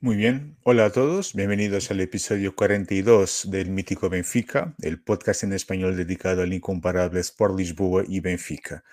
Muy 0.00 0.16
bien, 0.16 0.58
hola 0.62 0.84
a 0.84 0.90
todos, 0.90 1.34
bienvenidos 1.34 1.90
al 1.90 2.00
episodio 2.00 2.54
42 2.54 3.50
del 3.50 3.70
Mítico 3.70 4.10
Benfica, 4.10 4.74
el 4.82 5.02
podcast 5.02 5.44
en 5.44 5.54
español 5.54 5.96
dedicado 5.96 6.42
al 6.42 6.52
incomparable 6.52 7.20
Sport 7.20 7.58
Lisboa 7.58 8.04
y 8.06 8.20
Benfica. 8.20 8.84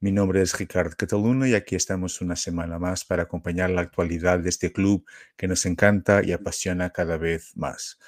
Mi 0.00 0.12
nombre 0.12 0.40
es 0.42 0.56
Ricardo 0.58 0.96
Cataluna 0.96 1.48
y 1.48 1.54
aquí 1.54 1.74
estamos 1.74 2.20
una 2.20 2.36
semana 2.36 2.78
más 2.78 3.04
para 3.04 3.24
acompañar 3.24 3.70
la 3.70 3.82
actualidad 3.82 4.38
de 4.38 4.48
este 4.48 4.72
club 4.72 5.04
que 5.36 5.48
nos 5.48 5.66
encanta 5.66 6.22
y 6.24 6.32
apasiona 6.32 6.90
cada 6.90 7.16
vez 7.18 7.56
más. 7.56 7.98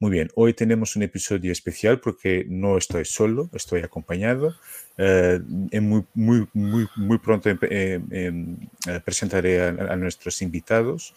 Muy 0.00 0.10
bien, 0.10 0.28
hoy 0.34 0.54
tenemos 0.54 0.96
un 0.96 1.02
episodio 1.04 1.52
especial 1.52 2.00
porque 2.00 2.44
no 2.48 2.76
estoy 2.76 3.04
solo, 3.04 3.48
estoy 3.54 3.80
acompañado. 3.82 4.54
Eh, 4.98 5.40
muy, 5.80 6.04
muy, 6.14 6.46
muy, 6.52 6.86
muy 6.96 7.18
pronto 7.18 7.48
eh, 7.48 8.00
em, 8.10 8.56
eh, 8.86 9.00
presentaré 9.04 9.62
a 9.62 9.96
nuestros 9.96 10.42
invitados 10.42 11.14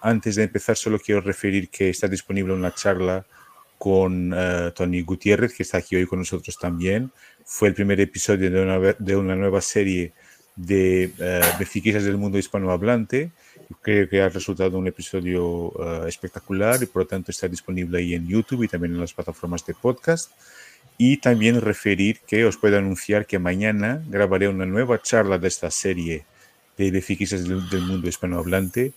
antes 0.00 0.36
de 0.36 0.44
empezar, 0.44 0.76
solo 0.76 1.00
quiero 1.00 1.20
referir 1.20 1.68
que 1.68 1.88
está 1.88 2.06
disponible 2.06 2.52
una 2.52 2.72
charla 2.72 3.26
con 3.76 4.32
uh, 4.32 4.70
Tony 4.72 5.02
Gutiérrez, 5.02 5.54
que 5.54 5.62
está 5.62 5.78
aquí 5.78 5.96
hoy 5.96 6.06
con 6.06 6.18
nosotros 6.18 6.56
también. 6.58 7.10
Fue 7.44 7.68
el 7.68 7.74
primer 7.74 8.00
episodio 8.00 8.50
de 8.50 8.62
una, 8.62 8.78
de 8.98 9.16
una 9.16 9.36
nueva 9.36 9.60
serie 9.60 10.12
de 10.56 11.12
uh, 11.18 12.04
del 12.04 12.18
mundo 12.18 12.38
hispanohablante. 12.38 13.30
Creo 13.82 14.08
que 14.08 14.22
ha 14.22 14.28
resultado 14.28 14.78
un 14.78 14.86
episodio 14.86 15.70
uh, 15.70 16.06
espectacular 16.06 16.82
y 16.82 16.86
por 16.86 17.02
lo 17.02 17.08
tanto 17.08 17.30
está 17.30 17.48
disponible 17.48 17.98
ahí 17.98 18.14
en 18.14 18.26
YouTube 18.26 18.64
y 18.64 18.68
también 18.68 18.94
en 18.94 19.00
las 19.00 19.12
plataformas 19.12 19.64
de 19.66 19.74
podcast. 19.74 20.32
Y 20.96 21.18
también 21.18 21.60
referir 21.60 22.20
que 22.26 22.44
os 22.44 22.56
puedo 22.56 22.76
anunciar 22.76 23.26
que 23.26 23.38
mañana 23.38 24.02
grabaré 24.08 24.48
una 24.48 24.66
nueva 24.66 25.00
charla 25.00 25.38
de 25.38 25.48
esta 25.48 25.70
serie 25.70 26.24
de 26.76 26.90
befiquistas 26.90 27.46
del, 27.46 27.68
del 27.68 27.82
mundo 27.82 28.08
hispanohablante 28.08 28.92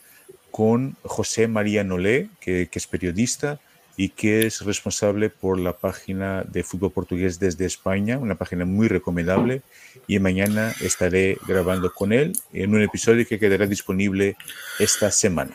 con 0.52 0.96
José 1.04 1.48
María 1.48 1.84
Nolé, 1.84 2.30
que, 2.40 2.70
es 2.72 2.88
periodista 2.88 3.60
y 4.02 4.10
que 4.10 4.48
es 4.48 4.62
responsable 4.66 5.30
por 5.30 5.60
la 5.60 5.74
página 5.74 6.44
de 6.44 6.64
fútbol 6.64 6.92
portugués 6.92 7.38
desde 7.38 7.68
España, 7.68 8.18
una 8.18 8.34
página 8.34 8.66
muy 8.66 8.88
recomendable. 8.88 9.62
Y 10.08 10.18
mañana 10.18 10.74
estaré 10.82 11.38
grabando 11.48 11.94
con 11.94 12.12
él 12.12 12.34
en 12.52 12.74
un 12.74 12.82
episodio 12.82 13.28
que 13.28 13.38
quedará 13.38 13.68
disponible 13.68 14.38
esta 14.80 15.12
semana. 15.12 15.52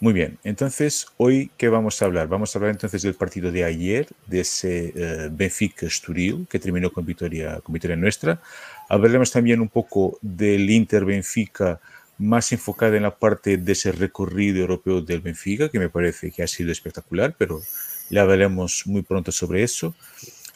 Muy 0.00 0.12
bien, 0.12 0.38
entonces, 0.42 1.06
hoy, 1.18 1.52
¿qué 1.56 1.68
vamos 1.68 2.02
a 2.02 2.06
hablar? 2.06 2.26
Vamos 2.26 2.52
a 2.52 2.58
hablar 2.58 2.72
entonces 2.72 3.02
del 3.02 3.14
partido 3.14 3.52
de 3.52 3.62
ayer, 3.62 4.08
de 4.26 4.40
ese 4.40 4.92
uh, 4.96 5.36
Benfica-Estoril, 5.36 6.48
que 6.50 6.58
terminó 6.58 6.90
con 6.90 7.06
victoria, 7.06 7.60
con 7.60 7.72
victoria 7.72 7.96
nuestra. 7.96 8.40
Hablaremos 8.88 9.30
también 9.30 9.60
un 9.60 9.68
poco 9.68 10.18
del 10.20 10.68
Inter-Benfica 10.68 11.78
más 12.18 12.52
enfocada 12.52 12.96
en 12.96 13.04
la 13.04 13.16
parte 13.16 13.56
de 13.56 13.72
ese 13.72 13.92
recorrido 13.92 14.58
europeo 14.58 15.00
del 15.00 15.20
Benfica, 15.20 15.68
que 15.68 15.78
me 15.78 15.88
parece 15.88 16.30
que 16.30 16.42
ha 16.42 16.48
sido 16.48 16.72
espectacular, 16.72 17.34
pero 17.38 17.62
ya 18.10 18.22
hablaremos 18.22 18.86
muy 18.86 19.02
pronto 19.02 19.32
sobre 19.32 19.62
eso. 19.62 19.94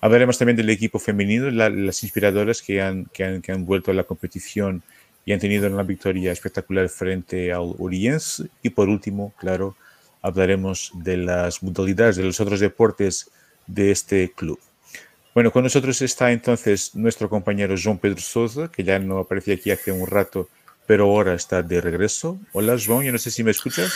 Hablaremos 0.01 0.37
también 0.37 0.57
del 0.57 0.71
equipo 0.71 0.99
femenino, 0.99 1.49
las 1.51 2.03
inspiradoras 2.03 2.61
que 2.61 2.83
han, 2.83 3.05
que 3.07 3.25
han, 3.25 3.41
que, 3.41 3.53
han, 3.53 3.65
vuelto 3.65 3.93
a 3.93 3.95
la 3.95 4.03
competición 4.03 4.83
y 5.25 5.33
han 5.33 5.39
tenido 5.39 5.69
una 5.69 5.85
victoria 5.85 6.33
espectacular 6.33 6.89
frente 6.89 7.53
al 7.53 7.75
Oriense. 7.79 8.49
Y 8.63 8.71
por 8.71 8.89
último, 8.89 9.33
claro, 9.39 9.77
hablaremos 10.21 10.91
de 10.95 11.19
las 11.19 11.63
modalidades, 11.63 12.17
de 12.17 12.25
los 12.25 12.41
otros 12.41 12.59
deportes 12.59 13.31
de 13.69 13.93
este 13.93 14.33
club. 14.33 14.59
Bueno, 15.35 15.53
con 15.53 15.63
nosotros 15.63 16.03
está 16.03 16.33
entonces 16.33 16.95
nuestro 16.95 17.29
compañero 17.29 17.77
João 17.77 17.99
Pedro 17.99 18.21
Souza, 18.21 18.69
que 18.69 18.85
ya 18.85 18.99
no 18.99 19.19
aparecía 19.19 19.55
aquí 19.55 19.71
hace 19.71 19.93
un 19.93 20.07
rato, 20.07 20.49
pero 20.93 21.05
ahora 21.05 21.33
está 21.33 21.63
de 21.63 21.81
regreso. 21.81 22.39
Hola, 22.53 22.77
João, 22.77 23.03
yo 23.03 23.13
no 23.13 23.17
sé 23.17 23.31
si 23.31 23.43
me 23.43 23.51
escuchas. 23.51 23.91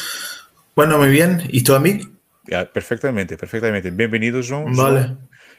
Bueno, 0.74 0.96
muy 0.96 1.10
bien. 1.10 1.42
¿Y 1.50 1.62
tú 1.62 1.74
a 1.74 1.78
mí? 1.78 2.00
Ya, 2.44 2.64
perfectamente, 2.72 3.36
perfectamente. 3.36 3.90
Bienvenido, 3.90 4.40
João. 4.40 4.74
Vale. 4.74 5.14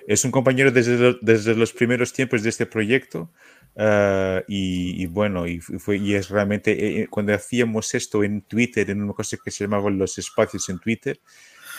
Es 0.08 0.26
un 0.26 0.31
compañero 0.31 0.72
desde, 0.72 1.16
desde 1.22 1.53
los 1.53 1.74
primeros 1.74 2.12
tiempos 2.12 2.42
de 2.42 2.50
este 2.50 2.66
proyecto. 2.66 3.30
Uh, 3.76 4.42
y, 4.47 5.03
y, 5.03 5.06
bueno, 5.06 5.46
y, 5.46 5.59
fue, 5.59 5.97
y 5.97 6.16
es 6.16 6.30
realmente 6.30 6.72
eh, 6.72 7.02
eh, 7.02 7.08
cuando 7.08 7.36
hacíamos 7.36 7.94
esto 7.94 8.24
en 8.24 8.42
Twitter, 8.42 8.90
en 8.90 9.03
una 9.03 9.14
cosa 9.14 9.38
que 9.38 9.52
se 9.52 9.66
llamaba 9.66 9.92
los 9.92 10.18
espacios 10.18 10.68
en 10.70 10.80
Twitter, 10.80 11.20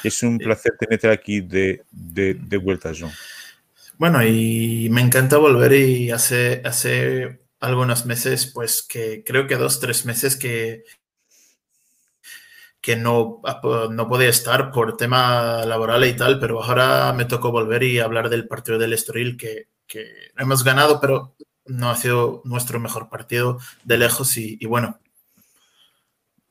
es 0.05 0.23
un 0.23 0.39
placer 0.39 0.75
tenerte 0.79 1.11
aquí 1.11 1.41
de, 1.41 1.83
de, 1.91 2.35
de 2.35 2.57
vuelta, 2.59 2.93
João. 2.93 3.11
Bueno, 3.97 4.25
y 4.25 4.89
me 4.93 5.01
encanta 5.01 5.37
volver 5.39 5.73
y 5.73 6.13
hace, 6.13 6.63
hace 6.65 7.48
algunos 7.61 8.07
meses, 8.07 8.51
pues 8.53 8.83
que 8.83 9.25
creo 9.25 9.47
que 9.47 9.57
dos, 9.57 9.81
tres 9.81 10.05
meses 10.05 10.37
que, 10.37 10.85
que 12.81 12.97
no, 12.97 13.43
no 13.91 14.09
podía 14.09 14.29
estar 14.29 14.71
por 14.71 14.97
tema 14.97 15.65
laboral 15.65 16.05
y 16.05 16.17
tal, 16.17 16.39
pero 16.39 16.63
ahora 16.63 17.13
me 17.13 17.25
tocó 17.25 17.51
volver 17.51 17.83
y 17.83 17.99
hablar 17.99 18.29
del 18.31 18.47
partido 18.47 18.79
del 18.79 18.93
Estoril 18.93 19.37
que, 19.37 19.69
que 19.87 20.07
hemos 20.37 20.65
ganado, 20.65 21.01
pero 21.01 21.35
no 21.67 21.91
ha 21.91 21.97
sido 21.97 22.43
nuestro 22.45 22.81
mejor 22.81 23.09
partido 23.09 23.59
de 23.85 23.99
lejos 23.99 24.37
y, 24.37 24.57
y 24.61 24.67
bueno. 24.67 25.01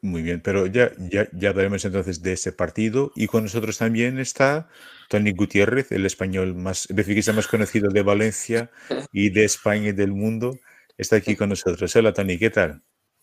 Muy 0.02 0.22
bien, 0.22 0.42
pero 0.42 0.68
ya, 0.68 0.92
ya, 1.00 1.28
ya 1.34 1.50
hablaremos 1.50 1.84
entonces 1.84 2.22
de 2.22 2.34
ese 2.34 2.52
partido 2.52 3.12
y 3.16 3.28
con 3.28 3.44
nosotros 3.44 3.80
también 3.80 4.20
está 4.20 4.70
Tony 5.10 5.32
Gutiérrez, 5.32 5.92
el 5.92 6.06
español 6.06 6.54
más, 6.54 6.88
el 6.90 7.34
más 7.34 7.48
conocido 7.48 7.90
de 7.90 8.04
Valencia 8.04 8.70
y 9.12 9.32
de 9.32 9.44
España 9.44 9.90
y 9.90 9.94
del 9.94 10.12
mundo 10.12 10.60
está 10.98 11.18
aquí 11.18 11.36
con 11.36 11.50
nosotros. 11.50 11.96
Hola, 11.96 12.14
Tony, 12.14 12.38
¿qué 12.38 12.50
tal? 12.50 12.82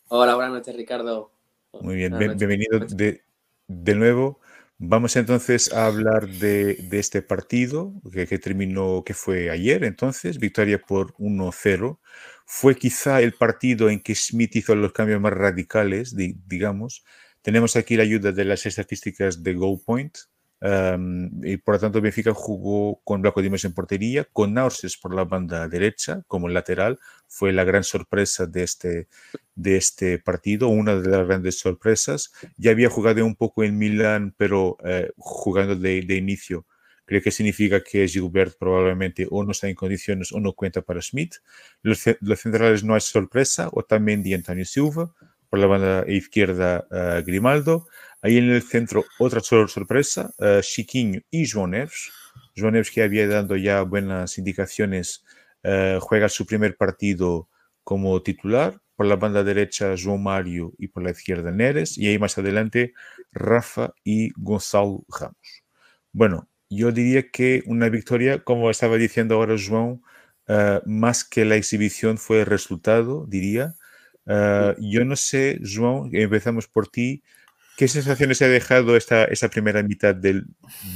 Hola, 0.08 0.34
buenas 0.34 0.52
noches, 0.52 0.76
Ricardo. 0.76 1.32
Muy 1.80 1.96
bien, 1.96 2.16
bienvenido 2.16 2.78
de, 2.80 3.22
de, 3.66 3.94
nuevo. 3.94 4.40
Vamos 4.78 5.16
entonces 5.16 5.72
a 5.72 5.86
hablar 5.86 6.28
de, 6.28 6.74
de 6.74 6.98
este 6.98 7.20
partido 7.20 7.92
que, 8.12 8.26
que, 8.26 8.38
terminó, 8.38 9.02
que 9.04 9.14
fue 9.14 9.50
ayer, 9.50 9.82
entonces, 9.82 10.38
victoria 10.38 10.80
por 10.80 11.14
1-0. 11.14 11.98
Fue 12.46 12.76
quizá 12.76 13.20
el 13.22 13.32
partido 13.32 13.88
en 13.88 14.00
que 14.00 14.14
Smith 14.14 14.54
hizo 14.54 14.74
los 14.76 14.92
cambios 14.92 15.20
más 15.20 15.32
radicales, 15.32 16.14
digamos. 16.14 17.04
Tenemos 17.42 17.76
aquí 17.76 17.96
la 17.96 18.04
ayuda 18.04 18.32
de 18.32 18.44
las 18.44 18.66
estadísticas 18.66 19.42
de 19.42 19.54
Go 19.54 19.82
Point, 19.82 20.16
Um, 20.64 21.44
y 21.44 21.58
por 21.58 21.74
lo 21.74 21.80
tanto, 21.80 22.00
Benfica 22.00 22.32
jugó 22.32 23.02
con 23.04 23.20
Blanco 23.20 23.42
Dimes 23.42 23.66
en 23.66 23.74
portería, 23.74 24.26
con 24.32 24.54
Naurses 24.54 24.96
por 24.96 25.14
la 25.14 25.24
banda 25.24 25.68
derecha 25.68 26.22
como 26.26 26.48
lateral. 26.48 26.98
Fue 27.28 27.52
la 27.52 27.64
gran 27.64 27.84
sorpresa 27.84 28.46
de 28.46 28.62
este, 28.62 29.08
de 29.54 29.76
este 29.76 30.18
partido, 30.18 30.68
una 30.68 30.96
de 30.96 31.10
las 31.10 31.26
grandes 31.26 31.58
sorpresas. 31.58 32.32
Ya 32.56 32.70
había 32.70 32.88
jugado 32.88 33.26
un 33.26 33.36
poco 33.36 33.62
en 33.62 33.76
Milán, 33.76 34.34
pero 34.38 34.78
eh, 34.84 35.10
jugando 35.18 35.76
de, 35.76 36.00
de, 36.00 36.16
inicio. 36.16 36.64
Creo 37.04 37.20
que 37.20 37.30
significa 37.30 37.82
que 37.82 38.08
Gilbert 38.08 38.56
probablemente 38.58 39.26
o 39.30 39.44
no 39.44 39.50
está 39.50 39.68
en 39.68 39.74
condiciones 39.74 40.32
o 40.32 40.40
no 40.40 40.54
cuenta 40.54 40.80
para 40.80 41.02
Smith. 41.02 41.34
Los, 41.82 42.04
los 42.20 42.40
centrales 42.40 42.82
no 42.82 42.94
hay 42.94 43.02
sorpresa, 43.02 43.68
o 43.70 43.82
también 43.82 44.22
de 44.22 44.34
Antonio 44.34 44.64
Silva, 44.64 45.12
por 45.50 45.58
la 45.58 45.66
banda 45.66 46.04
izquierda 46.08 46.86
uh, 46.90 47.22
Grimaldo. 47.22 47.86
En 48.26 48.50
el 48.50 48.62
centro, 48.62 49.04
otra 49.18 49.40
sorpresa, 49.40 50.32
uh, 50.38 50.62
Chiquinho 50.62 51.20
y 51.30 51.44
João 51.44 51.68
Neves. 51.68 52.10
João 52.56 52.70
Neves 52.70 52.90
que 52.90 53.02
había 53.02 53.28
dado 53.28 53.54
ya 53.54 53.82
buenas 53.82 54.38
indicaciones, 54.38 55.22
uh, 55.62 56.00
juega 56.00 56.30
su 56.30 56.46
primer 56.46 56.74
partido 56.74 57.50
como 57.82 58.22
titular. 58.22 58.80
Por 58.96 59.04
la 59.04 59.16
banda 59.16 59.44
derecha, 59.44 59.94
João 59.94 60.16
Mario 60.16 60.72
y 60.78 60.88
por 60.88 61.02
la 61.02 61.10
izquierda, 61.10 61.50
Neres. 61.50 61.98
Y 61.98 62.08
ahí 62.08 62.18
más 62.18 62.38
adelante, 62.38 62.94
Rafa 63.30 63.92
y 64.02 64.30
Gonzalo 64.36 65.04
Ramos. 65.08 65.62
Bueno, 66.10 66.48
yo 66.70 66.92
diría 66.92 67.28
que 67.30 67.62
una 67.66 67.90
victoria, 67.90 68.42
como 68.42 68.70
estaba 68.70 68.96
diciendo 68.96 69.34
ahora 69.34 69.56
João, 69.56 70.00
uh, 70.48 70.80
más 70.86 71.24
que 71.24 71.44
la 71.44 71.56
exhibición 71.56 72.16
fue 72.16 72.40
el 72.40 72.46
resultado, 72.46 73.26
diría. 73.28 73.74
Yo 74.78 75.04
no 75.04 75.16
sé, 75.16 75.58
João, 75.60 76.08
empezamos 76.14 76.66
por 76.66 76.88
ti. 76.88 77.22
¿Qué 77.76 77.88
sensaciones 77.88 78.40
ha 78.42 78.48
dejado 78.48 78.96
esta, 78.96 79.24
esa 79.24 79.48
primera 79.48 79.82
mitad 79.82 80.14
del 80.14 80.46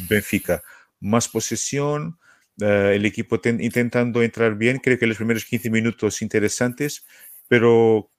Benfica? 0.08 0.62
¿Más 1.00 1.28
posesión? 1.28 2.18
Uh, 2.60 2.90
el 2.90 3.06
equipo 3.06 3.40
ten, 3.40 3.60
intentando 3.60 4.22
entrar 4.22 4.56
bien. 4.56 4.78
Creo 4.78 4.98
que 4.98 5.06
los 5.06 5.16
primeros 5.16 5.44
15 5.44 5.70
minutos 5.70 6.22
interesantes, 6.22 7.04
pero 7.48 8.10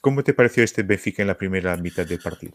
¿cómo 0.00 0.22
te 0.24 0.34
pareció 0.34 0.62
este 0.62 0.82
Benfica 0.82 1.22
en 1.22 1.28
la 1.28 1.38
primera 1.38 1.76
mitad 1.76 2.06
del 2.06 2.18
partido? 2.18 2.54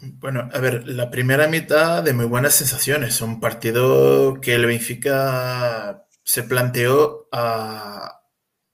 Bueno, 0.00 0.48
a 0.52 0.58
ver, 0.58 0.86
la 0.86 1.10
primera 1.10 1.48
mitad 1.48 2.02
de 2.02 2.12
muy 2.12 2.26
buenas 2.26 2.54
sensaciones. 2.54 3.20
Un 3.20 3.40
partido 3.40 4.40
que 4.40 4.54
el 4.54 4.66
Benfica 4.66 6.06
se 6.24 6.42
planteó 6.42 7.28
a 7.32 8.20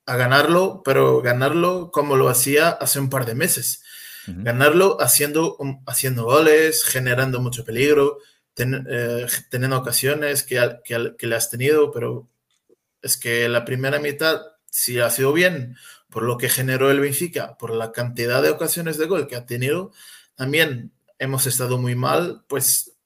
ganarlo, 0.07 0.83
pero 0.85 1.23
ganarlo 1.23 1.91
como 1.93 2.17
lo 2.17 2.29
hacía 2.29 2.71
hace 2.71 2.99
un 2.99 3.11
par 3.11 3.27
de 3.27 3.35
meses. 3.35 3.85
Ganarlo 4.27 5.01
haciendo, 5.01 5.57
haciendo 5.87 6.25
goles, 6.25 6.85
generando 6.85 7.41
mucho 7.41 7.65
peligro, 7.65 8.19
ten, 8.55 8.87
eh, 8.89 9.27
teniendo 9.51 9.79
ocasiones 9.79 10.43
que, 10.43 10.79
que, 10.85 11.15
que, 11.19 11.27
le 11.27 11.37
has 11.37 11.51
tenido, 11.51 11.91
pero 11.91 12.29
es 13.03 13.17
que 13.17 13.49
la 13.49 13.65
primera 13.65 13.99
mitad, 13.99 14.41
si 14.67 14.99
ha 15.01 15.11
sido 15.11 15.33
bien 15.33 15.77
por 16.11 16.25
lo 16.25 16.39
que 16.39 16.49
generó 16.49 16.91
el 16.91 17.01
Benfica, 17.01 17.57
por 17.57 17.73
la 17.73 17.93
cantidad 17.93 18.43
de 18.43 18.51
ocasiones 18.51 18.99
de 18.99 19.07
gol 19.07 19.27
que 19.27 19.37
ha 19.37 19.47
tenido, 19.47 19.93
también 20.35 20.93
hemos 21.19 21.47
estado 21.47 21.79
muy 21.79 21.95
mal, 21.95 22.45
pues 22.49 22.97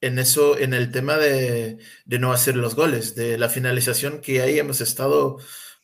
en 0.00 0.18
eso, 0.18 0.58
en 0.58 0.74
el 0.74 0.92
tema 0.92 1.16
de, 1.16 1.78
de, 2.04 2.18
no 2.18 2.32
hacer 2.32 2.56
los 2.56 2.74
goles, 2.74 3.14
de 3.14 3.38
la 3.38 3.48
finalización, 3.48 4.20
que 4.20 4.42
ahí 4.42 4.58
hemos 4.58 4.80
estado 4.80 5.38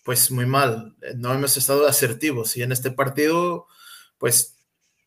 pues 0.04 0.30
muy 0.30 0.46
mal, 0.46 0.96
no 1.16 1.32
hemos 1.32 1.56
estado 1.56 1.86
asertivos 1.86 2.56
y 2.56 2.62
en 2.62 2.72
este 2.72 2.90
partido 2.90 3.66
pues 4.22 4.56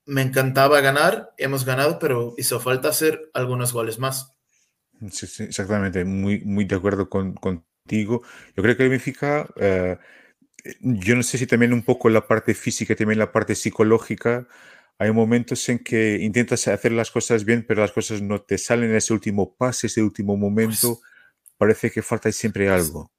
me 0.06 0.22
encantaba 0.22 0.82
ganar, 0.82 1.34
hemos 1.38 1.64
ganado, 1.64 2.00
pero 2.00 2.34
hizo 2.38 2.60
falta 2.60 2.90
hacer 2.90 3.32
algunos 3.34 3.72
goles 3.72 3.98
más. 3.98 4.36
Sí, 5.10 5.26
sí 5.26 5.44
exactamente, 5.44 6.04
muy, 6.04 6.42
muy 6.42 6.66
de 6.66 6.76
acuerdo 6.76 7.10
con, 7.10 7.34
contigo. 7.34 8.24
Yo 8.58 8.62
creo 8.62 8.76
que 8.76 8.84
el 8.84 8.90
Benfica, 8.90 9.48
eh, 9.56 9.98
yo 10.82 11.16
no 11.16 11.24
sé 11.24 11.38
si 11.38 11.48
también 11.48 11.72
un 11.72 11.84
poco 11.84 12.10
la 12.10 12.28
parte 12.28 12.54
física, 12.54 12.94
también 12.94 13.18
la 13.18 13.32
parte 13.32 13.56
psicológica, 13.56 14.50
hay 15.00 15.14
momentos 15.14 15.70
en 15.70 15.80
que 15.80 16.18
intentas 16.20 16.68
hacer 16.68 16.92
las 16.92 17.10
cosas 17.10 17.46
bien, 17.46 17.64
pero 17.66 17.84
las 17.84 17.94
cosas 17.94 18.22
no 18.22 18.42
te 18.42 18.58
salen 18.58 18.90
en 18.90 18.98
ese 18.98 19.14
último 19.14 19.56
pase, 19.56 19.88
ese 19.88 20.04
último 20.04 20.36
momento. 20.36 21.00
Pues, 21.00 21.12
parece 21.58 21.90
que 21.90 22.02
falta 22.02 22.30
siempre 22.34 22.68
algo. 22.68 23.14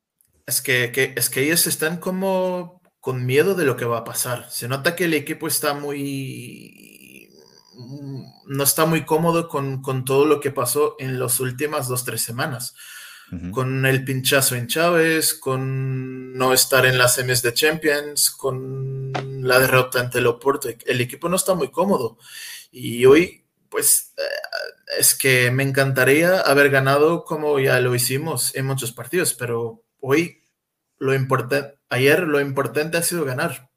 Es 0.44 0.60
que, 0.60 0.92
que, 0.92 1.14
es 1.16 1.30
que 1.30 1.40
ellos 1.40 1.66
están 1.66 1.96
como 1.96 2.82
con 3.06 3.24
miedo 3.24 3.54
de 3.54 3.64
lo 3.64 3.76
que 3.76 3.84
va 3.84 3.98
a 3.98 4.04
pasar. 4.04 4.50
Se 4.50 4.66
nota 4.66 4.96
que 4.96 5.04
el 5.04 5.14
equipo 5.14 5.46
está 5.46 5.74
muy... 5.74 7.30
no 8.46 8.64
está 8.64 8.84
muy 8.84 9.04
cómodo 9.04 9.46
con, 9.46 9.80
con 9.80 10.04
todo 10.04 10.26
lo 10.26 10.40
que 10.40 10.50
pasó 10.50 10.96
en 10.98 11.20
las 11.20 11.38
últimas 11.38 11.86
dos, 11.86 12.04
tres 12.04 12.22
semanas. 12.22 12.74
Con 13.52 13.86
el 13.86 14.04
pinchazo 14.04 14.56
en 14.56 14.66
Chávez, 14.66 15.34
con 15.34 16.32
no 16.36 16.52
estar 16.52 16.84
en 16.84 16.98
las 16.98 17.14
semis 17.14 17.42
de 17.42 17.54
Champions, 17.54 18.28
con 18.28 19.12
la 19.40 19.60
derrota 19.60 20.00
ante 20.00 20.18
el 20.18 20.26
Oporto. 20.26 20.68
El 20.84 21.00
equipo 21.00 21.28
no 21.28 21.36
está 21.36 21.54
muy 21.54 21.70
cómodo. 21.70 22.18
Y 22.72 23.06
hoy, 23.06 23.44
pues, 23.68 24.14
eh, 24.16 24.98
es 24.98 25.14
que 25.14 25.52
me 25.52 25.62
encantaría 25.62 26.40
haber 26.40 26.70
ganado 26.70 27.24
como 27.24 27.60
ya 27.60 27.78
lo 27.78 27.94
hicimos 27.94 28.52
en 28.56 28.66
muchos 28.66 28.90
partidos, 28.90 29.32
pero 29.32 29.84
hoy 30.00 30.42
lo 30.98 31.14
importante, 31.14 31.78
ayer 31.88 32.20
lo 32.20 32.40
importante 32.40 32.96
ha 32.96 33.02
sido 33.02 33.24
ganar. 33.24 33.70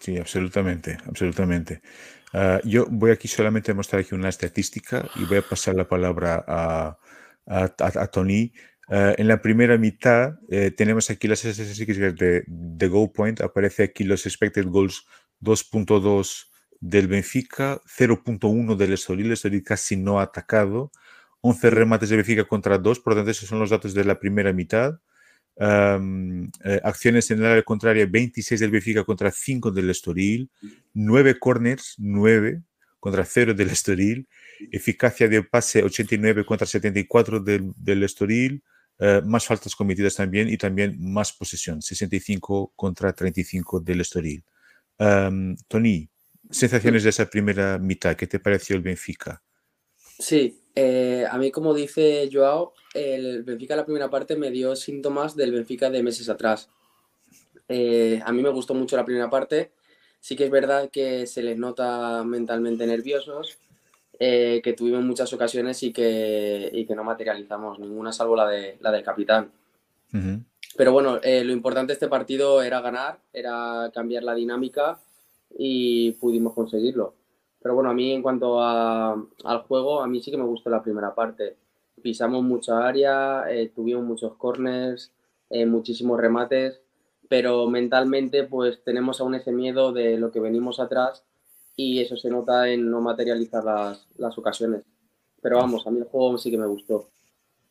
Sí, 0.00 0.18
absolutamente, 0.18 0.98
absolutamente. 1.06 1.80
Ah, 2.32 2.60
yo 2.64 2.86
voy 2.90 3.10
aquí 3.10 3.28
solamente 3.28 3.72
a 3.72 3.74
mostrar 3.74 4.00
aquí 4.00 4.14
una 4.14 4.28
estadística 4.28 5.08
y 5.16 5.24
voy 5.24 5.38
a 5.38 5.42
pasar 5.42 5.74
la 5.74 5.86
palabra 5.86 6.44
a, 6.46 6.98
a, 7.46 8.06
Tony. 8.08 8.52
Ah, 8.88 9.14
en 9.16 9.28
la 9.28 9.40
primera 9.40 9.78
mitad 9.78 10.38
eh, 10.50 10.70
tenemos 10.70 11.08
aquí 11.10 11.28
las 11.28 11.44
estadísticas 11.44 11.96
de, 11.96 12.44
de 12.46 12.88
Goal 12.88 13.12
Point. 13.12 13.42
Aparece 13.42 13.84
aquí 13.84 14.04
los 14.04 14.26
expected 14.26 14.66
goals 14.66 15.06
2.2 15.40 16.46
del 16.80 17.06
Benfica, 17.06 17.80
0.1 17.86 18.76
del 18.76 18.92
Estoril. 18.94 19.26
El 19.26 19.32
Estoril 19.32 19.62
casi 19.62 19.96
no 19.96 20.18
ha 20.18 20.24
atacado. 20.24 20.90
11 21.42 21.70
remates 21.70 22.08
de 22.08 22.16
Benfica 22.16 22.44
contra 22.44 22.78
2. 22.78 23.00
Por 23.00 23.12
lo 23.12 23.18
tanto, 23.18 23.30
esos 23.30 23.48
son 23.48 23.58
los 23.60 23.70
datos 23.70 23.94
de 23.94 24.04
la 24.04 24.18
primera 24.18 24.52
mitad. 24.52 25.00
Eh, 25.64 26.80
acciones 26.82 27.30
en 27.30 27.38
el 27.38 27.46
área 27.46 27.62
contraria, 27.62 28.04
26 28.06 28.60
del 28.60 28.72
Benfica 28.72 29.04
contra 29.04 29.30
5 29.30 29.70
del 29.70 29.90
Estoril, 29.90 30.50
9 30.92 31.38
corners, 31.38 31.94
9 31.98 32.62
contra 32.98 33.24
0 33.24 33.54
del 33.54 33.70
Estoril, 33.70 34.26
eficacia 34.72 35.28
de 35.28 35.44
pase 35.44 35.84
89 35.84 36.44
contra 36.44 36.66
74 36.66 37.38
del, 37.40 37.72
del 37.76 38.02
Estoril, 38.02 38.62
eh, 38.98 39.22
más 39.24 39.46
faltas 39.46 39.76
cometidas 39.76 40.16
también 40.16 40.48
y 40.48 40.56
también 40.56 40.96
más 40.98 41.32
posesión, 41.32 41.80
65 41.80 42.72
contra 42.74 43.12
35 43.12 43.80
del 43.80 44.00
Estoril. 44.00 44.44
Tony, 45.68 46.08
sensaciones 46.50 47.02
de 47.02 47.10
esa 47.10 47.26
primera 47.26 47.78
mitad, 47.78 48.14
¿qué 48.14 48.26
te 48.26 48.38
pareció 48.38 48.76
el 48.76 48.82
Benfica? 48.82 49.42
Sí, 50.18 50.61
eh, 50.74 51.26
a 51.30 51.36
mí 51.38 51.50
como 51.50 51.74
dice 51.74 52.28
Joao, 52.32 52.72
el 52.94 53.42
Benfica 53.42 53.76
la 53.76 53.84
primera 53.84 54.08
parte 54.08 54.36
me 54.36 54.50
dio 54.50 54.74
síntomas 54.74 55.36
del 55.36 55.52
Benfica 55.52 55.90
de 55.90 56.02
meses 56.02 56.28
atrás. 56.28 56.68
Eh, 57.68 58.20
a 58.24 58.32
mí 58.32 58.42
me 58.42 58.50
gustó 58.50 58.74
mucho 58.74 58.96
la 58.96 59.04
primera 59.04 59.30
parte. 59.30 59.72
Sí 60.20 60.36
que 60.36 60.44
es 60.44 60.50
verdad 60.50 60.90
que 60.90 61.26
se 61.26 61.42
les 61.42 61.58
nota 61.58 62.22
mentalmente 62.24 62.86
nerviosos, 62.86 63.58
eh, 64.18 64.60
que 64.62 64.72
tuvimos 64.72 65.02
muchas 65.02 65.32
ocasiones 65.32 65.82
y 65.82 65.92
que, 65.92 66.84
que, 66.86 66.94
no 66.94 67.02
materializamos 67.02 67.78
ninguna, 67.80 68.12
salvo 68.12 68.36
la, 68.36 68.48
de, 68.48 68.78
la 68.80 68.92
del 68.92 69.02
capitán. 69.02 69.50
Pero 70.76 70.92
bueno, 70.92 71.18
lo 71.22 71.52
importante 71.52 71.90
de 71.90 71.94
este 71.94 72.08
partido 72.08 72.62
era 72.62 72.80
ganar, 72.80 73.18
era 73.32 73.90
cambiar 73.92 74.22
la 74.22 74.34
dinámica 74.34 75.00
y 75.58 76.12
pudimos 76.12 76.54
conseguirlo. 76.54 77.14
Pero 77.62 77.74
bueno, 77.74 77.90
a 77.90 77.94
mí 77.94 78.12
en 78.12 78.22
cuanto 78.22 78.62
al 78.62 79.62
juego, 79.68 80.02
a 80.02 80.06
mí 80.06 80.20
sí 80.20 80.30
que 80.30 80.36
me 80.36 80.44
gustó 80.44 80.70
la 80.70 80.82
primera 80.82 81.14
parte 81.14 81.56
pisamos 82.02 82.42
mucha 82.42 82.86
área, 82.86 83.44
eh, 83.50 83.70
tuvimos 83.74 84.04
muchos 84.04 84.34
corners, 84.36 85.12
eh, 85.48 85.64
muchísimos 85.64 86.20
remates, 86.20 86.80
pero 87.28 87.66
mentalmente 87.68 88.44
pues 88.44 88.82
tenemos 88.84 89.20
aún 89.20 89.34
ese 89.34 89.52
miedo 89.52 89.92
de 89.92 90.18
lo 90.18 90.30
que 90.30 90.40
venimos 90.40 90.80
atrás 90.80 91.24
y 91.76 92.00
eso 92.00 92.16
se 92.16 92.28
nota 92.28 92.68
en 92.68 92.90
no 92.90 93.00
materializar 93.00 93.64
las, 93.64 94.06
las 94.16 94.36
ocasiones. 94.36 94.82
Pero 95.40 95.56
vamos, 95.56 95.86
a 95.86 95.90
mí 95.90 95.98
el 95.98 96.04
juego 96.04 96.36
sí 96.38 96.50
que 96.50 96.58
me 96.58 96.66
gustó. 96.66 97.08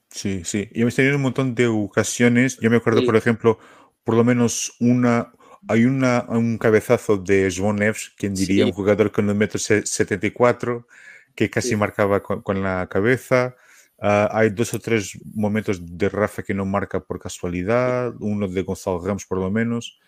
Sí, 0.09 0.43
sí. 0.43 0.67
Y 0.73 0.81
hemos 0.81 0.95
tenido 0.95 1.15
un 1.15 1.21
montón 1.21 1.55
de 1.55 1.67
ocasiones. 1.67 2.57
Yo 2.59 2.69
me 2.69 2.77
acuerdo, 2.77 3.05
por 3.05 3.15
ejemplo, 3.15 3.59
por 4.03 4.15
lo 4.15 4.25
menos 4.25 4.75
una, 4.81 5.31
hay 5.67 5.85
una, 5.85 6.25
un 6.27 6.57
cabezazo 6.57 7.17
de 7.17 7.49
Zvonevs, 7.49 8.13
quien 8.17 8.33
diría 8.33 8.65
un 8.65 8.71
jugador 8.71 9.11
con 9.11 9.29
un 9.29 9.37
metro 9.37 9.59
74, 9.59 10.87
que 11.35 11.49
casi 11.49 11.75
marcaba 11.75 12.21
con, 12.23 12.41
con, 12.41 12.61
la 12.61 12.87
cabeza. 12.89 13.55
Uh, 13.97 14.27
hay 14.31 14.49
dos 14.49 14.73
o 14.73 14.79
tres 14.79 15.17
momentos 15.35 15.79
de 15.97 16.09
Rafa 16.09 16.41
que 16.41 16.55
no 16.55 16.65
marca 16.65 16.99
por 16.99 17.19
casualidad, 17.19 18.13
uno 18.19 18.47
de 18.47 18.61
Gonzalo 18.63 18.99
Ramos 18.99 19.25
por 19.25 19.37
lo 19.37 19.51
menos. 19.51 19.99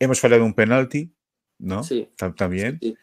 Hemos 0.00 0.20
fallado 0.20 0.44
un 0.44 0.54
penalti, 0.54 1.14
¿no? 1.58 1.84
Sí. 1.84 2.08
También. 2.36 2.78
Sí. 2.82 2.96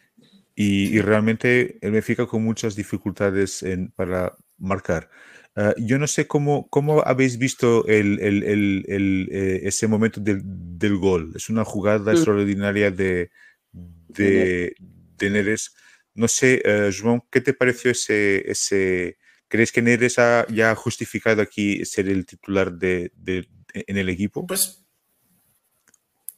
Y, 0.54 0.96
y, 0.96 1.00
realmente 1.00 1.78
el 1.80 1.90
Benfica 1.92 2.26
con 2.26 2.44
muchas 2.44 2.76
dificultades 2.76 3.62
en, 3.62 3.90
para 3.90 4.36
marcar. 4.58 5.10
Uh, 5.56 5.72
yo 5.78 5.98
no 5.98 6.08
sé 6.08 6.26
cómo, 6.26 6.68
cómo 6.68 7.02
habéis 7.06 7.38
visto 7.38 7.86
el, 7.86 8.18
el, 8.20 8.42
el, 8.42 9.28
eh, 9.30 9.60
ese 9.62 9.86
momento 9.86 10.20
del, 10.20 10.42
del, 10.44 10.96
gol. 10.96 11.32
Es 11.36 11.48
una 11.48 11.64
jugada 11.64 12.12
mm. 12.12 12.16
extraordinaria 12.16 12.90
de, 12.90 13.30
de, 13.72 14.74
de, 15.16 15.30
Neres. 15.30 15.74
No 16.14 16.26
sé, 16.26 16.60
uh, 16.64 16.90
João, 16.90 17.24
¿qué 17.30 17.40
te 17.40 17.54
pareció 17.54 17.92
ese, 17.92 18.50
ese, 18.50 19.16
¿Crees 19.46 19.70
que 19.70 19.82
Neres 19.82 20.18
ha 20.18 20.44
ya 20.48 20.74
justificado 20.74 21.40
aquí 21.40 21.84
ser 21.84 22.08
el 22.08 22.26
titular 22.26 22.72
de, 22.72 23.12
de, 23.14 23.48
en 23.72 23.96
el 23.96 24.08
equipo? 24.08 24.44
Pues 24.46 24.84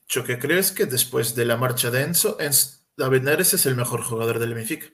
yo 0.09 0.25
que 0.25 0.39
creo 0.39 0.59
es 0.59 0.73
que 0.73 0.85
después 0.85 1.35
de 1.35 1.47
la 1.47 1.57
marcha 1.57 1.91
de 1.91 2.03
Enzo, 2.03 2.37
David 2.97 3.23
Neres 3.23 3.55
es 3.55 3.65
el 3.65 3.77
mejor 3.77 4.03
jugador 4.03 4.39
del 4.39 4.55
Benfica. 4.55 4.87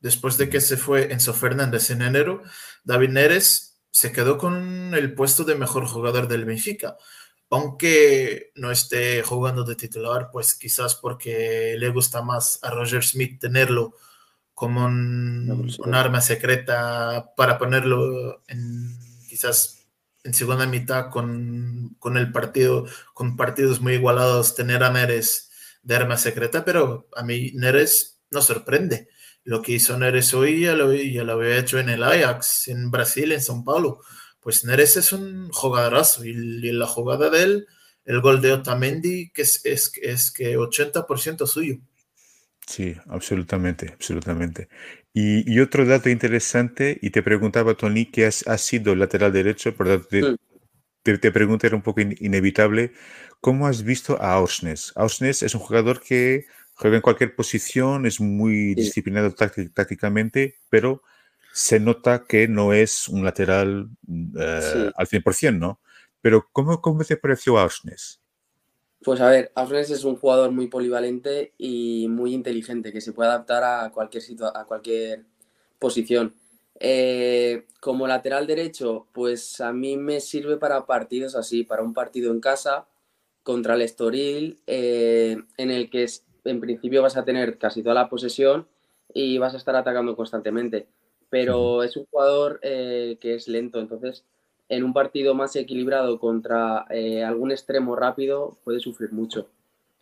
Después 0.00 0.38
de 0.38 0.48
que 0.48 0.60
se 0.60 0.76
fue 0.76 1.12
Enzo 1.12 1.34
Fernández 1.34 1.90
en 1.90 2.02
enero, 2.02 2.42
David 2.84 3.10
Neres 3.10 3.80
se 3.90 4.12
quedó 4.12 4.38
con 4.38 4.94
el 4.94 5.14
puesto 5.14 5.44
de 5.44 5.56
mejor 5.56 5.86
jugador 5.86 6.28
del 6.28 6.44
Benfica. 6.44 6.96
Aunque 7.50 8.52
no 8.54 8.70
esté 8.70 9.22
jugando 9.22 9.64
de 9.64 9.74
titular, 9.74 10.30
pues 10.32 10.54
quizás 10.54 10.94
porque 10.94 11.76
le 11.78 11.88
gusta 11.88 12.22
más 12.22 12.60
a 12.62 12.70
Roger 12.70 13.02
Smith 13.02 13.40
tenerlo 13.40 13.94
como 14.54 14.84
un, 14.84 15.94
arma 15.94 16.20
secreta 16.20 17.32
para 17.36 17.58
ponerlo 17.58 18.42
en 18.48 18.98
quizás 19.28 19.86
en 20.24 20.34
segunda 20.34 20.66
mitad 20.66 21.10
con, 21.10 21.96
con, 21.98 22.16
el 22.16 22.32
partido, 22.32 22.86
con 23.14 23.36
partidos 23.36 23.80
muy 23.80 23.94
igualados, 23.94 24.54
tener 24.54 24.82
a 24.82 24.90
Neres 24.90 25.50
de 25.82 25.96
arma 25.96 26.16
secreta, 26.16 26.64
pero 26.64 27.08
a 27.16 27.22
mí 27.22 27.52
Neres 27.54 28.20
no 28.30 28.42
sorprende. 28.42 29.08
Lo 29.48 29.62
que 29.62 29.72
hizo 29.72 29.96
Neres 29.96 30.34
hoy 30.34 30.60
ya 30.60 30.74
lo, 30.74 30.92
ya 30.92 31.24
lo 31.24 31.32
había 31.32 31.56
hecho 31.56 31.78
en 31.78 31.88
el 31.88 32.02
Ajax, 32.02 32.68
en 32.68 32.90
Brasil, 32.90 33.32
en 33.32 33.40
São 33.40 33.64
Paulo. 33.64 34.00
Pues 34.40 34.66
Neres 34.66 34.98
es 34.98 35.10
un 35.10 35.48
jugadorazo 35.48 36.22
y, 36.26 36.32
y 36.32 36.72
la 36.72 36.86
jugada 36.86 37.30
de 37.30 37.42
él, 37.44 37.66
el 38.04 38.20
gol 38.20 38.42
de 38.42 38.52
Otamendi, 38.52 39.30
que 39.30 39.40
es, 39.40 39.64
es, 39.64 39.90
es 40.02 40.30
que 40.32 40.58
80% 40.58 41.46
suyo. 41.46 41.76
Sí, 42.66 42.94
absolutamente, 43.06 43.92
absolutamente. 43.94 44.68
Y, 45.14 45.50
y, 45.50 45.60
otro 45.60 45.86
dato 45.86 46.10
interesante, 46.10 46.98
y 47.00 47.08
te 47.08 47.22
preguntaba, 47.22 47.72
Tony, 47.72 48.04
que 48.04 48.26
has, 48.26 48.46
has 48.46 48.60
sido 48.60 48.94
lateral 48.94 49.32
derecho, 49.32 49.74
por 49.74 49.86
tanto, 49.86 50.08
te, 50.08 50.36
te, 51.02 51.16
te 51.16 51.32
pregunto, 51.32 51.66
era 51.66 51.74
un 51.74 51.80
poco 51.80 52.02
in, 52.02 52.14
inevitable, 52.20 52.92
¿cómo 53.40 53.66
has 53.66 53.82
visto 53.82 54.20
a 54.20 54.34
Ausnes? 54.34 54.92
Ausnes 54.94 55.42
es 55.42 55.54
un 55.54 55.62
jugador 55.62 56.02
que 56.02 56.44
juega 56.78 56.96
en 56.96 57.02
cualquier 57.02 57.34
posición, 57.34 58.06
es 58.06 58.20
muy 58.20 58.68
sí. 58.70 58.74
disciplinado 58.76 59.34
tácticamente, 59.34 60.56
pero 60.70 61.02
se 61.52 61.80
nota 61.80 62.24
que 62.24 62.46
no 62.46 62.72
es 62.72 63.08
un 63.08 63.24
lateral 63.24 63.88
uh, 64.06 64.60
sí. 64.60 64.90
al 64.94 65.06
100%, 65.06 65.58
¿no? 65.58 65.80
Pero 66.20 66.48
¿cómo, 66.52 66.80
cómo 66.80 67.04
te 67.04 67.16
pareció 67.16 67.58
Ausnes? 67.58 68.20
Pues 69.02 69.20
a 69.20 69.28
ver, 69.28 69.50
Ausnes 69.56 69.90
es 69.90 70.04
un 70.04 70.16
jugador 70.16 70.52
muy 70.52 70.68
polivalente 70.68 71.52
y 71.58 72.06
muy 72.08 72.32
inteligente, 72.32 72.92
que 72.92 73.00
se 73.00 73.12
puede 73.12 73.30
adaptar 73.30 73.64
a 73.64 73.90
cualquier, 73.90 74.22
a 74.54 74.64
cualquier 74.64 75.24
posición. 75.80 76.34
Eh, 76.78 77.66
como 77.80 78.06
lateral 78.06 78.46
derecho, 78.46 79.08
pues 79.12 79.60
a 79.60 79.72
mí 79.72 79.96
me 79.96 80.20
sirve 80.20 80.58
para 80.58 80.86
partidos 80.86 81.34
así, 81.34 81.64
para 81.64 81.82
un 81.82 81.92
partido 81.92 82.30
en 82.30 82.40
casa 82.40 82.86
contra 83.42 83.74
el 83.74 83.82
Estoril, 83.82 84.60
eh, 84.66 85.38
en 85.56 85.70
el 85.70 85.90
que 85.90 86.06
en 86.50 86.60
principio 86.60 87.02
vas 87.02 87.16
a 87.16 87.24
tener 87.24 87.58
casi 87.58 87.82
toda 87.82 87.94
la 87.94 88.08
posesión 88.08 88.66
y 89.12 89.38
vas 89.38 89.54
a 89.54 89.58
estar 89.58 89.76
atacando 89.76 90.16
constantemente. 90.16 90.86
Pero 91.30 91.82
es 91.82 91.96
un 91.96 92.06
jugador 92.06 92.58
eh, 92.62 93.18
que 93.20 93.34
es 93.34 93.48
lento, 93.48 93.80
entonces 93.80 94.24
en 94.70 94.84
un 94.84 94.92
partido 94.92 95.34
más 95.34 95.56
equilibrado 95.56 96.18
contra 96.18 96.86
algún 97.26 97.50
extremo 97.50 97.96
rápido 97.96 98.58
puede 98.64 98.80
sufrir 98.80 99.12
mucho. 99.12 99.48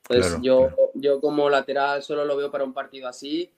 Entonces 0.09 0.41
yo, 0.43 0.71
yo 0.95 1.21
como 1.21 1.51
lateral 1.51 2.03
solo 2.03 2.25
lo 2.25 2.37
veo 2.37 2.51
para 2.51 2.65
un 2.65 2.73
partido 2.73 3.09
así 3.09 3.51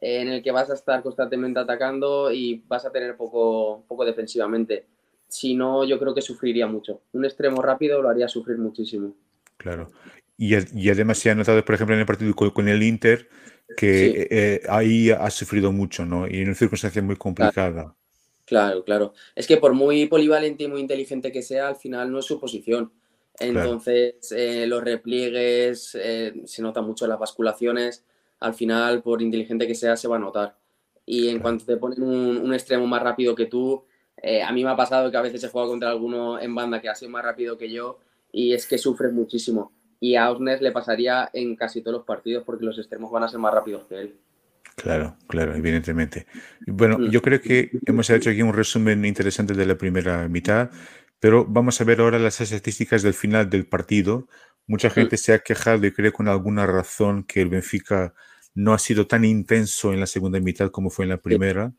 en 0.00 0.28
el 0.28 0.42
que 0.42 0.50
vas 0.50 0.70
a 0.70 0.74
estar 0.74 1.02
constantemente 1.02 1.60
atacando 1.60 2.30
y 2.30 2.62
vas 2.66 2.84
a 2.84 2.92
tener 2.92 3.16
poco, 3.16 3.84
poco 3.88 4.04
defensivamente. 4.04 4.86
Si 5.28 5.54
no, 5.54 5.84
yo 5.84 5.98
creo 5.98 6.14
que 6.14 6.22
sufriría 6.22 6.66
mucho. 6.66 7.00
Un 7.12 7.24
extremo 7.24 7.62
rápido 7.62 8.00
lo 8.02 8.08
haría 8.08 8.28
sufrir 8.28 8.58
muchísimo. 8.58 9.14
Claro. 9.56 9.88
Y, 10.38 10.54
y 10.78 10.90
además 10.90 11.18
se 11.18 11.30
ha 11.30 11.34
notado, 11.34 11.64
por 11.64 11.74
ejemplo, 11.74 11.94
en 11.94 12.00
el 12.00 12.06
partido 12.06 12.34
con, 12.34 12.68
el 12.68 12.82
Inter, 12.82 13.28
que 13.76 14.28
eh, 14.30 14.62
ahí 14.68 15.10
ha 15.10 15.30
sufrido 15.30 15.72
mucho, 15.72 16.04
¿no? 16.04 16.28
Y 16.28 16.38
en 16.38 16.48
una 16.48 16.54
circunstancia 16.54 17.02
muy 17.02 17.16
complicada. 17.16 17.96
Claro, 18.44 18.84
claro. 18.84 19.12
Es 19.34 19.46
que 19.46 19.56
por 19.56 19.74
muy 19.74 20.06
polivalente 20.06 20.64
y 20.64 20.68
muy 20.68 20.80
inteligente 20.80 21.32
que 21.32 21.42
sea, 21.42 21.68
al 21.68 21.76
final 21.76 22.12
no 22.12 22.20
es 22.20 22.24
su 22.24 22.38
posición. 22.38 22.92
Entonces, 23.38 24.32
eh, 24.32 24.66
los 24.66 24.82
repliegues, 24.82 25.96
eh, 26.00 26.32
se 26.44 26.62
nota 26.62 26.80
mucho 26.80 27.06
las 27.06 27.18
basculaciones 27.18 28.04
al 28.40 28.54
final, 28.54 29.02
por 29.02 29.22
inteligente 29.22 29.66
que 29.66 29.74
sea, 29.74 29.96
se 29.96 30.08
va 30.08 30.16
a 30.16 30.20
notar. 30.20 30.56
Y 31.04 31.28
en 31.28 31.40
cuanto 31.40 31.64
te 31.64 31.76
ponen 31.76 32.02
un, 32.02 32.54
extremo 32.54 32.86
más 32.86 33.02
rápido 33.02 33.34
que 33.34 33.46
tú, 33.46 33.84
eh, 34.22 34.42
a 34.42 34.52
mí 34.52 34.64
me 34.64 34.70
ha 34.70 34.76
pasado 34.76 35.10
que 35.10 35.16
a 35.16 35.22
veces 35.22 35.42
he 35.44 35.48
jugado 35.48 35.70
contra 35.70 35.90
alguno 35.90 36.40
en 36.40 36.54
banda 36.54 36.80
que 36.80 36.88
ha 36.88 36.94
sido 36.94 37.10
más 37.10 37.24
rápido 37.24 37.56
que 37.56 37.70
yo 37.70 37.98
y 38.32 38.52
es 38.52 38.66
que 38.66 38.78
sufre 38.78 39.08
muchísimo. 39.10 39.72
Y 40.00 40.16
a 40.16 40.30
Osnes 40.30 40.60
le 40.60 40.72
pasaría 40.72 41.30
en 41.32 41.56
casi 41.56 41.80
todos 41.80 41.98
los 41.98 42.06
partidos 42.06 42.44
porque 42.44 42.64
los 42.64 42.78
extremos 42.78 43.10
van 43.10 43.24
a 43.24 43.28
ser 43.28 43.40
más 43.40 43.54
rápidos 43.54 43.86
que 43.86 44.00
él. 44.00 44.14
Claro, 44.76 45.16
claro, 45.26 45.54
evidentemente. 45.54 46.26
Bueno, 46.66 46.98
mm. 46.98 47.10
yo 47.10 47.22
creo 47.22 47.40
que 47.40 47.70
hemos 47.86 48.10
hecho 48.10 48.30
aquí 48.30 48.42
un 48.42 48.52
resumen 48.52 49.04
interesante 49.06 49.54
de 49.54 49.64
la 49.64 49.76
primera 49.76 50.28
mitad, 50.28 50.70
pero 51.18 51.46
vamos 51.46 51.80
a 51.80 51.84
ver 51.84 52.00
ahora 52.00 52.18
las 52.18 52.40
estadísticas 52.40 53.02
del 53.02 53.14
final 53.14 53.48
del 53.48 53.66
partido. 53.66 54.28
Mucha 54.66 54.88
mm. 54.88 54.92
gente 54.92 55.16
se 55.16 55.32
ha 55.32 55.38
quejado 55.38 55.86
y 55.86 55.92
cree 55.92 56.12
con 56.12 56.28
alguna 56.28 56.66
razón 56.66 57.24
que 57.24 57.40
el 57.40 57.48
Benfica 57.48 58.12
no 58.54 58.74
ha 58.74 58.78
sido 58.78 59.06
tan 59.06 59.24
intenso 59.24 59.92
en 59.94 60.00
la 60.00 60.06
segunda 60.06 60.40
mitad 60.40 60.70
como 60.70 60.90
fue 60.90 61.06
en 61.06 61.10
la 61.10 61.18
primera. 61.18 61.72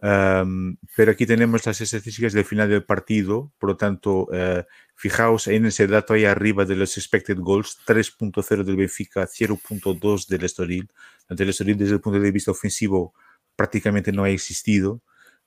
pero 0.00 1.10
aquí 1.10 1.26
tenemos 1.26 1.66
las 1.66 1.80
estadísticas 1.80 2.32
del 2.32 2.44
final 2.44 2.70
del 2.70 2.84
partido, 2.84 3.52
por 3.58 3.70
lo 3.70 3.76
tanto, 3.76 4.28
eh, 4.32 4.64
fijaos 4.98 5.46
en 5.46 5.64
ese 5.64 5.86
dato 5.86 6.12
ahí 6.12 6.24
arriba 6.24 6.64
de 6.64 6.74
los 6.74 6.98
expected 6.98 7.38
goals, 7.38 7.78
3.0 7.86 8.64
del 8.64 8.74
Benfica, 8.74 9.28
0.2 9.28 10.26
del 10.26 10.44
Estoril. 10.44 10.90
El 11.28 11.48
Estoril 11.48 11.78
desde 11.78 11.94
el 11.94 12.00
punto 12.00 12.18
de 12.18 12.32
vista 12.32 12.50
ofensivo 12.50 13.14
prácticamente 13.54 14.10
no 14.10 14.24
ha 14.24 14.30
existido, 14.30 15.00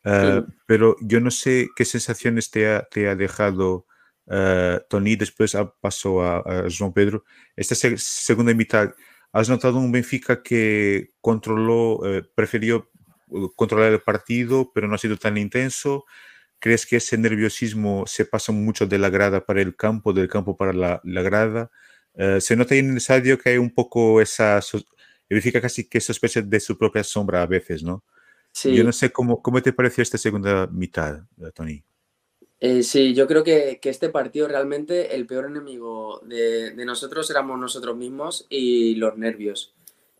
eh, 0.05 0.41
pero 0.65 0.96
yo 1.01 1.20
no 1.20 1.31
sé 1.31 1.67
qué 1.75 1.84
sensaciones 1.84 2.50
te 2.50 2.70
ha, 2.70 2.84
te 2.84 3.10
ha 3.10 3.15
dejado 3.17 3.86
uh, 4.27 4.79
Tony, 4.89 5.17
después 5.17 5.58
pasó 5.81 6.24
a, 6.24 6.38
a 6.38 6.70
João 6.70 6.93
Pedro. 6.93 7.25
Esta 7.53 7.75
segunda 7.75 8.53
mitad, 8.53 8.96
¿has 9.34 9.50
notado 9.50 9.79
un 9.79 9.91
Benfica 9.91 10.41
que 10.41 11.10
controló, 11.20 11.96
uh, 11.96 12.22
prefirió 12.36 12.89
controlar 13.58 13.91
el 13.91 14.01
partido, 14.01 14.72
pero 14.74 14.88
no 14.88 14.96
ha 14.96 14.98
sido 14.98 15.17
tan 15.17 15.38
intenso? 15.38 16.05
¿Crees 16.62 16.86
que 16.86 16.96
ese 16.96 17.18
nerviosismo 17.18 18.06
se 18.08 18.24
pasa 18.24 18.53
mucho 18.53 18.88
de 18.88 18.98
la 18.98 19.10
grada 19.10 19.46
para 19.46 19.62
el 19.62 19.75
campo, 19.75 20.13
del 20.13 20.30
campo 20.30 20.56
para 20.56 20.72
la, 20.72 21.01
la 21.03 21.22
grada? 21.22 21.72
Uh, 22.13 22.39
se 22.39 22.56
nota 22.56 22.75
en 22.75 22.91
el 22.91 22.98
estadio 22.98 23.38
que 23.38 23.50
hay 23.50 23.58
un 23.58 23.74
poco 23.74 24.22
esa, 24.22 24.62
Benfica 25.30 25.60
casi 25.60 25.89
que 25.89 26.00
sospecha 26.00 26.41
de 26.41 26.60
su 26.60 26.77
propia 26.77 27.03
sombra 27.03 27.41
a 27.41 27.48
veces, 27.48 27.84
¿no? 27.84 28.03
Sí. 28.51 28.75
Yo 28.75 28.84
no 28.84 28.91
sé 28.91 29.12
cómo, 29.12 29.41
cómo 29.41 29.62
te 29.62 29.74
pareció 29.74 30.01
esta 30.01 30.18
segunda 30.18 30.68
mitad, 30.68 31.24
Tony. 31.53 31.84
Eh, 32.63 32.84
sí, 32.84 33.15
yo 33.15 33.27
creo 33.27 33.44
que, 33.44 33.80
este 33.82 34.10
partido 34.10 34.48
realmente 34.48 35.15
el 35.15 35.25
peor 35.25 35.46
enemigo 35.48 36.22
de, 36.24 36.74
nosotros 36.86 37.27
éramos 37.32 37.60
nosotros 37.60 37.98
mismos 37.98 38.46
y 38.50 38.96
los 38.96 39.18
nervios. 39.18 39.74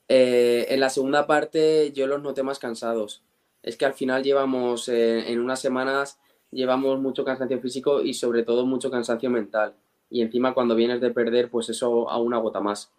Eh, 0.08 0.66
en 0.70 0.80
la 0.80 0.90
segunda 0.90 1.28
parte 1.28 1.92
yo 1.94 2.08
los 2.08 2.24
noté 2.24 2.42
más 2.42 2.58
cansados. 2.58 3.22
Es 3.62 3.78
que 3.78 3.86
al 3.86 3.94
final 3.94 4.24
llevamos, 4.24 4.90
eh, 4.90 5.32
en 5.32 5.40
unas 5.40 5.62
semanas, 5.62 6.20
llevamos 6.52 7.00
mucho 7.00 7.24
cansancio 7.26 7.60
físico 7.60 8.02
y 8.02 8.14
sobre 8.14 8.44
todo 8.44 8.66
mucho 8.66 8.92
cansancio 8.92 9.30
mental. 9.30 9.74
Y 10.10 10.22
encima 10.22 10.54
cuando 10.54 10.76
vienes 10.76 11.02
de 11.02 11.12
perder, 11.12 11.50
pues 11.50 11.70
eso 11.70 12.10
aún 12.10 12.34
agota 12.34 12.60
más. 12.60 12.92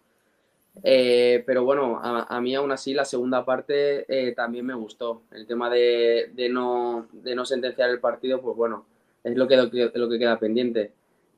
pero 0.81 1.63
bueno, 1.63 1.99
a, 2.01 2.41
mí 2.41 2.55
aún 2.55 2.71
así 2.71 2.93
la 2.93 3.05
segunda 3.05 3.45
parte 3.45 4.05
también 4.35 4.65
me 4.65 4.73
gustó. 4.73 5.21
El 5.31 5.45
tema 5.45 5.69
de, 5.69 6.31
no, 6.49 7.07
de 7.11 7.35
no 7.35 7.45
sentenciar 7.45 7.89
el 7.91 7.99
partido, 7.99 8.41
pues 8.41 8.57
bueno, 8.57 8.85
es 9.23 9.35
lo 9.37 9.47
que, 9.47 9.57
lo 9.57 10.09
que 10.09 10.19
queda 10.19 10.39
pendiente. 10.39 10.91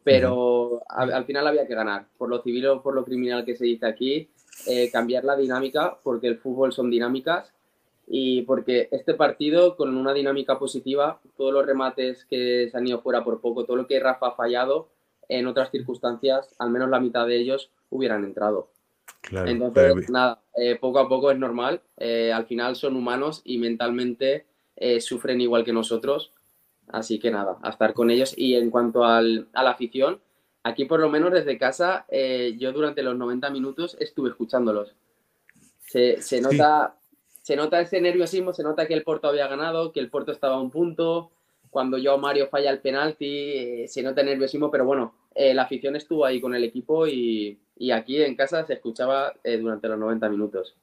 Pero 0.05 0.83
al, 0.87 1.25
final 1.25 1.47
había 1.47 1.65
que 1.67 1.73
ganar, 1.73 2.05
por 2.17 2.29
lo 2.29 2.41
civil 2.43 2.67
o 2.67 2.83
por 2.83 2.93
lo 2.93 3.03
criminal 3.03 3.43
que 3.43 3.55
se 3.55 3.65
dice 3.65 3.87
aquí, 3.87 4.29
eh, 4.67 4.91
cambiar 4.91 5.25
la 5.25 5.35
dinámica, 5.35 5.97
porque 6.03 6.27
el 6.27 6.37
fútbol 6.37 6.71
son 6.71 6.91
dinámicas 6.91 7.51
y 8.07 8.43
porque 8.43 8.87
este 8.91 9.13
partido 9.13 9.75
con 9.75 9.95
una 9.95 10.13
dinámica 10.13 10.59
positiva, 10.59 11.19
todos 11.37 11.53
los 11.53 11.65
remates 11.65 12.25
que 12.25 12.69
se 12.69 12.77
han 12.77 12.87
ido 12.87 13.01
fuera 13.01 13.23
por 13.23 13.41
poco, 13.41 13.65
todo 13.65 13.77
lo 13.77 13.87
que 13.87 13.99
Rafa 13.99 14.27
ha 14.27 14.35
fallado, 14.35 14.89
en 15.27 15.47
otras 15.47 15.71
circunstancias, 15.71 16.53
al 16.59 16.69
menos 16.69 16.89
la 16.89 16.99
mitad 16.99 17.25
de 17.25 17.37
ellos 17.37 17.71
hubieran 17.89 18.23
entrado. 18.23 18.69
Entonces, 19.31 20.09
nada, 20.09 20.39
eh, 20.55 20.75
poco 20.75 20.99
a 20.99 21.09
poco 21.09 21.31
es 21.31 21.39
normal. 21.39 21.81
Eh, 21.97 22.31
al 22.31 22.45
final 22.45 22.75
son 22.75 22.95
humanos 22.95 23.41
y 23.43 23.57
mentalmente 23.57 24.45
sufren 24.99 25.41
igual 25.41 25.63
que 25.63 25.73
nosotros. 25.73 26.31
Así 26.87 27.19
que 27.19 27.31
nada, 27.31 27.57
a 27.61 27.69
estar 27.69 27.93
con 27.93 28.11
ellos. 28.11 28.33
Y 28.37 28.55
en 28.55 28.69
cuanto 28.69 29.03
al, 29.03 29.47
a 29.53 29.63
la 29.63 29.71
afición, 29.71 30.19
aquí 30.63 30.85
por 30.85 30.99
lo 30.99 31.09
menos 31.09 31.31
desde 31.31 31.57
casa, 31.57 32.05
eh, 32.09 32.55
yo 32.57 32.71
durante 32.71 33.03
los 33.03 33.15
90 33.17 33.49
minutos 33.49 33.97
estuve 33.99 34.29
escuchándolos. 34.29 34.93
Se, 35.79 36.21
se 36.21 36.41
nota, 36.41 36.95
se 37.45 37.55
nota 37.55 37.79
ese 37.79 38.01
nerviosismo, 38.01 38.53
se 38.53 38.63
nota 38.63 38.87
que 38.87 38.95
el 38.95 39.03
Porto 39.03 39.27
había 39.27 39.45
ganado, 39.45 39.91
que 39.91 39.99
el 39.99 40.09
Porto 40.09 40.31
estaba 40.31 40.55
a 40.55 40.59
un 40.59 40.71
punto. 40.71 41.29
Cuando 41.69 41.99
yo 41.99 42.17
Mario 42.17 42.47
falla 42.49 42.71
el 42.71 42.79
penalti, 42.79 43.27
eh, 43.27 43.85
se 43.87 44.01
nota 44.01 44.21
el 44.21 44.27
nerviosismo, 44.27 44.71
pero 44.71 44.83
bueno, 44.83 45.13
eh, 45.35 45.53
la 45.53 45.61
afición 45.61 45.95
estuvo 45.95 46.25
ahí 46.25 46.41
con 46.41 46.55
el 46.55 46.63
equipo 46.63 47.05
y, 47.05 47.59
y 47.75 47.91
aquí 47.91 48.19
en 48.19 48.35
casa 48.35 48.65
se 48.65 48.73
escuchaba 48.73 49.31
durante 49.61 49.87
los 49.87 49.99
90 49.99 50.27
minutos. 50.29 50.75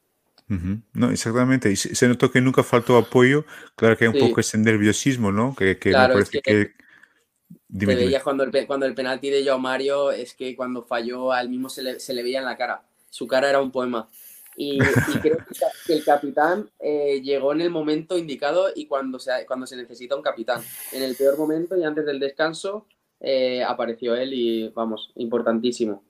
No, 0.93 1.11
exactamente. 1.11 1.69
Y 1.69 1.75
se, 1.75 2.07
notó 2.07 2.31
que 2.31 2.41
nunca 2.41 2.63
faltó 2.63 2.97
apoyo. 2.97 3.45
Claro 3.75 3.97
que 3.97 4.05
hay 4.05 4.11
un 4.15 4.29
poco 4.29 4.39
ese 4.39 4.57
nerviosismo, 4.57 5.33
¿no? 5.33 5.57
Que, 5.57 5.79
que 5.79 5.91
claro, 5.91 6.15
parece 6.15 6.41
que, 6.43 6.73
cuando 8.23 8.45
el, 8.45 8.67
cuando 8.69 8.87
el 8.87 8.95
penalti 8.95 9.31
de 9.31 9.45
Joao 9.45 9.59
Mario, 9.59 10.13
es 10.13 10.35
que 10.35 10.55
cuando 10.55 10.85
falló, 10.85 11.33
al 11.33 11.49
mismo 11.49 11.69
se 11.69 11.83
le, 11.83 11.99
se 11.99 12.13
le 12.13 12.23
veía 12.23 12.39
en 12.39 12.45
la 12.45 12.57
cara. 12.57 12.85
Su 13.11 13.27
cara 13.27 13.49
era 13.49 13.61
un 13.61 13.73
poema. 13.73 14.09
Y, 14.57 14.79
creo 15.23 15.39
que 15.87 15.95
el 15.95 16.05
capitán 16.05 16.69
eh, 16.79 17.21
llegó 17.23 17.53
en 17.53 17.63
el 17.63 17.71
momento 17.71 18.19
indicado 18.19 18.67
y 18.75 18.87
cuando 18.87 19.19
se, 19.19 19.31
cuando 19.47 19.67
se 19.67 19.77
necesita 19.77 20.15
un 20.15 20.23
capitán. 20.23 20.61
En 20.93 21.03
el 21.03 21.17
peor 21.17 21.39
momento 21.39 21.77
y 21.77 21.85
antes 21.85 22.05
del 22.05 22.21
descanso 22.21 22.87
eh, 23.21 23.63
apareció 23.63 24.15
él 24.15 24.35
y, 24.35 24.69
vamos, 24.69 25.13
importantísimo. 25.17 26.05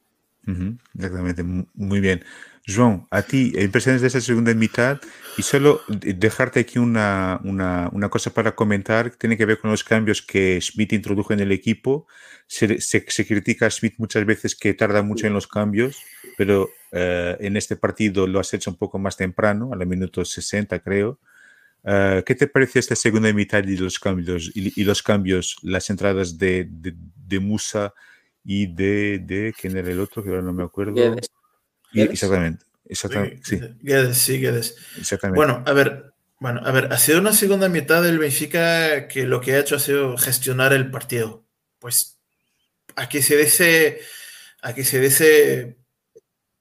exactamente, 0.95 1.45
muy 1.45 2.01
bien. 2.01 2.25
João, 2.65 3.09
a 3.11 3.23
ti, 3.23 3.53
impresiones 3.59 4.03
de 4.03 4.07
esa 4.07 4.21
segunda 4.21 4.55
mitad 4.55 5.01
y 5.37 5.43
solo 5.43 5.81
dejarte 5.89 6.61
aquí 6.61 6.79
una, 6.79 7.41
una, 7.43 7.89
una, 7.93 8.09
cosa 8.09 8.33
para 8.33 8.55
comentar, 8.55 9.11
tiene 9.11 9.37
que 9.37 9.47
ver 9.47 9.59
con 9.59 9.73
los 9.73 9.83
cambios 9.83 10.23
que 10.23 10.61
Smith 10.61 10.93
introdujo 10.93 11.33
en 11.33 11.41
el 11.41 11.51
equipo. 11.51 12.07
Se, 12.47 12.81
se, 12.81 13.27
critica 13.27 13.67
a 13.67 13.71
Smith 13.71 13.95
muchas 13.99 14.25
veces 14.25 14.55
que 14.55 14.75
tarda 14.75 15.03
mucho 15.03 15.27
en 15.27 15.33
los 15.33 15.49
cambios, 15.49 16.03
pero 16.37 16.71
eh, 16.93 17.39
en 17.41 17.57
este 17.57 17.77
partido 17.77 18.27
lo 18.27 18.39
has 18.39 18.53
hecho 18.53 18.71
un 18.71 18.77
poco 18.77 18.99
más 18.99 19.17
temprano, 19.17 19.71
a 19.73 19.77
los 19.77 19.87
minutos 19.87 20.31
60 20.31 20.79
creo. 20.81 21.19
Uh, 21.85 22.23
¿Qué 22.25 22.37
te 22.37 22.47
pareció 22.47 22.79
esta 22.79 22.95
segunda 22.95 23.33
mitad 23.33 23.65
y 23.65 23.77
los 23.77 23.99
cambios, 23.99 24.53
y, 24.55 24.81
y 24.81 24.85
los 24.85 25.03
cambios, 25.03 25.57
las 25.63 25.91
entradas 25.91 26.39
de, 26.39 26.69
de, 26.71 26.95
de, 26.95 27.41
Musa 27.41 27.93
y 28.45 28.73
de, 28.73 29.19
de, 29.19 29.53
¿quién 29.59 29.77
era 29.77 29.91
el 29.91 29.99
otro? 29.99 30.23
Que 30.23 30.29
ahora 30.29 30.43
no 30.43 30.53
me 30.53 30.63
acuerdo. 30.63 30.95
Exactamente, 31.93 32.65
exactamente, 32.85 33.41
sí. 33.43 33.61
Guedes, 33.81 34.19
sí, 34.19 34.39
Guedes. 34.39 34.77
Exactamente. 34.97 35.37
Bueno, 35.37 35.65
a 35.67 35.73
ver, 35.73 36.13
bueno, 36.39 36.61
a 36.65 36.71
ver, 36.71 36.93
ha 36.93 36.99
sido 36.99 37.19
una 37.19 37.33
segunda 37.33 37.69
mitad 37.69 38.01
del 38.01 38.19
Benfica 38.19 39.09
que 39.09 39.25
lo 39.25 39.41
que 39.41 39.55
ha 39.55 39.59
hecho 39.59 39.75
ha 39.75 39.81
sido 39.81 40.17
gestionar 40.17 40.73
el 40.73 40.91
partido. 40.91 41.45
Pues 41.81 42.21
aquí 42.95 43.23
se 43.23 43.37
dice, 43.37 44.01
aquí 44.61 44.85
se 44.85 45.01
dice 45.01 45.82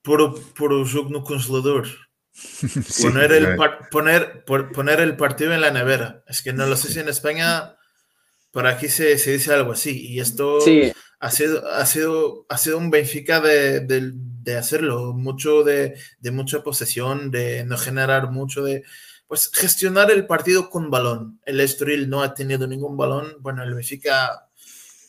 puro, 0.02 0.36
puro 0.56 0.84
no 1.10 1.24
consolador. 1.24 1.88
poner, 3.02 3.32
el 3.34 3.58
poner, 3.92 4.46
poner 4.46 5.00
el 5.02 5.18
partido 5.18 5.54
en 5.54 5.62
la 5.62 5.72
nevera. 5.72 6.24
Es 6.28 6.42
que 6.42 6.54
no 6.54 6.66
lo 6.66 6.76
sé 6.76 6.92
si 6.92 7.00
en 7.00 7.10
España, 7.10 7.76
por 8.52 8.68
aquí 8.68 8.88
se, 8.88 9.18
se 9.18 9.32
dice 9.34 9.54
algo 9.54 9.74
así. 9.74 10.08
Y 10.08 10.20
esto 10.20 10.60
ha, 11.20 11.32
sido, 11.32 11.68
ha, 11.72 11.86
sido, 11.86 12.46
ha 12.50 12.58
sido 12.58 12.78
un 12.78 12.90
Benfica 12.90 13.42
de, 13.42 13.82
de, 13.82 14.58
hacerlo, 14.58 15.14
mucho 15.14 15.64
de, 15.64 15.98
de, 16.20 16.32
mucha 16.32 16.64
posesión, 16.64 17.32
de 17.32 17.64
no 17.66 17.78
generar 17.78 18.32
mucho, 18.32 18.64
de 18.64 18.84
pues 19.28 19.50
gestionar 19.54 20.12
el 20.12 20.28
partido 20.28 20.70
con 20.70 20.90
balón. 20.90 21.40
El 21.46 21.62
Estoril 21.62 22.10
no 22.10 22.22
ha 22.22 22.34
tenido 22.34 22.68
ningún 22.68 22.98
balón. 22.98 23.38
Bueno, 23.40 23.64
el 23.64 23.74
Benfica 23.74 24.50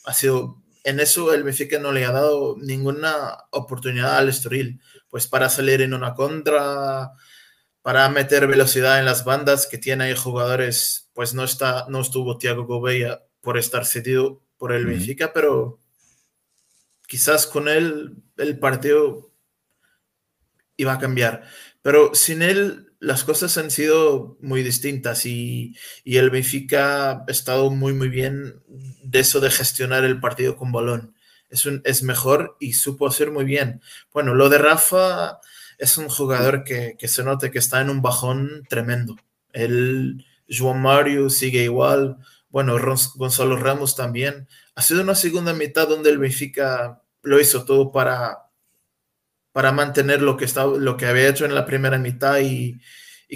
ha 0.05 0.15
sido, 0.15 0.62
en 0.85 1.01
eso 1.01 1.33
el 1.33 1.43
Benfica 1.43 1.79
no 1.79 1.93
le 1.93 2.05
ha 2.05 2.13
dado 2.13 2.57
ninguna 2.59 3.37
oportunidad 3.51 4.17
al 4.17 4.29
Estoril 4.29 4.81
pues 5.09 5.27
para 5.27 5.49
salir 5.49 5.83
en 5.83 5.95
una 5.95 6.15
contra, 6.15 7.13
para 7.83 8.09
meter 8.09 8.47
velocidad 8.47 8.99
en 8.99 9.05
las 9.05 9.25
bandas 9.25 9.67
que 9.67 9.79
tiene 9.79 10.05
ahí 10.05 10.17
jugadores, 10.17 11.11
pues 11.13 11.35
no 11.35 11.45
está, 11.45 11.87
no 11.89 12.01
estuvo 12.01 12.39
Thiago 12.39 12.65
Gouveia 12.65 13.23
por 13.41 13.59
estar 13.59 13.85
cedido 13.85 14.43
por 14.57 14.73
el 14.73 14.87
Benfica, 14.87 15.33
pero 15.33 15.81
quizás 17.07 17.47
con 17.47 17.69
él 17.69 18.17
el 18.39 18.59
partido 18.59 19.33
iba 20.77 20.95
a 20.95 20.99
cambiar. 20.99 21.43
Pero 21.83 22.15
sin 22.15 22.43
él 22.43 22.92
las 23.03 23.25
cosas 23.25 23.59
han 23.59 23.73
sido 23.73 24.39
muy 24.41 24.63
distintas 24.63 25.27
y, 25.27 25.75
el 26.05 26.31
Benfica 26.31 27.11
ha 27.11 27.25
estado 27.27 27.69
muy, 27.71 27.93
muy 27.93 28.09
bien 28.09 28.63
de 29.03 29.19
eso 29.19 29.41
de 29.41 29.51
gestionar 29.51 30.05
el 30.05 30.21
partido 30.21 30.57
con 30.57 30.71
balón 30.71 31.15
es, 31.51 31.69
es 31.85 32.03
mejor 32.05 32.57
y 32.61 32.75
supo 32.75 33.09
hacer 33.09 33.33
muy 33.33 33.45
bien. 33.45 33.83
Bueno, 34.13 34.35
lo 34.35 34.49
de 34.49 34.59
Rafa 34.59 35.41
es 35.79 35.99
un 35.99 36.09
jugador 36.09 36.63
que, 36.63 36.97
se 37.09 37.25
note 37.25 37.51
que 37.51 37.59
está 37.59 37.81
en 37.81 37.91
un 37.91 38.03
bajón 38.03 38.65
tremendo. 38.69 39.17
El 39.53 40.25
Juan 40.49 40.81
Mario 40.81 41.29
sigue 41.29 41.65
igual. 41.65 42.19
Bueno, 42.51 42.77
Gonzalo 43.17 43.57
Ramos 43.57 43.97
también. 43.97 44.47
Ha 44.77 44.83
sido 44.83 45.03
una 45.03 45.17
segunda 45.17 45.53
mitad 45.53 45.89
donde 45.89 46.11
el 46.11 46.19
Benfica 46.19 47.03
lo 47.23 47.41
hizo 47.41 47.65
todo 47.65 47.91
para, 47.91 48.39
para 49.53 49.73
mantener 49.73 50.23
lo 50.23 50.37
que, 50.37 50.45
estaba, 50.45 50.77
lo 50.77 50.97
que 50.97 51.07
había 51.07 51.29
hecho 51.29 51.45
en 51.45 51.55
la 51.55 51.67
primera 51.67 51.99
mitad 51.99 52.41
y, 52.41 52.81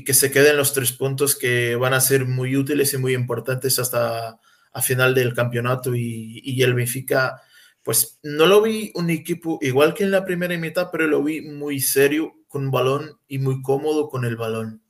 que 0.04 0.12
se 0.12 0.30
queden 0.30 0.58
los 0.58 0.74
tres 0.74 0.92
puntos 0.92 1.36
que 1.36 1.74
van 1.74 1.94
a 1.94 2.02
ser 2.02 2.26
muy 2.26 2.54
útiles 2.54 2.92
y 2.92 2.98
muy 2.98 3.14
importantes 3.14 3.78
hasta 3.78 4.38
a 4.72 4.82
final 4.82 5.14
del 5.14 5.32
campeonato. 5.32 5.94
Y, 5.94 6.42
y 6.44 6.62
el 6.62 6.74
Benfica 6.74 7.40
pues 7.86 8.18
no 8.24 8.46
lo 8.46 8.60
vi 8.62 8.90
un 8.96 9.10
equipo 9.10 9.60
igual 9.62 9.94
que 9.94 10.02
en 10.02 10.10
la 10.10 10.24
primera 10.24 10.58
mitad, 10.58 10.88
pero 10.90 11.06
lo 11.06 11.22
vi 11.22 11.40
muy 11.40 11.78
serio 11.78 12.34
con 12.48 12.72
balón 12.72 13.20
y 13.28 13.38
muy 13.38 13.62
cómodo 13.62 14.08
con 14.08 14.24
el 14.24 14.34
balón. 14.34 14.82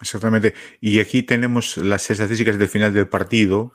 Exactamente. 0.00 0.54
Y 0.80 1.00
aquí 1.00 1.24
tenemos 1.24 1.78
las 1.78 2.08
estadísticas 2.10 2.60
del 2.60 2.68
final 2.68 2.94
del 2.94 3.08
partido. 3.08 3.72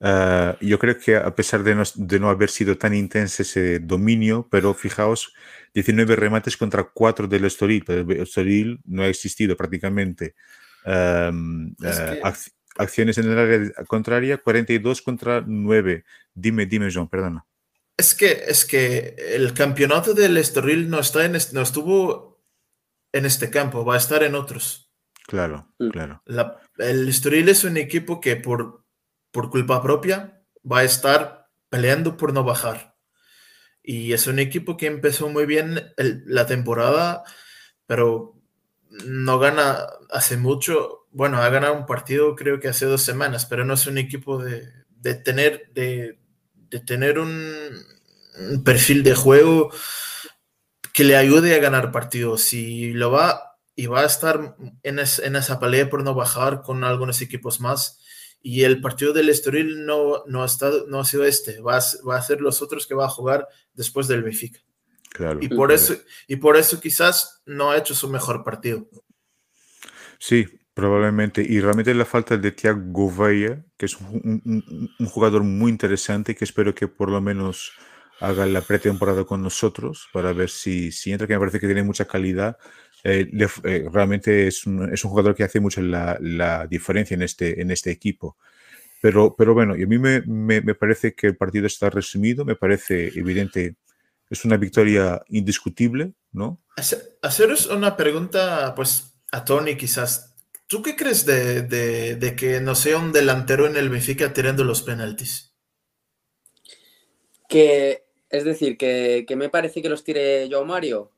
Ah, 0.00 0.56
yo 0.60 0.78
creo 0.78 0.98
que 0.98 1.16
a 1.16 1.34
pesar 1.34 1.62
de 1.62 1.74
no, 2.20 2.28
haber 2.28 2.50
sido 2.50 2.76
tan 2.76 2.94
intenso 2.94 3.42
ese 3.42 3.78
dominio, 3.78 4.48
pero 4.50 4.74
fijaos, 4.74 5.32
19 5.72 6.16
remates 6.16 6.56
contra 6.56 6.84
4 6.84 7.26
del 7.26 7.44
Estoril. 7.44 7.84
El 7.88 8.10
Estoril 8.20 8.80
no 8.84 9.02
ha 9.02 9.08
existido 9.08 9.56
prácticamente. 9.56 10.34
Ah, 10.84 11.32
acciones 12.76 13.18
en 13.18 13.30
el 13.30 13.38
área 13.38 13.72
contraria, 13.86 14.38
42 14.38 15.02
contra 15.02 15.42
9. 15.46 16.04
Dime, 16.34 16.66
dime, 16.66 16.88
John, 16.92 17.08
perdona. 17.08 17.46
Es 17.96 18.14
que, 18.14 18.44
es 18.48 18.64
que 18.64 19.14
el 19.16 19.54
campeonato 19.54 20.14
del 20.14 20.36
Estoril 20.36 20.90
no, 20.90 20.98
está 20.98 21.24
en 21.24 21.36
no 21.52 21.62
estuvo 21.62 22.42
en 23.12 23.24
este 23.24 23.50
campo, 23.50 23.84
va 23.84 23.94
a 23.94 23.98
estar 23.98 24.24
en 24.24 24.34
otros. 24.34 24.92
Claro, 25.26 25.72
mm. 25.78 25.88
claro. 25.90 26.22
el 26.78 27.08
Estoril 27.08 27.48
es 27.48 27.64
un 27.64 27.76
equipo 27.76 28.20
que 28.20 28.36
por, 28.36 28.83
por 29.34 29.50
culpa 29.50 29.82
propia 29.82 30.40
va 30.70 30.78
a 30.78 30.84
estar 30.84 31.50
peleando 31.68 32.16
por 32.16 32.32
no 32.32 32.44
bajar. 32.44 32.94
Y 33.82 34.12
es 34.12 34.28
un 34.28 34.38
equipo 34.38 34.76
que 34.76 34.86
empezó 34.86 35.28
muy 35.28 35.44
bien 35.44 35.92
la 35.96 36.46
temporada, 36.46 37.24
pero 37.84 38.40
no 39.04 39.40
gana 39.40 39.86
hace 40.10 40.36
mucho. 40.36 41.08
Bueno, 41.10 41.38
ha 41.38 41.48
ganado 41.48 41.74
un 41.74 41.84
partido 41.84 42.36
creo 42.36 42.60
que 42.60 42.68
hace 42.68 42.86
dos 42.86 43.02
semanas, 43.02 43.44
pero 43.44 43.64
no 43.64 43.74
es 43.74 43.88
un 43.88 43.98
equipo 43.98 44.42
de, 44.42 44.68
de 44.88 45.16
tener, 45.16 45.68
de, 45.74 46.20
de 46.70 46.80
tener 46.80 47.18
un, 47.18 47.34
perfil 48.64 49.02
de 49.02 49.16
juego 49.16 49.70
que 50.92 51.04
le 51.04 51.16
ayude 51.16 51.56
a 51.56 51.60
ganar 51.60 51.90
partidos. 51.90 52.52
Y 52.52 52.92
lo 52.92 53.10
va 53.10 53.58
y 53.74 53.86
va 53.86 54.02
a 54.02 54.06
estar 54.06 54.56
en, 54.84 55.00
en, 55.00 55.36
esa 55.36 55.58
pelea 55.58 55.90
por 55.90 56.04
no 56.04 56.14
bajar 56.14 56.62
con 56.62 56.84
algunos 56.84 57.20
equipos 57.20 57.60
más. 57.60 58.03
Y 58.46 58.64
el 58.64 58.80
partido 58.80 59.14
del 59.14 59.30
Estoril 59.30 59.86
no, 59.86 60.22
no, 60.26 60.42
ha, 60.42 60.46
estado, 60.46 60.86
no 60.86 61.00
ha 61.00 61.04
sido 61.04 61.24
este, 61.24 61.60
va 61.60 61.78
a, 61.78 61.82
va 62.06 62.16
a 62.16 62.22
ser 62.22 62.42
los 62.42 62.60
otros 62.60 62.86
que 62.86 62.94
va 62.94 63.06
a 63.06 63.08
jugar 63.08 63.48
después 63.72 64.06
del 64.06 64.22
Benfica. 64.22 64.60
Claro. 65.08 65.38
Y 65.40 65.48
por, 65.48 65.72
eso, 65.72 65.96
y 66.28 66.36
por 66.36 66.56
eso 66.56 66.80
quizás 66.80 67.42
no 67.46 67.70
ha 67.70 67.78
hecho 67.78 67.94
su 67.94 68.08
mejor 68.08 68.44
partido. 68.44 68.86
Sí, 70.18 70.46
Probablemente, 70.74 71.40
y 71.48 71.60
realmente 71.60 71.94
la 71.94 72.04
falta 72.04 72.36
de 72.36 72.50
Thiago 72.50 72.82
Gouveia, 72.86 73.64
que 73.76 73.86
es 73.86 73.96
un, 74.00 74.90
jugador 75.06 75.44
muy 75.44 75.70
interesante, 75.70 76.34
que 76.34 76.44
espero 76.44 76.74
que 76.74 76.88
por 76.88 77.10
lo 77.10 77.20
menos 77.20 77.72
haga 78.18 78.44
la 78.46 78.60
pretemporada 78.60 79.24
con 79.24 79.40
nosotros 79.40 80.08
para 80.12 80.32
ver 80.32 80.50
si, 80.50 80.90
si 80.90 81.12
entra, 81.12 81.28
que 81.28 81.34
me 81.34 81.38
parece 81.38 81.60
que 81.60 81.66
tiene 81.66 81.84
mucha 81.84 82.06
calidad. 82.06 82.58
Eh, 83.06 83.30
eh, 83.64 83.88
realmente 83.92 84.46
es 84.46 84.66
un, 84.66 84.92
es 84.92 85.04
un, 85.04 85.10
jugador 85.10 85.34
que 85.34 85.44
hace 85.44 85.60
mucho 85.60 85.82
la, 85.82 86.16
la, 86.20 86.66
diferencia 86.66 87.14
en 87.14 87.22
este, 87.22 87.60
en 87.60 87.70
este 87.70 87.90
equipo. 87.90 88.38
Pero, 89.02 89.36
pero 89.36 89.52
bueno, 89.52 89.76
y 89.76 89.82
a 89.82 89.86
mí 89.86 89.98
me, 89.98 90.22
me, 90.22 90.62
me, 90.62 90.74
parece 90.74 91.14
que 91.14 91.26
el 91.26 91.36
partido 91.36 91.66
está 91.66 91.90
resumido, 91.90 92.46
me 92.46 92.56
parece 92.56 93.08
evidente, 93.08 93.76
es 94.30 94.44
una 94.46 94.56
victoria 94.56 95.22
indiscutible, 95.28 96.14
¿no? 96.32 96.62
Haceros 97.20 97.66
una 97.66 97.96
pregunta, 97.96 98.74
pues, 98.74 99.14
a 99.30 99.44
Tony 99.44 99.76
quizás. 99.76 100.34
¿Tú 100.66 100.82
qué 100.82 100.96
crees 100.96 101.26
de, 101.26 102.34
que 102.36 102.60
no 102.60 102.74
sea 102.74 102.98
un 102.98 103.12
delantero 103.12 103.66
en 103.66 103.76
el 103.76 103.90
Benfica 103.90 104.32
tirando 104.32 104.64
los 104.64 104.82
penaltis? 104.82 105.54
Que, 107.48 108.06
es 108.30 108.44
decir, 108.44 108.78
que, 108.78 109.26
me 109.36 109.50
parece 109.50 109.82
que 109.82 109.88
los 109.88 110.02
tire 110.04 110.48
yo 110.48 110.64
Mario. 110.64 111.12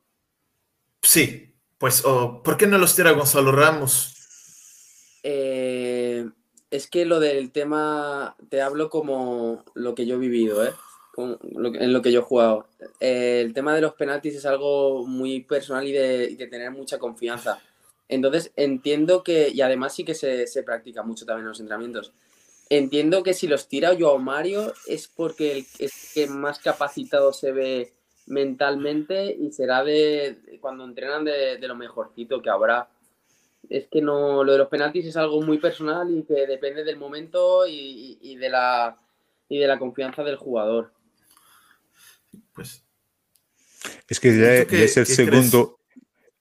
Sí, 1.01 1.55
pues, 1.77 2.01
¿por 2.01 2.57
qué 2.57 2.67
no 2.67 2.77
los 2.77 2.95
tira 2.95 3.11
Gonzalo 3.11 3.51
Ramos? 3.51 4.13
Eh, 5.23 6.25
es 6.71 6.87
que 6.87 7.05
lo 7.05 7.19
del 7.19 7.51
tema, 7.51 8.35
te 8.49 8.61
hablo 8.61 8.89
como 8.89 9.63
lo 9.73 9.95
que 9.95 10.05
yo 10.05 10.15
he 10.15 10.19
vivido, 10.19 10.65
¿eh? 10.65 10.73
en 11.17 11.93
lo 11.93 12.01
que 12.01 12.11
yo 12.11 12.19
he 12.19 12.23
jugado. 12.23 12.67
Eh, 12.99 13.41
el 13.43 13.53
tema 13.53 13.73
de 13.73 13.81
los 13.81 13.93
penaltis 13.93 14.35
es 14.35 14.45
algo 14.45 15.05
muy 15.07 15.41
personal 15.41 15.87
y 15.87 15.91
de 15.91 16.47
tener 16.49 16.71
mucha 16.71 16.99
confianza. 16.99 17.59
Entonces 18.09 18.51
entiendo 18.55 19.23
que, 19.23 19.49
y 19.49 19.61
además 19.61 19.93
sí 19.93 20.03
que 20.03 20.15
se, 20.15 20.47
se, 20.47 20.63
practica 20.63 21.03
mucho 21.03 21.25
también 21.25 21.43
en 21.43 21.49
los 21.49 21.59
entrenamientos. 21.59 22.13
Entiendo 22.69 23.23
que 23.23 23.33
si 23.33 23.47
los 23.47 23.67
tira 23.67 23.93
yo 23.93 24.15
a 24.15 24.19
Mario 24.19 24.73
es 24.87 25.07
porque 25.07 25.51
el, 25.51 25.65
es 25.79 26.11
que 26.13 26.27
más 26.27 26.59
capacitado 26.59 27.33
se 27.33 27.51
ve 27.51 27.93
mentalmente 28.27 29.33
y 29.33 29.51
será 29.51 29.83
de 29.83 30.59
cuando 30.61 30.85
entrenan 30.85 31.25
de, 31.25 31.59
lo 31.59 31.75
mejorcito 31.75 32.41
que 32.41 32.49
habrá. 32.49 32.89
Es 33.69 33.87
que 33.87 34.01
no, 34.01 34.43
lo 34.43 34.51
de 34.53 34.57
los 34.59 34.69
penaltis 34.69 35.05
es 35.05 35.17
algo 35.17 35.41
muy 35.41 35.57
personal 35.57 36.15
y 36.15 36.23
que 36.23 36.45
depende 36.47 36.83
del 36.83 36.97
momento 36.97 37.67
y, 37.67 38.17
y 38.21 38.35
de, 38.37 38.49
la, 38.49 38.97
y 39.49 39.57
de 39.57 39.67
la 39.67 39.79
confianza 39.79 40.23
del 40.23 40.37
jugador. 40.37 40.91
Pues. 42.53 42.83
Es 44.07 44.19
que 44.19 44.37
ya, 44.37 44.53
es 44.53 44.97
el 44.97 45.05
segundo, 45.05 45.79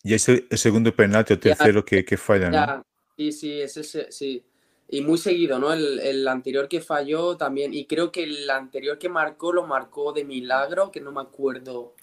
y 0.03 0.15
es 0.15 0.29
el, 0.29 0.47
segundo 0.53 0.95
penalti 0.95 1.33
o 1.35 1.39
tercero 1.39 1.85
que, 1.85 2.05
que, 2.05 2.17
falla, 2.17 2.51
¿no? 2.51 2.87
Sí, 3.17 3.33
sí, 3.33 3.61
es 3.61 3.77
ese, 3.77 4.11
sí. 4.13 4.45
Y 4.89 5.01
muy 5.01 5.19
seguido, 5.19 5.59
¿no? 5.59 5.73
El, 5.73 5.99
el, 6.01 6.29
anterior 6.29 6.69
que 6.69 6.81
falló 6.81 7.37
también. 7.37 7.75
Y 7.75 7.87
creo 7.87 8.13
que 8.13 8.23
el 8.23 8.49
anterior 8.49 8.99
que 8.99 9.09
marcó 9.09 9.53
lo 9.53 9.67
marcó 9.67 10.13
de 10.13 10.25
milagro, 10.25 10.91
que 10.93 11.01
no 11.01 11.11
me 11.11 11.21
acuerdo, 11.21 11.95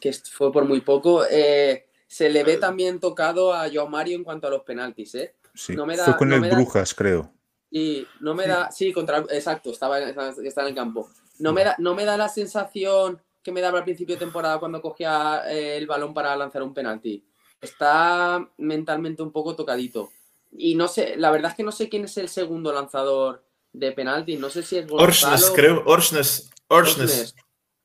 que 0.00 0.12
fue 0.12 0.52
por 0.52 0.64
muy 0.64 0.80
poco. 0.82 1.24
Eh, 1.30 1.86
se 2.06 2.28
le 2.28 2.44
ve 2.44 2.56
también 2.58 3.00
tocado 3.00 3.52
a 3.54 3.68
Joao 3.70 3.88
Mario 3.88 4.16
en 4.16 4.24
cuanto 4.24 4.46
a 4.46 4.50
los 4.50 4.62
penaltis, 4.62 5.14
¿eh? 5.14 5.34
Sí, 5.54 5.74
no 5.74 5.86
me 5.86 5.96
da, 5.96 6.04
fue 6.04 6.16
con 6.16 6.32
el 6.32 6.40
Brujas, 6.50 6.94
creo. 6.94 7.32
Sí, 7.70 8.06
no 8.20 8.34
me 8.34 8.46
da, 8.46 8.70
sí, 8.70 8.92
contra, 8.92 9.18
exacto, 9.30 9.70
estaba, 9.70 9.98
estaba 9.98 10.30
en 10.30 10.66
el 10.68 10.74
campo. 10.74 11.10
No 11.38 11.52
me, 11.52 11.64
da, 11.64 11.76
no 11.78 11.94
me 11.94 12.04
da 12.04 12.16
la 12.16 12.28
sensación 12.28 13.20
que 13.42 13.52
me 13.52 13.60
daba 13.60 13.78
al 13.78 13.84
principio 13.84 14.14
de 14.14 14.20
temporada 14.20 14.58
cuando 14.58 14.80
cogía 14.80 15.42
eh, 15.46 15.76
el 15.76 15.86
balón 15.86 16.14
para 16.14 16.34
lanzar 16.36 16.62
un 16.62 16.72
penalti. 16.72 17.24
Está 17.60 18.48
mentalmente 18.58 19.22
un 19.22 19.30
poco 19.30 19.54
tocadito. 19.54 20.10
Y 20.52 20.74
no 20.74 20.88
sé, 20.88 21.16
la 21.16 21.30
verdad 21.30 21.50
es 21.50 21.56
que 21.56 21.62
no 21.62 21.72
sé 21.72 21.88
quién 21.88 22.04
es 22.04 22.16
el 22.16 22.28
segundo 22.28 22.72
lanzador 22.72 23.44
de 23.72 23.92
penalti. 23.92 24.36
No 24.36 24.48
sé 24.50 24.62
si 24.62 24.78
es 24.78 24.86
Orsnes, 24.90 25.30
Gonzalo. 25.30 25.54
creo. 25.54 25.82
Orsnes. 25.86 26.50
Orsnes. 26.68 27.34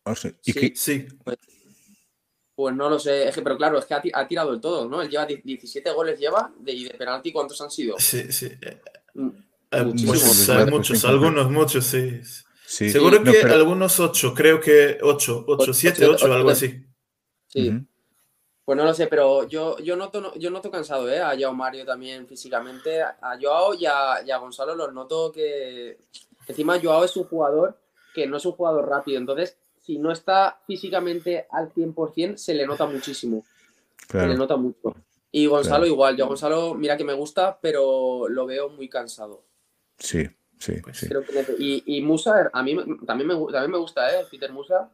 Orsnes. 0.06 0.36
Y 0.46 0.52
Sí. 0.54 0.74
Sí. 0.76 1.08
Pues 2.56 2.76
no 2.76 2.90
lo 2.90 3.00
sé, 3.00 3.28
es 3.28 3.34
que- 3.36 3.42
pero 3.42 3.58
claro, 3.58 3.80
es 3.80 3.86
que 3.86 3.94
ha, 3.94 4.02
ti- 4.02 4.12
ha 4.14 4.28
tirado 4.28 4.54
el 4.54 4.62
todo, 4.62 4.88
¿no? 4.88 5.02
Él 5.02 5.10
lleva 5.10 5.26
die- 5.26 5.42
17 5.44 5.90
goles, 5.92 6.20
lleva, 6.20 6.54
de, 6.60 6.72
y 6.74 6.84
de 6.84 6.92
penalti, 6.94 7.32
¿cuántos 7.32 7.60
han 7.62 7.72
sido? 7.72 7.96
Sí, 7.98 8.32
sí. 8.32 8.52
Mm, 9.16 9.30
eh, 9.72 9.84
Muchísimos. 9.84 10.18
pues, 10.18 10.36
Muchos, 10.38 10.48
pues, 10.48 10.72
muchos, 10.72 11.06
algunos, 11.06 11.50
muchos, 11.50 11.86
sí. 11.86 12.20
sí. 12.68 12.90
Seguro 12.92 13.20
No, 13.20 13.32
que 13.32 13.40
pero- 13.42 13.56
algunos 13.56 14.00
ocho, 14.00 14.34
creo 14.36 14.60
que 14.60 15.00
ocho, 15.02 15.44
ocho, 15.48 15.74
siete, 15.74 16.06
ocho, 16.06 16.26
algo 16.26 16.50
ocho. 16.50 16.52
así. 16.52 16.84
Sí. 17.48 17.72
Pues 18.72 18.78
no 18.78 18.86
lo 18.86 18.94
sé, 18.94 19.08
pero 19.08 19.46
yo, 19.50 19.78
yo, 19.80 19.98
noto, 19.98 20.22
no- 20.22 20.34
yo 20.36 20.50
noto 20.50 20.72
cansado, 20.72 21.10
¿eh? 21.12 21.20
A 21.20 21.36
Joao 21.38 21.54
Mario 21.54 21.86
también 21.86 22.26
físicamente, 22.26 23.02
a 23.02 23.38
Joao 23.42 23.74
y 23.74 23.86
a, 23.86 24.22
y 24.26 24.32
a 24.32 24.38
Gonzalo 24.38 24.76
los 24.76 24.94
noto 24.94 25.30
que... 25.30 25.98
Encima 26.48 26.80
Joao 26.82 27.04
es 27.04 27.18
un 27.18 27.26
jugador 27.26 27.78
que 28.14 28.26
no 28.28 28.38
es 28.38 28.46
un 28.46 28.54
jugador 28.54 28.88
rápido, 28.88 29.18
entonces 29.18 29.58
si 29.82 29.98
no 29.98 30.10
está 30.12 30.58
físicamente 30.66 31.48
al 31.52 31.74
100% 31.74 32.38
se 32.38 32.54
le 32.54 32.66
nota 32.66 32.86
muchísimo. 32.86 33.44
Se 34.10 34.26
le 34.26 34.36
nota 34.36 34.56
mucho. 34.56 34.96
Y 35.34 35.48
Gonzalo 35.48 35.80
Claro. 35.80 35.86
igual, 35.88 36.16
yo 36.16 36.24
a 36.24 36.28
Gonzalo, 36.30 36.74
mira 36.74 36.96
que 36.96 37.04
me 37.04 37.14
gusta, 37.14 37.58
pero 37.62 38.30
lo 38.30 38.46
veo 38.46 38.70
muy 38.70 38.88
cansado. 38.88 39.44
Sí, 39.98 40.30
sí, 40.58 40.76
Pues 40.82 40.98
sí. 40.98 41.08
Creo 41.10 41.26
que 41.26 41.34
nece- 41.34 41.56
y, 41.60 41.84
y 41.98 42.02
Musa, 42.02 42.50
a 42.54 42.64
mí 42.64 42.78
también 43.06 43.28
me, 43.28 43.36
también 43.52 43.72
me 43.72 43.78
gusta, 43.78 44.10
¿eh? 44.18 44.26
Peter 44.32 44.52
Musa. 44.54 44.90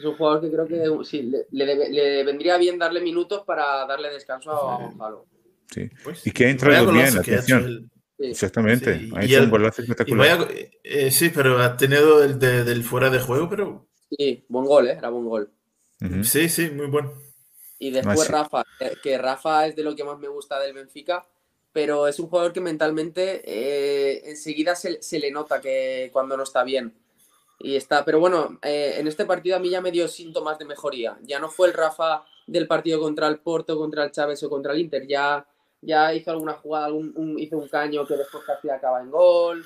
Es 0.00 0.04
un 0.06 0.16
jugador 0.16 0.40
que 0.40 0.50
creo 0.50 0.66
que 0.66 1.04
sí, 1.04 1.22
le, 1.22 1.46
le 1.50 1.66
debe- 1.66 1.88
le 1.90 2.24
vendría 2.24 2.56
bien 2.56 2.78
darle 2.78 3.00
minutos 3.00 3.42
para 3.44 3.86
darle 3.86 4.08
descanso 4.10 4.50
a. 4.50 4.78
Gonzalo. 4.78 5.26
sí. 5.70 5.88
Pues, 6.02 6.26
Y 6.26 6.30
que 6.30 6.46
ha 6.46 6.50
entrado 6.50 6.90
bien, 6.90 7.18
atención. 7.18 7.64
él. 7.64 7.90
Sí. 8.18 8.26
Exactamente. 8.26 8.98
Sí, 8.98 9.10
ha 9.14 9.22
y 9.22 9.26
hecho 9.26 9.38
el- 9.38 9.44
un 9.44 9.50
golazo 9.50 9.82
espectacular. 9.82 10.38
vaya, 10.38 10.50
eh, 10.84 11.10
sí, 11.10 11.30
pero 11.34 11.58
ha 11.58 11.76
tenido 11.76 12.22
el 12.24 12.38
de- 12.38 12.64
del 12.64 12.82
fuera 12.82 13.10
de 13.10 13.18
juego, 13.20 13.48
pero 13.48 13.86
Sí, 14.16 14.44
buen 14.48 14.64
gol, 14.66 14.88
¿eh? 14.88 14.92
Era 14.98 15.10
buen 15.10 15.26
gol. 15.26 15.50
Sí, 16.24 16.48
sí, 16.48 16.70
muy 16.70 16.86
bueno. 16.86 17.12
Y 17.78 17.90
después. 17.90 18.28
Rafa, 18.28 18.64
que- 18.78 18.92
que 19.02 19.18
Rafa 19.18 19.66
es 19.66 19.76
de 19.76 19.82
lo 19.82 19.94
que 19.94 20.04
más 20.04 20.18
me 20.18 20.28
gusta 20.28 20.58
del 20.58 20.72
Benfica, 20.74 21.26
pero 21.72 22.08
es 22.08 22.18
un 22.18 22.28
jugador 22.28 22.52
que 22.52 22.60
mentalmente 22.60 23.42
eh, 23.44 24.22
enseguida 24.30 24.74
se, 24.74 25.00
se 25.02 25.18
le 25.18 25.30
nota 25.30 25.60
que 25.60 26.08
cuando 26.12 26.36
no 26.36 26.42
está 26.42 26.64
bien. 26.64 26.92
Y 27.62 27.76
está, 27.76 28.04
pero 28.04 28.18
bueno, 28.20 28.58
eh, 28.62 28.94
en 28.96 29.06
este 29.06 29.26
partido 29.26 29.56
a 29.56 29.58
mí 29.58 29.68
ya 29.68 29.80
me 29.82 29.90
dio 29.90 30.08
síntomas 30.08 30.58
de 30.58 30.64
mejoría. 30.64 31.18
Ya 31.22 31.38
no 31.38 31.50
fue 31.50 31.68
el 31.68 31.74
Rafa 31.74 32.24
del 32.46 32.66
partido 32.66 32.98
contra 33.00 33.28
el 33.28 33.38
Porto, 33.38 33.76
contra 33.76 34.02
el 34.04 34.10
Chávez 34.10 34.42
o 34.42 34.48
contra 34.50 34.72
el 34.72 34.80
Inter. 34.80 35.06
Ya, 35.06 35.46
ya 35.82 36.14
hizo 36.14 36.30
alguna 36.30 36.54
jugada, 36.54 36.86
algún- 36.86 37.12
un- 37.16 37.38
hizo 37.38 37.58
un 37.58 37.68
caño 37.68 38.06
que 38.06 38.16
después 38.16 38.44
casi 38.44 38.70
acaba 38.70 39.00
en 39.02 39.10
gol. 39.10 39.64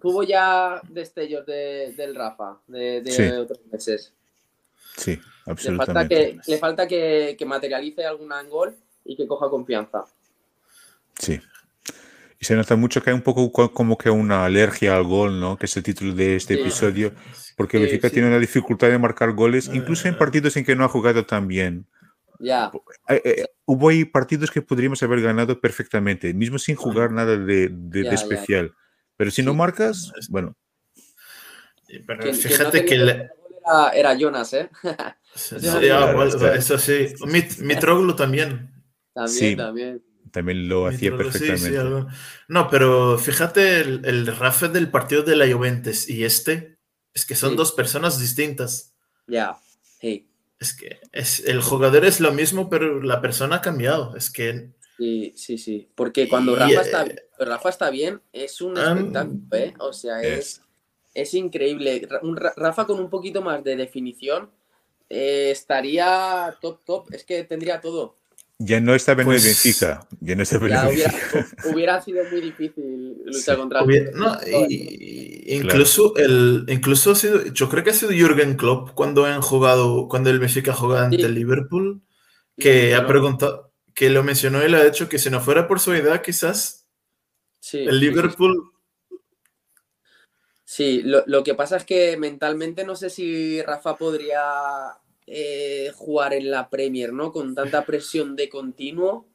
Tuvo 0.00 0.22
ya 0.22 0.80
destellos 0.88 1.44
de- 1.46 1.94
del 1.96 2.14
Rafa 2.14 2.58
de, 2.66 3.00
de 3.02 3.10
Sí. 3.10 3.22
otros 3.22 3.58
meses. 3.72 4.12
Sí, 4.96 5.12
Le 5.12 5.16
falta, 5.16 5.50
absolutamente. 5.52 6.14
que, 6.44 6.50
le 6.52 6.58
falta 6.58 6.86
que, 6.88 7.36
que 7.38 7.44
materialice 7.46 8.04
alguna 8.04 8.40
en 8.40 8.50
gol 8.50 8.76
y 9.04 9.16
que 9.16 9.26
coja 9.26 9.48
confianza. 9.48 10.04
Sí. 11.18 11.40
Y 12.40 12.44
se 12.44 12.54
nota 12.54 12.76
mucho 12.76 13.02
que 13.02 13.10
hay 13.10 13.16
un 13.16 13.22
poco 13.22 13.50
co- 13.50 13.72
como 13.72 13.98
que 13.98 14.10
una 14.10 14.44
alergia 14.44 14.96
al 14.96 15.02
gol, 15.04 15.40
¿no? 15.40 15.56
Que 15.56 15.66
es 15.66 15.76
el 15.76 15.82
título 15.82 16.14
de 16.14 16.36
este 16.36 16.54
Sí. 16.54 16.60
episodio. 16.60 17.12
Porque 17.56 17.78
Sí, 17.78 17.82
Benfica 17.82 18.08
sí. 18.08 18.14
tiene 18.14 18.28
una 18.28 18.38
dificultad 18.38 18.88
de 18.88 18.98
marcar 18.98 19.32
goles, 19.32 19.68
incluso 19.72 20.06
en 20.06 20.16
partidos 20.16 20.56
en 20.56 20.64
que 20.64 20.76
no 20.76 20.84
ha 20.84 20.88
jugado 20.88 21.26
tan 21.26 21.48
bien. 21.48 21.86
Ya, 22.38 22.70
Eh, 23.08 23.20
eh, 23.24 23.44
hubo 23.64 23.88
ahí 23.88 24.04
partidos 24.04 24.52
que 24.52 24.62
podríamos 24.62 25.02
haber 25.02 25.20
ganado 25.20 25.60
perfectamente, 25.60 26.32
mismo 26.32 26.58
sin 26.60 26.76
jugar 26.76 27.10
nada 27.10 27.36
de, 27.36 27.38
de- 27.38 27.68
de 27.72 28.02
Ya, 28.04 28.10
ya. 28.10 28.14
especial. 28.14 28.72
Pero 29.16 29.32
si 29.32 29.42
no 29.42 29.54
marcas, 29.54 30.12
bueno, 30.28 30.54
Pero 32.06 32.24
no 32.26 32.32
fíjate 32.34 32.84
que 32.84 32.96
le- 32.98 33.12
gol 33.12 33.28
era, 33.66 33.90
era 33.94 34.14
Jonas, 34.16 34.52
¿eh? 34.52 34.70
Eso 35.34 35.56
ah, 35.56 36.28
sí, 36.30 36.44
eso 36.54 36.78
sí. 36.78 37.08
Mit- 37.26 37.58
Mitroglou 37.60 38.14
también. 38.14 38.70
También, 39.12 39.36
Sí. 39.50 39.56
también. 39.56 40.02
También 40.32 40.68
lo 40.68 40.86
hacía 40.86 41.10
Mitroglou, 41.10 41.32
sí, 41.32 41.38
sí, 41.38 41.44
perfectamente. 41.46 41.78
algo. 41.78 42.06
No, 42.48 42.68
pero 42.68 43.18
fíjate 43.18 43.80
el, 43.80 44.02
el 44.04 44.26
Rafa 44.26 44.68
del 44.68 44.90
partido 44.90 45.22
de 45.22 45.36
la 45.36 45.50
Juventus 45.52 46.08
y 46.08 46.24
este, 46.24 46.78
es 47.14 47.24
que 47.26 47.34
son 47.34 47.50
Sí. 47.50 47.56
dos 47.56 47.72
personas 47.72 48.18
distintas. 48.20 48.94
Ya, 49.26 49.58
sí, 50.00 50.30
Es 50.60 50.74
que 50.74 51.00
es, 51.12 51.40
el 51.46 51.60
jugador 51.62 52.04
es 52.04 52.20
lo 52.20 52.32
mismo, 52.32 52.68
pero 52.70 53.02
la 53.02 53.20
persona 53.20 53.56
ha 53.56 53.60
cambiado. 53.60 54.16
Es 54.16 54.30
que 54.30 54.70
sí, 54.96 55.32
sí, 55.36 55.58
sí. 55.58 55.88
Porque 55.94 56.28
cuando 56.28 56.52
Y, 56.52 56.56
Rafa, 56.56 56.72
eh, 56.72 56.80
está, 56.80 57.04
cuando 57.36 57.52
Rafa 57.54 57.68
está 57.68 57.90
bien, 57.90 58.20
es 58.32 58.60
un 58.60 58.76
espectáculo, 58.78 59.40
¿eh? 59.52 59.74
O 59.78 59.92
sea, 59.92 60.22
es. 60.22 60.38
es, 60.38 60.62
es 61.14 61.34
increíble. 61.34 62.08
Rafa 62.56 62.86
con 62.86 62.98
un 63.00 63.10
poquito 63.10 63.42
más 63.42 63.62
de 63.64 63.76
definición 63.76 64.50
eh, 65.08 65.50
estaría 65.50 66.56
top, 66.60 66.84
top. 66.84 67.12
Es 67.12 67.24
que 67.24 67.44
tendría 67.44 67.80
todo. 67.80 68.16
Ya 68.60 68.80
no 68.80 68.94
estaba 68.94 69.22
en 69.22 69.28
Pues- 69.28 69.42
el 69.44 69.48
Benfica. 69.50 70.08
Ya 70.20 70.34
no 70.34 70.42
estaba 70.42 70.66
en 70.66 70.72
Ya 70.72 70.82
el 70.82 70.88
hubiera, 70.94 71.12
Benfica. 71.12 71.46
hubiera 71.76 72.02
sido 72.02 72.24
muy 72.30 72.40
difícil 72.40 73.16
luchar 73.24 73.54
Sí. 73.54 73.60
contra 73.60 73.84
Hubiera- 73.84 74.10
no, 74.12 74.36
y- 74.68 74.74
y- 74.74 75.56
incluso 75.56 76.16
el 76.16 76.64
incluso 76.68 77.12
ha 77.12 77.14
sido 77.14 77.44
yo 77.46 77.68
creo 77.68 77.84
que 77.84 77.90
ha 77.90 77.94
sido 77.94 78.10
Jürgen 78.10 78.56
Klopp 78.56 78.90
cuando 78.94 79.24
han 79.26 79.40
jugado 79.42 80.08
cuando 80.08 80.30
el 80.30 80.40
Benfica 80.40 80.72
jugaba 80.72 81.04
ante 81.04 81.18
Sí. 81.18 81.22
el 81.22 81.34
Liverpool 81.34 82.02
que 82.58 82.94
ha 82.96 83.06
preguntado 83.06 83.72
que 83.94 84.10
lo 84.10 84.24
mencionó 84.24 84.64
y 84.64 84.68
le 84.68 84.76
ha 84.78 84.84
dicho 84.84 85.08
que 85.08 85.18
si 85.18 85.30
no 85.30 85.40
fuera 85.40 85.68
por 85.68 85.78
su 85.78 85.92
edad 85.92 86.20
quizás 86.22 86.86
Sí, 87.60 87.78
el 87.78 87.84
sí, 87.90 87.94
sí, 87.94 88.00
Liverpool 88.00 88.72
Sí, 90.64 91.02
lo, 91.02 91.22
lo 91.26 91.42
que 91.44 91.54
pasa 91.54 91.76
es 91.78 91.84
que 91.84 92.16
mentalmente 92.18 92.84
no 92.84 92.94
sé 92.96 93.08
si 93.08 93.62
Rafa 93.62 93.96
podría 93.96 94.40
eh, 95.30 95.90
jugar 95.94 96.32
en 96.34 96.50
la 96.50 96.68
Premier, 96.70 97.12
¿no? 97.12 97.30
Con 97.32 97.54
tanta 97.54 97.84
presión 97.84 98.34
de 98.36 98.48
continuo. 98.48 99.26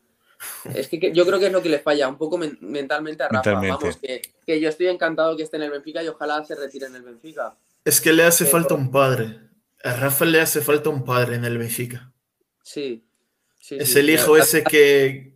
Es 0.74 0.90
que, 0.90 1.00
que 1.00 1.14
yo 1.14 1.26
creo 1.26 1.40
que 1.40 1.46
es 1.48 1.52
lo 1.54 1.62
que 1.62 1.70
le 1.70 1.80
falla 1.80 2.08
un 2.10 2.18
poco 2.18 2.38
men- 2.38 2.58
mentalmente 2.62 3.24
a 3.24 3.30
Rafa. 3.30 3.38
Mentalmente. 3.52 3.86
Vamos, 3.86 3.98
que, 3.98 4.22
que 4.46 4.60
yo 4.60 4.68
estoy 4.70 4.88
encantado 4.88 5.38
que 5.38 5.44
esté 5.44 5.56
en 5.58 5.64
el 5.64 5.72
Benfica 5.72 6.04
y 6.04 6.08
ojalá 6.10 6.44
se 6.44 6.56
retire 6.56 6.88
en 6.88 6.96
el 6.96 7.04
Benfica. 7.04 7.56
es 7.86 8.02
que 8.02 8.12
le 8.12 8.24
hace 8.24 8.44
Pero- 8.46 8.52
falta 8.58 8.74
un 8.76 8.92
padre 8.92 9.40
a 9.86 9.94
Rafa 9.98 10.24
le 10.26 10.40
hace 10.42 10.62
falta 10.62 10.90
un 10.90 11.04
padre 11.04 11.36
en 11.36 11.44
el 11.46 11.58
Benfica 11.58 12.12
Sí. 12.64 13.04
sí, 13.60 13.76
es 13.80 13.92
sí. 13.94 14.00
el 14.00 14.10
hijo 14.10 14.36
ese 14.38 14.64
que 14.64 15.34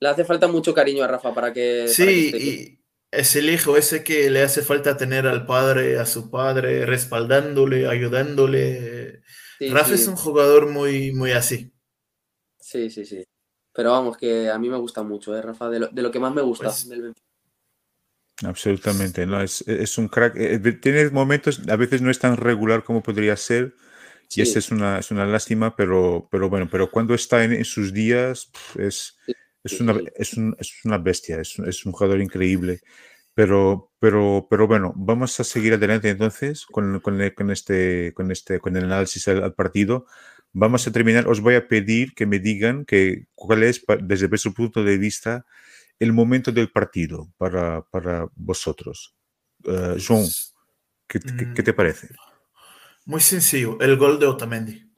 Le 0.00 0.08
hace 0.08 0.24
falta 0.24 0.46
mucho 0.48 0.72
cariño 0.74 1.04
a 1.04 1.08
Rafa 1.08 1.34
para 1.34 1.52
que. 1.52 1.84
para 1.84 1.86
que 1.86 1.92
sí 1.94 2.26
esté 2.26 2.38
bien. 2.38 2.58
y 2.58 2.78
es 3.10 3.36
el 3.36 3.48
hijo 3.50 3.76
ese 3.76 4.02
que 4.04 4.30
le 4.30 4.42
hace 4.42 4.62
falta 4.62 4.96
tener 4.96 5.26
al 5.26 5.46
padre 5.46 5.98
a 5.98 6.04
su 6.06 6.30
padre 6.30 6.84
respaldándole 6.86 7.86
ayudándole 7.88 9.22
Sí, 9.58 9.68
Rafa 9.70 9.88
sí, 9.88 9.94
es 9.94 10.08
un 10.08 10.16
jugador 10.16 10.70
muy 10.70 11.12
muy 11.12 11.32
así 11.32 11.72
sí, 12.58 12.90
sí, 12.90 13.04
sí. 13.04 13.24
Pero 13.72 13.90
vamos, 13.92 14.16
que 14.16 14.50
a 14.50 14.58
mí 14.58 14.68
me 14.68 14.78
gusta 14.78 15.02
mucho, 15.02 15.36
¿eh, 15.36 15.42
Rafa? 15.42 15.68
De 15.68 15.80
lo, 15.80 15.88
de 15.88 16.02
lo 16.02 16.10
que 16.10 16.18
más 16.18 16.34
me 16.34 16.42
gusta 16.42 16.66
Pues- 16.66 16.88
del 16.88 17.02
Benfica. 17.02 17.26
Absolutamente, 18.44 19.24
no, 19.26 19.40
es, 19.40 19.62
es 19.66 19.96
un 19.96 20.08
crack. 20.08 20.34
eh, 20.36 20.58
Tiene 20.82 21.08
momentos, 21.10 21.62
a 21.68 21.76
veces 21.76 22.02
no 22.02 22.10
es 22.10 22.18
tan 22.18 22.36
regular 22.36 22.84
como 22.84 23.02
podría 23.02 23.34
ser, 23.36 23.74
y 24.34 24.42
esa 24.42 24.58
es 24.58 24.70
una, 24.70 24.98
es 24.98 25.10
una 25.10 25.24
lástima, 25.26 25.74
pero, 25.76 26.28
pero 26.30 26.50
bueno, 26.50 26.68
pero 26.70 26.90
cuando 26.90 27.14
está 27.14 27.44
en, 27.44 27.52
en 27.54 27.64
sus 27.64 27.94
días 27.94 28.50
es, 28.78 29.16
es, 29.64 29.80
una, 29.80 30.02
es, 30.16 30.34
un- 30.34 30.54
es 30.58 30.84
una 30.84 30.98
bestia, 30.98 31.40
es, 31.40 31.58
es 31.60 31.86
un 31.86 31.92
jugador 31.92 32.20
increíble. 32.20 32.80
Pero, 33.36 33.92
pero, 34.00 34.46
pero 34.48 34.66
bueno, 34.66 34.94
vamos 34.96 35.38
a 35.40 35.44
seguir 35.44 35.74
adelante 35.74 36.08
entonces 36.08 36.64
con, 36.64 37.00
con 37.00 37.20
este, 37.50 38.14
con, 38.14 38.30
este, 38.32 38.60
con 38.60 38.76
el 38.78 38.84
análisis 38.84 39.28
al, 39.28 39.44
al 39.44 39.52
partido. 39.54 40.06
Vamos 40.54 40.86
a 40.86 40.90
terminar. 40.90 41.28
Os 41.28 41.40
voy 41.40 41.54
a 41.54 41.68
pedir 41.68 42.14
que 42.14 42.24
me 42.24 42.38
digan 42.38 42.86
que, 42.86 43.26
cuál 43.34 43.62
es, 43.62 43.84
desde 44.02 44.28
vuestro 44.28 44.54
punto 44.54 44.82
de 44.82 44.96
vista, 44.96 45.44
el 45.98 46.14
momento 46.14 46.50
del 46.50 46.70
partido 46.72 47.28
para, 47.36 47.82
para 47.82 48.26
vosotros. 48.36 49.14
Eh, 49.64 49.96
Joan, 50.04 50.24
¿qué, 51.06 51.20
qué- 51.20 51.52
qué 51.54 51.62
te 51.62 51.72
Mm. 51.72 51.76
parece? 51.76 52.08
Muy 53.04 53.20
sencillo, 53.20 53.78
el 53.80 53.96
gol 53.98 54.18
de 54.18 54.26
Otamendi. 54.26 54.90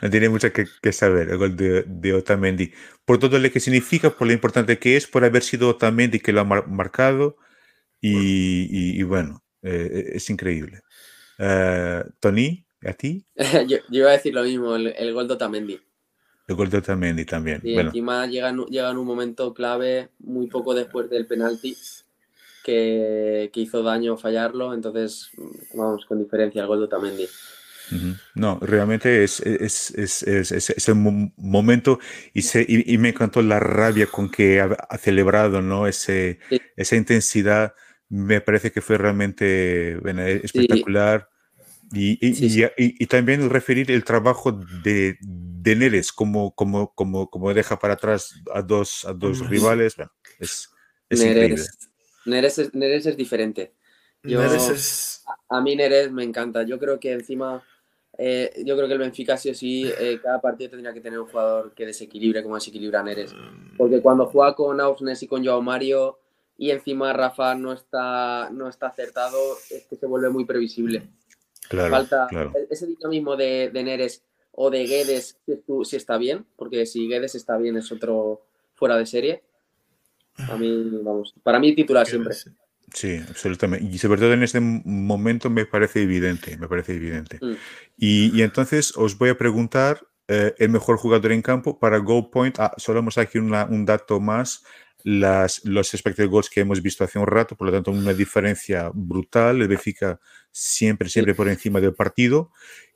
No 0.00 0.10
tiene 0.10 0.28
mucho 0.28 0.52
que, 0.52 0.66
que 0.82 0.92
saber 0.92 1.30
el 1.30 1.38
gol 1.38 1.56
de, 1.56 1.84
de 1.86 2.14
Otamendi. 2.14 2.72
Por 3.04 3.18
todo 3.18 3.38
lo 3.38 3.50
que 3.50 3.60
significa, 3.60 4.10
por 4.10 4.26
lo 4.26 4.32
importante 4.32 4.78
que 4.78 4.96
es, 4.96 5.06
por 5.06 5.24
haber 5.24 5.42
sido 5.42 5.68
Otamendi 5.68 6.20
que 6.20 6.32
lo 6.32 6.40
ha 6.40 6.44
mar- 6.44 6.68
marcado. 6.68 7.36
Y, 8.00 8.10
y- 8.70 9.00
y 9.00 9.02
bueno, 9.02 9.42
eh, 9.62 10.12
es 10.14 10.30
increíble. 10.30 10.80
Eh, 11.38 12.04
Tony, 12.20 12.64
¿a 12.82 12.92
ti? 12.92 13.24
yo, 13.66 13.78
yo 13.78 14.00
iba 14.00 14.10
a 14.10 14.12
decir 14.12 14.34
lo 14.34 14.42
mismo, 14.42 14.76
el, 14.76 14.88
el 14.88 15.12
gol 15.12 15.26
de 15.28 15.34
Otamendi. 15.34 15.80
El 16.46 16.54
gol 16.54 16.70
de 16.70 16.78
Otamendi 16.78 17.24
también. 17.24 17.60
Y 17.64 17.74
bueno, 17.74 17.88
encima 17.88 18.26
llega 18.26 18.50
en, 18.50 18.64
llega 18.66 18.90
en 18.90 18.98
un 18.98 19.06
momento 19.06 19.52
clave, 19.52 20.10
muy 20.20 20.46
poco 20.46 20.74
después 20.74 21.10
del 21.10 21.26
penalti, 21.26 21.76
que, 22.64 23.50
que 23.52 23.60
hizo 23.60 23.82
daño 23.82 24.16
fallarlo. 24.16 24.74
Entonces, 24.74 25.30
vamos, 25.74 26.04
con 26.06 26.18
diferencia, 26.22 26.62
el 26.62 26.68
gol 26.68 26.78
de 26.80 26.84
Otamendi. 26.84 27.28
No, 28.34 28.58
realmente 28.60 29.22
es, 29.22 29.40
es, 29.40 29.90
es, 29.92 30.22
es, 30.22 30.88
un 30.88 31.32
momento 31.36 32.00
y, 32.34 32.42
se, 32.42 32.64
y, 32.68 32.98
me 32.98 33.10
encantó 33.10 33.42
la 33.42 33.60
rabia 33.60 34.06
con 34.06 34.30
que 34.30 34.60
ha, 34.60 34.98
celebrado 34.98 35.62
¿no? 35.62 35.86
Ese, 35.86 36.38
esa 36.76 36.96
intensidad. 36.96 37.74
Me 38.08 38.40
parece 38.40 38.72
que 38.72 38.80
fue 38.80 38.98
realmente 38.98 39.98
espectacular. 40.44 41.28
Y, 41.92 42.18
y, 42.20 43.06
también 43.06 43.48
referir 43.48 43.90
el 43.92 44.02
trabajo 44.02 44.52
de, 44.82 45.16
de 45.20 45.76
Neres, 45.76 46.12
como, 46.12 46.52
como, 46.54 46.92
como, 46.94 47.30
como 47.30 47.54
deja 47.54 47.78
para 47.78 47.94
atrás 47.94 48.34
a 48.52 48.62
dos, 48.62 49.04
a 49.04 49.12
dos 49.12 49.48
rivales. 49.48 49.94
es, 50.40 50.70
Neres, 51.10 51.90
Neres, 52.24 52.74
Neres, 52.74 53.06
es, 53.06 53.16
diferente. 53.16 53.72
Yo, 54.24 54.40
a, 55.48 55.60
mí 55.60 55.76
Neres 55.76 56.10
me 56.10 56.24
encanta. 56.24 56.64
Yo 56.64 56.78
creo 56.80 56.98
que 56.98 57.12
encima, 57.12 57.62
eh, 58.18 58.62
yo 58.64 58.76
creo 58.76 58.88
que 58.88 58.94
el 58.94 58.98
Benfica 58.98 59.36
sí 59.36 59.50
o 59.50 59.54
sí, 59.54 59.90
eh, 59.98 60.18
cada 60.22 60.40
partido 60.40 60.70
tendría 60.70 60.92
que 60.92 61.00
tener 61.00 61.18
un 61.18 61.26
jugador 61.26 61.72
que 61.74 61.86
desequilibre 61.86 62.42
como 62.42 62.54
desequilibra 62.54 63.02
Neres. 63.02 63.34
Porque 63.76 64.00
cuando 64.00 64.26
juega 64.26 64.54
con 64.54 64.80
Ausnes 64.80 65.22
y 65.22 65.26
con 65.26 65.44
Joao 65.44 65.60
Mario 65.60 66.18
y 66.56 66.70
encima 66.70 67.12
Rafa 67.12 67.54
no 67.54 67.72
está, 67.72 68.48
no 68.50 68.68
está 68.68 68.88
acertado, 68.88 69.38
es 69.70 69.86
que 69.86 69.96
se 69.96 70.06
vuelve 70.06 70.30
muy 70.30 70.46
previsible. 70.46 71.08
Falta 71.68 72.28
e-, 72.30 72.68
ese 72.70 72.86
dinamismo 72.86 73.36
de, 73.36 73.70
de, 73.70 73.82
Neres 73.82 74.22
o 74.52 74.70
de 74.70 74.86
Guedes 74.86 75.38
si, 75.84 75.96
está 75.96 76.16
bien, 76.16 76.46
porque 76.56 76.86
si 76.86 77.08
Guedes 77.08 77.34
está 77.34 77.58
bien 77.58 77.76
es 77.76 77.92
otro 77.92 78.46
fuera 78.74 78.96
de 78.96 79.04
serie. 79.04 79.42
A 80.50 80.56
mí, 80.56 80.90
vamos, 81.02 81.34
para 81.42 81.58
mí 81.58 81.74
titular 81.74 82.06
siempre. 82.06 82.34
Sí, 82.92 83.20
absolutamente. 83.28 83.86
Y 83.86 83.98
sobre 83.98 84.20
todo 84.20 84.32
en 84.32 84.42
este 84.42 84.60
momento 84.60 85.50
me 85.50 85.66
parece 85.66 86.02
evidente, 86.02 86.56
me 86.56 86.68
parece 86.68 86.94
evidente. 86.94 87.38
Mm. 87.42 87.54
Y, 87.96 88.42
entonces 88.42 88.92
os 88.96 89.18
voy 89.18 89.30
a 89.30 89.38
preguntar 89.38 90.06
eh, 90.28 90.54
el 90.58 90.70
mejor 90.70 90.96
jugador 90.96 91.32
en 91.32 91.42
campo 91.42 91.78
para 91.78 91.98
Goal 91.98 92.30
Point. 92.30 92.58
Ah, 92.58 92.72
solo 92.76 93.00
hemos 93.00 93.18
aquí 93.18 93.38
un 93.38 93.84
dato 93.84 94.20
más 94.20 94.62
las, 95.06 95.64
los 95.64 95.94
expected 95.94 96.28
goals 96.28 96.50
que 96.50 96.60
hemos 96.60 96.82
visto 96.82 97.04
hace 97.04 97.18
un 97.18 97.28
rato, 97.28 97.56
por 97.56 97.68
lo 97.68 97.72
tanto 97.72 97.92
una 97.92 98.12
diferencia 98.12 98.90
brutal, 98.92 99.62
el 99.62 99.68
Benfica 99.68 100.18
siempre, 100.50 101.08
siempre 101.08 101.34
por 101.34 101.48
encima 101.48 101.80
del 101.80 101.94
partido 101.94 102.50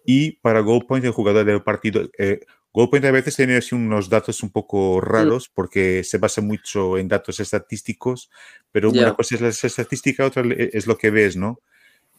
y 0.05 0.33
para 0.41 0.61
goal 0.61 0.87
point 0.87 1.05
el 1.05 1.13
jugador 1.13 1.45
del 1.45 1.63
partido, 1.63 2.11
eh, 2.19 2.41
goal 2.73 2.89
point 2.91 3.05
a 3.05 3.11
veces 3.11 3.37
tiene 3.37 3.57
así 3.57 3.75
unos 3.75 4.09
datos 4.09 4.43
un 4.43 4.51
poco 4.51 5.01
raros 5.01 5.49
porque 5.49 6.05
se 6.05 6.19
basa 6.19 6.41
mucho 6.41 6.99
en 6.99 7.09
datos 7.09 7.41
estadísticos, 7.41 8.31
pero 8.71 8.91
una 8.91 9.15
cosa 9.15 9.35
es 9.35 9.41
la 9.41 9.49
estadística, 9.49 10.25
otra 10.25 10.45
es 10.57 10.87
lo 10.87 10.97
que 10.97 11.11
ves, 11.11 11.37
¿no? 11.37 11.61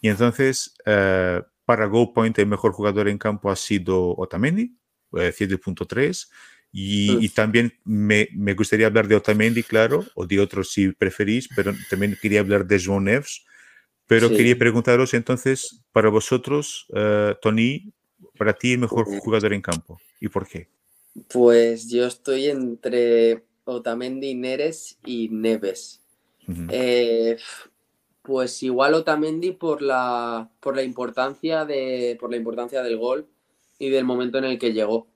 Y 0.01 0.09
entonces, 0.09 0.73
eh, 0.85 1.41
para 1.65 1.85
goal 1.85 2.11
point 2.13 2.37
el 2.39 2.47
mejor 2.47 2.73
jugador 2.73 3.07
en 3.07 3.17
campo 3.17 3.51
ha 3.51 3.55
sido 3.55 4.15
Otamendi, 4.17 4.75
7.3, 5.11 6.23
eh, 6.23 6.35
y, 6.73 7.29
también 7.29 7.73
me, 7.83 8.29
me, 8.33 8.53
gustaría 8.53 8.87
hablar 8.87 9.07
de 9.07 9.15
Otamendi, 9.15 9.61
claro, 9.61 10.05
o 10.15 10.25
de 10.25 10.39
otros 10.39 10.71
si 10.71 10.89
preferís, 10.89 11.49
pero 11.53 11.73
también 11.89 12.17
quería 12.21 12.39
hablar 12.39 12.65
de 12.65 12.77
João 12.77 13.01
Neves. 13.01 13.45
Pero 14.07 14.29
quería 14.29 14.57
preguntaros 14.57 15.13
entonces, 15.13 15.81
para 15.93 16.09
vosotros, 16.09 16.85
uh, 16.89 17.33
Tony, 17.41 17.93
para 18.37 18.53
ti 18.53 18.73
el 18.73 18.79
mejor 18.79 19.05
jugador 19.05 19.53
en 19.53 19.61
campo, 19.61 20.01
¿y 20.21 20.29
por 20.29 20.47
qué? 20.47 20.69
Pues 21.27 21.89
yo 21.89 22.05
estoy 22.05 22.45
entre 22.45 23.43
Otamendi, 23.65 24.35
Neres 24.35 24.97
y 25.05 25.27
Neves. 25.29 26.01
eh, 26.69 27.37
pues 28.21 28.61
igual 28.63 28.93
Otamendi 28.93 29.51
por 29.51 29.81
la, 29.81 30.49
por 30.59 30.75
la 30.75 30.83
importancia 30.83 31.65
de 31.65 32.17
por 32.19 32.29
la 32.29 32.37
importancia 32.37 32.83
del 32.83 32.97
gol 32.97 33.27
y 33.79 33.89
del 33.89 34.05
momento 34.05 34.37
en 34.37 34.45
el 34.45 34.59
que 34.59 34.73
llegó. 34.73 35.07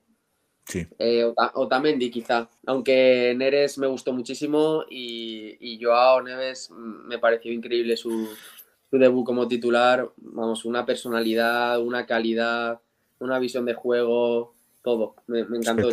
Sí. 0.66 0.84
Eh, 0.98 1.32
Otamendi 1.54 2.10
quizá, 2.10 2.50
aunque 2.66 3.32
Neres 3.36 3.78
me 3.78 3.86
gustó 3.86 4.12
muchísimo 4.12 4.84
y, 4.90 5.56
y 5.60 5.80
Joao 5.80 6.20
Neves 6.22 6.70
mm, 6.70 7.06
me 7.06 7.18
pareció 7.20 7.52
increíble 7.52 7.96
su, 7.96 8.28
su 8.90 8.98
debut 8.98 9.24
como 9.24 9.46
titular, 9.46 10.10
vamos, 10.16 10.64
una 10.64 10.84
personalidad, 10.84 11.80
una 11.80 12.04
calidad, 12.06 12.80
una 13.20 13.38
visión 13.38 13.64
de 13.64 13.74
juego, 13.74 14.55
todo. 14.86 15.16
Me, 15.26 15.40
encantó. 15.40 15.90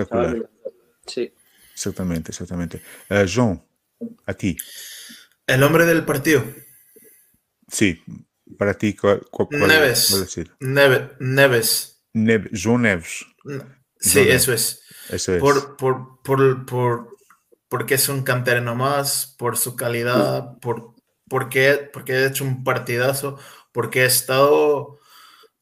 Sí. 1.08 1.34
Exactamente, 1.74 2.30
exactamente. 2.30 2.84
Uh, 3.10 3.26
Jean, 3.26 3.60
a 4.28 4.34
ti. 4.36 4.56
El 5.48 5.64
hombre 5.64 5.88
del 5.88 6.06
partido. 6.06 6.44
Sí, 7.68 8.04
para 8.56 8.76
ti, 8.76 8.94
¿cuál, 8.94 9.24
Neves. 9.50 10.20
Decir? 10.20 10.52
Neves. 10.60 11.10
Neves. 11.20 12.04
Jean 12.52 12.84
Neves. 12.84 13.26
Sí, 14.00 14.20
eso 14.20 14.54
es. 14.54 14.84
Eso 15.10 15.34
es. 15.34 15.40
Por, 15.40 15.76
por, 15.76 16.22
por, 16.22 16.66
por, 16.68 17.18
porque 17.70 17.96
es 17.96 18.08
un 18.10 18.22
canterano 18.22 18.76
más, 18.76 19.36
por 19.40 19.58
su 19.58 19.76
calidad, 19.76 20.60
por 20.60 20.94
porque, 21.28 21.90
porque 21.92 22.14
ha 22.14 22.28
hecho 22.28 22.44
un 22.44 22.64
partidazo, 22.64 23.40
porque 23.72 24.02
ha 24.02 24.06
estado. 24.06 25.00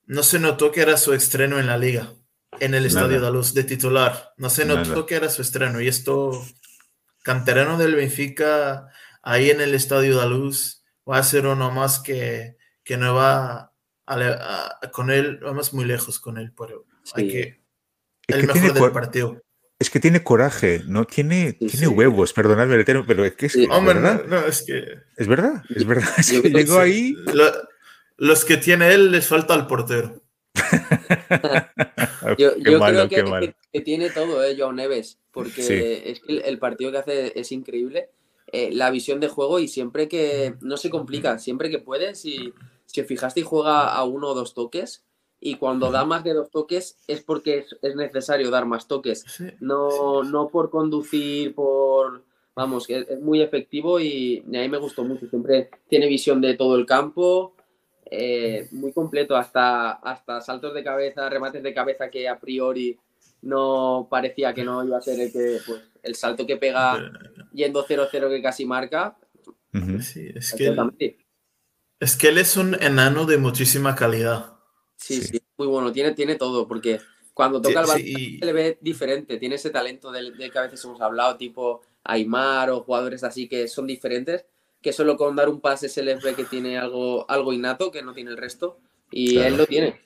No 0.06 0.22
se 0.22 0.38
notó 0.38 0.74
que 0.74 0.82
era 0.82 0.98
su 0.98 1.14
estreno 1.14 1.60
en 1.60 1.68
la 1.68 1.78
liga, 1.78 2.14
en 2.60 2.74
el 2.74 2.86
Estadio 2.86 3.22
de 3.22 3.32
Luz 3.32 3.54
de 3.54 3.64
titular. 3.64 4.34
No 4.38 4.50
se 4.50 4.66
notó 4.66 5.06
que 5.06 5.16
era 5.16 5.30
su 5.30 5.42
estreno. 5.42 5.82
Y 5.82 5.88
esto, 5.88 6.46
canterano 7.24 7.78
del 7.78 7.96
Benfica, 7.96 8.90
ahí 9.22 9.50
en 9.50 9.62
el 9.62 9.74
Estadio 9.74 10.20
de 10.20 10.30
Luz, 10.30 10.84
va 11.10 11.18
a 11.18 11.24
ser 11.24 11.46
uno 11.46 11.72
más 11.72 12.00
que, 12.00 12.58
que 12.84 12.98
no 12.98 13.16
va 13.16 13.72
con 14.92 15.10
él, 15.10 15.38
vamos 15.42 15.74
muy 15.74 15.86
lejos 15.86 16.20
con 16.20 16.38
él, 16.38 16.52
pero 16.58 16.86
hay 17.14 17.28
que 17.28 17.62
el 18.28 18.48
mejor 18.48 18.74
del 18.74 18.92
partido. 18.92 19.42
Es 19.80 19.90
que 19.90 20.00
tiene 20.00 20.24
coraje, 20.24 20.84
no 20.86 21.06
tiene, 21.06 21.54
tiene 21.54 21.88
huevos, 21.88 22.34
perdonadme, 22.34 22.84
pero 22.86 23.26
es 23.26 23.34
que 23.34 23.48
es, 23.48 23.58
Hombre, 23.70 23.96
verdad. 23.96 24.26
No, 24.28 24.46
es 24.46 24.62
que. 24.62 25.00
Es 25.18 25.28
verdad, 25.28 25.64
es 25.74 25.86
verdad. 25.86 26.10
Es 26.18 26.32
que 26.32 26.50
llegó 26.50 26.80
ahí. 26.80 27.16
los 28.18 28.46
que 28.46 28.58
tiene 28.58 28.94
él 28.94 29.12
les 29.12 29.28
falta 29.28 29.56
al 29.56 29.66
portero. 29.66 30.21
yo, 32.38 32.54
creo 32.56 33.10
que, 33.10 33.82
tiene 33.82 34.10
todo, 34.10 34.44
eh, 34.44 34.56
Joao 34.58 34.74
Neves, 34.74 35.20
porque 35.32 36.04
es 36.06 36.20
que 36.20 36.38
el 36.38 36.60
partido 36.60 36.92
que 36.92 36.98
hace 36.98 37.40
es 37.40 37.52
increíble. 37.52 38.10
Eh, 38.54 38.72
la 38.74 38.92
visión 38.92 39.22
de 39.22 39.30
juego 39.30 39.60
y 39.60 39.70
siempre 39.70 40.10
que 40.10 40.56
no 40.60 40.76
se 40.76 40.90
complica, 40.90 41.40
siempre 41.40 41.70
que 41.70 41.80
puede, 41.80 42.16
si, 42.16 42.54
si 42.86 43.04
fijaste 43.04 43.40
y 43.40 43.44
juega 43.44 43.94
a 43.94 44.04
uno 44.04 44.30
o 44.30 44.34
dos 44.34 44.54
toques, 44.54 45.06
y 45.44 45.56
cuando 45.56 45.90
da 45.90 46.06
más 46.06 46.24
de 46.24 46.36
dos 46.36 46.52
toques 46.52 47.00
es 47.08 47.22
porque 47.24 47.66
es, 47.82 47.96
necesario 47.96 48.52
dar 48.52 48.68
más 48.68 48.88
toques, 48.88 49.26
no, 49.60 50.24
no 50.24 50.50
por 50.50 50.70
conducir, 50.70 51.56
por... 51.56 52.24
Vamos, 52.54 52.86
que 52.86 53.06
es, 53.10 53.22
muy 53.22 53.42
efectivo 53.42 54.00
y, 54.00 54.40
a 54.40 54.60
mí 54.60 54.70
me 54.70 54.78
gustó 54.78 55.04
mucho. 55.04 55.26
Siempre 55.28 55.70
tiene 55.88 56.08
visión 56.08 56.42
de 56.42 56.54
todo 56.54 56.76
el 56.76 56.86
campo, 56.86 57.56
eh, 58.14 58.68
muy 58.72 58.92
completo, 58.92 59.38
hasta, 59.38 59.94
hasta 59.94 60.42
saltos 60.42 60.74
de 60.74 60.84
cabeza, 60.84 61.30
remates 61.30 61.64
de 61.64 61.74
cabeza 61.74 62.10
que 62.10 62.28
a 62.28 62.38
priori 62.38 63.00
no 63.42 64.08
parecía 64.12 64.54
que 64.54 64.66
no 64.66 64.84
iba 64.84 64.98
a 64.98 65.02
ser 65.02 65.18
el 65.18 65.32
que, 65.32 65.60
pues, 65.66 65.82
el 66.04 66.16
salto 66.16 66.46
que 66.46 66.58
pega 66.58 67.10
yendo 67.54 67.86
0-0 67.86 68.30
que 68.30 68.42
casi 68.42 68.66
marca. 68.66 69.18
es, 69.72 70.54
que 70.54 70.68
él, 70.68 71.18
es 72.02 72.18
que 72.18 72.28
él 72.28 72.38
es 72.38 72.58
un 72.58 72.76
enano 72.82 73.26
de 73.26 73.38
muchísima 73.38 73.96
calidad. 73.96 74.58
Sí, 74.98 75.22
sí, 75.22 75.42
muy 75.58 75.68
bueno, 75.68 75.94
tiene, 75.94 76.12
tiene 76.12 76.36
todo, 76.36 76.68
porque 76.68 77.00
cuando 77.34 77.62
toca 77.62 77.80
el 77.80 77.88
balón 77.88 78.06
se 78.06 78.46
le 78.46 78.54
ve 78.54 78.78
diferente, 78.82 79.38
tiene 79.38 79.56
ese 79.56 79.70
talento 79.70 80.12
del, 80.12 80.36
que 80.38 80.60
a 80.60 80.64
veces 80.64 80.84
hemos 80.84 81.00
hablado, 81.00 81.38
tipo 81.38 81.82
Aymar 82.04 82.72
o 82.72 82.82
jugadores 82.82 83.24
así 83.24 83.48
que 83.48 83.70
son 83.70 83.88
diferentes, 83.88 84.46
que 84.82 84.94
solo 84.94 85.16
con 85.16 85.36
dar 85.36 85.50
un 85.50 85.62
pase 85.62 85.90
se 85.90 86.04
les 86.04 86.22
ve 86.22 86.34
que 86.34 86.46
tiene 86.46 86.78
algo, 86.78 87.30
algo 87.30 87.54
innato 87.54 87.92
que 87.92 88.02
no 88.02 88.14
tiene 88.14 88.32
el 88.32 88.38
resto, 88.38 88.80
y 89.12 89.38
él 89.38 89.58
lo 89.58 89.66
tiene. 89.66 90.02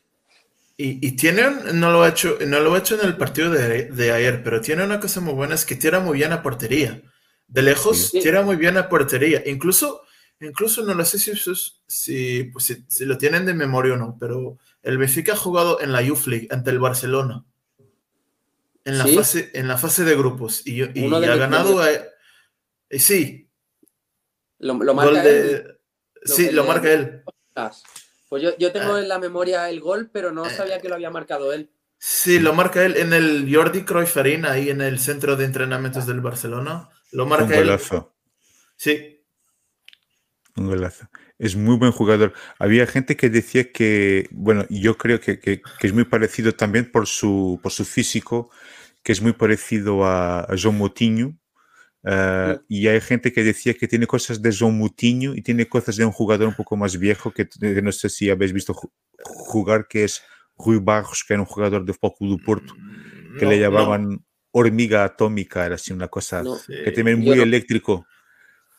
Y, 0.78 1.08
y, 1.08 1.12
tiene, 1.14 1.44
no 1.74 1.92
lo, 1.92 2.04
ha 2.04 2.10
hecho, 2.10 2.38
no 2.46 2.60
lo 2.60 2.74
ha 2.74 2.80
hecho 2.80 3.00
en 3.00 3.08
el 3.08 3.16
partido 3.16 3.50
de, 3.50 3.86
de, 3.86 4.12
ayer, 4.12 4.44
pero 4.44 4.60
tiene 4.60 4.84
una 4.84 5.00
cosa 5.00 5.22
muy 5.22 5.34
buena, 5.34 5.56
es 5.56 5.64
que 5.64 5.76
tira 5.76 6.02
muy 6.02 6.18
bien 6.18 6.34
a 6.34 6.44
portería. 6.44 7.02
De 7.48 7.62
lejos, 7.62 8.12
tira 8.12 8.42
muy 8.42 8.58
bien 8.58 8.76
a 8.76 8.90
portería. 8.90 9.42
Incluso, 9.46 10.02
incluso 10.42 10.84
no 10.84 10.94
lo 10.94 11.06
sé 11.06 11.18
si, 11.18 11.32
si, 11.88 12.44
pues, 12.46 12.66
si, 12.66 12.84
si, 12.90 13.06
lo 13.06 13.18
tienen 13.18 13.46
de 13.46 13.54
memoria 13.54 13.94
o 13.94 13.98
no, 13.98 14.18
pero 14.20 14.58
el 14.84 14.98
Benfica 14.98 15.32
ha 15.34 15.38
jugado 15.38 15.80
en 15.80 15.94
la 15.94 16.02
Youth 16.02 16.26
League 16.26 16.48
ante 16.52 16.72
el 16.72 16.80
Barcelona. 16.80 17.46
En 18.84 18.98
la, 18.98 19.08
fase, 19.08 19.52
en 19.54 19.68
la 19.68 19.78
fase 19.78 20.04
de 20.04 20.16
grupos. 20.16 20.62
Y, 20.68 20.82
ha 20.82 21.36
ganado. 21.38 21.82
sí. 22.92 23.45
Lo, 24.60 24.76
marca 24.94 25.24
él. 25.24 25.78
sí, 26.24 26.52
lo 26.52 26.64
marca 26.64 26.92
él. 26.92 27.24
Pues 28.30 28.44
yo, 28.58 28.72
tengo 28.72 28.96
ah. 28.96 29.00
en 29.00 29.08
la 29.08 29.20
memoria 29.20 29.70
el 29.70 29.80
gol, 29.80 30.10
pero 30.12 30.32
no 30.32 30.50
sabía 30.50 30.80
que 30.82 30.90
lo 30.90 30.96
había 30.96 31.10
marcado 31.10 31.54
él. 31.54 31.70
Sí, 31.98 32.40
lo 32.40 32.54
marca 32.54 32.86
él 32.86 32.98
en 32.98 33.14
el 33.14 33.48
Jordi 33.54 33.84
Cruyff 33.84 34.18
Arena, 34.18 34.52
ahí 34.52 34.70
en 34.70 34.82
el 34.82 35.00
centro 35.00 35.36
de 35.36 35.46
entrenamientos 35.46 36.06
del 36.06 36.22
Barcelona. 36.22 36.90
Lo 37.12 37.26
marca 37.26 37.46
Un 37.46 37.56
golazo. 37.56 38.16
Sí. 38.76 39.24
Un 40.56 40.68
golazo. 40.68 41.08
Es 41.38 41.56
muy 41.56 41.78
buen 41.78 41.92
jugador. 41.92 42.34
Había 42.60 42.88
gente 42.88 43.16
que 43.16 43.30
decía 43.30 43.72
que, 43.72 44.28
bueno, 44.32 44.66
yo 44.70 44.98
creo 44.98 45.20
que, 45.20 45.40
que, 45.40 45.62
que 45.62 45.88
es 45.88 45.94
muy 45.94 46.06
parecido 46.06 46.54
también 46.54 46.92
por 46.92 47.08
su, 47.08 47.60
por 47.62 47.72
su 47.72 47.86
físico, 47.86 48.50
que 49.04 49.12
es 49.12 49.22
muy 49.22 49.34
parecido 49.34 50.06
a, 50.06 50.42
a 50.42 50.56
João 50.56 50.74
Moutinho. 50.74 51.38
Uh, 52.08 52.62
y 52.70 52.88
hay 52.88 53.02
gente 53.02 53.34
que 53.34 53.44
decía 53.44 53.74
que 53.74 53.88
tiene 53.88 54.06
cosas 54.06 54.40
de 54.40 54.52
João 54.52 54.72
Moutinho 54.72 55.34
y 55.34 55.42
tiene 55.42 55.66
cosas 55.68 55.96
de 55.96 56.06
un 56.06 56.12
jugador 56.12 56.48
un 56.48 56.54
poco 56.54 56.78
más 56.78 57.00
viejo 57.00 57.32
que, 57.32 57.50
que 57.50 57.82
no 57.82 57.92
sé 57.92 58.10
si 58.10 58.30
habéis 58.30 58.54
visto 58.54 58.76
jugar, 59.24 59.88
que 59.88 60.04
es 60.04 60.22
Rui 60.56 60.78
Barros, 60.80 61.24
que 61.28 61.34
era 61.34 61.42
un 61.42 61.48
jugador 61.48 61.84
de 61.84 61.94
Foco 61.94 62.26
do 62.28 62.38
Porto, 62.38 62.76
que 63.40 63.46
no, 63.46 63.50
le 63.52 63.60
llamaban 63.60 64.10
no. 64.10 64.20
hormiga 64.52 65.04
atómica, 65.04 65.66
era 65.66 65.76
así 65.76 65.94
una 65.94 66.08
cosa 66.08 66.44
No. 66.44 66.58
que 66.68 66.92
también 66.92 67.20
muy 67.22 67.40
eléctrico. 67.40 68.06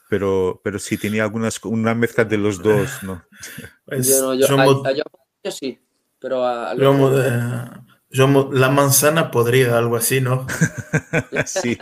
Pero, 0.08 0.60
pero 0.62 0.78
sí 0.78 0.96
tenía 0.96 1.24
algunas, 1.24 1.58
una 1.64 1.92
mezcla 1.92 2.24
de 2.24 2.38
los 2.38 2.62
dos, 2.62 3.02
¿no? 3.02 3.24
Pues, 3.86 4.06
Yo 4.08 4.22
no, 4.22 4.34
yo, 4.34 4.46
a- 4.56 4.88
a- 4.88 4.92
yo- 4.92 5.02
yo 5.42 5.50
sí, 5.50 5.80
pero 6.20 6.44
a, 6.44 6.70
a- 6.70 6.74
Mou- 6.76 7.10
eh, 7.18 8.56
la 8.56 8.70
manzana 8.70 9.32
podrida, 9.32 9.76
algo 9.76 9.96
así, 9.96 10.20
¿no? 10.20 10.46
Sí. 11.46 11.76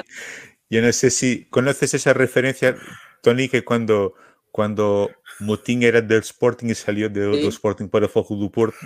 Yo 0.75 0.83
no 0.83 0.93
sé 0.93 1.11
si 1.11 1.45
conoces 1.51 1.95
esa 1.95 2.13
referencia, 2.15 2.75
Tony, 3.23 3.49
que 3.49 3.63
cuando, 3.65 4.15
cuando 4.51 5.09
Moutinho 5.39 5.87
era 5.87 6.01
del 6.01 6.21
Sporting 6.21 6.67
y 6.71 6.75
salió 6.75 7.09
del, 7.09 7.35
Sí. 7.35 7.41
del 7.43 7.49
Sporting 7.49 7.89
para 7.89 8.09
Foco 8.09 8.35
do 8.35 8.51
Porto, 8.51 8.77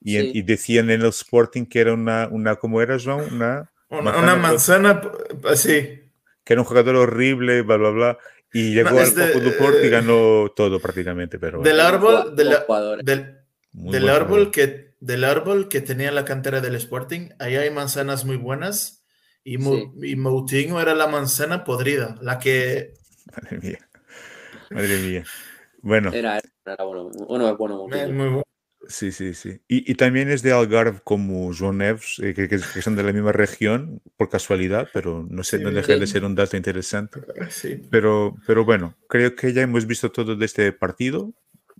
y, 0.00 0.16
en- 0.16 0.32
Sí. 0.32 0.38
y 0.38 0.42
decían 0.42 0.88
en 0.90 1.02
el 1.02 1.08
Sporting 1.08 1.66
que 1.66 1.80
era 1.80 1.92
una, 1.92 2.28
una 2.30 2.56
¿cómo 2.56 2.80
era, 2.80 2.96
João? 2.96 3.30
Una, 3.30 3.70
Una, 3.90 4.36
Manzana 4.36 5.02
una 5.02 5.50
así. 5.50 6.00
que 6.44 6.52
era 6.54 6.60
un 6.62 6.66
jugador 6.66 6.96
horrible, 6.96 7.60
bla, 7.62 7.76
bla, 7.76 7.90
bla. 7.90 8.18
Y 8.52 8.72
llegó 8.74 8.90
No, 8.92 8.98
al 8.98 9.02
es 9.04 9.14
de- 9.14 9.26
Foco 9.28 9.44
do 9.44 9.52
Porto 9.58 9.84
y 9.84 9.90
ganó 9.90 10.50
todo 10.56 10.80
prácticamente, 10.80 11.38
pero 11.38 11.60
Del 11.60 11.74
bueno, 11.76 11.88
árbol, 11.88 12.36
de 12.36 12.44
la- 12.44 12.60
jugadores. 12.66 13.04
del, 13.04 13.36
del 13.72 14.08
árbol 14.08 14.28
jugador. 14.46 14.50
que 14.52 14.88
del 15.00 15.24
árbol 15.24 15.68
que 15.68 15.80
tenía 15.82 16.10
la 16.10 16.24
cantera 16.24 16.60
del 16.62 16.74
Sporting, 16.74 17.28
ahí 17.38 17.56
hay 17.56 17.70
manzanas 17.70 18.24
muy 18.24 18.36
buenas 18.36 18.97
y, 19.52 19.58
Mou- 19.58 19.92
y 20.04 20.16
Moutinho 20.16 20.80
era 20.80 20.94
la 20.94 21.06
manzana 21.06 21.64
podrida, 21.64 22.16
la 22.22 22.38
que 22.38 22.94
Madre 23.42 23.58
mía. 23.58 23.78
Madre 24.70 24.98
mía. 24.98 25.24
Bueno, 25.82 26.12
Era, 26.12 26.40
era 26.66 26.84
bueno. 26.84 27.10
Bueno, 27.28 27.48
es 27.50 27.56
bueno. 27.56 27.76
Moutinho. 27.76 28.08
muy 28.14 28.28
bu- 28.28 28.42
sí, 28.88 29.12
sí, 29.12 29.34
sí. 29.34 29.60
Y, 29.68 29.90
y 29.90 29.94
también 29.94 30.30
es 30.30 30.42
de 30.42 30.52
Algarve 30.52 31.00
como 31.04 31.52
João 31.52 31.76
Neves, 31.76 32.18
eh, 32.20 32.34
que, 32.34 32.48
que- 32.48 32.58
son 32.58 32.96
de 32.96 33.02
la 33.02 33.12
misma 33.12 33.32
región, 33.32 34.00
por 34.16 34.28
casualidad, 34.28 34.88
pero 34.92 35.26
no 35.28 35.42
sé, 35.44 35.58
Sí, 35.58 35.64
no 35.64 35.70
deja 35.70 35.94
de 35.96 36.06
sí. 36.06 36.12
ser 36.14 36.24
un 36.24 36.34
dato 36.34 36.56
interesante. 36.56 37.20
sí. 37.50 37.80
Pero, 37.90 38.34
pero 38.46 38.64
bueno, 38.64 38.94
creo 39.08 39.34
que 39.36 39.52
ya 39.52 39.62
hemos 39.62 39.86
visto 39.86 40.10
todo 40.10 40.36
de 40.36 40.44
este 40.46 40.72
partido. 40.72 41.32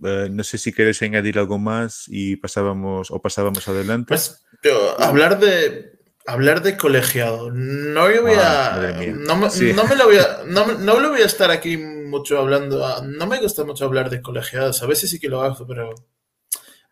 Eh, 0.04 0.28
no 0.30 0.44
sé 0.44 0.58
si 0.58 0.72
quieres 0.72 1.02
añadir 1.02 1.38
algo 1.40 1.58
más 1.58 2.04
y 2.06 2.36
pasábamos 2.36 3.10
o 3.10 3.20
pasábamos 3.20 3.66
adelante. 3.66 4.06
Pues 4.08 4.44
yo, 4.62 5.00
hablar 5.00 5.40
de 5.40 5.97
hablar 6.32 6.62
de 6.62 6.76
colegiado. 6.76 7.50
No 7.52 8.10
yo 8.10 8.22
voy 8.22 8.32
Ah, 8.36 8.74
a 8.74 8.78
mía. 8.98 9.14
no 9.16 9.36
me, 9.36 9.50
Sí. 9.50 9.72
no 9.72 9.84
me 9.84 9.96
lo 9.96 10.04
voy 10.06 10.18
a 10.18 10.42
no, 10.46 10.66
no 10.78 11.00
lo 11.00 11.10
voy 11.10 11.22
a 11.22 11.26
estar 11.26 11.50
aquí 11.50 11.76
mucho 11.76 12.38
hablando. 12.38 12.84
ah, 12.86 13.02
No 13.04 13.26
me 13.26 13.40
gusta 13.40 13.64
mucho 13.64 13.84
hablar 13.84 14.10
de 14.10 14.22
colegiados. 14.22 14.82
A 14.82 14.86
veces 14.86 15.10
sí 15.10 15.18
que 15.18 15.28
lo 15.28 15.42
hago, 15.42 15.66
pero 15.66 15.90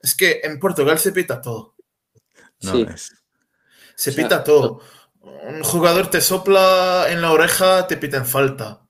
es 0.00 0.14
que 0.14 0.40
en 0.44 0.58
Portugal 0.58 0.98
se 0.98 1.12
pita 1.12 1.40
todo. 1.40 1.74
no, 2.62 2.72
sí. 2.72 2.86
es- 2.92 3.12
Se 3.94 4.10
O 4.10 4.12
sea, 4.12 4.24
pita 4.24 4.44
todo. 4.44 4.80
Un 5.20 5.62
jugador 5.62 6.08
te 6.10 6.20
sopla 6.20 7.06
en 7.08 7.20
la 7.22 7.32
oreja, 7.32 7.86
te 7.86 7.96
pita 7.96 8.16
en 8.18 8.26
falta. 8.26 8.82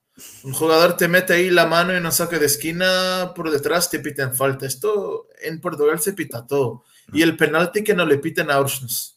Un 0.44 0.52
jugador 0.52 0.96
te 0.96 1.08
mete 1.08 1.34
ahí 1.34 1.50
la 1.50 1.66
mano 1.66 1.92
en 1.92 2.04
un 2.06 2.12
saque 2.12 2.38
de 2.38 2.46
esquina 2.46 3.32
por 3.34 3.50
detrás, 3.50 3.90
te 3.90 4.00
pita 4.00 4.22
en 4.22 4.34
falta. 4.34 4.66
Esto 4.66 5.28
en 5.42 5.60
Portugal 5.60 6.00
se 6.00 6.12
pita 6.14 6.46
todo. 6.46 6.84
Y 7.12 7.22
el 7.22 7.36
penalti 7.36 7.84
que 7.84 7.94
no 7.94 8.04
le 8.06 8.18
piten 8.18 8.50
a 8.50 8.58
Orsnes. 8.58 9.15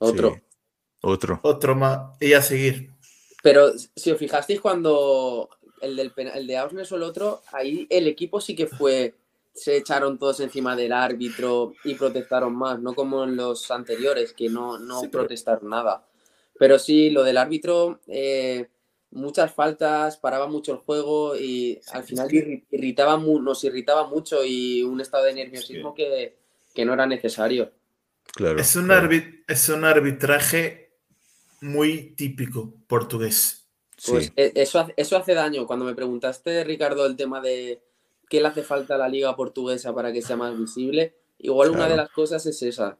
Otro. 0.00 0.34
sí. 0.34 0.40
Otro. 1.02 1.40
Otro 1.42 1.74
más. 1.74 2.16
Y 2.20 2.32
a 2.34 2.42
seguir. 2.42 2.90
Pero 3.42 3.70
si 3.96 4.10
os 4.10 4.18
fijasteis 4.18 4.60
cuando 4.60 5.48
el, 5.80 5.96
del, 5.96 6.12
el 6.34 6.46
de 6.46 6.56
Ausnes 6.58 6.92
o 6.92 6.96
el 6.96 7.02
otro, 7.04 7.42
ahí 7.52 7.86
el 7.88 8.06
equipo 8.06 8.38
sí 8.40 8.54
que 8.54 8.66
fue, 8.66 9.14
se 9.54 9.78
echaron 9.78 10.18
todos 10.18 10.40
encima 10.40 10.76
del 10.76 10.92
árbitro 10.92 11.72
y 11.84 11.94
protestaron 11.94 12.54
más, 12.54 12.80
no 12.80 12.94
como 12.94 13.24
en 13.24 13.36
los 13.36 13.70
anteriores, 13.70 14.34
que 14.34 14.48
no, 14.50 14.78
no 14.78 15.00
Sí, 15.00 15.08
pero- 15.08 15.22
protestaron 15.24 15.70
nada. 15.70 16.06
Pero 16.58 16.78
sí, 16.78 17.08
lo 17.08 17.22
del 17.22 17.38
árbitro, 17.38 18.00
eh, 18.06 18.68
muchas 19.12 19.54
faltas, 19.54 20.18
paraba 20.18 20.46
mucho 20.48 20.72
el 20.72 20.78
juego 20.78 21.34
y 21.34 21.80
al 21.92 22.02
es 22.02 22.06
final 22.08 22.28
que- 22.28 22.64
irritaba 22.70 23.16
mu- 23.16 23.40
nos 23.40 23.64
irritaba 23.64 24.06
mucho 24.06 24.44
y 24.44 24.82
un 24.82 25.00
estado 25.00 25.24
de 25.24 25.32
nerviosismo 25.34 25.94
que, 25.94 26.36
que 26.74 26.84
no 26.84 26.92
era 26.92 27.06
necesario. 27.06 27.72
Claro. 28.34 28.58
Es 28.60 28.74
un, 28.76 28.86
claro. 28.86 29.08
es 29.46 29.68
un 29.68 29.84
arbitraje 29.84 30.90
muy 31.60 32.14
típico 32.16 32.72
portugués. 32.86 33.66
Pues 34.06 34.26
Sí. 34.26 34.32
e- 34.36 34.52
eso, 34.56 34.78
hace- 34.80 34.94
eso 34.96 35.16
hace 35.16 35.34
daño. 35.34 35.66
Cuando 35.66 35.84
me 35.84 35.94
preguntaste, 35.94 36.64
Ricardo, 36.64 37.04
el 37.06 37.16
tema 37.16 37.40
de 37.40 37.82
qué 38.28 38.40
le 38.40 38.48
hace 38.48 38.62
falta 38.62 38.94
a 38.94 38.98
la 38.98 39.08
liga 39.08 39.36
portuguesa 39.36 39.94
para 39.94 40.12
que 40.12 40.22
sea 40.22 40.36
más 40.36 40.58
visible, 40.58 41.14
igual 41.38 41.70
una 41.70 41.88
de 41.88 41.96
las 41.96 42.10
cosas 42.10 42.46
es 42.46 42.62
esa. 42.62 42.96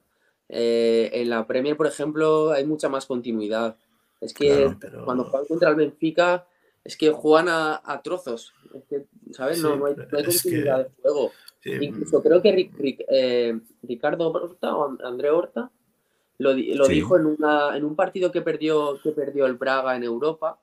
Eh, 0.49 1.11
en 1.15 1.31
la 1.31 1.47
Premier, 1.47 1.77
por 1.77 1.87
ejemplo, 1.87 2.51
hay 2.51 2.67
mucha 2.67 2.89
más 2.89 3.07
continuidad. 3.07 3.77
Es 4.21 4.35
que 4.35 4.49
Claro. 4.49 4.77
Pero 4.81 5.05
cuando 5.05 5.25
juegan 5.25 5.47
contra 5.47 5.71
el 5.71 5.77
Benfica, 5.77 6.47
es 6.85 6.97
que 6.97 7.11
juegan 7.11 7.49
a, 7.49 7.81
a 7.85 8.03
trozos. 8.03 8.53
Es 8.75 8.83
que, 8.91 9.05
¿sabes? 9.33 9.59
Sí, 9.59 9.63
no, 9.63 9.77
no 9.77 9.87
hay, 9.87 9.95
no 9.95 10.03
hay 10.19 10.25
es 10.27 10.43
que- 10.43 10.49
continuidad 10.51 10.79
de 10.87 10.91
juego. 11.01 11.33
Sí, 11.63 11.71
Incluso 11.81 12.23
creo 12.23 12.41
que 12.43 12.71
eh, 13.09 13.59
Ricardo 13.83 14.31
Horta 14.31 14.75
o 14.77 14.97
André 15.05 15.31
Horta 15.31 15.71
lo, 16.39 16.55
di- 16.55 16.75
lo 16.75 16.85
Sí. 16.87 16.95
dijo 16.95 17.17
en, 17.17 17.27
una, 17.27 17.77
en 17.77 17.85
un 17.85 17.95
partido 17.97 18.33
que 18.33 18.41
perdió, 18.43 18.99
que 19.03 19.11
perdió 19.13 19.47
el 19.47 19.55
Braga 19.55 19.95
en 19.97 20.05
Europa. 20.05 20.59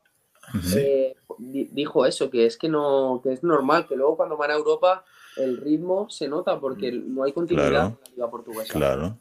Eh, 0.76 1.16
di- 1.40 1.66
dijo 1.72 2.06
eso, 2.06 2.30
que 2.30 2.46
es 2.46 2.58
que 2.58 2.70
no, 2.70 3.20
que 3.24 3.34
es 3.34 3.44
normal, 3.44 3.86
que 3.88 3.96
luego 3.96 4.16
cuando 4.18 4.38
van 4.38 4.52
a 4.52 4.56
Europa 4.56 5.04
el 5.36 5.58
ritmo 5.58 6.10
se 6.10 6.28
nota 6.28 6.60
porque 6.60 6.92
no 6.92 7.24
hay 7.24 7.34
continuidad 7.34 7.70
Claro. 7.70 7.88
en 7.88 7.98
la 8.04 8.10
liga 8.16 8.32
portuguesa. 8.32 8.74
Claro. 8.74 9.18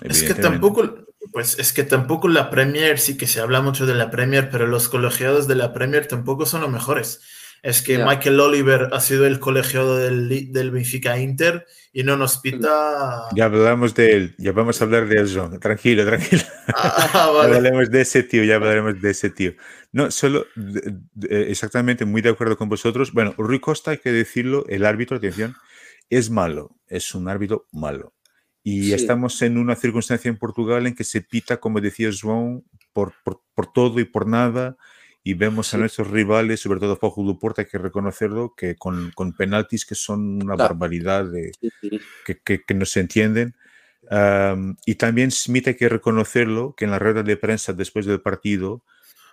Es 0.00 0.22
que 0.22 0.34
tampoco, 0.34 0.84
pues 1.32 1.58
es 1.58 1.72
que 1.72 1.82
tampoco 1.82 2.28
la 2.28 2.48
Premier, 2.50 2.98
sí 3.00 3.16
que 3.18 3.26
se 3.26 3.40
habla 3.40 3.60
mucho 3.60 3.84
de 3.84 3.96
la 3.96 4.10
Premier, 4.10 4.48
pero 4.50 4.66
los 4.68 4.88
colegiados 4.88 5.48
de 5.48 5.56
la 5.56 5.72
Premier 5.72 6.06
tampoco 6.06 6.46
son 6.46 6.60
los 6.60 6.70
mejores. 6.70 7.20
Es 7.62 7.82
que 7.82 7.98
Ya. 7.98 8.06
Michael 8.06 8.38
Oliver 8.40 8.88
ha 8.92 9.00
sido 9.00 9.26
el 9.26 9.40
colegiado 9.40 9.96
del, 9.96 10.52
del 10.52 10.70
Benfica 10.70 11.18
Inter 11.18 11.66
y 11.92 12.04
no 12.04 12.16
nos 12.16 12.38
pita. 12.38 13.24
Ya 13.34 13.46
hablamos 13.46 13.94
de 13.94 14.12
él, 14.12 14.34
ya 14.38 14.52
vamos 14.52 14.80
a 14.80 14.84
hablar 14.84 15.08
de 15.08 15.16
él, 15.16 15.30
John. 15.34 15.58
Tranquilo, 15.58 16.04
tranquilo. 16.06 16.42
Ah, 16.74 17.10
Ya 17.14 17.26
vale. 17.26 17.56
hablaremos 17.56 17.90
de 17.90 18.00
ese 18.02 18.22
tío, 18.22 18.44
ya 18.44 18.56
hablaremos 18.56 19.00
de 19.00 19.10
ese 19.10 19.30
tío. 19.30 19.54
No, 19.92 20.10
solo 20.10 20.46
de- 20.54 21.50
exactamente 21.50 22.04
muy 22.04 22.22
de 22.22 22.28
acuerdo 22.30 22.56
con 22.56 22.68
vosotros. 22.68 23.12
Bueno, 23.12 23.34
Rui 23.36 23.58
Costa, 23.60 23.90
hay 23.90 23.98
que 23.98 24.12
decirlo, 24.12 24.64
el 24.68 24.84
árbitro, 24.84 25.16
atención, 25.16 25.54
es 26.10 26.30
malo, 26.30 26.76
es 26.86 27.14
un 27.14 27.28
árbitro 27.28 27.66
malo. 27.72 28.14
Y 28.62 28.84
Sí. 28.84 28.92
estamos 28.94 29.40
en 29.42 29.56
una 29.58 29.74
circunstancia 29.76 30.28
en 30.28 30.36
Portugal 30.36 30.86
en 30.86 30.94
que 30.94 31.04
se 31.04 31.22
pita, 31.22 31.56
como 31.58 31.80
decía 31.80 32.10
João, 32.10 32.62
por, 32.92 33.14
por, 33.24 33.40
por 33.54 33.72
todo 33.72 33.98
y 33.98 34.04
por 34.04 34.26
nada. 34.26 34.76
Y 35.24 35.34
vemos 35.34 35.68
a 35.68 35.76
Sí. 35.76 35.80
nuestros 35.80 36.08
rivales, 36.10 36.60
sobre 36.60 36.80
todo 36.80 36.98
do 37.00 37.38
Porto, 37.38 37.60
hay 37.60 37.66
que 37.66 37.78
reconocerlo, 37.78 38.54
que 38.56 38.76
con, 38.76 39.10
con 39.14 39.32
penaltis 39.34 39.84
que 39.84 39.94
son 39.94 40.42
una 40.42 40.54
Claro. 40.54 40.74
barbaridad 40.74 41.24
de, 41.26 41.52
Sí, 41.60 41.70
sí. 41.80 42.00
que, 42.24 42.38
que- 42.40 42.62
que 42.64 42.74
no 42.74 42.84
se 42.86 43.00
entienden. 43.00 43.54
Am, 44.10 44.76
y 44.86 44.94
también 44.94 45.30
Smith 45.30 45.66
hay 45.68 45.74
que 45.74 45.88
reconocerlo, 45.88 46.74
que 46.76 46.84
en 46.86 46.92
la 46.92 46.98
rueda 46.98 47.22
de 47.22 47.36
prensa 47.36 47.72
después 47.72 48.06
del 48.06 48.20
partido 48.22 48.82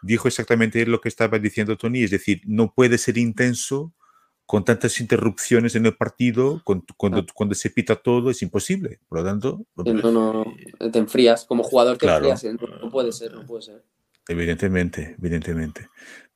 dijo 0.01 0.27
exactamente 0.27 0.85
lo 0.85 0.99
que 1.01 1.07
estaba 1.09 1.39
diciendo 1.39 1.77
Tony, 1.77 2.03
es 2.03 2.11
decir, 2.11 2.41
no 2.45 2.73
puede 2.73 2.97
ser 2.97 3.17
intenso 3.17 3.93
con 4.45 4.63
tantas 4.65 4.99
interrupciones 4.99 5.75
en 5.75 5.85
el 5.85 5.95
partido, 5.95 6.61
con- 6.65 6.83
cuando, 6.97 7.19
Ah. 7.21 7.25
cuando 7.33 7.55
se 7.55 7.69
pita 7.71 7.95
todo, 7.95 8.29
es 8.29 8.41
imposible. 8.41 8.99
Por 9.07 9.19
lo 9.19 9.25
tanto, 9.25 9.65
Sí, 9.83 9.93
No, 9.93 10.11
no, 10.11 10.45
te 10.91 10.99
enfrías, 10.99 11.45
como 11.45 11.63
jugador 11.63 11.97
te 11.97 12.05
Claro. 12.05 12.27
enfrías, 12.29 12.43
¿eh? 12.43 12.57
no, 12.59 12.67
no 12.79 12.91
puede 12.91 13.11
ser, 13.11 13.33
no 13.33 13.45
puede 13.45 13.61
ser. 13.63 13.83
Evidentemente, 14.27 15.15
evidentemente. 15.17 15.89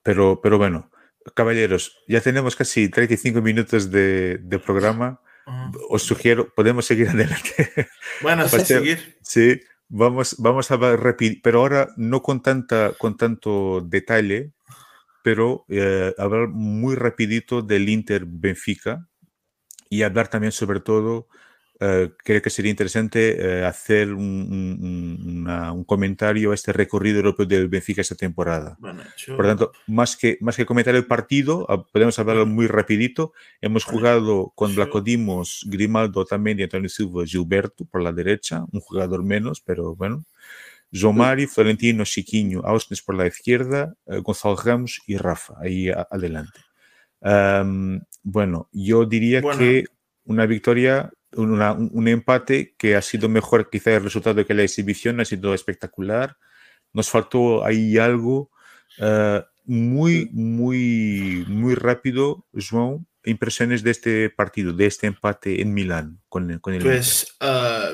Pero, 0.04 0.40
pero 0.42 0.58
bueno, 0.58 0.92
caballeros, 1.34 1.98
ya 2.08 2.22
tenemos 2.22 2.56
casi 2.56 2.90
35 2.90 3.42
minutos 3.42 3.92
de, 3.92 4.38
de 4.38 4.60
programa. 4.60 5.22
Ah. 5.46 5.72
Os 5.90 6.04
sugiero, 6.04 6.54
podemos 6.54 6.86
seguir 6.86 7.10
adelante. 7.10 7.90
Bueno, 8.22 8.48
sí, 8.48 8.60
seguir. 8.62 9.18
Sí, 9.22 9.60
vamos, 9.88 10.36
vamos 10.38 10.72
a 10.72 10.78
repetir, 10.96 11.42
pero 11.42 11.60
ahora 11.60 11.90
no 11.98 12.22
con, 12.22 12.42
tanta, 12.42 12.94
con 12.98 13.18
tanto 13.18 13.82
detalle, 13.82 14.54
pero 15.24 15.66
eh, 15.70 16.14
hablar 16.18 16.48
muy 16.50 16.96
rapidito 16.96 17.62
del 17.62 17.90
Inter 17.90 18.26
Benfica 18.26 19.08
y 19.90 20.04
hablar 20.04 20.28
también 20.28 20.52
sobre 20.52 20.80
todo 20.80 21.28
eh, 21.82 22.12
creo 22.18 22.42
que 22.42 22.50
sería 22.50 22.72
interesante 22.72 23.60
eh, 23.62 23.66
hacer 23.66 24.14
un, 24.14 25.86
comentario 25.88 26.52
a 26.52 26.56
este 26.56 26.74
recorrido 26.74 27.18
europeo 27.18 27.46
del 27.46 27.70
Benfica 27.70 28.02
esta 28.02 28.16
temporada. 28.16 28.78
Por 29.28 29.46
tanto, 29.46 29.72
más 29.88 30.18
que, 30.18 30.38
más 30.42 30.58
que 30.58 30.66
comentar 30.66 30.94
el 30.96 31.06
partido, 31.06 31.66
ah, 31.70 31.86
podemos 31.86 32.20
hablarlo 32.20 32.46
muy 32.46 32.68
rapidito. 32.68 33.32
Hemos 33.62 33.86
jugado 33.86 34.52
con 34.56 34.76
Blacodimos, 34.76 35.66
Grimaldo 35.68 36.26
también 36.26 36.60
y 36.60 36.64
Antonio 36.64 36.90
Silva, 36.90 37.26
Gilberto 37.26 37.86
por 37.86 38.02
la 38.02 38.12
derecha, 38.12 38.66
un 38.72 38.82
jugador 38.82 39.24
menos, 39.24 39.62
pero 39.62 39.96
bueno. 39.96 40.26
Zomari, 40.94 41.46
Florentino, 41.46 42.04
Chiquinho, 42.04 42.62
Ausnes 42.66 43.02
por 43.04 43.16
la 43.16 43.28
izquierda, 43.28 43.96
eh, 44.08 44.18
Gonzalo 44.20 44.56
Ramos 44.56 45.02
y 45.06 45.18
Rafa 45.18 45.54
ahí 45.62 45.90
adelante. 45.90 46.60
bueno, 48.24 48.70
yo 48.74 49.06
diría 49.06 49.42
que 49.42 49.86
una 50.26 50.46
victoria, 50.46 51.12
un 51.36 52.08
empate 52.08 52.76
que 52.78 52.96
ha 52.96 53.02
sido 53.02 53.30
mejor 53.30 53.70
quizá 53.70 53.96
el 53.96 54.04
resultado 54.04 54.46
que 54.46 54.54
la 54.54 54.64
exhibición, 54.64 55.20
ha 55.20 55.26
sido 55.26 55.54
espectacular. 55.54 56.38
Nos 56.94 57.10
faltó 57.10 57.64
ahí 57.66 57.98
algo 57.98 58.52
eh, 58.98 59.44
muy, 59.66 60.30
muy, 60.32 61.46
muy 61.48 61.76
rápido, 61.76 62.48
João. 62.54 63.06
Impresiones 63.26 63.84
de 63.84 63.92
este 63.92 64.30
partido, 64.30 64.74
de 64.74 64.86
este 64.86 65.08
empate 65.08 65.62
en 65.62 65.74
Milán 65.74 66.22
con, 66.30 66.58
con 66.60 66.74
el 66.74 66.82
Pues 66.82 67.36
ah, 67.42 67.92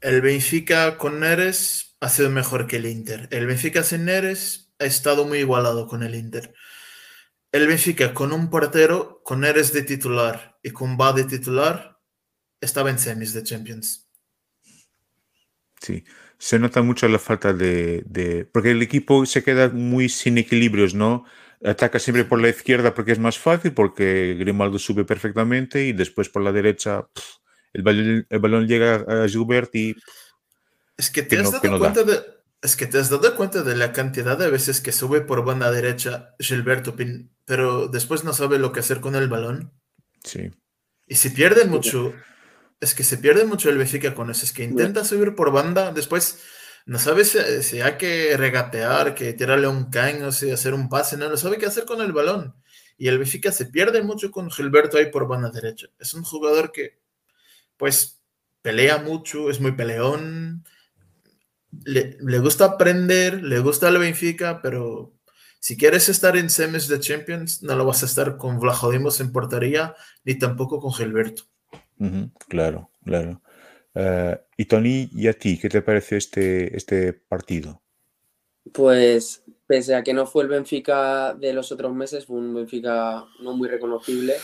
el 0.00 0.20
Benfica 0.20 0.98
con 0.98 1.20
Neres 1.20 1.96
ha 2.00 2.08
sido 2.08 2.30
mejor 2.30 2.66
que 2.66 2.76
el 2.76 2.86
Inter. 2.86 3.28
El 3.32 3.46
Benfica 3.46 3.82
sin 3.82 4.04
Neres 4.04 4.72
ha 4.78 4.84
estado 4.84 5.24
muy 5.24 5.38
igualado 5.38 5.88
con 5.88 6.02
el 6.02 6.14
Inter. 6.14 6.54
El 7.50 7.66
Benfica 7.66 8.14
con 8.14 8.32
un 8.32 8.50
portero, 8.50 9.22
con 9.24 9.40
Neres 9.40 9.72
de 9.72 9.82
titular 9.82 10.58
y 10.62 10.70
con 10.70 10.96
Ba 10.96 11.12
de 11.14 11.24
titular, 11.24 11.97
estaba 12.60 12.90
en 12.90 12.98
semis 12.98 13.32
de 13.32 13.42
Champions. 13.42 14.08
Sí, 15.80 16.04
se 16.38 16.58
nota 16.58 16.82
mucho 16.82 17.08
la 17.08 17.18
falta 17.18 17.52
de, 17.52 18.48
Porque 18.52 18.72
el 18.72 18.82
equipo 18.82 19.26
se 19.26 19.42
queda 19.42 19.68
muy 19.68 20.08
sin 20.08 20.38
equilibrios, 20.38 20.94
¿no? 20.94 21.24
Ataca 21.64 21.98
siempre 21.98 22.24
por 22.24 22.40
la 22.40 22.48
izquierda 22.48 22.94
porque 22.94 23.12
es 23.12 23.18
más 23.18 23.38
fácil, 23.38 23.72
porque 23.72 24.36
Grimaldo 24.38 24.78
sube 24.78 25.04
perfectamente 25.04 25.86
y 25.86 25.92
después 25.92 26.28
por 26.28 26.42
la 26.42 26.52
derecha 26.52 27.08
el, 27.72 27.82
balón, 27.82 28.66
llega 28.66 28.96
a 28.96 29.28
Gilbert 29.28 29.74
y... 29.74 29.96
Es 30.96 31.10
que 31.10 31.22
te 31.22 31.38
has 31.38 31.50
dado 31.50 31.78
cuenta 31.78 32.02
de... 32.04 32.38
Es 32.60 32.74
que 32.74 32.86
te 32.86 32.98
has 32.98 33.08
dado 33.08 33.36
cuenta 33.36 33.62
de 33.62 33.76
la 33.76 33.92
cantidad 33.92 34.36
de 34.36 34.50
veces 34.50 34.80
que 34.80 34.90
sube 34.90 35.20
por 35.20 35.44
banda 35.44 35.70
derecha 35.70 36.34
Gilberto, 36.40 36.96
pero 37.44 37.86
después 37.86 38.24
no 38.24 38.32
sabe 38.32 38.58
lo 38.58 38.72
que 38.72 38.80
hacer 38.80 39.00
con 39.00 39.14
el 39.14 39.28
balón. 39.28 39.72
Sí. 40.24 40.50
Y 41.06 41.14
si 41.14 41.30
pierde 41.30 41.66
mucho, 41.66 42.14
es 42.80 42.94
que 42.94 43.04
se 43.04 43.18
pierde 43.18 43.44
mucho 43.44 43.70
el 43.70 43.78
Benfica 43.78 44.14
con 44.14 44.30
eso. 44.30 44.44
Es 44.44 44.52
que 44.52 44.64
intenta 44.64 45.04
subir 45.04 45.34
por 45.34 45.52
banda, 45.52 45.92
después 45.92 46.40
no 46.86 46.98
sabe 46.98 47.24
si, 47.24 47.80
hay 47.80 47.98
que 47.98 48.36
regatear, 48.36 49.14
que 49.14 49.32
tirarle 49.34 49.68
un 49.68 49.90
caño, 49.90 50.32
si 50.32 50.50
hacer 50.50 50.74
un 50.74 50.88
pase, 50.88 51.16
no, 51.16 51.28
no 51.28 51.36
sabe 51.36 51.58
qué 51.58 51.66
hacer 51.66 51.84
con 51.84 52.00
el 52.00 52.12
balón. 52.12 52.54
Y 52.96 53.08
el 53.08 53.18
Benfica 53.18 53.52
se 53.52 53.66
pierde 53.66 54.02
mucho 54.02 54.30
con 54.30 54.50
Gilberto 54.50 54.98
ahí 54.98 55.10
por 55.10 55.28
banda 55.28 55.50
derecha. 55.50 55.88
Es 55.98 56.14
un 56.14 56.24
jugador 56.24 56.72
que, 56.72 56.98
pues, 57.76 58.20
pelea 58.62 58.98
mucho, 58.98 59.50
es 59.50 59.60
muy 59.60 59.72
peleón 59.72 60.64
le, 61.84 62.38
gusta 62.38 62.64
aprender, 62.64 63.42
le 63.42 63.60
gusta 63.60 63.88
el 63.88 63.98
Benfica, 63.98 64.60
pero 64.62 65.14
si 65.60 65.76
quieres 65.76 66.08
estar 66.08 66.36
en 66.36 66.50
semis 66.50 66.88
de 66.88 67.00
Champions, 67.00 67.62
no 67.62 67.74
lo 67.76 67.84
vas 67.84 68.02
a 68.02 68.06
estar 68.06 68.36
con 68.36 68.58
Vlajodimos 68.58 69.20
en 69.20 69.32
portería, 69.32 69.94
ni 70.24 70.38
tampoco 70.38 70.80
con 70.80 70.92
Gilberto. 70.92 71.44
Claro, 72.48 72.90
claro. 73.04 73.42
Eh, 73.94 74.38
y 74.56 74.64
Tony, 74.66 75.08
¿y 75.12 75.28
a 75.28 75.32
ti 75.32 75.58
qué 75.58 75.68
te 75.68 75.82
parece 75.82 76.16
este, 76.16 76.76
este 76.76 77.12
partido? 77.12 77.82
Pues 78.72 79.44
pese 79.66 79.94
a 79.94 80.02
que 80.02 80.14
no 80.14 80.26
fue 80.26 80.44
el 80.44 80.48
Benfica 80.48 81.34
de 81.34 81.52
los 81.52 81.72
otros 81.72 81.94
meses, 81.94 82.26
fue 82.26 82.36
un 82.36 82.54
Benfica 82.54 83.24
no 83.40 83.56
muy 83.56 83.68
reconocible. 83.68 84.34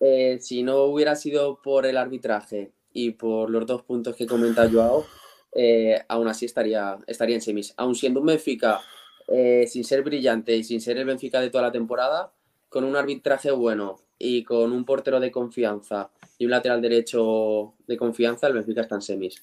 Eh, 0.00 0.38
si 0.40 0.62
no 0.62 0.84
hubiera 0.84 1.16
sido 1.16 1.60
por 1.62 1.86
el 1.86 1.96
arbitraje 1.96 2.72
y 2.92 3.12
por 3.12 3.50
los 3.50 3.66
dos 3.66 3.82
puntos 3.82 4.16
que 4.16 4.26
comenta 4.26 4.68
Joao, 4.70 5.04
eh, 5.52 6.02
aún 6.08 6.28
así 6.28 6.46
estaría, 6.46 6.98
estaría 7.06 7.36
en 7.36 7.42
semis. 7.42 7.74
Aún 7.76 7.94
siendo 7.94 8.20
un 8.20 8.26
Benfica 8.26 8.80
eh, 9.28 9.66
sin 9.68 9.84
ser 9.84 10.02
brillante 10.02 10.56
y 10.56 10.64
sin 10.64 10.80
ser 10.80 10.98
el 10.98 11.04
Benfica 11.04 11.40
de 11.40 11.50
toda 11.50 11.64
la 11.64 11.72
temporada, 11.72 12.32
con 12.74 12.82
un 12.82 12.96
arbitraje 12.96 13.52
bueno 13.52 14.00
y 14.18 14.42
con 14.42 14.72
un 14.72 14.84
portero 14.84 15.20
de 15.20 15.30
confianza 15.30 16.10
y 16.38 16.44
un 16.44 16.50
lateral 16.50 16.82
derecho 16.82 17.74
de 17.86 17.96
confianza, 17.96 18.48
el 18.48 18.54
Benfica 18.54 18.80
está 18.80 18.96
en 18.96 19.02
semis. 19.02 19.40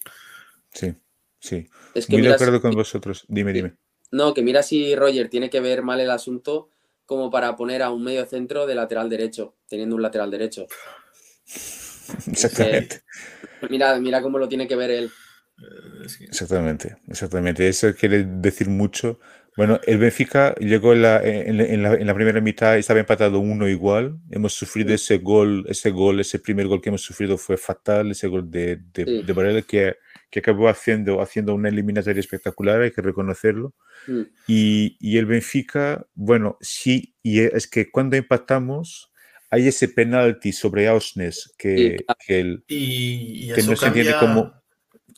Sí, 0.74 0.94
sí. 1.40 1.66
Es 1.94 2.08
que 2.08 2.18
Muy 2.18 2.24
de 2.24 2.34
acuerdo 2.34 2.62
con 2.62 2.72
vosotros. 2.72 3.24
Dime, 3.30 3.54
dime. 3.54 3.78
No, 4.12 4.34
que 4.34 4.42
mira 4.42 4.64
si 4.64 4.98
Roger 4.98 5.30
tiene 5.30 5.50
que 5.50 5.62
ver 5.62 5.82
mal 5.82 6.02
el 6.02 6.12
asunto 6.12 6.72
como 7.06 7.32
para 7.32 7.56
poner 7.56 7.84
a 7.84 7.92
un 7.92 8.04
medio 8.04 8.26
centro 8.26 8.68
de 8.68 8.76
lateral 8.76 9.10
derecho, 9.10 9.56
teniendo 9.70 9.96
un 9.96 10.02
lateral 10.02 10.30
derecho. 10.30 10.68
Exactamente. 12.28 13.04
mira, 13.70 13.98
mira 13.98 14.22
cómo 14.22 14.40
lo 14.40 14.50
tiene 14.50 14.68
que 14.68 14.76
ver 14.76 14.92
él. 14.92 15.12
Exactamente, 16.04 16.98
exactamente. 17.08 17.70
Eso 17.70 17.96
quiere 17.96 18.26
decir 18.26 18.68
mucho. 18.68 19.22
Bueno, 19.58 19.82
el 19.86 19.98
Benfica 19.98 20.56
llegó 20.56 20.94
en 20.94 21.02
la, 21.02 21.22
en, 21.22 22.08
la, 22.08 22.14
primera 22.14 22.40
mitad, 22.40 22.78
estaba 22.78 23.02
empatado 23.02 23.40
uno 23.40 23.68
igual. 23.68 24.18
Hemos 24.30 24.54
sufrido 24.54 24.94
ese 24.94 25.18
gol, 25.18 25.66
ese 25.68 25.92
gol, 25.92 26.22
ese 26.22 26.40
primer 26.40 26.68
gol 26.68 26.82
que 26.82 26.90
hemos 26.90 27.02
sufrido 27.02 27.38
fue 27.38 27.58
fatal, 27.58 28.12
ese 28.12 28.28
gol 28.28 28.50
de, 28.50 28.78
de, 28.94 29.34
Varela 29.34 29.62
que, 29.62 29.96
que, 30.30 30.40
acabó 30.40 30.70
haciendo, 30.70 31.22
haciendo 31.22 31.54
una 31.54 31.68
eliminatoria 31.68 32.22
espectacular, 32.22 32.82
hay 32.82 32.92
que 32.92 33.02
reconocerlo. 33.02 33.74
Y, 34.48 34.96
y, 35.02 35.18
el 35.18 35.26
Benfica, 35.26 36.08
bueno, 36.14 36.58
sí, 36.62 37.16
y 37.22 37.42
es 37.42 37.68
que 37.68 37.92
cuando 37.92 38.16
empatamos, 38.16 39.12
hay 39.50 39.68
ese 39.68 39.90
penalti 39.90 40.54
sobre 40.54 40.88
Ausnes 40.88 41.54
que, 41.58 42.06
que, 42.26 42.40
el, 42.40 42.64
que 42.68 43.64
no 43.68 43.76
se 43.76 43.88
entiende 43.88 44.16
como 44.18 44.62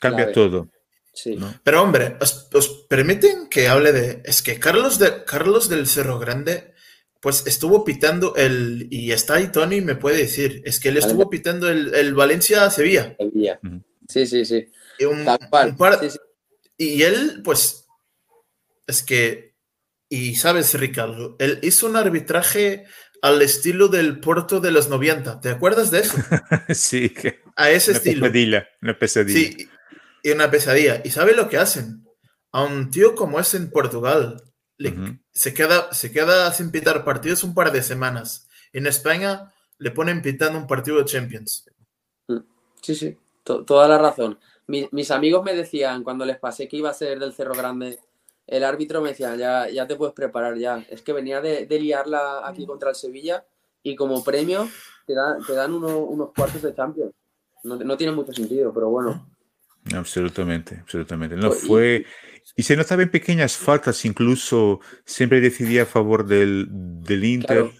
Cambia 0.03 0.31
todo. 0.31 0.69
Sí. 1.13 1.37
Pero 1.63 1.83
hombre, 1.83 2.17
¿os, 2.19 2.85
permiten 2.89 3.47
que 3.47 3.67
hable 3.67 3.91
de... 3.91 4.21
Es 4.25 4.41
que 4.41 4.59
Carlos, 4.59 4.97
de, 4.97 5.23
Carlos 5.25 5.69
del 5.69 5.87
Cerro 5.87 6.17
Grande, 6.17 6.73
pues 7.21 7.45
estuvo 7.45 7.85
pitando 7.85 8.35
el... 8.35 8.87
Y 8.89 9.11
está 9.11 9.35
ahí 9.35 9.51
Tony, 9.51 9.81
me 9.81 9.95
puede 9.95 10.17
decir. 10.17 10.61
Es 10.65 10.79
que 10.79 10.89
él 10.89 10.97
estuvo 10.97 11.29
pitando 11.29 11.69
el, 11.69 11.93
el 11.93 12.13
Valencia-Sevilla. 12.15 13.15
Sí, 14.07 14.25
sí, 14.25 14.43
sí. 14.45 14.67
Y, 14.99 16.83
y 16.83 17.03
él, 17.03 17.41
pues, 17.43 17.87
es 18.87 19.03
que... 19.03 19.53
Y 20.09 20.35
sabes, 20.35 20.73
Ricardo, 20.75 21.35
él 21.39 21.59
hizo 21.63 21.87
un 21.87 21.95
arbitraje 21.95 22.85
al 23.23 23.41
estilo 23.41 23.87
del 23.87 24.19
Porto 24.19 24.59
de 24.59 24.71
los 24.71 24.89
90. 24.89 25.41
¿Te 25.41 25.49
acuerdas 25.49 25.91
de 25.91 26.01
eso? 26.01 26.17
sí, 26.69 27.09
que 27.09 27.39
a 27.55 27.71
ese 27.71 27.93
estilo. 27.93 28.21
Pesadilla, 28.21 28.67
una 28.81 28.99
pesadilla. 28.99 29.39
Sí, 29.39 29.69
y 30.23 30.31
una 30.31 30.49
pesadilla. 30.49 31.01
¿Y 31.03 31.11
sabe 31.11 31.35
lo 31.35 31.49
que 31.49 31.57
hacen? 31.57 32.07
A 32.51 32.63
un 32.63 32.89
tío 32.89 33.13
como 33.13 33.39
es 33.39 33.53
en 33.53 33.69
Portugal, 33.69 34.41
se, 35.31 35.53
queda, 35.53 35.93
se 35.93 36.11
queda 36.11 36.51
sin 36.51 36.71
pitar 36.71 37.03
partidos 37.03 37.43
un 37.43 37.53
par 37.53 37.71
de 37.71 37.83
semanas. 37.83 38.47
En 38.71 38.87
España 38.87 39.53
le 39.77 39.91
ponen 39.91 40.21
pitando 40.21 40.57
un 40.57 40.67
partido 40.67 40.97
de 40.97 41.05
Champions. 41.05 41.69
Mm, 42.27 42.39
sí, 42.81 42.95
sí, 42.95 43.17
toda 43.43 43.87
la 43.87 43.97
razón. 43.97 44.39
mis 44.67 45.11
amigos 45.11 45.43
me 45.43 45.53
decían 45.53 46.03
cuando 46.03 46.25
les 46.25 46.39
pasé 46.39 46.67
que 46.67 46.77
iba 46.77 46.89
a 46.89 46.93
ser 46.93 47.19
del 47.19 47.33
Cerro 47.33 47.53
Grande, 47.53 47.99
el 48.47 48.63
árbitro 48.63 49.01
me 49.01 49.09
decía, 49.09 49.35
ya, 49.35 49.69
ya 49.69 49.87
te 49.87 49.95
puedes 49.95 50.13
preparar 50.13 50.57
ya. 50.57 50.85
Es 50.89 51.01
que 51.01 51.13
venía 51.13 51.41
de, 51.41 51.65
liarla 51.67 52.47
aquí 52.47 52.65
contra 52.65 52.89
el 52.89 52.95
Sevilla 52.95 53.45
y 53.81 53.95
como 53.95 54.23
premio 54.23 54.69
te, 55.05 55.13
te 55.45 55.53
dan 55.53 55.73
unos 55.73 56.31
cuartos 56.35 56.61
de 56.61 56.75
Champions. 56.75 57.13
No, 57.63 57.77
no 57.77 57.97
tiene 57.97 58.13
mucho 58.13 58.33
sentido, 58.33 58.73
pero 58.73 58.89
bueno. 58.89 59.32
Absolutamente, 59.95 60.79
absolutamente. 60.81 61.35
No 61.35 61.51
fue. 61.51 62.05
Y 62.55 62.63
se 62.63 62.75
notaban 62.75 63.09
pequeñas 63.09 63.57
faltas, 63.57 64.05
incluso 64.05 64.79
siempre 65.05 65.41
decidía 65.41 65.83
a 65.83 65.85
favor 65.85 66.25
del, 66.25 66.67
del 66.69 67.23
Inter. 67.23 67.71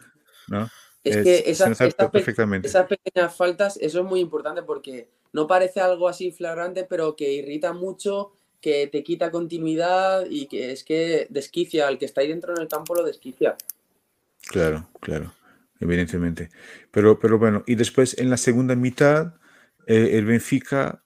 ¿no? 0.47 0.69
Es, 1.03 1.17
que 1.17 1.43
esas, 1.47 1.77
perfectamente. 2.11 2.67
esas 2.67 2.87
pequeñas 2.87 3.35
faltas, 3.35 3.77
eso 3.81 3.99
es 3.99 4.05
muy 4.05 4.21
importante 4.21 4.63
porque 4.63 5.09
no 5.33 5.47
parece 5.47 5.81
algo 5.81 6.07
así 6.07 6.31
flagrante, 6.31 6.85
pero 6.85 7.15
que 7.15 7.33
irrita 7.33 7.73
mucho, 7.73 8.31
que 8.61 8.87
te 8.87 9.03
quita 9.03 9.29
continuidad 9.29 10.25
y 10.29 10.45
que 10.45 10.71
es 10.71 10.85
que 10.85 11.27
desquicia, 11.29 11.87
al 11.87 11.97
que 11.97 12.05
está 12.05 12.21
ahí 12.21 12.29
dentro 12.29 12.53
en 12.55 12.61
el 12.61 12.69
campo 12.69 12.95
lo 12.95 13.03
desquicia. 13.03 13.57
Claro, 14.47 14.87
claro, 15.01 15.33
evidentemente. 15.81 16.49
Pero, 16.91 17.19
pero 17.19 17.37
bueno, 17.37 17.63
y 17.67 17.75
después 17.75 18.17
en 18.17 18.29
la 18.29 18.37
segunda 18.37 18.75
mitad 18.75 19.33
el 19.87 20.25
Benfica, 20.25 21.01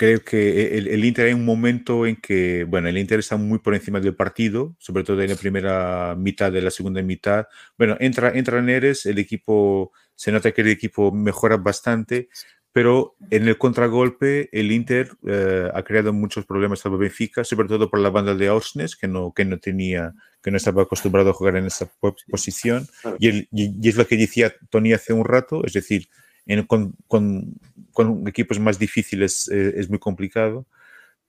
creo 0.00 0.24
que 0.24 0.78
el, 0.78 1.04
Inter 1.04 1.26
hay 1.26 1.34
un 1.34 1.44
momento 1.44 2.06
en 2.06 2.16
que, 2.16 2.64
bueno, 2.64 2.88
el 2.88 2.96
Inter 2.96 3.18
está 3.18 3.36
muy 3.36 3.58
por 3.58 3.74
encima 3.74 4.00
del 4.00 4.14
partido, 4.14 4.74
sobre 4.78 5.04
todo 5.04 5.20
en 5.20 5.28
la 5.28 5.36
primera 5.36 6.14
mitad 6.16 6.50
de 6.50 6.62
la 6.62 6.70
segunda 6.70 7.02
mitad. 7.02 7.46
Bueno, 7.76 7.98
entra, 8.00 8.30
entra 8.30 8.62
Neres, 8.62 9.04
el 9.04 9.18
equipo, 9.18 9.92
se 10.14 10.32
nota 10.32 10.52
que 10.52 10.62
el 10.62 10.68
equipo 10.68 11.12
mejora 11.12 11.58
bastante, 11.58 12.30
pero 12.72 13.14
en 13.30 13.46
el 13.46 13.58
contragolpe 13.58 14.48
el 14.58 14.72
Inter 14.72 15.10
eh, 15.28 15.68
ha 15.74 15.82
creado 15.82 16.14
muchos 16.14 16.46
problemas 16.46 16.86
al 16.86 16.96
Benfica, 16.96 17.44
sobre 17.44 17.68
todo 17.68 17.90
por 17.90 18.00
la 18.00 18.08
banda 18.08 18.34
de 18.34 18.48
Orsnes, 18.48 18.96
que 18.96 19.06
no, 19.06 19.34
que 19.34 19.44
no 19.44 19.58
tenía, 19.58 20.14
que 20.42 20.50
no 20.50 20.56
estaba 20.56 20.84
acostumbrado 20.84 21.28
a 21.28 21.34
jugar 21.34 21.56
en 21.56 21.66
esa 21.66 21.90
posición. 22.30 22.86
Y, 23.18 23.48
y, 23.52 23.86
es 23.86 23.96
lo 23.96 24.06
que 24.06 24.16
decía 24.16 24.54
Tony 24.70 24.94
hace 24.94 25.12
un 25.12 25.26
rato, 25.26 25.62
es 25.66 25.74
decir, 25.74 26.08
en, 26.46 26.66
con, 26.66 26.94
con, 27.06 27.54
con, 27.92 28.26
equipos 28.28 28.58
más 28.58 28.78
difíciles 28.78 29.48
eh, 29.48 29.74
es 29.76 29.88
muy 29.88 29.98
complicado. 29.98 30.66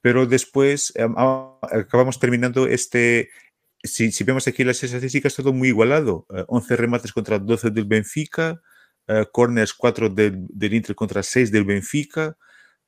Pero 0.01 0.25
después 0.25 0.93
eh, 0.95 1.07
acabamos 1.71 2.19
terminando 2.19 2.67
este, 2.67 3.29
si, 3.83 4.11
si, 4.11 4.23
vemos 4.23 4.47
aquí 4.47 4.63
las 4.63 4.83
estadísticas, 4.83 5.35
todo 5.35 5.53
muy 5.53 5.69
igualado. 5.69 6.25
11 6.47 6.75
remates 6.75 7.13
contra 7.13 7.39
12 7.39 7.71
del 7.71 7.85
Benfica, 7.85 8.61
uh, 9.07 9.25
corners 9.31 9.73
4 9.73 10.09
del, 10.09 10.45
del, 10.49 10.73
Inter 10.73 10.95
contra 10.95 11.23
6 11.23 11.51
del 11.51 11.65
Benfica, 11.65 12.37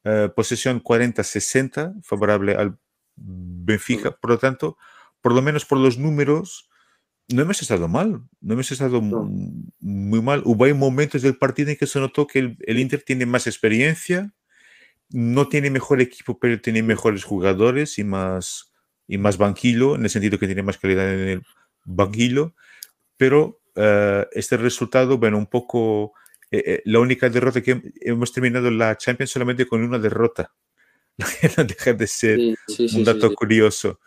uh, 0.06 0.34
posesión 0.34 0.82
40-60 0.82 2.04
favorable 2.04 2.56
al 2.56 2.78
Benfica. 3.16 4.12
Por 4.12 4.32
lo 4.32 4.38
tanto, 4.38 4.78
por 5.22 5.34
lo 5.34 5.42
menos 5.42 5.66
por 5.66 5.78
los 5.78 5.98
números, 5.98 6.70
no 7.30 7.42
hemos 7.42 7.62
estado 7.62 7.88
mal, 7.88 8.22
no 8.42 8.54
hemos 8.54 8.72
estado 8.72 9.02
no. 9.02 9.30
muy 9.80 10.22
mal. 10.22 10.42
Hubo 10.46 10.74
momentos 10.76 11.22
del 11.22 11.38
partido 11.38 11.72
en 11.72 11.78
que 11.78 11.88
se 11.88 12.00
notó 12.00 12.28
que 12.28 12.40
el, 12.40 12.58
el, 12.62 12.80
Inter 12.80 13.02
tiene 13.02 13.26
más 13.26 13.48
experiencia, 13.48 14.34
no 15.10 15.48
tiene 15.48 15.70
mejor 15.70 16.02
equipo, 16.02 16.40
pero 16.40 16.60
tiene 16.60 16.84
mejores 16.84 17.24
jugadores 17.24 17.98
y 18.00 18.04
más, 18.04 18.74
y 19.08 19.18
más 19.18 19.38
banquillo, 19.38 19.96
en 19.96 20.04
el 20.04 20.10
sentido 20.10 20.40
que 20.40 20.48
tiene 20.48 20.64
más 20.64 20.78
calidad 20.78 21.14
en 21.14 21.30
el 21.30 21.44
banquillo, 21.86 22.56
pero 23.18 23.62
uh, 23.76 24.26
este 24.32 24.58
resultado, 24.58 25.18
bueno, 25.18 25.38
un 25.38 25.48
poco 25.48 26.14
eh, 26.52 26.64
eh, 26.66 26.82
la 26.86 27.00
única 27.00 27.30
derrota 27.30 27.62
que 27.62 27.82
hemos 28.02 28.32
terminado 28.32 28.70
la 28.70 28.98
Champions 28.98 29.32
solamente 29.32 29.66
con 29.66 29.84
una 29.84 30.00
derrota. 30.00 30.54
no 31.58 31.64
deja 31.64 31.94
de 31.94 32.08
ser 32.08 32.38
sí, 32.38 32.56
sí, 32.68 32.90
sí, 32.90 32.98
un 32.98 33.04
dato 33.04 33.34
curioso. 33.34 34.00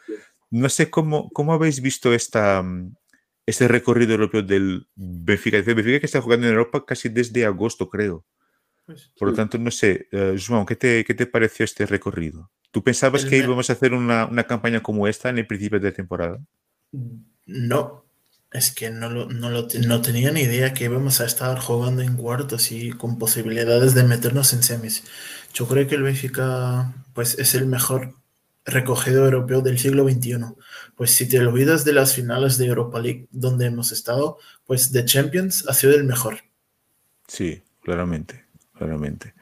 No 0.51 0.69
sé 0.69 0.91
cómo, 0.91 1.29
cómo 1.31 1.53
habéis 1.53 1.81
visto 1.81 2.13
esta, 2.13 2.65
este 3.47 3.69
recorrido 3.69 4.13
europeo 4.13 4.43
del 4.43 4.89
Benfica. 4.97 5.57
El 5.57 5.63
Benfica 5.63 6.01
que 6.01 6.07
está 6.07 6.21
jugando 6.21 6.47
en 6.47 6.53
Europa 6.53 6.85
casi 6.85 7.09
desde 7.09 7.47
agosto, 7.47 7.89
creo. 7.89 8.25
Pues, 8.85 9.11
Por 9.19 9.29
lo 9.29 9.35
tanto, 9.35 9.57
no 9.59 9.71
sé, 9.71 10.09
uh, 10.13 10.37
Joan, 10.39 10.67
¿qué 10.67 10.77
te, 10.77 11.05
¿qué 11.05 11.15
te 11.15 11.27
pareció 11.27 11.65
este 11.65 11.87
recorrido? 11.87 12.51
¿Tú 12.71 12.83
pensabas 12.83 13.25
el 13.25 13.31
que 13.31 13.39
íbamos 13.39 13.71
a 13.71 13.73
hacer 13.73 13.95
una, 13.95 14.27
una, 14.27 14.45
campaña 14.45 14.83
como 14.83 15.09
esta 15.09 15.29
en 15.29 15.39
el 15.39 15.47
principio 15.47 15.81
de 15.81 15.93
temporada? 15.93 16.39
No, 17.47 18.05
es 18.53 18.71
que 18.71 18.91
no, 18.91 19.09
lo, 19.09 19.29
no, 19.29 19.51
lo, 19.51 19.67
no 19.87 20.03
tenía 20.03 20.31
ni 20.31 20.43
idea 20.43 20.75
que 20.75 20.85
íbamos 20.85 21.21
a 21.21 21.27
estar 21.27 21.59
jugando 21.59 22.03
en 22.03 22.17
cuartos 22.17 22.71
y 22.71 22.91
con 22.91 23.19
posibilidades 23.19 23.95
de 23.95 24.05
meternos 24.05 24.53
en 24.53 24.63
semis. 24.63 25.05
Yo 25.55 25.67
creo 25.67 25.87
que 25.87 25.95
el 25.95 26.03
Benfica 26.03 26.95
pues, 27.15 27.39
es 27.39 27.55
el 27.55 27.67
mejor 27.67 28.15
recogido 28.67 29.25
europeo 29.25 29.63
del 29.63 29.79
siglo 29.79 30.09
XXI. 30.09 30.39
Pues 30.97 31.13
si 31.13 31.29
te 31.29 31.39
olvidas 31.39 31.85
de 31.85 31.93
las 31.93 32.15
finales 32.15 32.59
de 32.59 32.67
Europa 32.67 32.99
League 33.01 33.29
donde 33.31 33.67
hemos 33.67 33.93
estado, 33.93 34.39
pues 34.67 34.93
de 34.93 35.05
Champions 35.05 35.65
ha 35.69 35.73
sido 35.73 35.95
el 35.95 36.05
mejor. 36.05 36.41
Sí, 37.29 37.63
claramente, 37.83 38.45
claramente. 38.75 39.35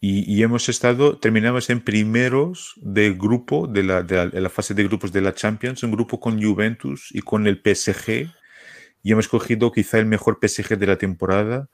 Y, 0.00 0.32
y, 0.32 0.44
hemos 0.44 0.68
estado, 0.68 1.18
terminamos 1.18 1.70
en 1.70 1.80
primeros 1.80 2.74
de 2.76 3.12
grupo 3.12 3.66
de 3.66 3.82
la, 3.82 4.04
de, 4.04 4.14
la, 4.14 4.26
de 4.28 4.40
la, 4.40 4.48
fase 4.48 4.72
de 4.72 4.84
grupos 4.84 5.10
de 5.10 5.22
la 5.22 5.34
Champions, 5.34 5.82
un 5.82 5.90
grupo 5.90 6.20
con 6.20 6.40
Juventus 6.40 7.08
y 7.10 7.20
con 7.20 7.48
el 7.48 7.56
PSG, 7.56 8.30
y 9.02 9.12
hemos 9.12 9.26
cogido 9.26 9.72
quizá 9.72 9.98
el 9.98 10.06
mejor 10.06 10.38
PSG 10.40 10.78
de 10.78 10.86
la 10.86 10.98
temporada. 10.98 11.68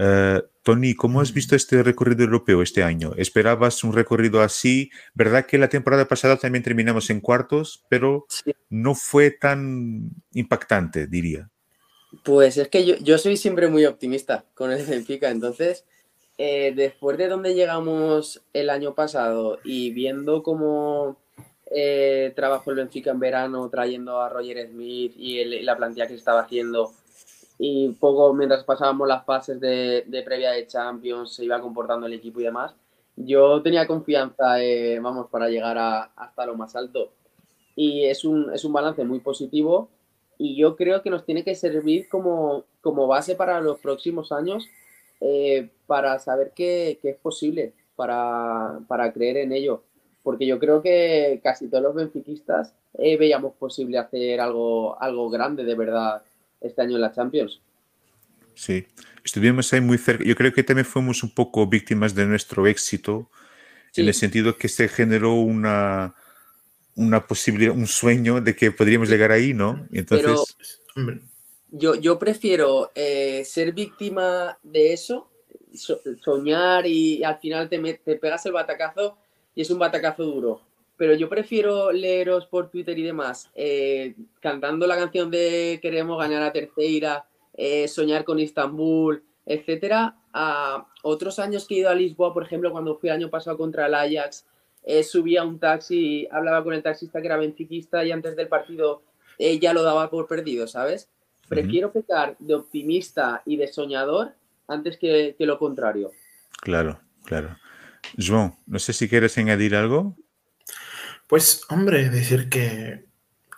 Uh, 0.00 0.40
Tony, 0.62 0.94
¿cómo 0.94 1.20
has 1.20 1.34
visto 1.34 1.54
este 1.54 1.82
recorrido 1.82 2.24
europeo 2.24 2.62
este 2.62 2.82
año? 2.82 3.12
¿Esperabas 3.18 3.84
un 3.84 3.92
recorrido 3.92 4.40
así? 4.40 4.90
¿Verdad 5.12 5.44
que 5.44 5.58
la 5.58 5.68
temporada 5.68 6.08
pasada 6.08 6.38
también 6.38 6.64
terminamos 6.64 7.10
en 7.10 7.20
cuartos, 7.20 7.84
pero 7.90 8.24
sí. 8.30 8.54
no 8.70 8.94
fue 8.94 9.30
tan 9.30 10.10
impactante, 10.32 11.06
diría? 11.06 11.50
Pues 12.24 12.56
es 12.56 12.68
que 12.68 12.86
yo, 12.86 12.96
yo 12.96 13.18
soy 13.18 13.36
siempre 13.36 13.68
muy 13.68 13.84
optimista 13.84 14.46
con 14.54 14.72
el 14.72 14.86
Benfica, 14.86 15.28
entonces 15.28 15.84
eh, 16.38 16.72
después 16.74 17.18
de 17.18 17.28
donde 17.28 17.54
llegamos 17.54 18.42
el 18.54 18.70
año 18.70 18.94
pasado 18.94 19.58
y 19.64 19.90
viendo 19.90 20.42
cómo 20.42 21.18
eh, 21.70 22.32
trabajó 22.34 22.70
el 22.70 22.78
Benfica 22.78 23.10
en 23.10 23.20
verano 23.20 23.68
trayendo 23.68 24.18
a 24.22 24.30
Roger 24.30 24.66
Smith 24.66 25.12
y 25.14 25.40
el, 25.40 25.66
la 25.66 25.76
plantilla 25.76 26.06
que 26.06 26.14
se 26.14 26.20
estaba 26.20 26.40
haciendo 26.40 26.94
y 27.62 27.90
poco 27.90 28.32
mientras 28.32 28.64
pasábamos 28.64 29.06
las 29.06 29.22
fases 29.26 29.60
de, 29.60 30.04
de, 30.06 30.22
previa 30.22 30.52
de 30.52 30.66
Champions 30.66 31.34
se 31.34 31.44
iba 31.44 31.60
comportando 31.60 32.06
el 32.06 32.14
equipo 32.14 32.40
y 32.40 32.44
demás, 32.44 32.74
yo 33.16 33.60
tenía 33.60 33.86
confianza, 33.86 34.62
eh, 34.62 34.98
vamos, 34.98 35.26
para 35.28 35.50
llegar 35.50 35.76
a, 35.76 36.04
hasta 36.16 36.46
lo 36.46 36.54
más 36.54 36.74
alto. 36.74 37.12
Y 37.76 38.04
es 38.04 38.24
un, 38.24 38.50
es 38.54 38.64
un 38.64 38.72
balance 38.72 39.04
muy 39.04 39.20
positivo 39.20 39.90
y 40.38 40.56
yo 40.56 40.74
creo 40.74 41.02
que 41.02 41.10
nos 41.10 41.26
tiene 41.26 41.44
que 41.44 41.54
servir 41.54 42.08
como, 42.08 42.64
como 42.80 43.06
base 43.06 43.34
para 43.34 43.60
los 43.60 43.78
próximos 43.78 44.32
años 44.32 44.66
eh, 45.20 45.68
para 45.86 46.18
saber 46.18 46.52
que, 46.54 46.98
que 47.02 47.10
es 47.10 47.16
posible, 47.18 47.74
para, 47.94 48.80
para, 48.88 49.12
creer 49.12 49.36
en 49.36 49.52
ello. 49.52 49.82
Porque 50.22 50.46
yo 50.46 50.58
creo 50.58 50.80
que 50.80 51.42
casi 51.44 51.68
todos 51.68 51.82
los 51.82 51.94
benfiquistas 51.94 52.74
eh, 52.94 53.18
veíamos 53.18 53.52
posible 53.56 53.98
hacer 53.98 54.40
algo, 54.40 54.98
algo 54.98 55.28
grande 55.28 55.64
de 55.64 55.74
verdad 55.74 56.22
este 56.60 56.82
año 56.82 56.96
en 56.96 57.02
la 57.02 57.12
Champions. 57.12 57.60
Sí, 58.54 58.86
estuvimos 59.24 59.72
ahí 59.72 59.80
muy 59.80 59.98
cerca. 59.98 60.24
Yo 60.24 60.34
creo 60.34 60.52
que 60.52 60.62
también 60.62 60.84
fuimos 60.84 61.22
un 61.22 61.34
poco 61.34 61.66
víctimas 61.66 62.14
de 62.14 62.26
nuestro 62.26 62.66
éxito, 62.66 63.30
sí. 63.92 64.02
en 64.02 64.08
el 64.08 64.14
sentido 64.14 64.56
que 64.56 64.68
se 64.68 64.88
generó 64.88 65.34
una, 65.34 66.14
una 66.96 67.26
posibilidad, 67.26 67.74
un 67.74 67.86
sueño 67.86 68.40
de 68.40 68.54
que 68.54 68.70
podríamos 68.70 69.08
llegar 69.08 69.32
ahí, 69.32 69.54
¿no? 69.54 69.86
Y 69.90 69.98
entonces... 69.98 70.56
Pero, 70.94 71.20
yo, 71.72 71.94
yo 71.94 72.18
prefiero 72.18 72.90
eh, 72.94 73.44
ser 73.44 73.72
víctima 73.72 74.58
de 74.62 74.92
eso, 74.92 75.30
so, 75.74 76.00
soñar 76.22 76.86
y 76.86 77.22
al 77.22 77.38
final 77.38 77.68
te, 77.68 77.78
te 78.04 78.16
pegas 78.16 78.44
el 78.46 78.52
batacazo 78.52 79.16
y 79.54 79.62
es 79.62 79.70
un 79.70 79.78
batacazo 79.78 80.24
duro. 80.24 80.62
Pero 81.00 81.14
yo 81.14 81.30
prefiero 81.30 81.92
leeros 81.92 82.44
por 82.44 82.68
Twitter 82.68 82.98
y 82.98 83.02
demás, 83.02 83.50
eh, 83.54 84.16
cantando 84.38 84.86
la 84.86 84.98
canción 84.98 85.30
de 85.30 85.78
Queremos 85.80 86.18
ganar 86.18 86.42
a 86.42 86.52
tercera, 86.52 87.24
eh, 87.54 87.88
soñar 87.88 88.22
con 88.22 88.38
Istambul, 88.38 89.24
etcétera, 89.46 90.18
a 90.34 90.88
otros 91.02 91.38
años 91.38 91.66
que 91.66 91.76
he 91.76 91.78
ido 91.78 91.88
a 91.88 91.94
Lisboa, 91.94 92.34
por 92.34 92.42
ejemplo, 92.42 92.70
cuando 92.70 92.98
fui 92.98 93.08
el 93.08 93.14
año 93.14 93.30
pasado 93.30 93.56
contra 93.56 93.86
el 93.86 93.94
Ajax, 93.94 94.44
eh, 94.84 95.02
subía 95.02 95.40
a 95.40 95.46
un 95.46 95.58
taxi, 95.58 96.28
hablaba 96.30 96.62
con 96.62 96.74
el 96.74 96.82
taxista 96.82 97.22
que 97.22 97.28
era 97.28 97.38
benfiquista 97.38 98.04
y 98.04 98.12
antes 98.12 98.36
del 98.36 98.48
partido 98.48 99.00
eh, 99.38 99.58
ya 99.58 99.72
lo 99.72 99.82
daba 99.82 100.10
por 100.10 100.28
perdido, 100.28 100.66
¿sabes? 100.66 101.08
Prefiero 101.48 101.88
uh 101.88 101.90
-huh. 101.92 101.94
pecar 101.94 102.36
de 102.38 102.56
optimista 102.56 103.40
y 103.46 103.56
de 103.56 103.68
soñador 103.68 104.34
antes 104.68 104.98
que, 104.98 105.34
que, 105.38 105.46
lo 105.46 105.58
contrario. 105.58 106.10
Claro, 106.60 107.00
claro. 107.24 107.56
Joan, 108.18 108.54
no 108.66 108.78
sé 108.78 108.92
si 108.92 109.08
quieres 109.08 109.38
añadir 109.38 109.74
algo. 109.74 110.14
Pues, 111.30 111.62
hombre, 111.68 112.10
decir 112.10 112.48
que, 112.48 113.06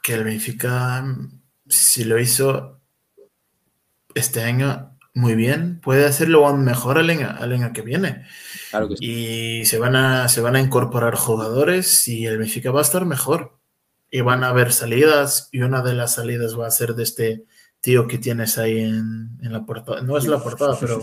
que 0.02 0.12
el 0.12 0.24
Benfica, 0.24 1.02
si 1.66 2.04
lo 2.04 2.20
hizo 2.20 2.82
este 4.14 4.42
año 4.42 4.98
muy 5.14 5.34
bien, 5.34 5.80
puede 5.80 6.04
hacerlo 6.04 6.46
aún 6.46 6.64
mejor 6.64 6.98
el 6.98 7.08
año, 7.08 7.34
el 7.42 7.52
año 7.52 7.72
que 7.72 7.80
viene. 7.80 8.26
Claro 8.68 8.90
que 8.90 8.98
sí. 8.98 9.06
Y 9.06 9.64
se 9.64 9.78
van, 9.78 9.96
a, 9.96 10.28
se 10.28 10.42
van 10.42 10.56
a 10.56 10.60
incorporar 10.60 11.14
jugadores 11.14 12.06
y 12.08 12.26
el 12.26 12.36
Benfica 12.36 12.70
va 12.70 12.80
a 12.80 12.82
estar 12.82 13.06
mejor. 13.06 13.58
Y 14.10 14.20
van 14.20 14.44
a 14.44 14.48
haber 14.48 14.74
salidas 14.74 15.48
y 15.50 15.62
una 15.62 15.80
de 15.80 15.94
las 15.94 16.16
salidas 16.16 16.60
va 16.60 16.66
a 16.66 16.70
ser 16.70 16.94
de 16.94 17.04
este 17.04 17.44
tío 17.80 18.06
que 18.06 18.18
tienes 18.18 18.58
ahí 18.58 18.80
en, 18.80 19.38
en 19.42 19.50
la 19.50 19.64
portada. 19.64 20.02
No 20.02 20.18
es 20.18 20.26
la 20.26 20.42
portada, 20.42 20.76
pero. 20.78 21.02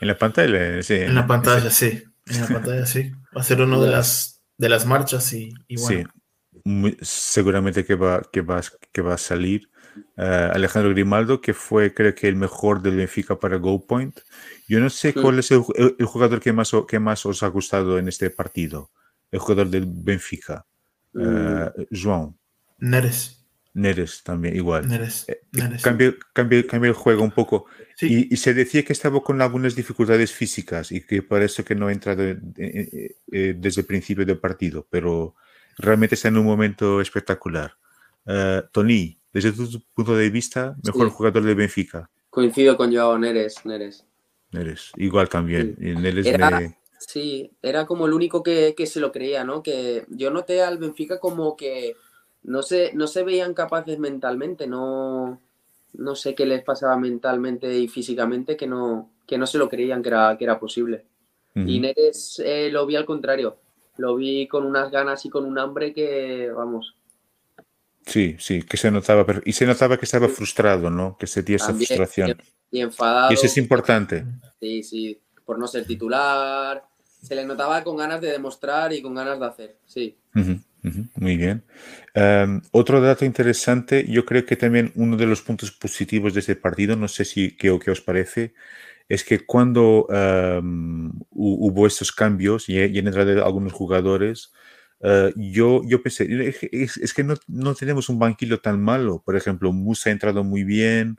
en 0.00 0.08
la 0.08 0.18
pantalla, 0.18 0.82
sí. 0.82 0.94
En 0.94 1.14
la 1.14 1.28
pantalla, 1.28 1.70
sí. 1.70 2.02
En 2.26 2.40
la 2.40 2.48
pantalla, 2.48 2.86
sí. 2.86 3.12
Va 3.36 3.42
a 3.42 3.44
ser 3.44 3.60
uno 3.60 3.80
de 3.80 3.92
las, 3.92 4.41
de 4.62 4.68
las 4.68 4.86
marchas 4.86 5.32
y, 5.32 5.52
y 5.66 5.76
bueno. 5.76 6.08
Sí. 6.12 6.60
Muy, 6.64 6.96
seguramente 7.02 7.84
que 7.84 7.96
va, 7.96 8.22
que, 8.32 8.42
va, 8.42 8.60
que 8.92 9.02
va 9.02 9.14
a 9.14 9.18
salir. 9.18 9.68
Uh, 10.16 10.54
Alejandro 10.54 10.90
Grimaldo, 10.90 11.40
que 11.40 11.52
fue 11.52 11.92
creo 11.92 12.14
que 12.14 12.28
el 12.28 12.36
mejor 12.36 12.80
del 12.80 12.96
Benfica 12.96 13.38
para 13.38 13.56
Go 13.56 13.84
Point. 13.84 14.20
Yo 14.68 14.78
no 14.78 14.88
sé 14.88 15.12
sí. 15.12 15.20
cuál 15.20 15.40
es 15.40 15.50
el, 15.50 15.64
el, 15.74 15.96
el, 15.98 16.06
jugador 16.06 16.40
que 16.40 16.52
más, 16.52 16.70
que 16.86 17.00
más 17.00 17.26
os 17.26 17.42
ha 17.42 17.48
gustado 17.48 17.98
en 17.98 18.06
este 18.06 18.30
partido, 18.30 18.90
el 19.32 19.40
jugador 19.40 19.68
del 19.68 19.84
Benfica. 19.86 20.64
Uh, 21.12 21.84
João. 21.90 22.34
Neres. 22.78 23.44
Neres 23.74 24.22
también, 24.22 24.54
igual. 24.54 24.88
Neres, 24.88 25.26
Neres. 25.50 25.82
Cambió, 25.82 26.14
cambió, 26.32 26.66
cambió, 26.66 26.90
el 26.90 26.96
juego 26.96 27.24
un 27.24 27.32
poco. 27.32 27.66
Sí. 27.96 28.28
Y, 28.30 28.34
y, 28.34 28.36
se 28.36 28.54
decía 28.54 28.84
que 28.84 28.92
estaba 28.92 29.22
con 29.22 29.40
algunas 29.42 29.74
dificultades 29.74 30.32
físicas 30.32 30.92
y 30.92 31.02
que 31.02 31.22
por 31.22 31.42
eso 31.42 31.64
que 31.64 31.74
no 31.74 31.88
ha 31.88 31.92
entrado 31.92 32.22
eh, 32.22 32.38
eh, 32.56 33.16
eh, 33.30 33.54
desde 33.56 33.82
el 33.82 33.86
principio 33.86 34.24
del 34.24 34.38
partido, 34.38 34.86
pero 34.88 35.34
realmente 35.78 36.14
está 36.14 36.28
en 36.28 36.38
un 36.38 36.46
momento 36.46 37.00
espectacular. 37.00 37.74
Uh, 38.24 38.62
Tony, 38.70 39.18
desde 39.32 39.52
tu 39.52 39.82
punto 39.94 40.16
de 40.16 40.30
vista, 40.30 40.76
mejor 40.84 41.08
sí. 41.08 41.14
jugador 41.14 41.42
de 41.42 41.54
Benfica. 41.54 42.10
Coincido 42.30 42.76
con 42.76 42.94
Joao 42.94 43.18
Neres. 43.18 43.64
Neres, 43.64 44.06
Neres 44.52 44.92
igual 44.96 45.28
también. 45.28 45.76
Sí. 45.78 45.94
Neres 45.94 46.26
Era, 46.26 46.60
me... 46.60 46.76
Sí, 47.06 47.50
era 47.62 47.84
como 47.86 48.06
el 48.06 48.12
único 48.12 48.42
que, 48.42 48.74
se 48.86 49.00
lo 49.00 49.12
creía, 49.12 49.44
¿no? 49.44 49.62
Que 49.62 50.04
yo 50.08 50.30
noté 50.30 50.62
al 50.62 50.78
Benfica 50.78 51.18
como 51.18 51.56
que 51.56 51.96
no 52.42 52.62
se, 52.62 52.92
no 52.94 53.06
se 53.06 53.24
veían 53.24 53.54
capaces 53.54 53.98
mentalmente, 53.98 54.66
no, 54.66 55.40
no 55.94 56.14
sé 56.14 56.34
qué 56.34 56.46
les 56.46 56.62
pasaba 56.62 56.96
mentalmente 56.96 57.78
y 57.78 57.88
físicamente 57.88 58.56
que 58.56 58.66
no, 58.66 59.10
que 59.26 59.38
no 59.38 59.46
se 59.46 59.58
lo 59.58 59.68
creían 59.68 60.02
que 60.02 60.08
era, 60.08 60.36
que 60.38 60.44
era 60.44 60.58
posible. 60.58 61.06
Y 61.54 61.80
Neres 61.80 62.40
eh, 62.42 62.70
lo 62.70 62.86
vi 62.86 62.96
al 62.96 63.04
contrario, 63.04 63.58
lo 63.98 64.16
vi 64.16 64.48
con 64.48 64.64
unas 64.64 64.90
ganas 64.90 65.26
y 65.26 65.28
con 65.28 65.44
un 65.44 65.58
hambre 65.58 65.92
que, 65.92 66.50
vamos. 66.50 66.96
Sí, 68.06 68.36
sí, 68.38 68.62
que 68.62 68.78
se 68.78 68.90
notaba, 68.90 69.26
y 69.44 69.52
se 69.52 69.66
notaba 69.66 69.98
que 69.98 70.06
estaba 70.06 70.28
frustrado, 70.28 70.88
¿no? 70.88 71.16
Que 71.18 71.26
sentía 71.26 71.56
esa 71.56 71.74
frustración. 71.74 72.38
Y, 72.70 72.80
enfadado. 72.80 73.30
Y 73.30 73.34
eso 73.34 73.46
es 73.46 73.58
importante. 73.58 74.24
Sí, 74.60 74.82
sí, 74.82 75.20
por 75.44 75.58
no 75.58 75.68
ser 75.68 75.86
titular, 75.86 76.82
se 77.22 77.34
le 77.34 77.44
notaba 77.44 77.84
con 77.84 77.98
ganas 77.98 78.20
de 78.22 78.32
demostrar 78.32 78.92
y 78.94 79.02
con 79.02 79.14
ganas 79.14 79.38
de 79.38 79.46
hacer, 79.46 79.76
sí. 79.84 80.16
Muy 81.14 81.36
bien. 81.36 81.64
Em, 82.14 82.60
otro 82.72 83.00
dato 83.00 83.24
interesante, 83.24 84.04
yo 84.08 84.24
creo 84.24 84.44
que 84.44 84.56
también 84.56 84.92
uno 84.96 85.16
de 85.16 85.26
los 85.26 85.42
puntos 85.42 85.70
positivos 85.72 86.34
de 86.34 86.40
este 86.40 86.56
partido, 86.56 86.96
no 86.96 87.08
sé 87.08 87.24
si 87.24 87.56
qué, 87.56 87.78
qué 87.82 87.90
os 87.90 88.00
parece, 88.00 88.54
es 89.08 89.24
que 89.24 89.46
cuando 89.46 90.06
em, 90.10 91.12
hubo 91.30 91.86
estos 91.86 92.12
cambios 92.12 92.68
y, 92.68 92.74
y 92.78 92.98
en 92.98 93.06
entrada 93.06 93.34
de 93.34 93.42
algunos 93.42 93.72
jugadores, 93.72 94.52
eh, 95.02 95.32
yo, 95.36 95.82
yo 95.84 96.02
pensé, 96.02 96.26
es, 96.72 97.14
que 97.14 97.24
no, 97.24 97.34
no, 97.48 97.74
tenemos 97.74 98.08
un 98.08 98.18
banquillo 98.18 98.60
tan 98.60 98.80
malo. 98.80 99.22
Por 99.24 99.36
ejemplo, 99.36 99.72
Musa 99.72 100.10
ha 100.10 100.12
entrado 100.12 100.44
muy 100.44 100.64
bien, 100.64 101.18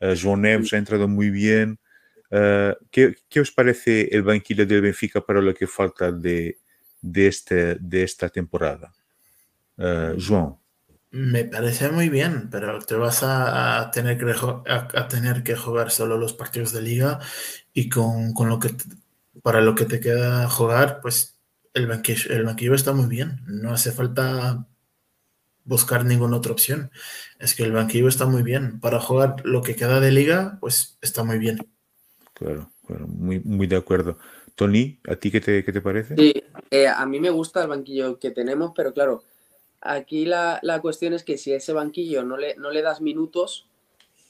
uh, 0.00 0.06
ha 0.06 0.76
entrado 0.76 1.08
muy 1.08 1.30
bien. 1.30 1.78
Uh, 2.30 2.74
¿qué, 2.90 3.14
¿qué, 3.28 3.40
os 3.40 3.50
parece 3.52 4.08
el 4.14 4.22
banquillo 4.22 4.66
del 4.66 4.82
Benfica 4.82 5.20
para 5.20 5.40
lo 5.40 5.54
que 5.54 5.66
falta 5.66 6.10
de, 6.12 6.58
de, 7.00 7.26
este, 7.26 7.76
de 7.76 8.02
esta 8.04 8.28
temporada? 8.28 8.92
João. 9.76 10.58
Me 11.10 11.44
parece 11.44 11.90
muy 11.90 12.08
bien, 12.08 12.48
pero 12.50 12.80
te 12.80 12.96
vas 12.96 13.22
a, 13.22 13.90
tener, 13.92 14.18
que, 14.18 14.34
a, 14.66 15.08
tener 15.08 15.44
que 15.44 15.54
jugar 15.54 15.92
solo 15.92 16.18
los 16.18 16.32
partidos 16.32 16.72
de 16.72 16.82
liga 16.82 17.20
y 17.72 17.88
con, 17.88 18.32
con 18.32 18.48
lo 18.48 18.58
que 18.58 18.74
para 19.42 19.60
lo 19.60 19.76
que 19.76 19.84
te 19.84 20.00
queda 20.00 20.48
jugar, 20.48 21.00
pues 21.00 21.38
el 21.72 21.86
banquillo, 21.86 22.34
el 22.34 22.44
banquillo 22.44 22.74
está 22.74 22.92
muy 22.92 23.06
bien. 23.06 23.42
No 23.46 23.72
hace 23.72 23.92
falta 23.92 24.66
buscar 25.64 26.04
ninguna 26.04 26.36
otra 26.36 26.52
opción. 26.52 26.90
Es 27.38 27.54
que 27.54 27.62
el 27.62 27.72
banquillo 27.72 28.08
está 28.08 28.26
muy 28.26 28.42
bien. 28.42 28.80
Para 28.80 29.00
jugar 29.00 29.36
lo 29.44 29.62
que 29.62 29.76
queda 29.76 30.00
de 30.00 30.12
liga, 30.12 30.58
pues 30.60 30.98
está 31.00 31.24
muy 31.24 31.38
bien. 31.38 31.58
Claro, 32.32 32.70
claro 32.86 33.06
muy, 33.06 33.40
muy 33.40 33.66
de 33.66 33.76
acuerdo. 33.76 34.18
Tony, 34.54 35.00
¿a 35.08 35.16
ti 35.16 35.30
qué 35.30 35.40
te, 35.40 35.64
qué 35.64 35.72
te 35.72 35.80
parece? 35.80 36.16
Sí, 36.16 36.32
eh, 36.70 36.88
a 36.88 37.04
mí 37.06 37.18
me 37.18 37.30
gusta 37.30 37.62
el 37.62 37.68
banquillo 37.68 38.18
que 38.18 38.30
tenemos, 38.30 38.72
pero 38.74 38.92
claro, 38.92 39.24
Aquí 39.86 40.24
la, 40.24 40.60
cuestión 40.80 41.12
es 41.12 41.24
que 41.24 41.36
si 41.36 41.52
ese 41.52 41.74
banquillo 41.74 42.24
no 42.24 42.38
le, 42.38 42.56
no 42.56 42.70
le 42.70 42.80
das 42.80 43.02
minutos, 43.02 43.68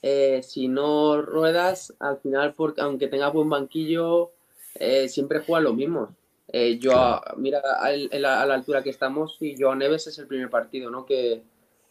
eh, 0.02 0.42
si 0.42 0.66
no 0.66 1.22
ruedas, 1.22 1.94
al 2.00 2.18
final, 2.18 2.54
porque, 2.54 2.80
aunque 2.80 3.06
tenga 3.06 3.28
buen 3.30 3.48
banquillo, 3.48 4.32
eh, 4.74 5.08
siempre 5.08 5.38
juega 5.38 5.62
lo 5.62 5.72
mismo. 5.72 6.14
Eh, 6.48 6.78
yo, 6.80 7.20
mira, 7.36 7.60
a, 7.80 7.92
la, 8.18 8.42
altura 8.42 8.82
que 8.82 8.90
estamos, 8.90 9.38
y 9.40 9.54
Joan 9.56 9.78
Neves 9.78 10.08
es 10.08 10.18
el 10.18 10.26
primer 10.26 10.50
partido 10.50 10.90
¿no? 10.90 11.06
que, 11.06 11.42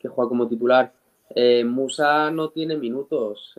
juega 0.02 0.28
como 0.28 0.50
titular. 0.50 0.94
Musa 1.66 2.30
no 2.32 2.50
tiene 2.50 2.76
minutos, 2.76 3.58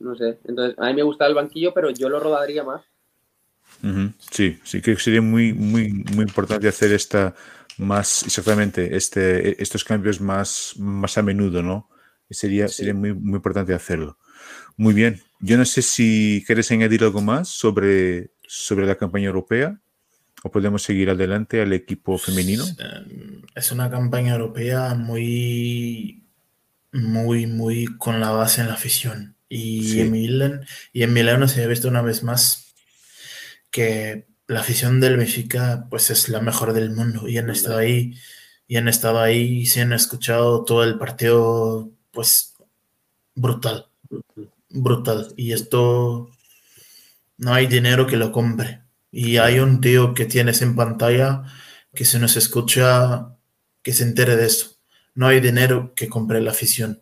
no 0.00 0.16
sé. 0.16 0.40
Entonces, 0.44 0.76
a 0.76 0.88
mí 0.88 0.94
me 0.94 1.04
gusta 1.04 1.26
el 1.28 1.34
banquillo, 1.34 1.72
pero 1.72 1.90
yo 1.90 2.08
lo 2.08 2.18
rodaría 2.18 2.64
más. 2.64 2.82
Sí, 4.18 4.58
sí 4.64 4.82
que 4.82 4.96
sería 4.96 5.22
muy, 5.22 5.52
muy, 5.52 6.04
muy 6.14 6.24
importante 6.24 6.66
hacer 6.66 6.92
esta 6.92 7.34
más 7.80 8.22
exactamente 8.24 8.96
este, 8.96 9.60
estos 9.62 9.84
cambios 9.84 10.20
más, 10.20 10.74
más 10.76 11.18
a 11.18 11.22
menudo, 11.22 11.62
¿no? 11.62 11.88
Sería, 12.30 12.68
sería 12.68 12.94
muy, 12.94 13.12
muy 13.12 13.36
importante 13.36 13.74
hacerlo. 13.74 14.18
Muy 14.76 14.94
bien. 14.94 15.20
Yo 15.40 15.56
no 15.56 15.64
sé 15.64 15.82
si 15.82 16.44
quieres 16.46 16.70
añadir 16.70 17.02
algo 17.02 17.20
más 17.20 17.48
sobre, 17.48 18.30
sobre 18.46 18.86
la 18.86 18.96
campaña 18.96 19.26
europea 19.26 19.80
o 20.42 20.50
podemos 20.50 20.82
seguir 20.82 21.10
adelante 21.10 21.60
al 21.60 21.72
equipo 21.72 22.18
femenino. 22.18 22.64
Es 23.54 23.72
una 23.72 23.90
campaña 23.90 24.34
europea 24.34 24.94
muy, 24.94 26.24
muy, 26.92 27.46
muy 27.46 27.86
con 27.98 28.20
la 28.20 28.30
base 28.30 28.60
en 28.60 28.68
la 28.68 28.74
afición. 28.74 29.36
Y, 29.48 30.00
en 30.00 30.12
Milan, 30.12 30.64
y 30.92 31.02
en 31.02 31.12
Milano 31.12 31.48
se 31.48 31.64
ha 31.64 31.66
visto 31.66 31.88
una 31.88 32.02
vez 32.02 32.22
más 32.22 32.72
que 33.72 34.29
la 34.50 34.60
afición 34.60 34.98
del 34.98 35.16
Benfica 35.16 35.86
pues 35.88 36.10
es 36.10 36.28
la 36.28 36.40
mejor 36.40 36.72
del 36.72 36.90
mundo 36.90 37.28
y 37.28 37.38
han 37.38 37.50
estado 37.50 37.78
ahí 37.78 38.16
y 38.66 38.76
han 38.78 38.88
estado 38.88 39.20
ahí 39.20 39.60
y 39.60 39.66
se 39.66 39.80
han 39.80 39.92
escuchado 39.92 40.64
todo 40.64 40.82
el 40.82 40.98
partido 40.98 41.88
pues 42.10 42.56
brutal, 43.36 43.86
brutal. 44.68 45.32
Y 45.36 45.52
esto 45.52 46.30
no 47.38 47.54
hay 47.54 47.68
dinero 47.68 48.08
que 48.08 48.16
lo 48.16 48.32
compre. 48.32 48.82
Y 49.12 49.36
hay 49.36 49.60
un 49.60 49.80
tío 49.80 50.14
que 50.14 50.26
tienes 50.26 50.62
en 50.62 50.74
pantalla 50.74 51.44
que 51.94 52.04
se 52.04 52.18
nos 52.18 52.36
escucha, 52.36 53.36
que 53.82 53.92
se 53.92 54.02
entere 54.02 54.34
de 54.34 54.46
eso. 54.46 54.78
No 55.14 55.28
hay 55.28 55.38
dinero 55.38 55.92
que 55.94 56.08
compre 56.08 56.40
la 56.40 56.50
afición. 56.50 57.00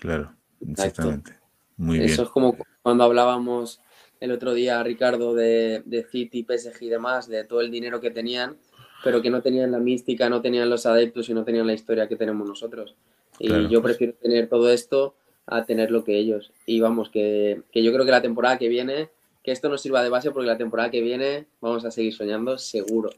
Claro, 0.00 0.34
exactamente. 0.68 1.38
Muy 1.78 1.98
bien. 1.98 2.10
Eso 2.10 2.24
es 2.24 2.28
como 2.28 2.58
cuando 2.82 3.04
hablábamos 3.04 3.80
el 4.24 4.32
otro 4.32 4.54
día, 4.54 4.82
Ricardo, 4.82 5.34
de, 5.34 5.82
de 5.84 6.04
City, 6.04 6.44
PSG 6.48 6.82
y 6.82 6.88
demás, 6.88 7.28
de 7.28 7.44
todo 7.44 7.60
el 7.60 7.70
dinero 7.70 8.00
que 8.00 8.10
tenían, 8.10 8.56
pero 9.02 9.20
que 9.20 9.30
no 9.30 9.42
tenían 9.42 9.70
la 9.70 9.78
mística, 9.78 10.28
no 10.28 10.40
tenían 10.40 10.70
los 10.70 10.86
adeptos 10.86 11.28
y 11.28 11.34
no 11.34 11.44
tenían 11.44 11.66
la 11.66 11.74
historia 11.74 12.08
que 12.08 12.16
tenemos 12.16 12.48
nosotros. 12.48 12.94
Y 13.38 13.68
yo 13.68 13.82
prefiero 13.82 14.14
tener 14.14 14.48
todo 14.48 14.70
esto 14.70 15.14
a 15.46 15.64
tener 15.64 15.90
lo 15.90 16.04
que 16.04 16.16
ellos. 16.16 16.52
Y 16.66 16.80
vamos, 16.80 17.10
que, 17.10 17.62
que, 17.72 17.82
yo 17.82 17.92
creo 17.92 18.04
que 18.04 18.10
la 18.10 18.22
temporada 18.22 18.58
que 18.58 18.68
viene, 18.68 19.10
que 19.42 19.52
esto 19.52 19.68
nos 19.68 19.82
sirva 19.82 20.02
de 20.02 20.08
base 20.08 20.30
porque 20.30 20.46
la 20.46 20.56
temporada 20.56 20.90
que 20.90 21.02
viene 21.02 21.46
vamos 21.60 21.84
a 21.84 21.90
seguir 21.90 22.14
soñando 22.14 22.56
seguro. 22.58 23.10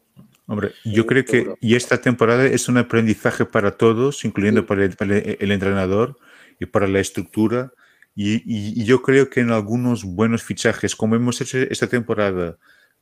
Hombre, 0.49 0.73
yo 0.85 1.07
creo 1.07 1.25
que 1.25 1.55
y 1.61 1.75
esta 1.75 2.01
temporada 2.01 2.47
es 2.47 2.69
un 2.69 2.79
aprendizaje 2.79 3.45
para 3.45 3.73
todos, 3.73 4.25
incluyendo 4.25 4.65
para, 4.65 4.85
el, 4.85 5.51
entrenador 5.53 6.17
y 6.61 6.67
para 6.67 6.87
la 6.87 7.01
estructura 7.01 7.73
y, 8.19 8.83
yo 8.85 9.03
creo 9.03 9.29
que 9.29 9.41
en 9.41 9.51
algunos 9.51 10.05
buenos 10.05 10.43
fichajes, 10.43 10.97
como 10.97 11.17
hemos 11.17 11.41
hecho 11.43 11.59
esta 11.59 11.87
temporada, 11.87 12.57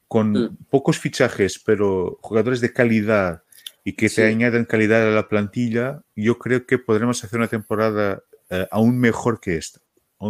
con 0.09 0.33
mm. 0.33 0.57
pocos 0.69 0.99
fichajes, 0.99 1.61
pero 1.65 2.19
jugadores 2.21 2.61
de 2.61 2.73
calidad 2.73 3.43
y 3.85 3.93
que 3.93 4.09
se 4.09 4.23
te 4.23 4.29
añaden 4.29 4.65
calidad 4.65 5.07
a 5.07 5.11
la 5.13 5.29
plantilla, 5.29 6.03
yo 6.17 6.39
creo 6.39 6.67
que 6.67 6.79
podremos 6.79 7.23
hacer 7.23 7.39
una 7.39 7.49
temporada 7.49 8.23
eh, 8.51 8.67
aún 8.73 8.99
mejor 8.99 9.41
que 9.41 9.57
esta. 9.57 9.81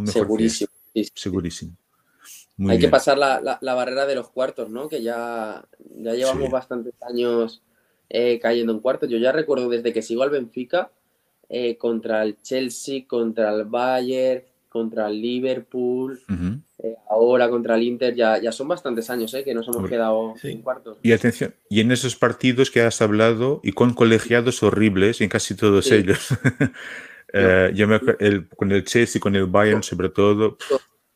Segurísimo. 0.07 0.71
Segurísimo. 1.15 1.77
Hay 2.69 2.79
que 2.79 2.89
pasar 2.89 3.19
la, 3.19 3.59
la, 3.61 3.75
barrera 3.75 4.07
de 4.07 4.15
los 4.15 4.31
cuartos, 4.31 4.71
¿no? 4.71 4.89
Que 4.89 5.03
ya, 5.03 5.65
ya 5.97 6.13
llevamos 6.13 6.51
bastantes 6.51 6.95
años 7.03 7.63
eh, 8.09 8.39
cayendo 8.39 8.73
en 8.73 8.81
cuartos. 8.81 9.09
Yo 9.09 9.19
ya 9.19 9.33
recuerdo 9.33 9.69
desde 9.69 9.93
que 9.93 10.03
sigo 10.03 10.23
al 10.23 10.31
Benfica, 10.31 10.93
eh, 11.49 11.77
contra 11.77 12.23
el 12.23 12.41
Chelsea, 12.43 13.07
contra 13.09 13.53
el 13.53 13.65
Bayern, 13.65 14.45
contra 14.75 15.07
el 15.07 15.23
Liverpool, 15.23 16.21
eh, 16.81 16.97
ahora 17.09 17.49
contra 17.49 17.77
el 17.77 17.85
Inter, 17.85 18.13
ya, 18.13 18.39
ya 18.39 18.51
son 18.51 18.67
bastantes 18.67 19.09
años 19.09 19.33
eh, 19.35 19.45
que 19.45 19.55
nos 19.55 19.69
hemos 19.69 19.89
quedado 19.89 20.35
en 20.43 20.63
cuartos. 20.63 20.99
Y 21.01 21.13
atención, 21.13 21.55
y 21.71 21.79
en 21.79 21.93
esos 21.93 22.17
partidos 22.17 22.73
que 22.73 22.81
has 22.81 23.01
hablado, 23.01 23.61
y 23.63 23.71
con 23.71 23.95
colegiados 23.95 24.65
horribles, 24.65 25.21
en 25.21 25.29
casi 25.29 25.55
todos 25.55 25.93
ellos, 25.93 26.27
eh, 27.33 27.71
yo 27.73 27.87
me, 27.87 28.01
el, 28.19 28.49
con 28.49 28.73
el 28.73 28.83
Chelsea, 28.83 29.21
con 29.21 29.37
el 29.37 29.47
Bayern 29.47 29.85
sobre 29.85 30.09
todo. 30.09 30.59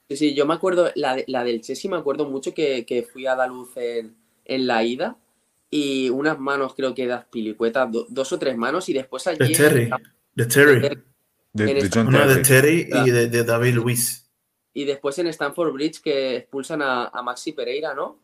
Sí, 0.09 0.16
sí, 0.16 0.34
yo 0.36 0.46
me 0.46 0.54
acuerdo, 0.54 0.92
la, 0.94 1.16
la 1.26 1.42
del 1.42 1.61
Chelsea 1.61 1.90
me 1.90 1.96
acuerdo 1.96 2.30
mucho 2.30 2.54
que, 2.54 2.86
que 2.86 3.02
fui 3.02 3.26
a 3.26 3.34
Daluz 3.34 3.76
en, 3.76 4.14
en 4.44 4.68
la 4.68 4.84
ida 4.84 5.16
y 5.68 6.11
unas 6.11 6.38
manos 6.38 6.74
creo 6.76 6.94
que 6.94 7.09
das 7.09 7.24
pilicuetas, 7.24 7.88
dos 8.09 8.32
o 8.32 8.38
tres 8.38 8.56
manos 8.56 8.88
y 8.88 8.92
después 8.92 9.26
allí... 9.26 9.38
De 9.38 9.52
Terry, 9.52 9.90
de 10.36 10.46
Terry. 10.46 11.02
De, 11.53 11.90
Una 12.07 12.26
de 12.26 12.42
Terry 12.42 12.88
y 13.05 13.11
de, 13.11 13.44
David 13.44 13.74
Luis. 13.74 14.30
Y 14.74 14.84
después 14.84 15.18
en 15.18 15.26
Stanford 15.28 15.72
Bridge 15.72 16.01
que 16.01 16.36
expulsan 16.36 16.82
a, 16.82 17.11
Maxi 17.22 17.53
Pereira, 17.53 17.94
¿no? 17.94 18.20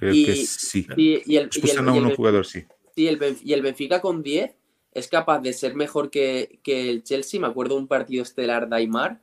Creo 0.00 0.12
y, 0.12 0.26
que 0.26 0.36
sí. 0.36 0.86
Y, 0.96 1.36
el, 1.36 1.46
expulsan 1.46 1.88
a 1.88 1.92
un 1.92 2.14
jugador, 2.14 2.44
sí. 2.44 2.66
Y 2.94 3.06
el, 3.06 3.38
y 3.44 3.52
el 3.52 3.62
Benfica 3.62 4.00
con 4.00 4.22
10 4.22 4.56
es 4.96 5.08
capaz 5.08 5.40
de 5.40 5.52
ser 5.52 5.74
mejor 5.74 6.10
que, 6.10 6.58
el 6.64 7.02
Chelsea. 7.02 7.38
Me 7.38 7.46
acuerdo 7.46 7.76
un 7.76 7.86
partido 7.86 8.22
estelar 8.22 8.68
de 8.68 8.76
Aymar. 8.76 9.20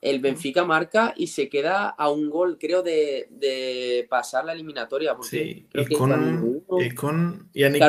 El 0.00 0.18
Benfica 0.18 0.64
marca 0.64 1.14
y 1.16 1.28
se 1.28 1.48
queda 1.48 1.88
a 1.88 2.10
un 2.10 2.28
gol, 2.28 2.58
creo, 2.58 2.82
de, 2.82 4.04
pasar 4.10 4.44
la 4.44 4.52
eliminatoria. 4.52 5.16
sí, 5.22 5.68
y, 5.72 5.94
con, 5.94 6.64
y 6.80 6.90
con 6.90 7.48
Yannick 7.54 7.84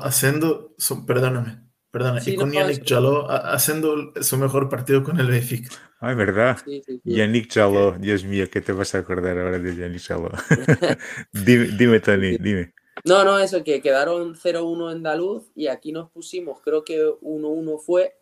haciendo, 0.00 0.74
perdóname, 1.06 1.60
Perdona, 1.90 2.20
y 2.24 2.36
con 2.36 2.52
Yannick 2.52 2.86
Jaló 2.86 3.26
haciendo 3.30 4.12
su 4.20 4.36
mejor 4.36 4.68
partido 4.68 5.02
con 5.02 5.18
el 5.20 5.28
Benfica. 5.28 5.70
Ah, 6.00 6.12
verdad. 6.14 6.58
Yannick 7.04 7.52
Jaló, 7.52 7.92
Dios 7.98 8.24
mío, 8.24 8.46
¿qué 8.50 8.60
te 8.60 8.72
vas 8.72 8.94
a 8.94 8.98
acordar 8.98 9.38
ahora 9.38 9.58
de 9.58 9.74
Yannick 9.74 10.02
Jaló? 10.02 10.30
dime, 11.32 12.00
Tony, 12.00 12.36
dime. 12.36 12.74
No, 13.04 13.24
no, 13.24 13.38
eso, 13.38 13.64
que 13.64 13.80
quedaron 13.80 14.34
0-1 14.34 14.92
en 14.92 15.02
Daluz 15.02 15.44
y 15.54 15.68
aquí 15.68 15.92
nos 15.92 16.10
pusimos, 16.10 16.60
creo 16.60 16.84
que 16.84 17.02
1-1 17.04 17.80
fue. 17.80 18.16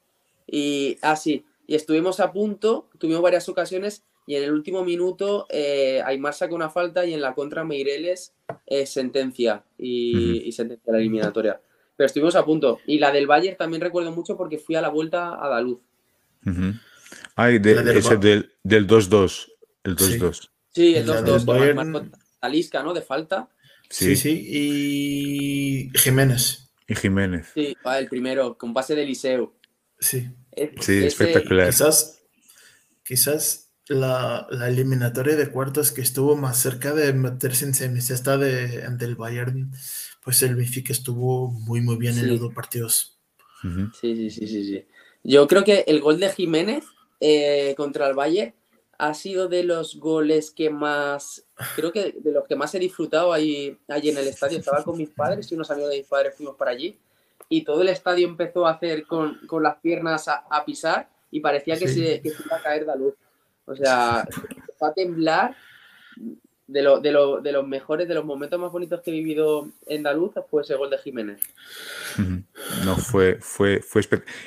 Y 0.47 0.99
así, 1.03 1.45
ah, 1.45 1.53
y 1.67 1.75
estuvimos 1.75 2.21
a 2.21 2.33
punto, 2.33 2.89
tuvimos 2.99 3.23
varias 3.23 3.49
ocasiones 3.49 4.05
y 4.27 4.37
en 4.37 4.45
el 4.45 4.53
último 4.53 4.85
minuto 4.85 5.47
eh, 5.51 6.03
Aymar 6.05 6.35
saca 6.35 6.55
una 6.55 6.71
falta 6.71 7.07
y 7.07 7.15
en 7.15 7.21
la 7.21 7.35
contra 7.35 7.65
Meireles 7.65 8.35
eh, 8.67 8.87
sentencia 8.87 9.65
y, 9.79 10.51
sentencia 10.53 10.93
la 10.93 10.99
eliminatoria. 10.99 11.61
Pero 11.97 12.07
estuvimos 12.07 12.37
a 12.37 12.45
punto. 12.45 12.81
Y 12.87 12.99
la 12.99 13.11
del 13.11 13.27
Bayern 13.27 13.57
también 13.57 13.81
recuerdo 13.81 14.13
mucho 14.13 14.37
porque 14.37 14.59
fui 14.59 14.75
a 14.75 14.81
la 14.81 14.89
vuelta 14.89 15.43
a 15.43 15.49
Daluz. 15.49 15.81
Ay, 17.35 17.61
ese 17.65 18.17
del 18.17 18.51
2-2. 18.65 19.53
El 19.85 19.97
2-2. 19.97 20.51
Sí. 20.73 20.95
el 20.95 21.07
2-2. 21.07 22.11
Talisca, 22.41 22.83
¿no? 22.83 22.93
De 22.93 23.03
falta. 23.03 23.49
Sí, 23.89 24.17
sí. 24.17 24.47
Y 24.49 25.99
Jiménez. 25.99 26.71
Y 26.89 26.95
Jiménez. 26.95 27.49
Sí, 27.55 27.77
el 27.99 28.09
primero, 28.09 28.57
con 28.59 28.75
pase 28.75 28.95
de 28.95 29.05
Liceo. 29.05 29.55
Sí. 29.99 30.29
sí, 30.81 31.05
espectacular. 31.05 31.69
Quizás, 31.69 32.23
quizás 33.05 33.67
la, 33.89 34.47
eliminatoria 34.67 35.37
de 35.37 35.51
cuartos 35.51 35.93
que 35.93 36.01
estuvo 36.01 36.37
más 36.37 36.59
cerca 36.59 36.95
de 36.95 37.13
meterse 37.13 37.65
en 37.65 37.75
semis, 37.75 38.11
esta 38.11 38.37
de, 38.37 38.85
ante 38.85 39.05
el 39.05 39.17
Bayern, 39.17 39.73
pues 40.27 40.43
el 40.43 40.57
Benfica 40.57 40.93
estuvo 40.93 41.53
muy, 41.53 41.81
muy 41.81 41.95
bien 41.95 42.19
en 42.19 42.27
los 42.27 42.41
dos 42.41 42.53
partidos. 42.53 43.17
Sí, 43.63 44.17
sí, 44.17 44.29
sí, 44.29 44.49
sí, 44.49 44.65
sí. 44.65 44.85
Yo 45.23 45.47
creo 45.47 45.63
que 45.63 45.85
el 45.87 46.01
gol 46.01 46.19
de 46.19 46.31
Jiménez 46.31 46.85
eh, 47.21 47.75
contra 47.77 48.09
el 48.09 48.15
Bayern 48.15 48.53
ha 48.99 49.15
sido 49.15 49.47
de 49.47 49.63
los 49.63 50.01
goles 50.01 50.51
que 50.51 50.69
más, 50.69 51.47
creo 51.77 51.93
que 51.93 52.17
de 52.19 52.33
los 52.33 52.45
que 52.49 52.57
más 52.57 52.75
he 52.75 52.81
disfrutado 52.81 53.33
ahí, 53.33 53.79
allí 53.87 54.11
en 54.11 54.19
el 54.19 54.27
estadio. 54.27 54.59
Estaba 54.59 54.83
con 54.83 54.97
mis 54.97 55.11
padres 55.11 55.53
y 55.53 55.55
unos 55.55 55.71
amigos 55.71 55.91
de 55.93 55.99
mis 55.99 56.09
padres 56.09 56.35
fuimos 56.35 56.57
para 56.57 56.73
allí 56.73 56.99
y 57.49 57.63
todo 57.63 57.83
el 57.83 57.89
estadio 57.89 58.27
empezó 58.27 58.67
a 58.67 58.73
hacer 58.73 59.07
con, 59.07 59.39
las 59.63 59.77
piernas 59.77 60.27
a, 60.27 60.65
pisar 60.65 61.09
y 61.31 61.39
parecía 61.39 61.79
que, 61.79 61.87
se, 61.87 62.21
que, 62.21 62.31
se, 62.31 62.43
iba 62.43 62.57
a 62.57 62.63
caer 62.63 62.85
la 62.85 62.97
luz. 62.97 63.15
O 63.65 63.77
sea, 63.77 64.27
va 64.83 64.89
a 64.89 64.93
temblar. 64.93 65.57
De, 66.69 66.83
lo, 66.83 67.01
de, 67.01 67.13
lo, 67.13 67.41
de, 67.41 67.53
los 67.53 67.67
mejores, 67.67 68.09
de 68.09 68.15
los 68.15 68.25
momentos 68.25 68.59
más 68.59 68.73
bonitos 68.73 69.01
que 69.01 69.13
he 69.13 69.15
vivido 69.15 69.69
en 69.87 70.03
Daluz 70.03 70.33
fue 70.51 70.63
ese 70.63 70.75
gol 70.75 70.91
de 70.91 70.99
Jiménez. 70.99 71.41
No, 72.85 72.97
fue, 72.97 73.39
fue, 73.41 73.81
fue 73.81 74.03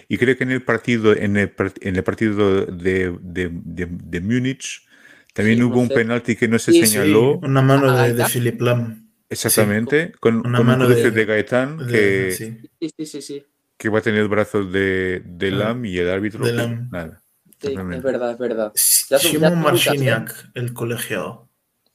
Y 0.09 0.17
creo 0.17 0.38
que 0.38 0.43
en 0.43 0.51
el 0.51 0.61
partido, 0.61 1.13
en 1.13 1.38
el, 1.38 1.53
en 1.80 1.95
el 1.95 2.03
partido 2.03 2.65
de, 2.65 3.17
de, 3.22 3.49
de, 3.51 4.20
Múnich, 4.20 4.86
también 5.34 5.63
hubo 5.63 5.80
un 5.80 5.88
penalti 5.88 6.36
que 6.36 6.49
no 6.49 6.59
se 6.59 6.74
señaló. 6.74 7.38
Una 7.38 7.61
mano 7.61 7.95
de, 7.95 8.13
de 8.13 8.26
Philip 8.26 8.59
Lam. 8.59 9.09
Exactamente, 9.30 10.11
con, 10.20 10.45
una 10.45 10.61
mano 10.61 10.88
un 10.88 10.93
de, 10.93 11.11
de, 11.11 11.26
Gaetán 11.26 11.78
que, 11.88 12.32
sí. 12.32 13.45
que 13.78 13.89
va 13.89 13.99
a 13.99 14.01
tener 14.01 14.22
el 14.22 14.28
brazo 14.28 14.63
de, 14.65 15.22
de 15.24 15.47
ah, 15.49 15.51
Lam 15.51 15.86
y 15.86 15.99
el 15.99 16.09
árbitro. 16.09 16.43
De 16.43 16.53
Lam. 16.53 16.89
Nada. 16.91 17.22
Sí, 17.61 17.74
es 17.74 18.03
verdad, 18.03 18.32
es 18.32 18.38
verdad. 18.38 18.72
Simón 18.74 19.61
Marciniak, 19.61 20.49
el 20.55 20.74
colegiado. 20.74 21.49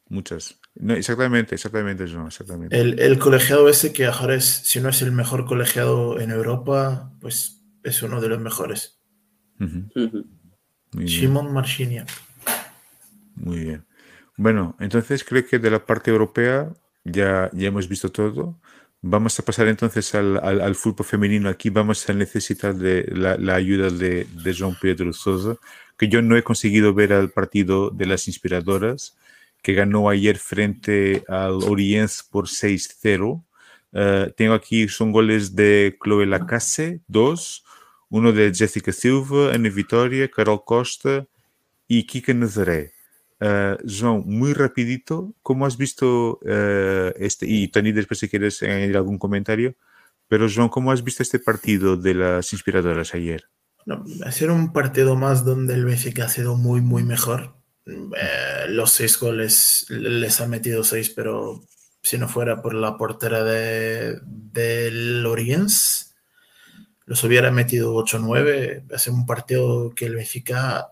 Muchas. 0.09 0.61
No, 0.75 0.95
exactamente, 0.95 1.55
exactamente 1.55 2.05
eso, 2.05 2.27
exactamente. 2.27 2.79
El, 2.79 2.99
el, 2.99 3.19
colegiado 3.19 3.69
ese 3.69 3.93
que 3.93 4.07
ahora 4.07 4.35
es, 4.35 4.45
si 4.45 4.81
no 4.81 4.89
es 4.89 5.03
el 5.03 5.13
mejor 5.13 5.47
colegiado 5.47 6.21
en 6.21 6.31
Europa, 6.31 7.13
pues 7.21 7.65
es 7.83 8.03
uno 8.03 8.21
de 8.21 8.29
los 8.29 8.41
mejores. 8.41 9.01
Simón 11.07 11.53
Marciniak. 11.53 12.09
Muy 13.37 13.61
bien. 13.61 13.85
Bueno, 14.37 14.77
entonces 14.81 15.25
creo 15.25 15.47
que 15.47 15.59
de 15.59 15.71
la 15.71 15.85
parte 15.85 16.11
europea 16.11 16.73
ya, 17.05 17.51
ya 17.53 17.69
hemos 17.69 17.89
visto 17.89 18.11
todo. 18.11 18.59
Vamos 19.01 19.39
a 19.39 19.45
pasar 19.45 19.69
entonces 19.69 20.15
al, 20.15 20.39
al, 20.39 20.75
fútbol 20.75 21.05
femenino. 21.05 21.49
Aquí 21.49 21.69
vamos 21.71 22.09
a 22.09 22.15
necesitar 22.15 22.75
de 22.75 23.05
la, 23.13 23.37
la 23.37 23.55
ayuda 23.55 23.91
de, 23.91 24.25
de 24.25 24.53
João 24.53 24.77
Pedro 24.81 25.13
Sousa, 25.13 25.57
que 25.99 26.09
yo 26.09 26.23
no 26.23 26.37
he 26.37 26.43
conseguido 26.43 26.95
ver 26.95 27.13
al 27.13 27.31
partido 27.31 27.91
de 27.91 28.07
las 28.07 28.27
inspiradoras, 28.29 29.17
que 29.65 29.73
ganó 29.73 30.11
ayer 30.11 30.37
frente 30.37 31.25
al 31.27 31.55
Oriense 31.65 32.23
por 32.31 32.49
6-0. 32.49 33.43
Eh, 33.95 34.33
tengo 34.37 34.53
aquí, 34.53 34.89
son 34.89 35.11
goles 35.11 35.57
de 35.57 35.97
Chloe 36.05 36.27
Lacasse, 36.27 37.01
dos, 37.09 37.65
uno 38.11 38.33
de 38.33 38.53
Jessica 38.55 38.93
Silva, 38.93 39.55
Ana 39.55 39.71
Vitória, 39.71 40.31
Carol 40.31 40.63
Costa 40.67 41.27
y 41.89 42.05
Kika 42.05 42.35
Nazaré. 42.35 42.93
Uh, 43.41 43.77
João, 43.85 44.23
muy 44.25 44.53
rapidito, 44.53 45.35
¿cómo 45.43 45.67
has 45.67 45.77
visto 45.77 46.39
uh, 46.43 47.13
este? 47.17 47.47
Y 47.47 47.69
Tony, 47.69 47.93
después 47.93 48.21
si 48.21 48.29
quieres 48.29 48.63
añadir 48.63 48.97
algún 48.97 49.19
comentario, 49.19 49.75
pero 50.29 50.47
João, 50.47 50.69
¿cómo 50.69 50.93
has 50.93 51.03
visto 51.03 51.23
este 51.23 51.39
partido 51.39 51.97
de 51.97 52.15
las 52.15 52.53
inspiradoras 52.53 53.15
ayer? 53.15 53.45
No, 53.87 54.05
ha 54.25 54.31
sido 54.31 54.55
un 54.55 54.73
partido 54.73 55.17
más 55.17 55.45
donde 55.45 55.75
el 55.75 55.85
Benfica 55.85 56.27
ha 56.27 56.29
sido 56.29 56.55
muy, 56.55 56.81
muy 56.81 57.03
mejor. 57.03 57.64
Eh, 57.87 58.67
los 58.69 58.93
seis 58.93 59.19
goles 59.19 59.87
les 59.89 60.41
ha 60.41 60.49
metido 60.49 60.85
seis, 60.85 61.11
pero 61.11 61.63
si 62.03 62.19
no 62.19 62.29
fuera 62.29 62.63
por 62.63 62.75
la 62.75 62.97
portera 62.97 63.45
de, 63.45 64.21
Oriens, 65.27 66.15
los 67.07 67.25
hubiera 67.25 67.51
metido 67.51 67.95
8-9. 67.95 68.85
Hace 68.95 69.11
un 69.11 69.27
partido 69.27 69.95
que 69.95 70.07
el 70.07 70.17
Benfica 70.17 70.89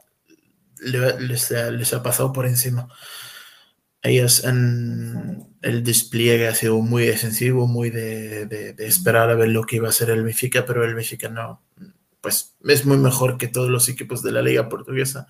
les, 0.80 1.93
ha 1.93 2.03
pasado 2.03 2.32
por 2.32 2.47
encima. 2.47 2.88
Ellas 4.03 4.43
en 4.45 5.47
el 5.62 5.84
despliegue 5.84 6.49
ha 6.49 6.55
sido 6.55 6.80
muy 6.80 7.05
defensivo, 7.07 7.68
muy 7.68 7.90
de, 7.90 8.74
esperar 8.78 9.30
a 9.30 9.34
ver 9.34 9.51
lo 9.51 9.64
que 9.64 9.76
iba 9.76 9.88
a 9.88 9.93
ser 9.93 10.11
el 10.11 10.24
Benfica, 10.24 10.66
pero 10.66 10.84
el 10.84 10.95
Benfica 10.95 11.28
no, 11.28 11.62
pues 12.20 12.57
es 12.64 12.86
muy 12.86 12.97
mejor 12.97 13.36
que 13.36 13.49
todos 13.49 13.68
los 13.68 13.88
equipos 13.88 14.22
de 14.22 14.32
la 14.32 14.43
liga 14.43 14.68
portuguesa. 14.68 15.26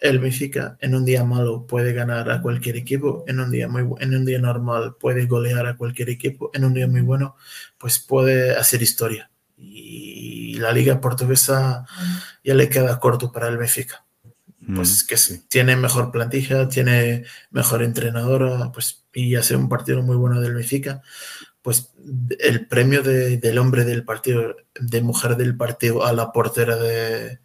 El 0.00 0.18
Benfica 0.18 0.76
en 0.80 0.94
un 0.94 1.04
día 1.04 1.24
malo 1.24 1.66
puede 1.66 1.92
ganar 1.92 2.30
a 2.30 2.42
cualquier 2.42 2.76
equipo, 2.76 3.24
en 3.26 3.40
un 3.40 3.50
día 3.50 3.68
muy 3.68 3.82
en 4.00 4.14
un 4.14 4.24
día 4.24 4.38
normal 4.38 4.96
puede 5.00 5.26
golear 5.26 5.66
a 5.66 5.76
cualquier 5.76 6.10
equipo, 6.10 6.50
en 6.52 6.64
un 6.64 6.74
día 6.74 6.86
muy 6.86 7.00
bueno 7.00 7.36
pues 7.78 7.98
puede 7.98 8.56
hacer 8.56 8.82
historia. 8.82 9.30
Y 9.56 10.54
la 10.58 10.72
liga 10.72 11.00
portuguesa 11.00 11.86
ya 12.44 12.54
le 12.54 12.68
queda 12.68 13.00
corto 13.00 13.32
para 13.32 13.48
el 13.48 13.56
Benfica 13.56 14.06
pues 14.74 15.04
que 15.04 15.16
tiene 15.48 15.76
mejor 15.76 16.10
plantilla, 16.10 16.68
tiene 16.68 17.24
mejor 17.50 17.82
entrenadora, 17.82 18.72
pues 18.72 19.04
y 19.14 19.36
hace 19.36 19.56
un 19.56 19.68
partido 19.68 20.02
muy 20.02 20.16
bueno 20.16 20.40
del 20.40 20.54
Benfica, 20.54 21.02
pues 21.62 21.92
el 22.38 22.66
premio 22.66 23.02
del 23.02 23.58
hombre 23.58 23.84
del 23.84 24.04
partido, 24.04 24.56
de 24.78 25.00
mujer 25.02 25.36
del 25.36 25.56
partido 25.56 26.04
a 26.04 26.12
la 26.12 26.32
portera 26.32 26.76
de, 26.76 27.38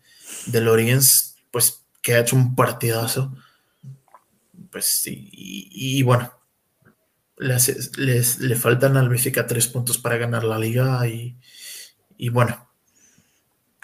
de 0.47 0.61
Loriens, 0.61 1.35
pues 1.51 1.80
que 2.01 2.15
ha 2.15 2.19
hecho 2.19 2.35
un 2.35 2.55
partidazo, 2.55 3.35
pues 4.71 5.03
y, 5.05 6.01
bueno, 6.03 6.33
les, 7.37 7.97
le 7.97 8.55
faltan 8.55 8.97
al 8.97 9.09
Benfica 9.09 9.45
tres 9.47 9.67
puntos 9.67 9.97
para 9.97 10.17
ganar 10.17 10.43
la 10.43 10.57
liga 10.59 11.07
y, 11.07 11.37
y 12.17 12.29
bueno. 12.29 12.69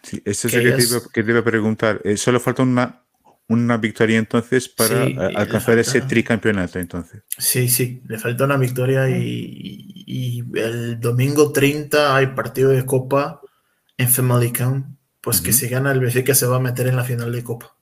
Sí, 0.03 0.21
eso 0.23 0.47
es 0.47 0.53
lo 0.53 0.61
que, 1.09 1.23
te 1.23 1.31
iba, 1.31 1.39
a 1.39 1.43
preguntar. 1.43 1.99
Eh, 2.03 2.17
solo 2.17 2.39
falta 2.39 2.61
una, 2.61 3.03
una 3.47 3.77
victoria 3.77 4.19
entonces 4.19 4.69
para 4.69 5.03
alcanzar 5.35 5.79
ese 5.79 6.01
tricampeonato 6.01 6.79
entonces. 6.79 7.23
Sí, 7.37 7.67
sí, 7.67 8.03
le 8.07 8.19
falta 8.19 8.45
una 8.45 8.57
victoria 8.57 9.09
y, 9.09 10.43
el 10.53 10.99
domingo 10.99 11.51
30 11.51 12.15
hay 12.15 12.27
partido 12.27 12.69
de 12.69 12.85
Copa 12.85 13.41
en 13.97 14.07
Femalicán, 14.07 14.97
pues 15.19 15.41
que 15.41 15.51
si 15.51 15.67
gana 15.67 15.91
el 15.91 15.99
Benfica 15.99 16.35
se 16.35 16.45
va 16.45 16.57
a 16.57 16.61
meter 16.61 16.87
en 16.87 16.95
la 16.95 17.03
final 17.03 17.31
de 17.31 17.43
Copa. 17.43 17.75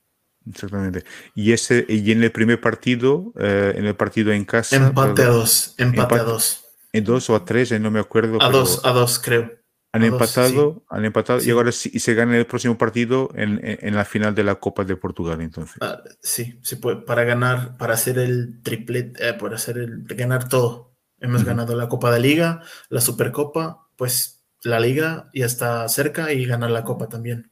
Exactamente. 0.48 1.04
Y 1.34 1.52
ese 1.52 1.84
y 1.88 2.10
en 2.12 2.22
el 2.22 2.32
primer 2.32 2.60
partido, 2.60 3.32
eh, 3.38 3.74
en 3.76 3.86
el 3.86 3.96
partido 3.96 4.32
en 4.32 4.44
casa. 4.44 4.76
Empate 4.76 5.22
a 5.22 5.28
dos, 5.28 5.74
empate, 5.78 6.14
a 6.16 6.22
dos. 6.22 6.64
En 6.92 7.04
dos 7.04 7.28
o 7.30 7.36
a 7.36 7.44
tres, 7.44 7.78
no 7.80 7.90
me 7.90 8.00
acuerdo. 8.00 8.40
A 8.40 8.50
dos, 8.50 8.80
a 8.84 8.92
dos 8.92 9.18
creo. 9.18 9.50
Han 9.92 10.04
empatado, 10.04 10.84
han 10.90 11.06
empatado 11.06 11.42
y 11.42 11.50
ahora 11.50 11.72
sí, 11.72 11.90
y 11.92 12.00
se 12.00 12.12
gana 12.12 12.36
el 12.36 12.46
próximo 12.46 12.76
partido 12.76 13.30
en, 13.34 13.60
en, 13.62 13.94
la 13.94 14.04
final 14.04 14.34
de 14.34 14.44
la 14.44 14.56
Copa 14.56 14.84
de 14.84 14.94
Portugal, 14.94 15.40
entonces. 15.40 15.76
Ah, 15.80 16.02
sí, 16.20 16.58
se 16.62 16.76
puede, 16.76 16.98
para 16.98 17.24
ganar, 17.24 17.78
para 17.78 17.94
hacer 17.94 18.18
el 18.18 18.60
triplet, 18.62 19.18
eh, 19.18 19.32
para 19.32 19.54
hacer 19.54 19.78
el, 19.78 20.04
ganar 20.04 20.50
todo. 20.50 20.98
Hemos 21.18 21.44
ganado 21.44 21.74
la 21.74 21.88
Copa 21.88 22.10
de 22.12 22.20
Liga, 22.20 22.62
la 22.90 23.00
Supercopa, 23.00 23.88
pues 23.96 24.44
la 24.62 24.80
Liga 24.80 25.30
ya 25.32 25.46
está 25.46 25.88
cerca 25.88 26.30
y 26.30 26.44
ganar 26.44 26.70
la 26.70 26.84
Copa 26.84 27.08
también. 27.08 27.50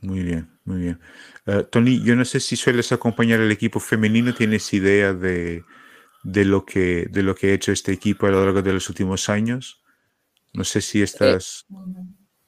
Muy 0.00 0.24
bien, 0.24 0.58
muy 0.64 0.78
bien. 0.78 1.00
Eh, 1.46 1.64
Tony, 1.70 2.02
yo 2.02 2.16
no 2.16 2.24
sé 2.24 2.40
si 2.40 2.56
sueles 2.56 2.92
acompañar 2.92 3.40
al 3.40 3.52
equipo 3.52 3.80
femenino, 3.80 4.34
¿tienes 4.34 4.72
idea 4.72 5.12
de, 5.12 5.64
de, 6.22 6.44
lo 6.44 6.64
que, 6.64 7.06
de 7.10 7.22
lo 7.22 7.34
que 7.34 7.48
ha 7.48 7.54
hecho 7.54 7.72
este 7.72 7.92
equipo 7.92 8.26
a 8.26 8.30
lo 8.30 8.44
largo 8.44 8.62
de 8.62 8.72
los 8.72 8.88
últimos 8.88 9.28
años? 9.28 9.82
No 10.52 10.64
sé 10.64 10.80
si 10.80 11.02
estás... 11.02 11.66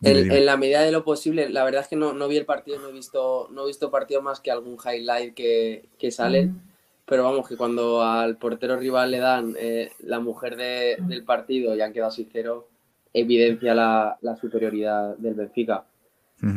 En, 0.02 0.44
la 0.44 0.56
medida 0.56 0.82
de 0.82 0.92
lo 0.92 1.04
posible, 1.04 1.48
la 1.48 1.64
verdad 1.64 1.82
es 1.82 1.88
que 1.88 1.96
no, 1.96 2.12
no, 2.12 2.28
vi 2.28 2.36
el 2.36 2.44
partido, 2.44 2.78
no 2.78 2.88
he 2.88 2.92
visto, 2.92 3.48
no 3.50 3.64
he 3.64 3.66
visto 3.68 3.90
partido 3.90 4.20
más 4.20 4.40
que 4.40 4.50
algún 4.50 4.76
highlight 4.76 5.34
que, 5.34 5.88
que 5.98 6.10
salen, 6.10 6.50
mm. 6.50 6.60
pero 7.06 7.24
vamos, 7.24 7.48
que 7.48 7.56
cuando 7.56 8.02
al 8.02 8.36
portero 8.36 8.76
rival 8.76 9.10
le 9.10 9.18
dan 9.18 9.54
eh, 9.58 9.90
la 10.00 10.20
mujer 10.20 10.56
de, 10.56 10.96
del 11.00 11.24
partido 11.24 11.74
y 11.74 11.80
han 11.80 11.94
quedado 11.94 12.10
así 12.10 12.28
cero, 12.30 12.68
evidencia 13.14 13.74
la, 13.74 14.18
la 14.20 14.36
superioridad 14.36 15.16
del 15.16 15.34
Benfica. 15.34 15.86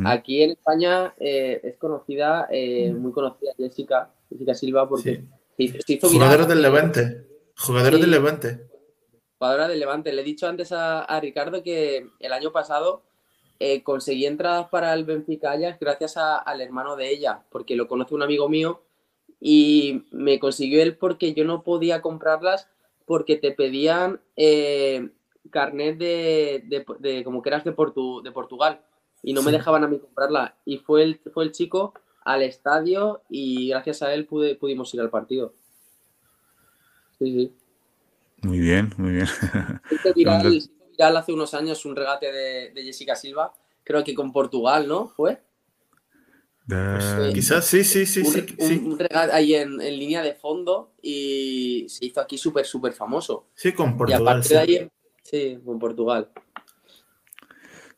Aquí 0.06 0.44
en 0.44 0.52
España 0.52 1.14
eh, 1.18 1.62
es 1.64 1.78
conocida, 1.78 2.48
eh, 2.52 2.94
muy 2.94 3.12
conocida 3.12 3.54
Jessica, 3.58 4.12
Jessica 4.30 4.54
Silva, 4.54 4.88
porque 4.88 5.24
se, 5.58 5.94
hizo 5.94 6.10
Jugadora 6.10 6.46
del 6.46 6.62
Levante. 6.62 7.26
Jugadora 7.58 7.98
del 7.98 8.12
Levante. 8.12 8.68
Jugadora 9.38 9.68
del 9.68 9.80
Levante. 9.80 10.12
Le 10.12 10.22
he 10.22 10.26
dicho 10.26 10.48
antes 10.48 10.72
a, 10.72 11.02
a 11.02 11.20
Ricardo 11.20 11.64
que 11.64 12.08
el 12.20 12.34
año 12.34 12.52
pasado 12.52 13.04
eh, 13.62 13.84
conseguí 13.84 14.26
entradas 14.26 14.70
para 14.70 14.94
el 14.94 15.04
Benfica 15.04 15.52
Ajax 15.52 15.80
gracias 15.80 16.16
al 16.18 16.62
hermano 16.62 16.96
de 16.96 17.10
ella, 17.10 17.44
porque 17.50 17.76
lo 17.76 17.90
conoce 17.90 18.16
un 18.16 18.24
amigo 18.24 18.48
mío 18.48 18.84
y 19.42 20.06
me 20.12 20.40
consiguió 20.40 20.82
él 20.82 20.96
porque 20.96 21.34
yo 21.34 21.44
no 21.44 21.64
podía 21.64 22.02
comprarlas 22.02 22.70
porque 23.06 23.36
te 23.36 23.52
pedían 23.52 24.22
eh, 24.38 25.10
carnet 25.50 25.98
de, 25.98 27.24
como 27.26 27.42
que 27.42 27.50
eras 27.50 27.66
de, 27.66 27.72
de 27.72 28.32
Portugal 28.32 28.82
y 29.24 29.34
no 29.34 29.42
me 29.42 29.52
dejaban 29.52 29.84
a 29.84 29.88
mí 29.88 30.00
comprarla. 30.00 30.56
Y 30.66 30.78
fue 30.78 31.04
el, 31.04 31.20
fue 31.34 31.44
el 31.44 31.52
chico 31.52 31.94
al 32.24 32.44
estadio 32.44 33.24
y 33.30 33.70
gracias 33.70 34.02
a 34.02 34.14
él 34.14 34.26
pude, 34.26 34.56
pudimos 34.56 34.94
ir 34.94 35.02
al 35.02 35.10
partido. 35.10 35.54
Sí, 37.18 37.34
sí. 37.34 37.54
Muy 38.44 38.60
bien, 38.60 38.94
muy 38.98 39.12
bien. 39.12 39.28
hace 41.18 41.34
unos 41.34 41.54
años 41.54 41.86
un 41.86 41.96
regate 41.96 42.32
de, 42.32 42.84
Jessica 42.84 43.16
Silva, 43.16 43.54
creo 43.84 44.04
que 44.04 44.14
con 44.14 44.32
Portugal, 44.32 44.88
¿no? 44.88 45.08
¿Fue? 45.08 45.42
Pues, 46.68 47.34
quizás 47.34 47.66
sí, 47.66 47.84
sí, 47.84 48.06
sí. 48.06 48.20
Un, 48.20 48.68
sí, 48.68 48.82
un 48.86 49.00
regate 49.00 49.32
ahí 49.32 49.56
en, 49.56 49.78
línea 49.78 50.22
de 50.22 50.36
fondo 50.36 50.94
y 51.02 51.88
se 51.90 52.06
hizo 52.06 52.22
aquí 52.22 52.38
súper, 52.38 52.66
súper 52.66 52.94
famoso. 52.94 53.48
Sí, 53.56 53.74
con 53.74 53.98
Portugal. 53.98 54.44
sí. 55.24 55.60
con 55.66 55.80
Portugal. 55.80 56.30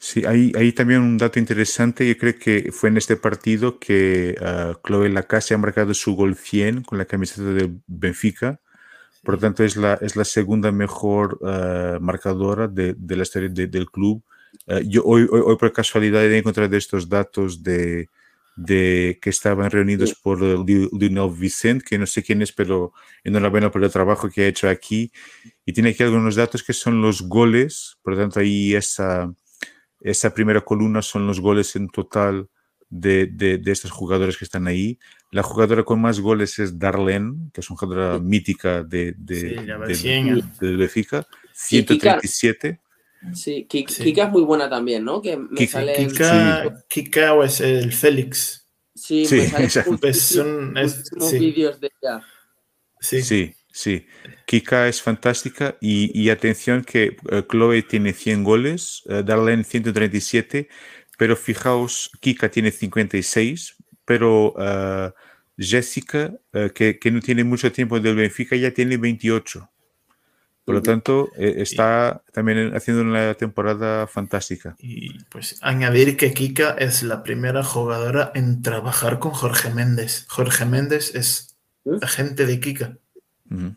Sí, 0.04 0.24
hay, 0.26 0.52
hay, 0.56 0.72
también 0.74 1.02
un 1.02 1.18
dato 1.20 1.38
interesante. 1.38 2.08
Yo 2.08 2.18
creo 2.18 2.38
que 2.39 2.72
fue 2.72 2.89
en 2.89 2.97
este 2.97 3.18
partido 3.18 3.78
que 3.78 4.36
uh, 4.41 4.74
Chloe 4.86 5.10
Lacasse 5.10 5.54
ha 5.54 5.60
marcado 5.60 5.93
su 5.93 6.16
gol 6.16 6.36
100 6.36 6.82
con 6.84 6.97
la 6.97 7.06
camiseta 7.06 7.43
de 7.52 7.72
Benfica. 7.86 8.60
Por 9.24 9.36
lo 9.36 9.39
tanto, 9.39 9.64
es 9.64 9.78
la, 9.78 9.93
es 10.02 10.16
la 10.16 10.26
segunda 10.26 10.72
mejor 10.72 11.38
uh, 11.41 12.02
marcadora 12.02 12.68
de, 12.68 12.95
de, 12.97 13.16
la 13.16 13.24
historia 13.24 13.49
de, 13.49 13.68
del 13.68 13.91
club. 13.91 14.24
Uh, 14.66 14.80
yo 14.80 15.04
hoy, 15.06 15.28
hoy, 15.32 15.41
hoy, 15.45 15.58
por 15.58 15.72
casualidad 15.72 16.26
he 16.26 16.39
encontrado 16.39 16.76
estos 16.76 17.08
datos 17.08 17.62
de, 17.62 18.10
de 18.56 19.20
que 19.22 19.30
estaban 19.30 19.70
reunidos 19.70 20.16
por 20.16 20.41
Lionel 20.41 21.30
Vicente, 21.32 21.86
que 21.88 21.99
no 21.99 22.08
sé 22.08 22.24
quién 22.24 22.41
es, 22.41 22.52
pero 22.52 22.91
enhorabuena 23.24 23.72
por 23.72 23.84
el 23.84 23.91
trabajo 23.91 24.32
que 24.32 24.45
ha 24.45 24.47
hecho 24.47 24.68
aquí. 24.68 25.12
Y 25.64 25.74
tiene 25.74 25.89
aquí 25.91 26.02
algunos 26.02 26.36
datos 26.36 26.64
que 26.64 26.74
son 26.74 27.04
los 27.04 27.22
goles. 27.22 27.97
Por 28.02 28.14
lo 28.14 28.20
tanto, 28.20 28.39
ahí 28.39 28.74
esa, 28.74 29.32
esa 30.02 30.34
primera 30.34 30.62
columna 30.62 31.02
son 31.02 31.28
los 31.28 31.39
goles 31.39 31.76
en 31.76 31.88
total 31.89 32.49
de, 32.89 33.28
de, 33.28 33.58
de, 33.58 33.72
estos 33.72 33.91
jugadores 33.91 34.38
que 34.38 34.45
están 34.45 34.68
ahí. 34.68 34.99
La 35.32 35.43
jugadora 35.43 35.84
con 35.84 36.02
más 36.02 36.20
goles 36.20 36.60
es 36.60 36.78
Darlene, 36.78 37.52
que 37.54 37.62
es 37.62 37.70
una 37.70 37.78
jugadora 37.78 38.20
mítica 38.20 38.84
de, 38.84 39.14
de, 39.18 39.39
sí, 39.95 40.10
de, 40.60 40.76
Benfica, 40.76 41.26
137. 41.54 42.80
Sí, 43.34 43.66
Kika, 43.70 44.26
es 44.26 44.32
muy 44.32 44.41
buena 44.41 44.70
también, 44.70 45.06
¿no? 45.06 45.22
Que 45.22 45.38
me 45.38 45.56
Kika, 45.56 45.72
sale 45.72 45.95
Kika, 45.95 46.86
Kika 46.89 47.34
o 47.34 47.43
es 47.43 47.62
el 47.62 47.93
Félix. 47.93 48.68
Sí, 48.93 49.26
sí, 49.26 49.36
me 49.36 49.70
sale 49.70 49.97
pues 50.02 50.22
son, 50.22 50.76
es, 50.78 51.10
sí. 51.20 51.39
vídeos 51.39 51.80
de 51.80 51.91
ella. 52.02 52.26
Sí. 52.99 53.56
Sí. 53.72 54.05
Kika 54.45 54.88
es 54.88 55.01
fantástica 55.01 55.78
y, 55.82 56.11
y 56.19 56.30
atención 56.30 56.84
que 56.84 57.17
uh, 57.32 57.41
Chloe 57.41 57.84
tiene 57.84 58.13
100 58.13 58.43
goles, 58.43 59.03
uh, 59.05 59.24
Darlene 59.24 59.63
137, 59.63 60.69
pero 61.17 61.36
fijaos, 61.36 62.11
Kika 62.19 62.49
tiene 62.49 62.72
56, 62.72 63.76
pero 64.05 64.53
uh, 64.53 65.11
Jessica, 65.57 66.34
uh, 66.53 66.69
que, 66.69 66.99
que, 66.99 67.11
no 67.11 67.22
tiene 67.22 67.43
mucho 67.43 67.72
tiempo 67.72 67.99
del 67.99 68.15
Benfica, 68.15 68.55
ya 68.55 68.72
tiene 68.72 68.97
28. 68.97 69.72
Por 70.63 70.76
lo 70.76 70.82
tanto, 70.84 71.30
eh, 71.38 71.55
está 71.57 72.24
también 72.32 72.76
haciendo 72.76 73.01
una 73.01 73.34
temporada 73.34 74.05
fantástica. 74.05 74.76
Y 74.78 75.24
pues 75.26 75.57
añadir 75.61 76.17
que 76.17 76.34
Kika 76.34 76.72
es 76.78 77.01
la 77.01 77.24
primera 77.24 77.63
jugadora 77.63 78.32
en 78.36 78.61
trabajar 78.61 79.17
con 79.17 79.32
Jorge 79.32 79.72
Méndez. 79.72 80.26
Jorge 80.30 80.65
Méndez 80.65 81.15
es 81.15 81.57
agente 82.01 82.45
de 82.45 82.59
Kika. 82.59 82.97
Uh 83.52 83.56
-huh. 83.56 83.76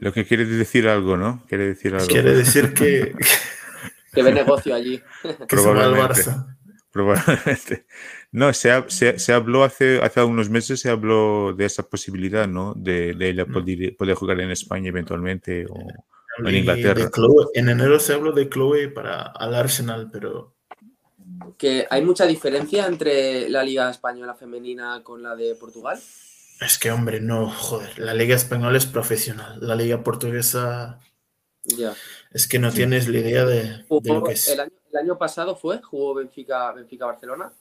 Lo 0.00 0.12
que 0.12 0.24
quiere 0.24 0.44
decir 0.46 0.88
algo, 0.88 1.16
¿no? 1.16 1.44
Quiere 1.48 1.66
decir 1.66 1.94
algo. 1.94 2.06
Quiere 2.06 2.34
decir 2.34 2.74
que... 2.74 3.14
que 4.12 4.22
ve 4.22 4.32
negocio 4.32 4.74
allí. 4.74 5.00
que 5.48 5.56
se 5.56 5.72
va 5.72 5.84
al 5.84 5.94
Barça. 5.94 6.56
Probablemente. 6.90 7.86
No, 8.32 8.52
se, 8.52 8.72
ha, 8.72 8.84
se, 8.88 9.18
se, 9.18 9.32
habló 9.32 9.62
hace, 9.62 10.00
hace 10.02 10.22
unos 10.24 10.50
meses, 10.50 10.80
se 10.80 10.90
habló 10.90 11.52
de 11.52 11.66
esa 11.66 11.84
posibilidad, 11.84 12.48
¿no? 12.48 12.74
De, 12.74 13.14
de 13.14 13.28
ella 13.28 13.46
poder, 13.46 13.96
poder, 13.96 14.16
jugar 14.16 14.40
en 14.40 14.50
España 14.50 14.88
eventualmente 14.88 15.66
o, 15.66 15.74
o 15.74 16.48
en 16.48 16.56
Inglaterra. 16.56 17.10
Chloe, 17.10 17.46
en 17.54 17.68
enero 17.68 18.00
se 18.00 18.14
habló 18.14 18.32
de 18.32 18.48
Chloe 18.48 18.88
para 18.88 19.22
al 19.22 19.54
Arsenal, 19.54 20.08
pero... 20.10 20.54
¿Que 21.56 21.86
hay 21.88 22.04
mucha 22.04 22.26
diferencia 22.26 22.86
entre 22.86 23.48
la 23.48 23.62
Liga 23.62 23.88
Española 23.90 24.34
Femenina 24.34 25.02
con 25.02 25.22
la 25.22 25.36
de 25.36 25.54
Portugal? 25.54 25.98
Es 26.60 26.78
que, 26.78 26.90
hombre, 26.90 27.20
no, 27.20 27.50
joder, 27.50 27.98
la 27.98 28.12
Liga 28.12 28.36
Española 28.36 28.76
es 28.76 28.86
profesional, 28.86 29.58
la 29.60 29.74
Liga 29.74 30.02
Portuguesa... 30.02 31.00
Ya. 31.64 31.94
Es 32.32 32.46
que 32.46 32.58
no 32.58 32.70
sí. 32.70 32.78
tienes 32.78 33.08
la 33.08 33.18
idea 33.18 33.44
de, 33.44 33.62
de, 33.62 34.12
lo 34.12 34.22
que 34.22 34.32
es. 34.32 34.48
El 34.48 34.60
año, 34.60 34.72
el 34.92 34.98
año 34.98 35.18
pasado 35.18 35.56
fue, 35.56 35.80
jugó 35.82 36.14
Benfica, 36.14 36.72
Benfica 36.72 37.06
Barcelona. 37.06 37.52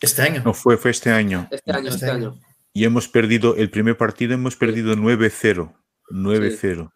Este 0.00 0.22
año. 0.22 0.42
No, 0.44 0.54
fue, 0.54 0.76
fue 0.76 0.90
este 0.90 1.10
año. 1.10 1.48
Este 1.50 1.72
año, 1.72 1.88
este, 1.88 2.06
este 2.06 2.10
año. 2.10 2.28
año. 2.30 2.40
Y 2.72 2.84
hemos 2.84 3.08
perdido, 3.08 3.56
el 3.56 3.70
primer 3.70 3.96
partido 3.96 4.34
hemos 4.34 4.56
perdido 4.56 4.94
9-0. 4.94 5.74
9-0. 6.10 6.92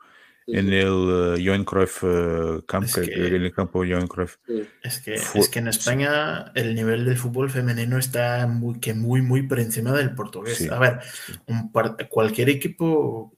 En 0.46 0.72
el 0.72 0.88
uh, 0.88 1.36
Johan 1.42 1.64
Cruyff 1.64 2.02
uh, 2.02 2.64
camp, 2.66 2.84
es 2.84 2.94
que, 2.94 3.26
en 3.26 3.42
el 3.42 3.52
campo 3.52 3.80
Johan 3.80 4.08
Cruyff. 4.08 4.36
Es, 4.82 5.00
que, 5.00 5.14
es 5.14 5.48
que 5.48 5.58
en 5.58 5.68
España 5.68 6.52
el 6.54 6.74
nivel 6.74 7.04
del 7.04 7.16
fútbol 7.16 7.50
femenino 7.50 7.98
está 7.98 8.46
muy, 8.46 8.80
que 8.80 8.94
muy, 8.94 9.22
muy 9.22 9.42
por 9.42 9.60
encima 9.60 9.92
del 9.92 10.14
portugués. 10.14 10.58
Sí. 10.58 10.68
A 10.68 10.78
ver, 10.78 11.00
un 11.46 11.70
par, 11.70 11.96
cualquier 12.08 12.48
equipo 12.48 13.36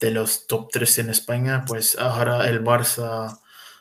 de 0.00 0.10
los 0.10 0.46
top 0.46 0.70
3 0.72 0.98
en 1.00 1.10
España, 1.10 1.64
pues 1.66 1.96
ahora 1.98 2.48
el 2.48 2.62
Barça, 2.62 3.40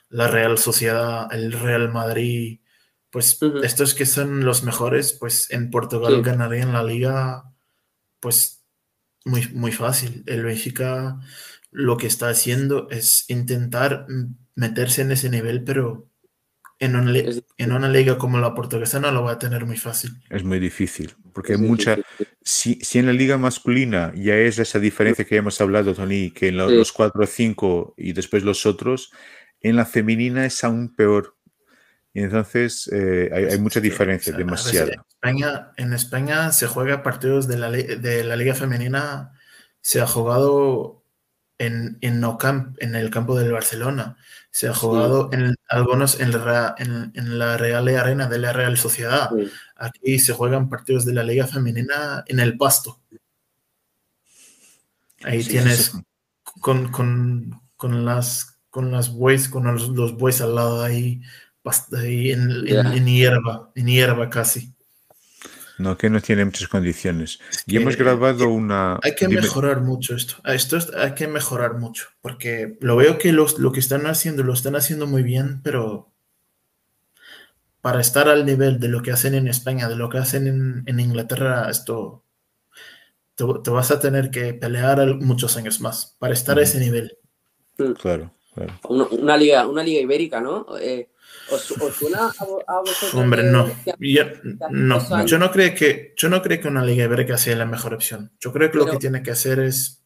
la 0.09 0.27
Real 0.27 0.57
Sociedad, 0.57 1.27
el 1.31 1.51
Real 1.51 1.89
Madrid, 1.89 2.59
pues 3.09 3.41
uh 3.41 3.47
-huh. 3.47 3.65
estos 3.65 3.93
que 3.93 4.05
son 4.05 4.45
los 4.45 4.63
mejores, 4.63 5.13
pues 5.13 5.49
en 5.51 5.69
Portugal 5.69 6.15
sí. 6.15 6.21
ganarían 6.21 6.73
la 6.73 6.83
liga, 6.83 7.51
pues 8.19 8.65
muy, 9.25 9.47
muy 9.53 9.71
fácil. 9.71 10.23
El 10.25 10.43
Benfica 10.43 11.19
lo 11.77 11.95
que 11.95 12.07
está 12.07 12.29
haciendo 12.29 12.87
es 12.89 13.25
intentar 13.27 14.07
meterse 14.55 15.03
en 15.03 15.11
ese 15.11 15.29
nivel, 15.29 15.63
pero 15.63 16.09
en 16.79 16.95
una, 16.95 17.13
en 17.57 17.71
una, 17.71 17.87
liga 17.87 18.17
como 18.17 18.39
la 18.39 18.55
portuguesa 18.55 18.99
no 18.99 19.11
lo 19.11 19.23
va 19.23 19.33
a 19.33 19.39
tener 19.39 19.67
muy 19.67 19.77
fácil. 19.77 20.09
Es 20.31 20.43
muy 20.43 20.57
difícil, 20.59 21.13
porque 21.33 21.53
hay 21.53 21.59
mucha... 21.59 21.99
Si, 22.41 22.79
si, 22.81 22.97
en 22.97 23.05
la 23.05 23.13
liga 23.13 23.37
masculina 23.37 24.11
ya 24.15 24.35
es 24.37 24.57
esa 24.57 24.79
diferencia 24.79 25.23
que 25.23 25.35
hemos 25.35 25.61
hablado, 25.61 25.93
Tony, 25.93 26.31
que 26.31 26.47
en 26.47 26.57
los, 26.57 26.71
sí. 26.71 26.77
los 26.77 26.91
4 26.91 27.23
o 27.23 27.27
5 27.27 27.93
y 27.95 28.13
después 28.13 28.41
los 28.41 28.65
otros, 28.65 29.11
en 29.61 29.75
la 29.75 29.85
femenina 29.85 30.47
es 30.47 30.63
aún 30.63 30.95
peor. 30.95 31.37
Y 32.11 32.21
entonces 32.21 32.89
eh, 32.91 33.29
hay, 33.31 33.45
hay, 33.45 33.59
mucha 33.59 33.79
diferencia, 33.79 34.31
o 34.31 34.35
sea, 34.35 34.43
demasiada. 34.43 34.93
En 34.93 34.99
España, 34.99 35.71
en 35.77 35.93
España 35.93 36.51
se 36.53 36.65
juega 36.65 37.03
partidos 37.03 37.47
de 37.47 37.57
la, 37.59 37.69
de 37.69 38.23
la 38.23 38.35
liga 38.35 38.55
femenina, 38.55 39.33
se 39.79 40.01
ha 40.01 40.07
jugado 40.07 41.03
en, 41.59 41.97
en 42.01 42.95
el 42.95 43.09
campo 43.09 43.37
del 43.37 43.51
Barcelona. 43.51 44.17
Se 44.51 44.67
ha 44.67 44.73
jugado 44.73 45.29
sí. 45.31 45.37
en 45.37 45.55
algunos 45.69 46.19
en 46.19 46.31
la, 46.31 46.75
en, 46.77 47.11
en 47.15 47.39
la, 47.39 47.57
Real 47.57 47.87
Arena 47.87 48.27
de 48.27 48.39
la 48.39 48.53
Real 48.53 48.77
Sociedad. 48.77 49.29
Sí. 49.35 49.49
Aquí 49.75 50.19
se 50.19 50.33
juegan 50.33 50.69
partidos 50.69 51.05
de 51.05 51.13
la 51.13 51.23
Liga 51.23 51.45
Femenina 51.45 52.23
en 52.27 52.39
el 52.39 52.57
pasto. 52.57 52.99
Ahí 55.23 55.43
sí, 55.43 55.49
tienes 55.49 55.93
con, 56.61 56.91
con, 56.91 57.61
con, 57.75 58.05
las 58.05 58.59
con 58.69 58.91
las 58.91 59.11
bueyes, 59.11 59.49
con 59.49 59.65
los, 59.65 59.89
los 59.89 60.15
bueyes 60.15 60.41
al 60.41 60.55
lado 60.55 60.83
ahí, 60.83 61.21
ahí 61.97 62.31
en, 62.31 62.65
yeah. 62.65 62.81
en, 62.81 62.87
en, 62.93 63.05
hierba, 63.05 63.71
en 63.75 63.87
hierba 63.87 64.29
casi. 64.29 64.73
No, 65.77 65.97
que 65.97 66.09
no 66.09 66.21
tiene 66.21 66.43
muchas 66.43 66.67
condiciones. 66.67 67.39
Es 67.51 67.63
y 67.67 67.77
hemos 67.77 67.95
grabado 67.97 68.49
una... 68.49 68.99
Hay 69.03 69.13
que 69.15 69.27
mejorar 69.27 69.81
mucho 69.81 70.15
esto. 70.15 70.35
Esto 70.45 70.77
es, 70.77 70.91
hay 70.93 71.13
que 71.13 71.27
mejorar 71.27 71.75
mucho, 71.75 72.07
porque 72.21 72.77
lo 72.81 72.95
veo 72.95 73.17
que 73.19 73.31
los, 73.31 73.59
lo 73.59 73.71
que 73.71 73.79
están 73.79 74.07
haciendo 74.07 74.43
lo 74.43 74.53
están 74.53 74.75
haciendo 74.75 75.05
muy 75.05 75.21
bien, 75.21 75.61
pero 75.63 76.11
para 77.81 78.01
estar 78.01 78.27
al 78.27 78.45
nivel 78.45 78.79
de 78.79 78.87
lo 78.87 79.01
que 79.01 79.11
hacen 79.11 79.35
en 79.35 79.47
España, 79.47 79.87
de 79.87 79.95
lo 79.95 80.09
que 80.09 80.17
hacen 80.17 80.83
en, 80.85 80.99
Inglaterra, 80.99 81.69
esto 81.69 82.23
te, 83.35 83.45
vas 83.45 83.91
a 83.91 83.99
tener 83.99 84.31
que 84.31 84.53
pelear 84.53 85.15
muchos 85.15 85.57
años 85.57 85.79
más 85.79 86.15
para 86.17 86.33
estar 86.33 86.57
a 86.57 86.63
ese 86.63 86.79
nivel. 86.79 87.17
Mm. 87.77 87.91
Claro, 87.93 88.31
claro. 88.55 88.73
Una, 88.89 89.37
liga, 89.37 89.67
una 89.67 89.83
liga 89.83 90.01
ibérica, 90.01 90.41
¿no? 90.41 90.65
Eh, 90.81 91.09
¿os, 91.49 91.63
suena 91.95 92.33
a, 92.67 92.79
vosotros? 92.79 93.13
Hombre, 93.13 93.43
no. 93.43 93.69
yo, 93.99 94.23
no. 94.69 95.25
yo 95.25 95.37
no 95.39 95.51
creo 95.51 95.75
que 95.75 96.13
yo 96.17 96.29
no 96.29 96.41
creo 96.41 96.61
que 96.61 96.67
una 96.67 96.85
liga 96.85 97.05
ibérica 97.05 97.37
sea 97.37 97.55
la 97.55 97.65
mejor 97.65 97.93
opción. 97.93 98.31
Yo 98.39 98.51
creo 98.53 98.71
que 98.71 98.77
lo 98.77 98.85
que 98.85 98.97
tiene 98.97 99.23
que 99.23 99.31
hacer 99.31 99.59
es, 99.59 100.03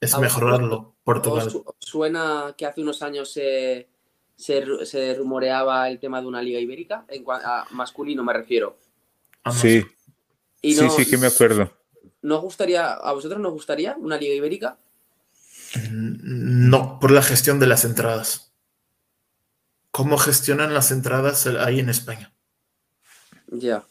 es 0.00 0.18
mejorarlo. 0.18 0.96
Portugal. 1.04 1.48
¿Os 1.48 1.74
suena 1.80 2.54
que 2.56 2.66
hace 2.66 2.82
unos 2.82 3.02
años 3.02 3.32
se 3.32 3.88
se, 4.40 5.14
rumoreaba 5.14 5.88
el 5.90 5.98
tema 5.98 6.20
de 6.20 6.26
una 6.26 6.42
liga 6.42 6.58
ibérica, 6.58 7.04
en 7.08 7.24
a 7.28 7.66
masculino 7.72 8.24
me 8.24 8.32
refiero. 8.32 8.78
Sí. 9.52 9.84
sí, 10.62 10.88
sí, 10.96 11.06
que 11.06 11.18
me 11.18 11.26
acuerdo. 11.26 11.70
¿No 12.22 12.40
gustaría, 12.40 12.92
a 12.92 13.12
vosotros 13.12 13.40
nos 13.40 13.52
gustaría 13.52 13.96
una 13.98 14.16
liga 14.16 14.34
ibérica? 14.34 14.78
No, 15.90 16.98
por 16.98 17.10
la 17.10 17.22
gestión 17.22 17.60
de 17.60 17.66
las 17.66 17.84
entradas. 17.84 18.49
¿Cómo 19.90 20.18
gestionan 20.18 20.74
las 20.74 20.92
entradas 20.92 21.46
ahí 21.46 21.80
en 21.80 21.88
España? 21.88 22.32
Ya. 23.48 23.84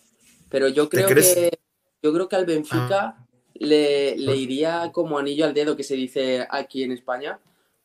Pero 0.49 0.67
yo 0.67 0.89
creo 0.89 1.07
que 1.07 1.59
yo 2.01 2.13
creo 2.13 2.29
que 2.29 2.35
al 2.35 2.45
Benfica 2.45 2.99
ah. 2.99 3.27
le, 3.53 4.17
le, 4.17 4.35
iría 4.35 4.91
como 4.93 5.17
anillo 5.19 5.45
al 5.45 5.53
dedo 5.53 5.75
que 5.75 5.83
se 5.83 5.95
dice 5.95 6.47
aquí 6.49 6.83
en 6.83 6.93
España, 6.93 7.39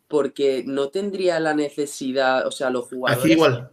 porque 0.09 0.63
no 0.67 0.89
tendría 0.91 1.41
la 1.41 1.55
necesidad, 1.55 2.47
o 2.47 2.51
sea, 2.51 2.71
los 2.71 2.89
jugadores... 2.89 3.33
igual. 3.33 3.71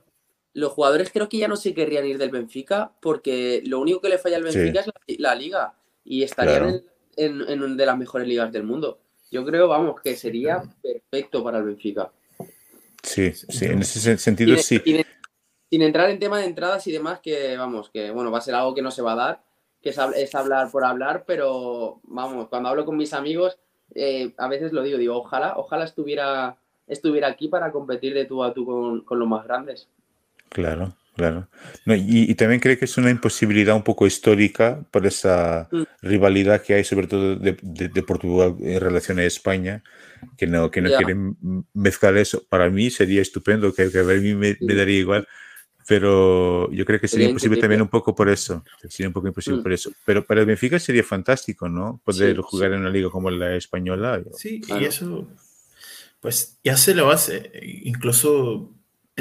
Los 0.54 0.74
jugadores 0.74 1.12
creo 1.14 1.30
que 1.30 1.38
ya 1.38 1.48
no 1.48 1.56
se 1.56 1.74
querrían 1.74 2.06
ir 2.06 2.18
del 2.18 2.30
Benfica 2.30 2.92
porque 3.02 3.62
lo 3.66 3.80
único 3.80 4.02
que 4.02 4.10
le 4.10 4.18
falla 4.18 4.36
al 4.36 4.44
Benfica 4.44 4.82
es 5.08 5.20
la, 5.20 5.34
liga 5.34 5.76
y 6.04 6.24
estarían 6.24 6.84
en, 7.16 7.42
en, 7.48 7.64
una 7.64 7.76
de 7.76 7.86
las 7.86 7.98
mejores 7.98 8.28
ligas 8.28 8.52
del 8.52 8.64
mundo. 8.64 9.00
Yo 9.32 9.46
creo, 9.46 9.70
vamos, 9.70 10.02
que 10.02 10.18
sería 10.18 10.62
perfecto 10.82 11.42
para 11.42 11.60
el 11.60 11.64
Benfica. 11.64 12.12
Sí, 13.04 13.34
sí, 13.34 13.66
en 13.66 13.82
ese 13.82 14.18
sentido 14.18 14.56
sí. 14.58 14.80
Sin, 15.70 15.82
entrar 15.82 16.10
en 16.10 16.20
tema 16.20 16.40
de 16.40 16.46
entradas 16.46 16.86
y 16.88 16.92
demás, 16.92 17.20
que 17.22 17.56
vamos, 17.56 17.90
que 17.90 18.12
bueno, 18.12 18.30
va 18.30 18.40
a 18.40 18.42
ser 18.42 18.56
algo 18.56 18.76
que 18.76 18.82
no 18.82 18.92
se 18.92 19.02
va 19.02 19.14
a 19.14 19.16
dar, 19.16 19.44
que 19.82 19.90
es 19.90 20.36
hablar 20.36 20.70
por 20.70 20.84
hablar, 20.84 21.24
pero 21.26 22.02
vamos, 22.04 22.50
cuando 22.50 22.70
hablo 22.70 22.86
con 22.86 22.98
mis 22.98 23.14
amigos, 23.14 23.58
eh, 23.96 24.34
a 24.38 24.48
veces 24.48 24.72
lo 24.72 24.84
digo, 24.84 24.98
digo, 24.98 25.18
ojalá, 25.18 25.54
ojalá 25.58 25.86
estuviera, 25.86 26.58
estuviera 26.88 27.28
aquí 27.28 27.48
para 27.48 27.72
competir 27.72 28.14
de 28.14 28.26
tú 28.26 28.44
a 28.44 28.54
tú 28.54 28.66
con, 28.66 29.20
los 29.20 29.28
más 29.28 29.46
grandes. 29.46 29.88
Claro, 30.50 30.94
claro. 31.16 31.48
y, 31.86 32.34
también 32.36 32.60
creo 32.60 32.78
que 32.78 32.86
es 32.86 32.98
una 32.98 33.10
imposibilidad 33.10 33.76
un 33.76 33.84
poco 33.84 34.08
histórica 34.08 34.84
por 34.92 35.06
esa 35.06 35.68
mm. 35.72 35.84
rivalidad 36.02 36.62
que 36.62 36.76
hay, 36.76 36.84
sobre 36.84 37.08
todo 37.08 37.36
de, 37.36 38.04
Portugal 38.04 38.56
en 38.60 38.80
relación 38.80 39.20
a 39.20 39.24
España, 39.24 39.84
que 40.38 40.48
no, 40.48 40.70
que 40.72 40.82
no 40.82 40.90
quieren 40.98 41.36
mezclar 41.74 42.18
eso. 42.18 42.44
Para 42.50 42.70
mí 42.70 42.90
sería 42.90 43.22
estupendo, 43.22 43.74
que, 43.74 43.92
que 43.92 44.00
a 44.00 44.04
mí 44.04 44.34
me, 44.36 44.58
daría 44.60 45.00
igual, 45.00 45.28
pero 45.88 46.72
yo 46.72 46.86
creo 46.86 47.00
que 47.00 47.08
sería 47.08 47.28
imposible 47.28 47.60
también 47.60 47.82
un 47.82 47.90
poco 47.90 48.16
por 48.16 48.30
eso. 48.30 48.64
Sería 48.88 49.08
un 49.08 49.14
poco 49.14 49.28
imposible 49.28 49.60
mm. 49.60 49.64
por 49.64 49.74
eso. 49.74 49.92
Pero 50.06 50.26
para 50.26 50.42
el 50.42 50.48
Benfica 50.48 50.80
sería 50.80 51.04
fantástico, 51.04 51.68
¿no? 51.68 52.02
Poder 52.04 52.38
jugar 52.38 52.74
en 52.74 52.82
una 52.82 52.90
liga 52.90 53.10
como 53.10 53.30
la 53.30 53.56
española. 53.56 54.22
Sí, 54.36 54.62
y 54.68 54.86
eso, 54.86 55.28
pues 56.20 56.60
ya 56.64 56.78
se 56.78 56.96
lo 56.96 57.12
hace. 57.12 57.52
Incluso 57.84 58.72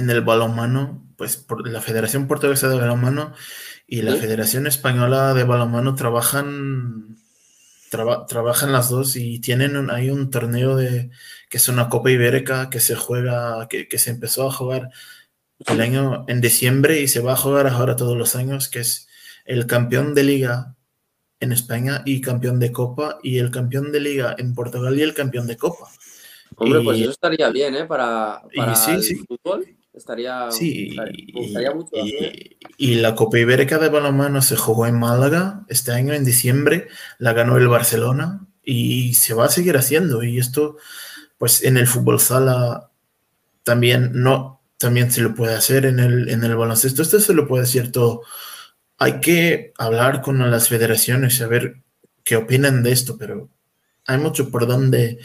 en 0.01 0.11
el 0.11 0.23
balonmano, 0.23 1.07
pues 1.17 1.37
por 1.37 1.69
la 1.69 1.81
Federación 1.81 2.27
Portuguesa 2.27 2.69
de 2.69 2.79
Balonmano 2.79 3.33
y 3.87 4.03
la 4.03 4.17
Federación 4.17 4.67
Española 4.67 5.35
de 5.35 5.45
Balonmano 5.45 5.95
trabajan, 5.95 7.17
trabajan 7.91 8.73
las 8.73 8.89
dos 8.89 9.17
y 9.17 9.41
tienen 9.41 9.91
hay 9.91 10.11
un 10.11 10.31
torneo 10.31 10.77
de 10.77 11.11
que 11.49 11.59
es 11.59 11.69
una 11.69 11.89
Copa 11.89 12.11
Ibérica 12.11 12.71
que 12.71 12.81
se 12.81 12.95
juega, 12.95 13.69
que, 13.69 13.89
que 13.89 13.99
se 13.99 14.11
empezó 14.11 14.49
a 14.49 14.53
jugar 14.53 14.91
el 15.67 15.81
año 15.81 16.25
en 16.29 16.41
diciembre 16.41 17.01
y 17.01 17.09
se 17.09 17.21
va 17.21 17.33
a 17.33 17.37
jugar 17.37 17.67
ahora 17.67 17.97
todos 17.97 18.17
los 18.17 18.37
años, 18.37 18.69
que 18.69 18.81
es 18.81 19.09
el 19.45 19.67
campeón 19.67 20.15
de 20.15 20.23
liga 20.23 20.77
en 21.41 21.53
España 21.53 22.03
y 22.05 22.21
campeón 22.21 22.61
de 22.61 22.73
Copa 22.73 23.19
y 23.23 23.39
el 23.39 23.51
campeón 23.51 23.93
de 23.93 24.01
liga 24.01 24.35
en 24.39 24.55
Portugal 24.55 24.99
y 24.99 25.03
el 25.03 25.15
campeón 25.15 25.47
de 25.47 25.57
Copa. 25.57 25.91
Hombre, 26.57 26.81
pues 26.83 27.01
eso 27.01 27.11
estaría 27.11 27.49
bien, 27.51 27.75
¿eh? 27.75 27.85
Para, 27.85 28.43
para 28.55 28.73
el 28.73 29.03
fútbol. 29.27 29.67
Estaría, 29.93 30.51
sí, 30.53 30.97
y, 31.13 32.57
y, 32.79 32.95
la 32.95 33.15
Copa 33.17 33.39
Ibérica 33.39 33.79
de 33.79 33.89
balonmano 33.89 34.41
se 34.41 34.55
jugó 34.55 34.87
en 34.87 34.99
Málaga 34.99 35.65
este 35.69 35.91
año, 35.91 36.15
en 36.15 36.25
diciembre, 36.25 36.87
la 37.19 37.33
ganó 37.33 37.57
el 37.57 37.67
Barcelona 37.67 38.47
y 38.63 39.15
se 39.15 39.35
va 39.35 39.47
a 39.47 39.49
seguir 39.49 39.77
haciendo. 39.77 40.23
Y 40.23 40.39
esto, 40.39 40.77
pues 41.39 41.65
en 41.65 41.77
el 41.77 41.89
fútbol 41.89 42.21
sala 42.21 42.91
también 43.65 44.13
no, 44.15 44.63
también 44.79 45.11
se 45.11 45.23
lo 45.23 45.35
puede 45.35 45.55
hacer 45.55 45.87
en 45.87 45.99
el, 45.99 46.29
en 46.29 46.45
el 46.45 46.57
baloncesto. 46.57 47.03
Esto 47.03 47.21
se 47.21 47.35
lo 47.35 47.47
puede 47.49 47.65
hacer 47.65 47.93
todo. 47.93 48.23
Hay 48.99 49.21
que 49.21 49.73
hablar 49.79 50.23
con 50.23 50.39
las 50.51 50.69
federaciones, 50.69 51.35
y 51.35 51.39
saber 51.39 51.83
qué 52.25 52.37
opinan 52.37 52.83
de 52.83 52.93
esto, 52.93 53.19
pero 53.19 53.51
hay 54.07 54.19
mucho 54.19 54.51
por 54.51 54.67
donde, 54.67 55.19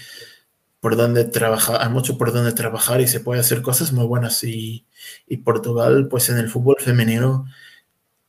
por 0.86 0.98
donde 0.98 1.26
trabajar, 1.26 1.82
hay 1.82 1.90
mucho 1.90 2.16
por 2.16 2.32
donde 2.32 2.52
trabajar 2.52 3.02
y 3.02 3.08
se 3.08 3.20
puede 3.20 3.40
hacer 3.42 3.64
cosas 3.64 3.92
muy 3.92 4.06
buenas. 4.06 4.44
Y, 4.44 4.86
y 5.26 5.38
Portugal, 5.38 6.08
pues 6.12 6.30
en 6.30 6.38
el 6.38 6.48
fútbol 6.48 6.76
femenino, 6.78 7.48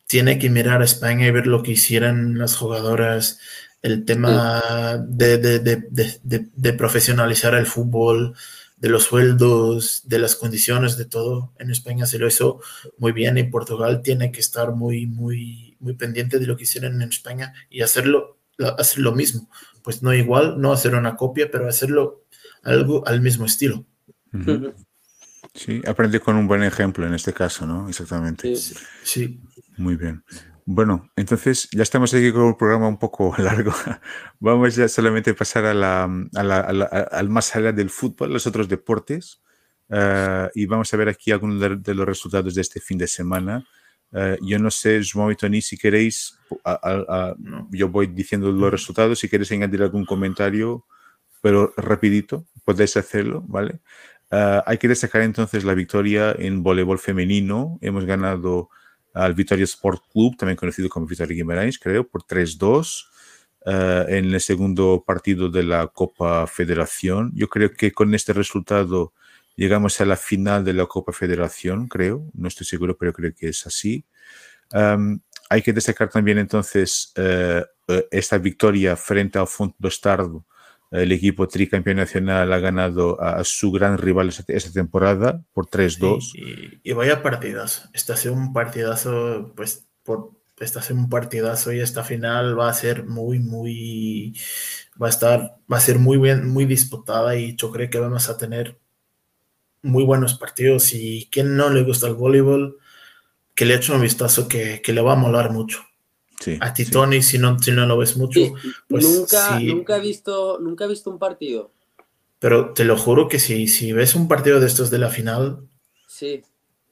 tiene 0.07 0.39
que 0.39 0.49
mirar 0.49 0.81
a 0.81 0.87
España 0.87 1.27
y 1.27 1.31
ver 1.33 1.47
lo 1.47 1.63
que 1.63 1.73
hicieran 1.73 2.39
las 2.39 2.57
jugadoras, 2.57 3.41
el 3.83 4.07
tema 4.07 5.05
de, 5.07 5.37
de, 5.37 5.59
de, 5.61 6.49
de 6.51 6.73
profesionalizar 6.73 7.53
el 7.53 7.67
fútbol, 7.67 8.35
de 8.79 8.89
los 8.89 9.03
sueldos, 9.03 10.01
de 10.09 10.19
las 10.19 10.35
condiciones, 10.35 10.97
de 10.97 11.05
todo. 11.05 11.53
En 11.59 11.71
España 11.71 12.07
se 12.07 12.19
lo 12.19 12.27
hizo 12.27 12.63
muy 12.97 13.13
bien 13.13 13.37
y 13.37 13.45
Portugal 13.45 14.01
tiene 14.01 14.33
que 14.33 14.41
estar 14.41 14.73
muy, 14.73 15.05
muy, 15.07 15.77
muy 15.79 15.93
pendiente 15.93 16.39
de 16.39 16.47
lo 16.47 16.57
que 16.57 16.63
hicieron 16.63 17.03
en 17.03 17.11
España 17.11 17.53
y 17.69 17.83
hacerlo, 17.83 18.39
hacer 18.79 19.01
lo 19.01 19.13
mismo. 19.13 19.51
Pues 19.83 20.03
no 20.03 20.15
igual, 20.15 20.59
no 20.59 20.73
hacer 20.73 20.95
una 20.95 21.17
copia, 21.17 21.51
pero 21.51 21.69
hacerlo 21.69 22.23
algo 22.67 23.07
al 23.07 23.21
mismo 23.21 23.47
estilo. 23.47 23.87
Sí, 25.55 25.81
aprende 25.87 26.21
con 26.21 26.37
un 26.37 26.47
buen 26.47 26.63
ejemplo 26.63 27.07
en 27.07 27.15
este 27.15 27.33
caso, 27.33 27.67
¿no? 27.67 27.89
Exactamente. 27.89 28.55
sí. 29.03 29.41
Muy 29.79 29.97
bien. 29.97 30.23
Bueno, 30.69 31.09
entonces 31.15 31.69
ya 31.71 31.85
estamos 31.85 32.13
aquí 32.13 32.33
con 32.33 32.43
un 32.43 32.57
programa 32.57 32.89
un 32.89 32.99
poco 32.99 33.35
largo. 33.39 33.73
Vamos 34.41 34.75
ya 34.75 34.89
solamente 34.89 35.31
a 35.31 35.35
pasar 35.35 35.65
a 35.65 35.73
la, 35.73 36.05
al 37.13 37.29
más 37.29 37.55
allá 37.55 37.73
del 37.73 37.89
fútbol, 37.89 38.33
los 38.33 38.47
otros 38.47 38.69
deportes. 38.69 39.41
Eh, 39.89 40.49
y 40.55 40.67
vamos 40.67 40.93
a 40.93 40.97
ver 40.97 41.09
aquí 41.09 41.31
algunos 41.31 41.61
de, 41.61 41.95
los 41.95 42.07
resultados 42.07 42.53
de 42.55 42.63
este 42.63 42.81
fin 42.81 42.99
de 42.99 43.07
semana. 43.07 43.65
Eh, 44.13 44.39
yo 44.43 44.59
no 44.59 44.71
sé, 44.73 45.01
João 45.03 45.31
y 45.31 45.37
Tony, 45.37 45.63
si 45.63 45.79
queréis, 45.79 46.37
yo 47.71 47.89
voy 47.89 48.09
diciendo 48.09 48.51
los 48.51 48.71
resultados, 48.71 49.21
si 49.21 49.29
queréis 49.29 49.53
añadir 49.53 49.83
algún 49.83 50.05
comentario, 50.05 50.85
pero 51.47 51.73
rapidito, 51.77 52.45
podéis 52.65 52.97
hacerlo, 52.97 53.45
¿vale? 53.47 53.79
Eh, 54.33 54.61
hay 54.67 54.79
que 54.79 54.89
destacar 54.89 55.23
entonces 55.23 55.63
la 55.63 55.75
victoria 55.75 56.35
en 56.37 56.65
voleibol 56.65 56.99
femenino. 56.99 57.79
Hemos 57.83 58.05
ganado 58.05 58.69
al 59.15 59.33
Vitoria 59.35 59.63
Sport 59.63 60.03
Club, 60.13 60.37
también 60.37 60.57
conocido 60.57 60.89
como 60.89 61.07
Vitoria 61.07 61.37
Guimarães, 61.37 61.79
creo, 61.79 62.09
por 62.09 62.25
3-2 62.25 63.05
eh, 63.65 64.07
en 64.09 64.35
el 64.35 64.41
segundo 64.41 65.05
partido 65.07 65.49
de 65.49 65.63
la 65.63 65.87
Copa 65.87 66.49
Federación. 66.49 67.31
Yo 67.33 67.47
creo 67.47 67.71
que 67.71 67.93
con 67.93 68.13
este 68.13 68.33
resultado 68.33 69.13
llegamos 69.55 70.01
a 70.01 70.05
la 70.05 70.17
final 70.17 70.65
de 70.65 70.73
la 70.73 70.87
Copa 70.87 71.13
Federación, 71.13 71.87
creo. 71.87 72.29
No 72.35 72.49
estoy 72.49 72.67
seguro, 72.67 72.97
pero 72.99 73.13
creo 73.13 73.33
que 73.33 73.51
es 73.51 73.65
así. 73.69 74.05
hay 75.49 75.63
que 75.63 75.73
destacar 75.73 76.11
también 76.11 76.39
entonces 76.39 77.13
eh, 77.15 77.65
esta 78.11 78.37
victoria 78.37 78.97
frente 78.97 79.39
al 79.39 79.47
Font 79.47 79.77
Bastardo 79.79 80.45
el 80.91 81.13
equipo 81.13 81.49
tricampeón 81.49 81.97
nacional 81.97 82.53
ha 82.53 82.59
ganado 82.59 83.21
a 83.21 83.43
su 83.45 83.73
gran 83.73 83.99
rival 83.99 84.29
esta 84.29 84.73
temporada 84.73 85.43
por 85.53 85.67
3-2. 85.67 86.81
y, 86.83 86.93
vaya 86.93 87.23
partidas. 87.23 87.89
Este 87.93 88.13
ha 88.13 88.33
un 88.33 88.53
partidazo, 88.53 89.53
pues, 89.57 89.87
por, 90.03 90.33
este 90.59 90.79
ha 90.79 90.95
un 90.95 91.09
partidazo 91.09 91.73
y 91.73 91.81
esta 91.81 92.05
final 92.05 92.59
va 92.59 92.69
a 92.69 92.75
ser 92.75 93.05
muy, 93.05 93.39
muy, 93.39 94.39
va 95.01 95.09
a 95.09 95.11
estar, 95.11 95.57
va 95.71 95.77
a 95.77 95.81
ser 95.81 95.99
muy 95.99 96.19
bien, 96.19 96.49
muy 96.49 96.65
disputada 96.65 97.37
y 97.37 97.57
yo 97.57 97.71
creo 97.73 97.91
que 97.91 97.99
vamos 97.99 98.29
a 98.29 98.37
tener 98.37 98.79
muy 99.83 100.05
buenos 100.05 100.35
partidos 100.35 100.93
y 100.95 101.29
quien 101.31 101.57
no 101.57 101.71
le 101.71 101.83
gusta 101.83 102.07
el 102.07 102.15
voleibol, 102.15 102.79
que 103.55 103.65
le 103.65 103.75
eche 103.75 103.93
un 103.93 104.03
vistazo 104.03 104.49
que, 104.49 104.81
que 104.83 104.93
le 104.93 105.01
va 105.01 105.15
a 105.15 105.17
molar 105.17 105.51
mucho 105.51 105.87
a 106.61 106.73
ti, 106.73 106.85
Tony, 106.87 107.23
si 107.23 107.39
no, 107.39 107.59
si 107.59 107.73
no 107.73 107.87
lo 107.87 107.99
ves 107.99 108.17
mucho. 108.17 108.41
pues 108.89 109.05
nunca, 109.05 109.59
nunca, 109.61 109.97
he 109.97 110.01
visto, 110.01 110.59
nunca 110.61 110.85
he 110.85 110.89
visto 110.89 111.11
un 111.11 111.19
partido. 111.19 111.73
Pero 112.39 112.73
te 112.73 112.85
lo 112.85 112.97
juro 112.97 113.29
que 113.29 113.39
si, 113.39 113.69
si 113.69 113.93
ves 113.93 114.15
un 114.15 114.29
partido 114.29 114.61
de 114.61 114.67
estos 114.67 114.91
de 114.91 114.99
la 114.99 115.09
final, 115.09 115.61
sí. 116.07 116.43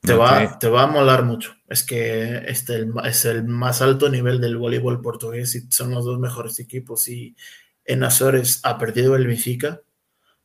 Te, 0.01 0.15
va, 0.15 0.59
te 0.59 0.69
va 0.69 0.83
a 0.83 0.87
molar 0.87 1.25
mucho. 1.25 1.55
Es 1.69 1.83
que 1.83 2.43
este 2.47 2.87
es 3.05 3.25
el 3.25 3.45
más 3.45 3.81
alto 3.81 4.11
nivel 4.11 4.41
del 4.41 4.59
voleibol 4.59 5.01
portugués 5.01 5.55
y 5.55 5.63
son 5.71 5.91
los 5.93 6.05
dos 6.05 6.19
mejores 6.19 6.59
equipos. 6.59 7.09
Y 7.09 7.37
en 7.85 8.05
Azores 8.05 8.61
ha 8.65 8.77
perdido 8.77 9.17
el 9.17 9.27
Benfica, 9.27 9.81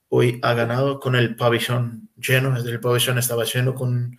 hoy 0.08 0.40
ha 0.44 0.54
ganado 0.54 1.00
con 1.00 1.16
el 1.16 1.36
pabellón 1.36 2.10
lleno. 2.16 2.54
Desde 2.56 2.72
el 2.72 2.80
pabellón 2.80 3.18
estaba 3.18 3.44
lleno 3.44 3.76
con, 3.76 4.18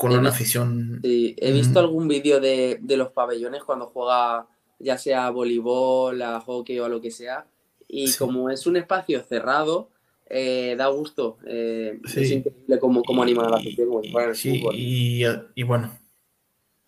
con 0.00 0.12
una 0.12 0.30
afición. 0.30 0.98
Sí, 1.02 1.36
he 1.38 1.52
visto 1.52 1.78
algún 1.78 2.08
vídeo 2.08 2.40
de, 2.40 2.78
de, 2.80 2.96
los 2.96 3.12
pabellones 3.12 3.62
cuando 3.64 3.84
juega, 3.84 4.46
ya 4.78 4.96
sea 4.96 5.28
voleibol, 5.28 6.22
a 6.22 6.40
hockey 6.40 6.78
o 6.78 6.86
a 6.86 6.88
lo 6.88 7.02
que 7.02 7.10
sea. 7.10 7.44
Y 7.86 8.10
como 8.14 8.48
es 8.48 8.66
un 8.66 8.78
espacio 8.78 9.22
cerrado, 9.22 9.90
eh, 10.30 10.74
da 10.78 10.86
gusto. 10.86 11.36
Eh, 11.44 12.00
es 12.02 12.30
increíble 12.30 12.78
cómo, 12.78 13.02
cómo 13.02 13.22
anima 13.22 13.44
a 13.44 13.50
la 13.50 13.56
afición 13.58 13.90
y, 14.72 15.22
y, 15.54 15.62
bueno, 15.64 15.98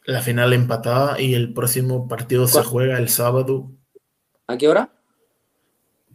la 0.07 0.23
final 0.23 0.55
empatada 0.55 1.21
y 1.21 1.35
el 1.35 1.53
próximo 1.53 2.09
partido 2.09 2.47
se 2.47 2.65
juega 2.65 2.97
el 2.97 3.11
sábado. 3.11 3.73
¿A 4.47 4.57
qué 4.57 4.69
hora? 4.69 4.91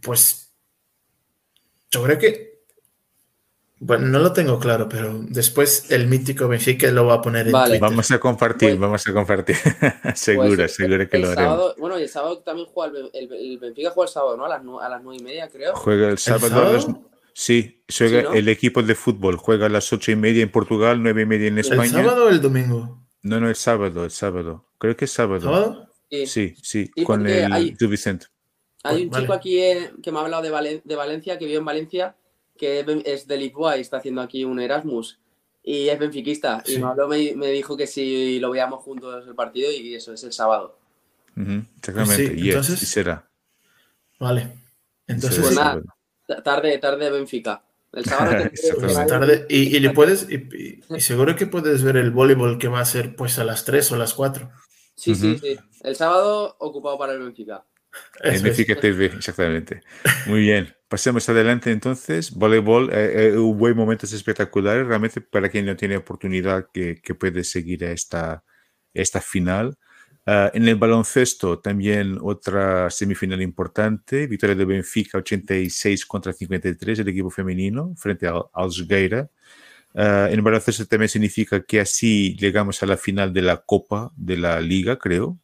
Pues 0.00 0.52
yo 1.92 2.02
creo 2.02 2.18
que. 2.18 2.57
Bueno, 3.80 4.06
no 4.06 4.18
lo 4.18 4.32
tengo 4.32 4.58
claro, 4.58 4.88
pero 4.88 5.20
después 5.28 5.90
el 5.90 6.08
mítico 6.08 6.48
Benfica 6.48 6.90
lo 6.90 7.06
va 7.06 7.14
a 7.14 7.22
poner 7.22 7.46
en 7.46 7.52
vale. 7.52 7.78
Vamos 7.78 8.10
a 8.10 8.18
compartir, 8.18 8.76
vamos 8.76 9.06
a 9.06 9.12
compartir. 9.12 9.56
seguro, 10.14 10.56
pues, 10.56 10.74
seguro 10.74 11.08
que 11.08 11.18
lo 11.18 11.30
haremos. 11.30 11.76
Bueno, 11.76 11.98
y 11.98 12.02
el 12.02 12.08
sábado 12.08 12.38
también 12.40 12.66
juega 12.72 12.98
el, 12.98 13.10
el, 13.32 13.58
Benfica 13.58 13.90
juega 13.90 14.08
el 14.08 14.12
sábado, 14.12 14.36
¿no? 14.36 14.46
A 14.46 14.48
las, 14.48 14.60
a 14.60 14.88
las 14.88 15.02
nueve 15.02 15.18
y 15.20 15.24
media, 15.24 15.48
creo. 15.48 15.74
Juega 15.74 16.08
el 16.08 16.18
sábado, 16.18 17.04
Sí, 17.34 17.84
juega 17.96 18.34
el 18.34 18.48
equipo 18.48 18.82
de 18.82 18.96
fútbol 18.96 19.36
juega 19.36 19.66
a 19.66 19.68
las 19.68 19.92
ocho 19.92 20.10
y 20.10 20.16
media 20.16 20.42
en 20.42 20.50
Portugal, 20.50 21.00
nueve 21.00 21.22
y 21.22 21.26
media 21.26 21.46
en 21.46 21.58
España. 21.58 21.84
¿El 21.84 21.90
sábado 21.90 22.24
o 22.24 22.28
el 22.30 22.40
domingo? 22.40 23.06
No, 23.22 23.38
no, 23.38 23.48
el 23.48 23.54
sábado, 23.54 24.04
el 24.04 24.10
sábado. 24.10 24.68
Creo 24.76 24.96
que 24.96 25.04
es 25.04 25.12
sábado. 25.12 25.42
¿Sábado? 25.42 25.88
Sí, 26.26 26.54
sí, 26.60 26.90
con 27.04 27.28
el 27.28 27.52
hay, 27.52 27.76
Vicente. 27.78 28.26
Hay 28.82 29.04
un 29.04 29.10
chico 29.12 29.32
aquí 29.32 29.60
eh, 29.60 29.92
que 30.02 30.10
me 30.10 30.18
ha 30.18 30.22
hablado 30.22 30.42
de, 30.42 30.82
de, 30.84 30.96
Valencia, 30.96 31.38
que 31.38 31.44
vive 31.44 31.58
en 31.58 31.64
Valencia, 31.64 32.16
que 32.58 32.84
es 33.06 33.26
de 33.26 33.36
Lisboa 33.38 33.78
y 33.78 33.80
está 33.80 33.96
haciendo 33.96 34.20
aquí 34.20 34.44
un 34.44 34.60
Erasmus. 34.60 35.18
Y 35.62 35.88
es 35.88 35.98
benfiquista. 35.98 36.62
Y 36.66 36.78
me, 36.78 36.86
habló, 36.86 37.08
me, 37.08 37.50
dijo 37.50 37.76
que 37.76 37.86
si 37.86 38.38
lo 38.40 38.50
veíamos 38.50 38.82
juntos 38.82 39.26
el 39.26 39.34
partido 39.34 39.70
y 39.70 39.94
eso 39.94 40.12
es 40.12 40.24
el 40.24 40.32
sábado. 40.32 40.78
exactamente, 41.36 42.34
y, 42.36 42.48
entonces, 42.48 42.80
será. 42.80 43.28
Vale. 44.18 44.48
Entonces, 45.06 45.40
pues 45.40 45.54
nada, 45.54 45.82
Tarde, 46.44 46.78
tarde 46.78 47.10
Benfica. 47.10 47.62
El 47.92 48.04
sábado 48.04 48.50
tarde, 49.08 49.46
y, 49.48 49.74
y, 49.76 49.80
le 49.80 49.90
puedes, 49.90 50.28
y, 50.30 51.00
seguro 51.00 51.36
que 51.36 51.46
puedes 51.46 51.82
ver 51.82 51.96
el 51.96 52.10
voleibol 52.10 52.58
que 52.58 52.68
va 52.68 52.80
a 52.80 52.84
ser 52.84 53.16
pues 53.16 53.38
a 53.38 53.44
las 53.44 53.64
3 53.64 53.92
o 53.92 53.96
las 53.96 54.12
4. 54.12 54.50
Sí, 54.94 55.14
sí, 55.14 55.38
sí. 55.38 55.56
El 55.82 55.96
sábado 55.96 56.56
ocupado 56.58 56.98
para 56.98 57.14
el 57.14 57.20
Benfica. 57.20 57.64
El 58.20 58.42
Benfica 58.42 58.78
TV, 58.78 59.06
exactamente. 59.06 59.82
Muy 60.26 60.40
bien. 60.40 60.74
Pasemos 60.88 61.28
adelante 61.28 61.70
entonces. 61.70 62.30
Voleibol, 62.32 62.90
eh, 62.92 63.28
eh, 63.28 63.36
hubo 63.36 63.74
momentos 63.74 64.12
espectaculares. 64.12 64.86
Realmente, 64.86 65.20
para 65.20 65.48
quien 65.48 65.66
no 65.66 65.76
tiene 65.76 65.96
oportunidad, 65.96 66.66
que, 66.72 67.00
que 67.02 67.14
puede 67.14 67.44
seguir 67.44 67.84
a 67.84 67.92
esta, 67.92 68.42
esta 68.94 69.20
final. 69.20 69.76
Uh, 70.28 70.50
en 70.52 70.68
el 70.68 70.76
baloncesto 70.76 71.58
también 71.58 72.18
otra 72.20 72.90
semifinal 72.90 73.40
importante, 73.40 74.26
victoria 74.26 74.54
de 74.54 74.66
Benfica 74.66 75.16
86 75.16 76.04
contra 76.04 76.34
53, 76.34 76.98
el 76.98 77.08
equipo 77.08 77.30
femenino 77.30 77.94
frente 77.96 78.26
al 78.26 78.42
Algeira. 78.52 79.30
Uh, 79.94 80.28
en 80.28 80.34
el 80.34 80.42
baloncesto 80.42 80.84
también 80.84 81.08
significa 81.08 81.62
que 81.62 81.80
así 81.80 82.36
llegamos 82.36 82.82
a 82.82 82.86
la 82.86 82.98
final 82.98 83.32
de 83.32 83.40
la 83.40 83.56
Copa 83.56 84.12
de 84.16 84.36
la 84.36 84.60
Liga, 84.60 84.98
creo. 84.98 85.38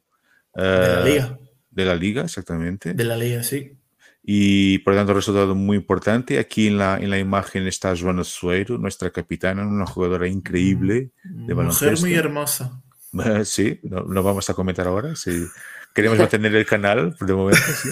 Uh, 0.52 0.60
de 0.60 0.88
la 0.88 1.04
Liga. 1.04 1.38
De 1.70 1.84
la 1.86 1.94
Liga, 1.94 2.22
exactamente. 2.24 2.92
De 2.92 3.04
la 3.04 3.16
Liga, 3.16 3.42
sí. 3.42 3.78
Y 4.26 4.78
por 4.78 4.94
lo 4.94 5.00
tanto, 5.00 5.12
resultado 5.12 5.54
muy 5.54 5.76
importante. 5.76 6.38
Aquí 6.38 6.68
en 6.68 6.78
la, 6.78 6.96
en 6.98 7.10
la 7.10 7.18
imagen 7.18 7.66
está 7.66 7.94
Joana 7.94 8.24
Sueiro, 8.24 8.78
nuestra 8.78 9.10
capitana, 9.10 9.66
una 9.66 9.84
jugadora 9.84 10.26
increíble 10.26 11.10
de 11.22 11.52
baloncesto. 11.52 11.90
Mujer 11.90 12.00
muy 12.00 12.14
hermosa. 12.14 12.80
Sí, 13.44 13.78
no, 13.84 14.22
vamos 14.24 14.50
a 14.50 14.54
comentar 14.54 14.88
ahora. 14.88 15.14
Sí. 15.14 15.44
Queremos 15.94 16.18
mantener 16.18 16.52
el 16.56 16.66
canal 16.66 17.14
por 17.16 17.28
de 17.28 17.34
momento. 17.34 17.60
Sí. 17.80 17.90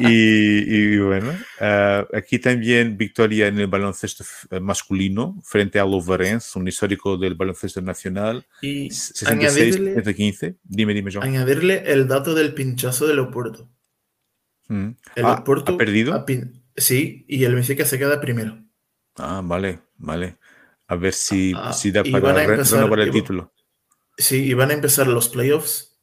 Y, 0.00 0.98
bueno, 0.98 1.30
uh, 1.30 2.16
aquí 2.16 2.38
también 2.38 2.98
victoria 2.98 3.46
en 3.46 3.58
el 3.58 3.68
baloncesto 3.68 4.24
masculino 4.60 5.40
frente 5.42 5.80
a 5.80 5.86
Lovarense, 5.86 6.58
un 6.58 6.68
histórico 6.68 7.16
del 7.16 7.34
baloncesto 7.34 7.80
nacional. 7.80 8.44
Y 8.60 8.90
66 8.90 10.14
15. 10.14 10.56
Dime, 10.62 10.92
dime, 10.92 11.10
John. 11.14 11.22
Añadirle 11.22 11.90
el 11.90 12.06
dato 12.06 12.34
del 12.34 12.52
pinchazo 12.52 13.06
del 13.06 13.20
Oporto. 13.20 13.70
Mm. 14.68 14.90
El 15.16 15.24
ah, 15.24 15.38
Oporto 15.40 15.74
¿ha 15.74 15.76
perdido? 15.78 16.24
sí, 16.76 17.24
y 17.28 17.44
el 17.44 17.54
Benfica 17.54 17.84
se 17.84 17.98
queda 17.98 18.20
primero. 18.20 18.62
Ah, 19.16 19.40
vale, 19.44 19.80
vale. 19.96 20.38
A 20.86 20.96
ver 20.96 21.12
si, 21.12 21.52
ah, 21.56 21.72
si 21.72 21.90
da 21.90 22.02
para 22.04 22.32
renovar 22.32 23.00
el 23.00 23.10
título. 23.10 23.52
Sí, 24.16 24.44
y 24.44 24.54
van 24.54 24.70
a 24.70 24.74
empezar 24.74 25.06
los 25.06 25.28
playoffs. 25.28 25.98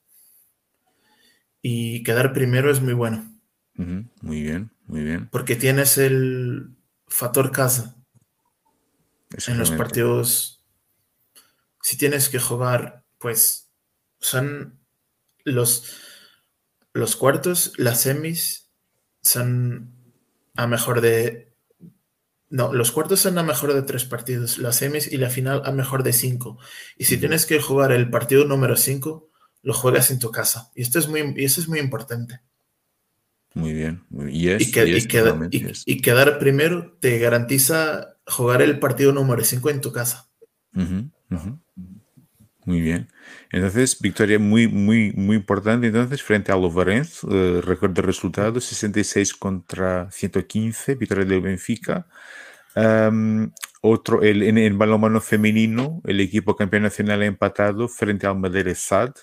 Y 1.62 2.04
quedar 2.04 2.34
primero 2.34 2.72
es 2.72 2.82
muy 2.82 2.94
bueno. 2.94 3.40
Muy 3.76 4.42
bien, 4.42 4.72
muy 4.88 5.04
bien. 5.04 5.30
Porque 5.32 5.56
tienes 5.56 5.98
el 5.98 6.76
factor 7.08 7.52
casa. 7.52 7.96
En 9.48 9.58
los 9.58 9.72
partidos. 9.72 10.66
Si 11.82 11.98
tienes 11.98 12.30
que 12.30 12.40
jugar, 12.40 13.06
pues 13.20 13.72
son 14.20 14.80
los, 15.44 15.96
los 16.94 17.16
cuartos, 17.16 17.74
las 17.78 18.02
semis, 18.02 18.70
son 19.22 19.94
a 20.56 20.68
mejor 20.68 21.02
de 21.02 21.50
no, 22.50 22.74
los 22.74 22.92
cuartos 22.92 23.20
son 23.20 23.38
a 23.38 23.44
mejor 23.44 23.74
de 23.74 23.84
tres 23.84 24.06
partidos, 24.06 24.58
las 24.58 24.78
semis 24.78 25.12
y 25.12 25.18
la 25.18 25.30
final 25.30 25.62
a 25.66 25.72
mejor 25.72 26.04
de 26.04 26.14
cinco. 26.14 26.58
Y 26.98 27.06
si 27.06 27.18
tienes 27.18 27.46
que 27.46 27.62
jugar 27.62 27.92
el 27.92 28.10
partido 28.10 28.44
número 28.46 28.76
cinco, 28.76 29.30
lo 29.62 29.74
juegas 29.74 30.10
en 30.10 30.20
tu 30.20 30.32
casa. 30.32 30.72
Y 30.74 30.82
esto 30.82 30.98
es 30.98 31.08
muy, 31.08 31.34
y 31.38 31.46
eso 31.46 31.62
es 31.62 31.68
muy 31.68 31.80
importante. 31.80 32.42
Muy 33.54 33.74
bien. 33.74 34.04
Y, 34.30 34.50
es, 34.50 34.68
y, 34.68 36.02
quedar 36.02 36.40
primero 36.40 36.98
te 37.00 37.20
garantiza 37.20 38.16
jugar 38.26 38.62
el 38.62 38.80
partido 38.80 39.12
número 39.12 39.44
cinco 39.44 39.70
en 39.70 39.82
tu 39.82 39.92
casa. 39.92 40.28
Muy 42.66 42.82
bien. 42.82 43.10
Entonces, 43.52 44.00
victoria 44.00 44.38
muy, 44.38 44.68
muy, 44.68 45.12
muy 45.14 45.38
importante 45.38 45.88
entonces 45.88 46.22
frente 46.22 46.52
a 46.52 46.56
Lovarense. 46.56 47.26
Uh, 47.26 47.62
récord 47.62 47.92
de 47.92 48.02
resultados, 48.02 48.64
66 48.66 49.34
contra 49.34 50.10
115, 50.12 50.96
victoria 50.96 51.26
del 51.26 51.42
Benfica. 51.42 52.06
Um, 52.76 53.52
otro, 53.82 54.22
el, 54.22 54.44
en 54.44 54.78
balonmano 54.78 55.20
femenino, 55.20 56.02
el 56.06 56.20
equipo 56.20 56.56
campeón 56.56 56.84
nacional 56.84 57.22
ha 57.24 57.26
empatado 57.26 57.88
frente 57.88 58.28
al 58.28 58.38
Madeira 58.38 58.76
SAD, 58.76 59.14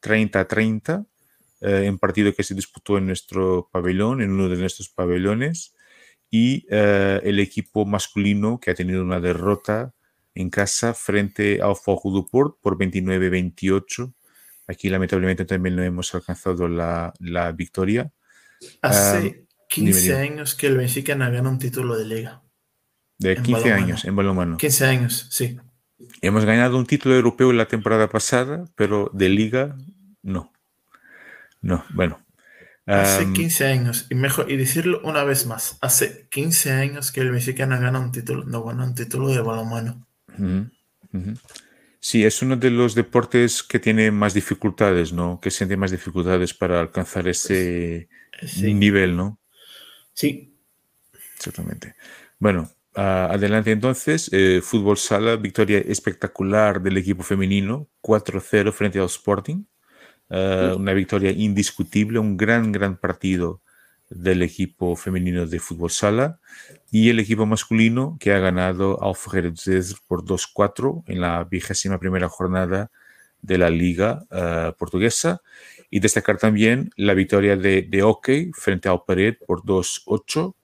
30 0.00 0.40
a 0.40 0.44
30, 0.46 0.98
uh, 0.98 1.66
en 1.66 1.98
partido 1.98 2.34
que 2.34 2.42
se 2.42 2.54
disputó 2.54 2.98
en 2.98 3.06
nuestro 3.06 3.70
pabellón, 3.72 4.20
en 4.20 4.32
uno 4.32 4.48
de 4.50 4.58
nuestros 4.58 4.90
pabellones. 4.90 5.74
Y 6.30 6.66
uh, 6.70 7.20
el 7.22 7.38
equipo 7.40 7.86
masculino, 7.86 8.60
que 8.60 8.72
ha 8.72 8.74
tenido 8.74 9.02
una 9.02 9.20
derrota 9.20 9.94
en 10.34 10.50
casa 10.50 10.94
frente 10.94 11.60
al 11.62 11.76
Fogo 11.76 12.10
do 12.10 12.26
Porto 12.26 12.58
por 12.60 12.76
29-28. 12.76 14.12
Aquí 14.66 14.88
lamentablemente 14.88 15.44
también 15.44 15.76
no 15.76 15.82
hemos 15.82 16.14
alcanzado 16.14 16.68
la, 16.68 17.12
la 17.20 17.52
victoria. 17.52 18.10
Hace 18.82 19.46
15 19.68 20.14
ah, 20.14 20.20
años 20.20 20.54
que 20.54 20.66
el 20.66 20.76
Benfica 20.76 21.14
no 21.14 21.30
gana 21.30 21.48
un 21.48 21.58
título 21.58 21.96
de 21.96 22.04
liga. 22.04 22.42
De 23.18 23.36
15 23.36 23.72
años 23.72 24.04
en 24.04 24.16
balonmano. 24.16 24.56
15 24.56 24.86
años, 24.86 25.28
sí. 25.30 25.58
Hemos 26.20 26.44
ganado 26.44 26.76
un 26.76 26.86
título 26.86 27.14
europeo 27.14 27.52
la 27.52 27.66
temporada 27.66 28.08
pasada, 28.08 28.64
pero 28.74 29.10
de 29.12 29.28
liga 29.28 29.76
no. 30.22 30.52
No, 31.60 31.84
bueno. 31.94 32.20
Hace 32.86 33.32
15 33.32 33.66
años, 33.66 34.06
y 34.10 34.14
mejor, 34.14 34.50
y 34.50 34.58
decirlo 34.58 35.00
una 35.04 35.24
vez 35.24 35.46
más, 35.46 35.78
hace 35.80 36.28
15 36.28 36.72
años 36.72 37.12
que 37.12 37.20
el 37.22 37.30
Benfica 37.30 37.66
no 37.66 37.80
gana 37.80 37.98
un 37.98 38.12
título, 38.12 38.44
no 38.44 38.62
gana 38.62 38.84
un 38.84 38.94
título 38.94 39.28
de 39.28 39.40
balonmano. 39.40 40.06
Sí, 42.00 42.24
es 42.24 42.42
uno 42.42 42.56
de 42.56 42.70
los 42.70 42.94
deportes 42.94 43.62
que 43.62 43.78
tiene 43.78 44.10
más 44.10 44.34
dificultades, 44.34 45.12
¿no? 45.12 45.40
Que 45.40 45.50
siente 45.50 45.76
más 45.76 45.90
dificultades 45.90 46.52
para 46.52 46.80
alcanzar 46.80 47.26
ese 47.28 48.08
nivel, 48.62 49.16
¿no? 49.16 49.40
Sí. 50.12 50.54
Exactamente. 51.36 51.94
Bueno, 52.38 52.70
adelante 52.94 53.72
entonces. 53.72 54.28
Eh, 54.32 54.60
fútbol 54.62 54.98
sala, 54.98 55.36
victoria 55.36 55.78
espectacular 55.78 56.82
del 56.82 56.98
equipo 56.98 57.22
femenino, 57.22 57.88
4-0 58.02 58.72
frente 58.72 58.98
al 58.98 59.06
Sporting. 59.06 59.64
Ah, 60.30 60.74
una 60.76 60.92
victoria 60.92 61.30
indiscutible, 61.30 62.18
un 62.18 62.36
gran, 62.36 62.72
gran 62.72 62.98
partido 62.98 63.62
del 64.10 64.42
equipo 64.42 64.96
femenino 64.96 65.46
de 65.46 65.58
fútbol 65.58 65.90
sala 65.90 66.40
y 66.90 67.10
el 67.10 67.18
equipo 67.18 67.46
masculino 67.46 68.16
que 68.20 68.32
ha 68.32 68.38
ganado 68.38 69.02
Alfredo 69.02 69.52
por 70.06 70.24
2-4 70.24 71.04
en 71.06 71.20
la 71.20 71.44
vigésima 71.44 71.98
primera 71.98 72.28
jornada 72.28 72.90
de 73.40 73.58
la 73.58 73.70
Liga 73.70 74.24
eh, 74.30 74.72
Portuguesa. 74.78 75.42
Y 75.90 76.00
destacar 76.00 76.38
también 76.38 76.90
la 76.96 77.14
victoria 77.14 77.56
de, 77.56 77.82
de 77.82 78.02
Hockey 78.02 78.50
frente 78.52 78.88
al 78.88 79.02
Pared 79.06 79.36
por 79.46 79.62
2-8 79.62 80.54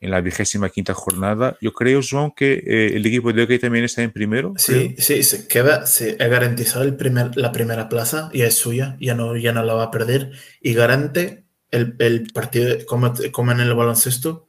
en 0.00 0.10
la 0.10 0.20
vigésima 0.20 0.68
quinta 0.70 0.94
jornada. 0.94 1.56
Yo 1.60 1.72
creo, 1.72 2.00
Joan, 2.08 2.30
que 2.30 2.52
eh, 2.54 2.96
el 2.96 3.04
equipo 3.04 3.32
de 3.32 3.42
Hockey 3.42 3.58
también 3.58 3.84
está 3.84 4.02
en 4.02 4.12
primero. 4.12 4.54
Sí, 4.56 4.94
sí, 4.98 5.22
se 5.22 5.48
queda, 5.48 5.86
se 5.86 6.16
ha 6.20 6.28
garantizado 6.28 6.84
el 6.84 6.96
primer, 6.96 7.36
la 7.36 7.52
primera 7.52 7.88
plaza, 7.88 8.30
ya 8.32 8.46
es 8.46 8.54
suya, 8.54 8.96
ya 9.00 9.14
no, 9.14 9.36
ya 9.36 9.52
no 9.52 9.62
la 9.62 9.74
va 9.74 9.84
a 9.84 9.90
perder. 9.90 10.30
Y 10.60 10.74
garante 10.74 11.47
el, 11.70 11.96
el 11.98 12.32
partido, 12.32 12.76
como, 12.86 13.12
como 13.32 13.52
en 13.52 13.60
el 13.60 13.74
baloncesto, 13.74 14.48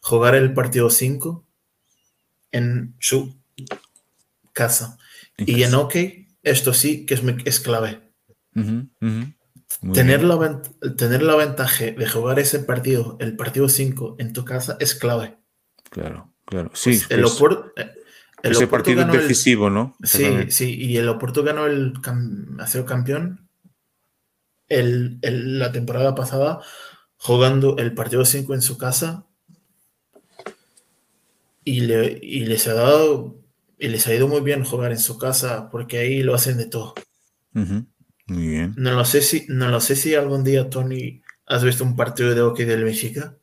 jugar 0.00 0.34
el 0.34 0.52
partido 0.54 0.90
5 0.90 1.44
en 2.52 2.94
su 2.98 3.36
casa. 4.52 4.98
y 5.36 5.62
en 5.62 5.72
hockey, 5.72 6.28
esto 6.42 6.72
sí 6.72 7.06
que 7.06 7.14
es, 7.14 7.22
es 7.44 7.60
clave. 7.60 8.00
tener, 9.92 10.24
la, 10.24 10.62
tener 10.96 11.22
la 11.22 11.36
ventaja 11.36 11.84
de 11.84 12.08
jugar 12.08 12.38
ese 12.38 12.60
partido, 12.60 13.16
el 13.20 13.36
partido 13.36 13.68
5 13.68 14.16
en 14.18 14.32
tu 14.32 14.44
casa, 14.44 14.76
es 14.80 14.94
clave. 14.94 15.36
Claro, 15.90 16.32
claro. 16.44 16.70
Sí, 16.74 16.90
pues 16.90 17.10
el, 17.10 17.24
Oporto, 17.24 17.72
el 18.42 18.52
ese 18.52 18.66
partido 18.66 19.04
decisivo, 19.06 19.70
¿no? 19.70 19.96
Sí, 20.02 20.50
sí, 20.50 20.74
y 20.74 20.96
el 20.96 21.08
Oporto 21.08 21.42
ganó 21.42 21.66
el 21.66 21.92
ha 22.58 22.66
sido 22.66 22.84
campeón 22.84 23.45
el, 24.68 25.18
el, 25.22 25.58
la 25.58 25.72
temporada 25.72 26.14
pasada 26.14 26.60
jugando 27.16 27.76
el 27.78 27.94
partido 27.94 28.24
5 28.24 28.54
en 28.54 28.62
su 28.62 28.78
casa 28.78 29.26
y, 31.64 31.80
le, 31.80 32.18
y 32.22 32.46
les 32.46 32.66
ha 32.68 32.74
dado 32.74 33.36
y 33.78 33.88
les 33.88 34.06
ha 34.06 34.14
ido 34.14 34.28
muy 34.28 34.40
bien 34.40 34.64
jugar 34.64 34.92
en 34.92 34.98
su 34.98 35.18
casa 35.18 35.68
porque 35.70 35.98
ahí 35.98 36.22
lo 36.22 36.34
hacen 36.34 36.56
de 36.56 36.66
todo. 36.66 36.94
Muy 37.52 38.48
bien. 38.48 38.74
No 38.76 38.92
lo 38.92 39.04
sé 39.04 39.20
si, 39.22 39.44
no 39.48 39.68
lo 39.68 39.80
sé 39.80 39.96
si 39.96 40.14
algún 40.14 40.44
día, 40.44 40.70
Tony, 40.70 41.22
has 41.46 41.62
visto 41.62 41.84
un 41.84 41.96
partido 41.96 42.34
de 42.34 42.40
hockey 42.40 42.64
del 42.64 42.84
Benfica. 42.84 43.36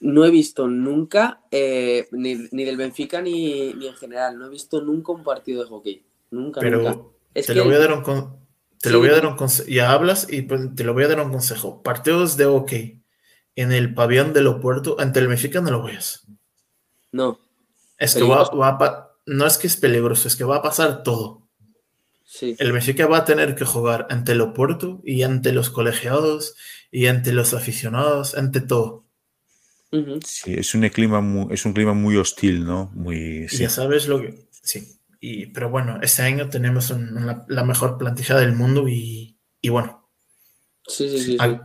No 0.00 0.24
he 0.24 0.30
visto 0.30 0.68
nunca, 0.68 1.40
eh, 1.50 2.06
ni, 2.12 2.36
ni, 2.52 2.64
del 2.64 2.76
Benfica 2.76 3.20
ni, 3.20 3.72
ni, 3.74 3.88
en 3.88 3.94
general, 3.94 4.38
no 4.38 4.46
he 4.46 4.50
visto 4.50 4.80
nunca 4.82 5.12
un 5.12 5.24
partido 5.24 5.62
de 5.62 5.68
hockey. 5.68 6.04
Nunca, 6.30 6.60
Pero 6.60 6.82
nunca. 6.82 7.00
Es 7.34 7.46
te 7.46 7.52
que... 7.52 7.58
lo 7.58 7.64
voy 7.64 7.74
a 7.74 7.78
dar 7.78 7.92
un, 7.92 8.02
te 8.80 8.88
sí, 8.88 8.92
lo 8.92 8.98
voy 9.00 9.08
a 9.08 9.12
dar 9.12 9.26
un 9.26 9.36
consejo. 9.36 9.68
Ya 9.68 9.92
hablas 9.92 10.26
y 10.30 10.42
pues, 10.42 10.74
te 10.74 10.84
lo 10.84 10.94
voy 10.94 11.04
a 11.04 11.08
dar 11.08 11.20
un 11.20 11.30
consejo. 11.30 11.82
Partidos 11.82 12.36
de 12.36 12.44
hockey 12.44 13.02
en 13.54 13.72
el 13.72 13.94
pabellón 13.94 14.32
de 14.32 14.42
Lopuerto, 14.42 14.96
ante 14.98 15.20
el 15.20 15.28
Benfica 15.28 15.60
no 15.60 15.70
lo 15.70 15.82
veas. 15.82 16.26
No. 17.12 17.40
Es 17.98 18.14
que 18.14 18.22
va, 18.22 18.44
va 18.50 19.06
no 19.26 19.46
es 19.46 19.58
que 19.58 19.66
es 19.66 19.76
peligroso, 19.76 20.28
es 20.28 20.36
que 20.36 20.44
va 20.44 20.56
a 20.56 20.62
pasar 20.62 21.02
todo. 21.02 21.48
Sí. 22.24 22.54
El 22.58 22.72
Benfica 22.72 23.06
va 23.06 23.18
a 23.18 23.24
tener 23.24 23.54
que 23.54 23.64
jugar 23.64 24.06
ante 24.10 24.32
el 24.32 24.40
Oporto 24.40 25.00
y 25.04 25.22
ante 25.22 25.52
los 25.52 25.70
colegiados 25.70 26.54
y 26.90 27.06
ante 27.06 27.32
los 27.32 27.54
aficionados, 27.54 28.34
ante 28.36 28.60
todo. 28.60 29.04
Uh 29.92 29.98
-huh. 29.98 30.24
Sí, 30.24 30.54
es 30.54 30.74
un 30.74 30.88
clima 30.88 31.20
muy, 31.20 31.52
es 31.54 31.64
un 31.64 31.72
clima 31.72 31.94
muy 31.94 32.16
hostil, 32.16 32.64
¿no? 32.64 32.90
Muy, 32.94 33.48
sí. 33.48 33.58
Ya 33.58 33.70
sabes 33.70 34.06
lo 34.08 34.20
que. 34.20 34.48
Sí. 34.50 34.95
Y, 35.20 35.46
pero 35.46 35.70
bueno, 35.70 35.98
este 36.02 36.22
año 36.22 36.48
tenemos 36.50 36.90
un, 36.90 37.26
la, 37.26 37.44
la, 37.48 37.64
mejor 37.64 37.96
plantilla 37.98 38.36
del 38.36 38.52
mundo 38.54 38.86
y, 38.88 39.38
y 39.60 39.68
bueno. 39.68 40.08
Sí, 40.86 41.08
sí, 41.08 41.18
sí. 41.20 41.36
A, 41.40 41.46
sí. 41.48 41.60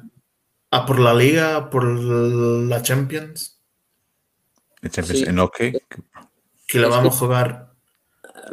a, 0.71 0.85
por 0.85 0.99
la 0.99 1.13
Liga, 1.13 1.55
a 1.55 1.69
por 1.69 1.83
la 1.85 2.81
Champions. 2.81 3.61
Champions 4.89 5.19
Sí. 5.19 5.25
en 5.29 5.37
hockey. 5.37 5.73
Que 6.67 6.79
la 6.79 6.87
Es 6.87 6.93
vamos 6.95 7.15
a 7.15 7.19
jugar. 7.19 7.73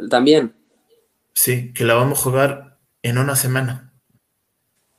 También, 0.09 0.55
Sí, 1.33 1.73
que 1.73 1.85
la 1.85 1.93
vamos 1.95 2.19
a 2.19 2.23
jugar 2.23 2.77
en 3.01 3.17
una 3.17 3.35
semana. 3.35 3.93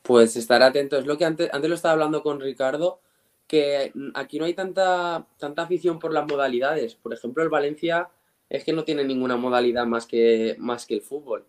pues 0.03 0.35
estar 0.37 0.63
atentos. 0.63 1.07
Lo 1.07 1.17
que 1.19 1.25
antes, 1.25 1.51
antes 1.53 1.69
lo 1.69 1.77
estaba 1.77 1.93
hablando 1.93 2.23
con 2.23 2.41
Ricardo, 2.41 3.01
que 3.47 3.93
aquí 4.15 4.39
no 4.39 4.45
hay 4.47 4.55
tanta, 4.55 5.27
tanta 5.39 5.63
afición 5.63 5.99
por 5.99 6.13
las 6.13 6.27
modalidades. 6.27 6.95
Por 6.97 7.13
ejemplo, 7.13 7.43
el 7.43 7.49
Valencia 7.51 8.09
es 8.51 8.65
que 8.65 8.73
no 8.75 8.85
tiene 8.85 9.05
ninguna 9.05 9.37
modalidad 9.37 9.87
más 9.87 10.05
que, 10.07 10.57
más 10.59 10.85
que 10.85 10.95
el 10.95 11.01
fútbol. 11.03 11.47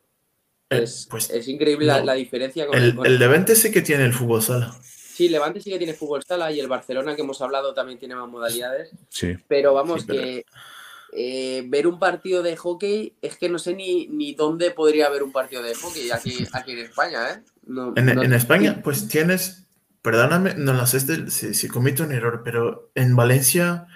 Eh, 0.69 0.83
Es, 0.83 1.07
pues 1.11 1.29
es 1.29 1.47
increíble 1.49 1.87
la, 1.87 1.99
no. 1.99 2.05
la 2.05 2.13
diferencia 2.13 2.65
con 2.67 2.77
el, 2.77 2.95
con- 2.95 3.05
el 3.05 3.19
Levante 3.19 3.55
sí 3.55 3.71
que 3.71 3.81
tiene 3.81 4.05
el 4.05 4.13
fútbol 4.13 4.41
sala. 4.41 4.73
Sí, 4.83 5.27
Levante 5.27 5.59
sí 5.59 5.69
que 5.69 5.77
tiene 5.77 5.93
fútbol 5.93 6.23
sala 6.23 6.51
y 6.51 6.59
el 6.61 6.67
Barcelona, 6.69 7.15
que 7.15 7.21
hemos 7.23 7.41
hablado, 7.41 7.73
también 7.73 7.99
tiene 7.99 8.15
más 8.15 8.29
modalidades. 8.29 8.91
Sí. 9.09 9.35
Pero 9.49 9.73
vamos, 9.73 10.01
Sí, 10.01 10.07
pero- 10.07 10.21
que 10.21 10.45
eh, 11.13 11.63
ver 11.67 11.87
un 11.87 11.99
partido 11.99 12.41
de 12.41 12.55
hockey 12.55 13.13
es 13.21 13.35
que 13.37 13.49
no 13.49 13.59
sé 13.59 13.73
ni, 13.73 14.07
ni 14.07 14.33
dónde 14.33 14.71
podría 14.71 15.07
haber 15.07 15.23
un 15.23 15.33
partido 15.33 15.61
de 15.61 15.75
hockey 15.75 16.09
aquí, 16.11 16.45
aquí 16.53 16.71
en 16.71 16.79
España, 16.79 17.29
¿eh? 17.31 17.41
No- 17.65 17.93
En, 17.97 18.05
no- 18.05 18.23
en 18.23 18.31
España, 18.33 18.79
pues 18.81 19.09
tienes, 19.09 19.65
perdóname, 20.01 20.53
no 20.55 20.71
lo 20.73 20.85
sé 20.87 20.97
este- 20.97 21.29
si, 21.29 21.53
si 21.53 21.67
cometo 21.67 22.03
un 22.03 22.13
error, 22.13 22.41
pero 22.45 22.91
en 22.95 23.15
Valencia, 23.17 23.87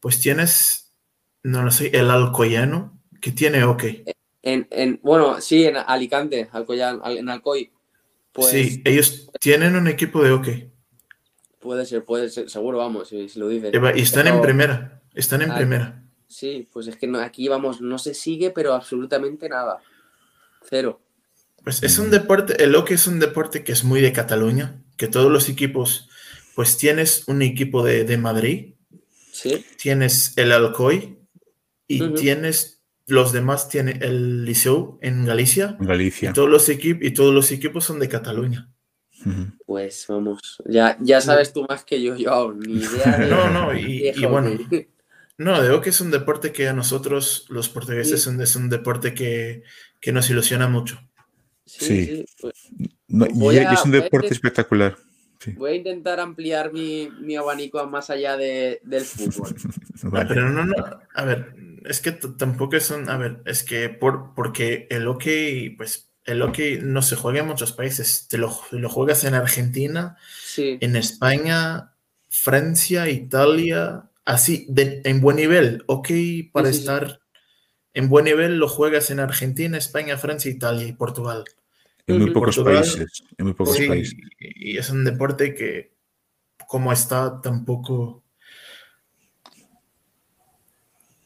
pues 0.00 0.20
tienes, 0.20 0.83
no 1.44 1.62
lo 1.62 1.70
sé, 1.70 1.90
el 1.96 2.10
Alcoyano, 2.10 2.98
que 3.20 3.30
tiene 3.30 3.62
hockey. 3.62 4.04
En, 4.42 4.66
en- 4.70 5.00
bueno, 5.02 5.40
sí, 5.40 5.64
en 5.64 5.76
Alicante, 5.76 6.48
Alcoyán, 6.52 7.00
al- 7.02 7.18
en 7.18 7.28
Alcoy. 7.28 7.70
Pues 8.32 8.48
sí, 8.48 8.82
ellos 8.84 9.30
tienen 9.40 9.76
un 9.76 9.86
equipo 9.86 10.22
de 10.22 10.30
hockey. 10.30 10.70
puede 11.60 11.86
ser, 11.86 12.04
puede 12.04 12.28
ser, 12.28 12.50
seguro, 12.50 12.78
vamos, 12.78 13.08
si, 13.08 13.28
si 13.28 13.38
lo 13.38 13.48
dices. 13.48 13.72
Y 13.94 14.00
están 14.00 14.26
en 14.26 14.40
primera, 14.42 15.00
están 15.14 15.40
en 15.40 15.52
Ah, 15.52 15.56
primera. 15.56 16.02
Sí, 16.26 16.68
pues 16.72 16.88
es 16.88 16.96
que 16.96 17.06
no- 17.06 17.20
aquí, 17.20 17.48
vamos, 17.48 17.80
no 17.80 17.96
se 17.98 18.12
sigue, 18.12 18.50
pero 18.50 18.74
absolutamente 18.74 19.48
nada. 19.48 19.78
Cero. 20.68 21.00
Pues 21.62 21.82
es 21.82 21.98
un 21.98 22.10
deporte, 22.10 22.62
el 22.62 22.74
hockey 22.74 22.94
es 22.96 23.06
un 23.06 23.18
deporte 23.20 23.64
que 23.64 23.72
es 23.72 23.84
muy 23.84 24.02
de 24.02 24.12
Cataluña, 24.12 24.82
que 24.98 25.08
todos 25.08 25.30
los 25.32 25.48
equipos, 25.48 26.10
pues 26.54 26.76
tienes 26.76 27.26
un 27.28 27.40
equipo 27.40 27.82
de, 27.82 28.04
de 28.04 28.18
Madrid, 28.18 28.74
Sí, 29.32 29.64
tienes 29.82 30.36
el 30.36 30.52
Alcoy 30.52 31.18
y 31.86 32.14
tienes, 32.14 32.82
los 33.06 33.32
demás 33.32 33.68
tiene 33.68 33.98
el 34.00 34.44
Liceu 34.44 34.98
en 35.02 35.24
Galicia. 35.26 35.76
Galicia. 35.80 36.30
Y 36.30 36.32
todos 36.32 36.48
los 36.48 36.68
equipos 36.68 37.02
y 37.04 37.10
todos 37.12 37.34
los 37.34 37.50
equipos 37.52 37.84
son 37.84 37.98
de 37.98 38.08
Cataluña. 38.08 38.70
Pues 39.64 40.04
vamos. 40.08 40.62
Ya, 40.66 40.98
ya 41.00 41.20
sabes 41.20 41.52
tú 41.52 41.64
más 41.68 41.84
que 41.84 42.02
yo, 42.02 42.14
yo, 42.16 42.52
ni 42.52 42.74
idea 42.74 43.16
de. 43.18 43.26
No, 43.28 43.48
no, 43.50 43.74
y, 43.78 44.12
bueno, 44.26 44.50
no, 45.38 45.62
de 45.62 45.70
hockey 45.70 45.90
es 45.90 46.00
un 46.02 46.10
deporte 46.10 46.52
que 46.52 46.68
a 46.68 46.72
nosotros, 46.74 47.46
los 47.48 47.68
portugueses, 47.70 48.22
Sí. 48.22 48.30
es 48.42 48.56
un- 48.56 48.68
deporte 48.68 49.14
que, 49.14 49.62
que 50.00 50.12
nos 50.12 50.28
ilusiona 50.28 50.68
mucho. 50.68 51.00
Sí, 51.64 51.84
Sí. 51.86 52.06
sí, 52.06 52.24
pues 52.40 52.54
No, 53.08 53.52
y 53.52 53.56
a- 53.58 53.72
es 53.72 53.84
un 53.84 53.92
deporte 53.92 54.28
espectacular. 54.34 54.96
Sí. 55.44 55.52
voy 55.52 55.72
a 55.72 55.74
intentar 55.74 56.20
ampliar 56.20 56.72
mi, 56.72 57.08
mi 57.20 57.36
abanico 57.36 57.78
a 57.78 57.86
más 57.86 58.10
allá 58.10 58.36
de, 58.36 58.80
del 58.84 59.04
fútbol. 59.04 59.54
Vale. 60.04 60.26
Pero 60.28 60.48
no, 60.50 60.64
no, 60.64 60.74
a 61.14 61.24
ver, 61.24 61.54
es 61.84 62.00
que 62.00 62.12
tampoco 62.12 62.76
es 62.76 62.90
un, 62.90 63.08
a 63.10 63.16
ver, 63.16 63.42
es 63.44 63.62
que 63.62 63.88
por, 63.88 64.34
porque 64.34 64.86
el 64.90 65.06
hockey, 65.06 65.70
pues 65.70 66.10
el 66.24 66.40
hockey 66.42 66.78
no 66.82 67.02
se 67.02 67.16
juega 67.16 67.40
en 67.40 67.46
muchos 67.46 67.72
países, 67.72 68.26
te 68.28 68.38
lo, 68.38 68.50
lo 68.70 68.88
juegas 68.88 69.24
en 69.24 69.34
Argentina, 69.34 70.16
Sí, 70.44 70.78
en 70.80 70.96
España, 70.96 71.92
Francia, 72.30 73.08
Italia, 73.10 74.10
así, 74.24 74.66
de- 74.68 75.02
en 75.04 75.20
buen 75.20 75.36
nivel, 75.36 75.84
ok, 75.86 76.08
para 76.52 76.68
Sí, 76.68 76.74
sí, 76.74 76.78
sí. 76.78 76.88
estar 76.88 77.20
en 77.92 78.08
buen 78.08 78.24
nivel 78.24 78.56
lo 78.58 78.68
juegas 78.68 79.10
en 79.10 79.20
Argentina, 79.20 79.78
España, 79.78 80.16
Francia, 80.18 80.50
Italia 80.50 80.86
y 80.86 80.92
Portugal. 80.94 81.44
En 82.06 82.18
muy 82.18 82.30
pocos 82.30 82.56
Portugal. 82.56 82.74
países. 82.76 83.24
En 83.38 83.44
muy 83.46 83.54
pocos 83.54 83.76
Sí, 83.76 83.86
países. 83.88 84.14
y 84.38 84.76
es 84.76 84.90
un 84.90 85.04
deporte 85.04 85.54
que 85.54 85.94
como 86.68 86.92
está 86.92 87.40
tampoco 87.40 88.22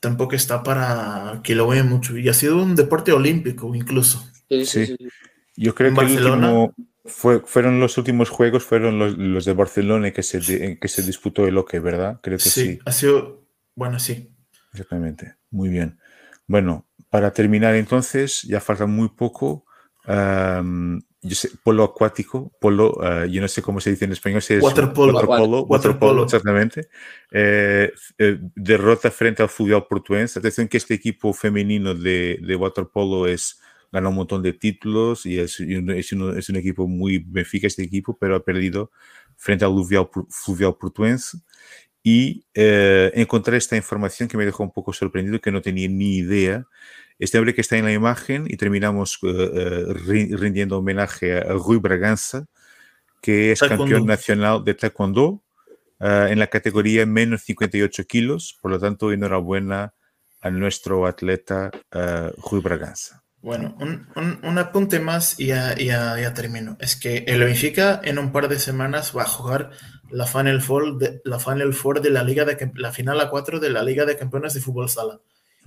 tampoco 0.00 0.36
está 0.36 0.62
para 0.62 1.40
que 1.42 1.54
lo 1.54 1.66
vean 1.68 1.88
mucho 1.88 2.16
y 2.16 2.28
ha 2.28 2.34
sido 2.34 2.62
un 2.62 2.76
deporte 2.76 3.12
olímpico 3.12 3.74
incluso. 3.74 4.24
sí, 4.48 4.64
Sí. 4.64 4.86
sí, 4.86 4.96
sí. 4.98 5.08
Yo 5.56 5.74
creo 5.74 5.88
En 5.88 5.96
que 5.96 6.04
el 6.04 6.24
último 6.24 6.74
fue, 7.04 7.40
fueron 7.40 7.80
los 7.80 7.98
últimos 7.98 8.28
juegos, 8.30 8.62
fueron 8.64 8.98
los, 8.98 9.18
los 9.18 9.44
de 9.44 9.54
Barcelona 9.54 10.12
que 10.12 10.22
se, 10.22 10.78
que 10.78 10.88
se 10.88 11.02
disputó 11.02 11.46
el 11.48 11.56
hockey, 11.56 11.80
¿verdad? 11.80 12.20
Creo 12.22 12.38
que 12.38 12.44
Sí, 12.44 12.50
sí. 12.66 12.78
ha 12.84 12.92
sido 12.92 13.44
bueno, 13.74 13.98
sí. 13.98 14.30
Exactamente. 14.72 15.34
Muy 15.50 15.68
bien. 15.68 15.98
Bueno, 16.46 16.86
para 17.10 17.32
terminar 17.32 17.74
entonces, 17.74 18.42
ya 18.42 18.60
falta 18.60 18.86
muy 18.86 19.08
poco. 19.08 19.64
Am, 20.08 21.00
yo 21.20 21.34
sé, 21.34 21.50
polo 21.64 21.84
acuático, 21.84 22.52
polo, 22.60 22.96
ah, 23.02 23.26
yo 23.26 23.40
no 23.40 23.48
sé 23.48 23.60
cómo 23.62 23.80
se 23.80 23.90
dice 23.90 24.04
en 24.06 24.12
español, 24.12 24.40
si 24.40 24.54
es 24.54 24.62
Waterpolo. 24.62 25.14
waterpolo, 25.14 25.62
Waterpolo. 25.62 26.24
exactamente. 26.24 26.88
Eh, 27.32 27.92
eh, 28.18 28.38
derrota 28.54 29.10
frente 29.10 29.42
al 29.42 29.48
fútbol 29.48 29.86
portuense. 29.88 30.38
Atención 30.38 30.68
que 30.68 30.76
este 30.76 30.94
equipo 30.94 31.32
femenino 31.32 31.94
de, 31.94 32.38
de 32.40 32.56
waterpolo 32.56 33.26
es 33.26 33.60
ganó 33.90 34.10
un 34.10 34.16
montón 34.16 34.42
de 34.42 34.52
títulos 34.52 35.24
y 35.26 35.38
es, 35.38 35.60
y 35.60 35.74
un- 35.76 35.90
es, 35.90 36.12
es 36.12 36.48
un 36.48 36.56
equipo 36.56 36.86
muy 36.86 37.18
Benfica 37.26 37.66
este 37.66 37.82
equipo, 37.82 38.16
pero 38.18 38.36
ha 38.36 38.44
perdido 38.44 38.90
frente 39.36 39.64
al 39.64 39.72
Fluvial, 39.72 40.08
Fluvial 40.30 40.76
Portuense. 40.78 41.38
Y 42.02 42.44
eh, 42.54 43.10
encontré 43.14 43.56
esta 43.56 43.76
información 43.76 44.28
que 44.28 44.36
me 44.36 44.44
dejó 44.46 44.62
un 44.62 44.72
poco 44.72 44.92
sorprendido, 44.92 45.40
que 45.40 45.50
no 45.50 45.60
tenía 45.62 45.88
ni 45.88 46.18
idea. 46.18 46.66
Este 47.18 47.38
hombre 47.38 47.54
que 47.54 47.60
está 47.60 47.76
en 47.76 47.84
la 47.84 47.92
imagen 47.92 48.46
y 48.48 48.56
terminamos 48.56 49.18
eh, 49.22 49.84
rindiendo 49.94 50.78
homenaje 50.78 51.38
a 51.38 51.52
Rui 51.52 51.78
Braganza, 51.78 52.46
que 53.20 53.52
es 53.52 53.60
campeón 53.60 54.06
nacional 54.06 54.64
de 54.64 54.74
taekwondo 54.74 55.42
en 56.00 56.38
la 56.38 56.46
categoría 56.46 57.04
menos 57.06 57.42
58 57.42 58.04
kilos. 58.04 58.56
Por 58.62 58.70
lo 58.70 58.78
tanto, 58.78 59.10
enhorabuena 59.10 59.94
a 60.40 60.50
nuestro 60.50 61.06
atleta 61.06 61.72
Rui 61.90 62.60
Braganza. 62.60 63.24
Bueno, 63.40 63.76
un, 63.78 64.58
apunte 64.58 64.98
más 64.98 65.38
y 65.38 65.46
ya, 65.46 66.34
termino. 66.34 66.76
Es 66.80 66.96
que 66.96 67.18
el 67.18 67.44
Benfica 67.44 68.00
en 68.02 68.18
un 68.18 68.32
par 68.32 68.48
de 68.48 68.58
semanas 68.58 69.16
va 69.16 69.22
a 69.22 69.28
jugar 69.28 69.70
la 70.10 70.26
Final 70.26 70.60
Four 70.60 70.98
de 70.98 71.20
la, 71.24 71.38
Final 71.38 71.72
Four 71.72 72.00
de 72.00 72.10
la, 72.10 72.24
Liga 72.24 72.44
de, 72.44 72.72
la 72.74 72.92
final 72.92 73.20
a 73.20 73.30
4 73.30 73.60
de 73.60 73.70
la 73.70 73.82
Liga 73.84 74.06
de 74.06 74.16
Campeones 74.16 74.54
de 74.54 74.60
Fútbol 74.60 74.88
Sala. 74.88 75.20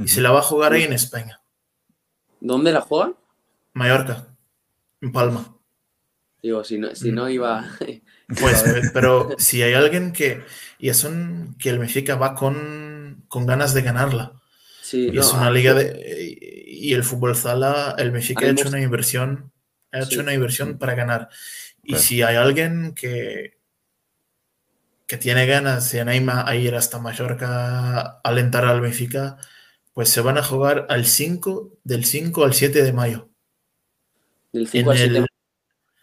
Y 0.03 0.07
se 0.07 0.21
la 0.21 0.31
va 0.31 0.39
a 0.39 0.43
jugar 0.43 0.73
ahí 0.73 0.83
en 0.83 0.93
España. 0.93 1.41
¿Dónde 2.39 2.71
la 2.71 2.81
juega? 2.81 3.13
Mallorca, 3.73 4.27
en 5.01 5.11
Palma. 5.11 5.55
Digo, 6.41 6.63
si 6.63 6.77
no, 6.77 6.95
si 6.95 7.11
no 7.11 7.29
iba... 7.29 7.65
Pues, 8.39 8.63
pero 8.93 9.35
si 9.37 9.61
hay 9.61 9.73
alguien 9.73 10.13
que... 10.13 10.41
Y 10.79 10.87
es 10.87 11.03
un, 11.03 11.57
que 11.59 11.69
el 11.69 11.79
Benfica 11.79 12.15
va 12.15 12.33
con, 12.33 13.25
con 13.27 13.45
ganas 13.45 13.73
de 13.73 13.81
ganarla. 13.81 14.41
Sí, 14.81 15.09
y 15.11 15.17
es 15.17 15.33
una 15.33 15.47
ah, 15.47 15.51
liga 15.51 15.73
de 15.73 16.61
y 16.81 16.95
el 16.95 17.03
fútbol 17.03 17.35
sala, 17.35 17.93
el 17.99 18.09
Benfica 18.09 18.47
ha 18.47 18.49
hecho 18.49 18.67
una 18.67 18.81
inversión, 18.81 19.51
ha 19.91 19.99
hecho 19.99 20.19
una 20.19 20.33
inversión 20.33 20.79
para 20.79 20.95
ganar. 20.95 21.29
Y 21.83 21.95
si 21.95 22.23
hay 22.23 22.37
alguien 22.37 22.95
que, 22.95 23.59
que 25.05 25.17
tiene 25.17 25.45
ganas, 25.45 25.87
se 25.87 26.01
anima 26.01 26.43
a 26.47 26.55
ir 26.55 26.73
hasta 26.73 26.97
Mallorca 26.97 27.99
a 27.99 28.21
alentar 28.23 28.65
al 28.65 28.81
Benfica, 28.81 29.37
pues 29.93 30.09
se 30.09 30.21
van 30.21 30.37
a 30.37 30.43
jugar 30.43 30.85
al 30.89 31.05
5, 31.05 31.79
del 31.83 32.05
5 32.05 32.43
al 32.43 32.53
7 32.53 32.83
de 32.83 32.93
mayo. 32.93 33.29
Del 34.51 34.67
5 34.67 34.91
al 34.91 34.97
7 34.97 35.25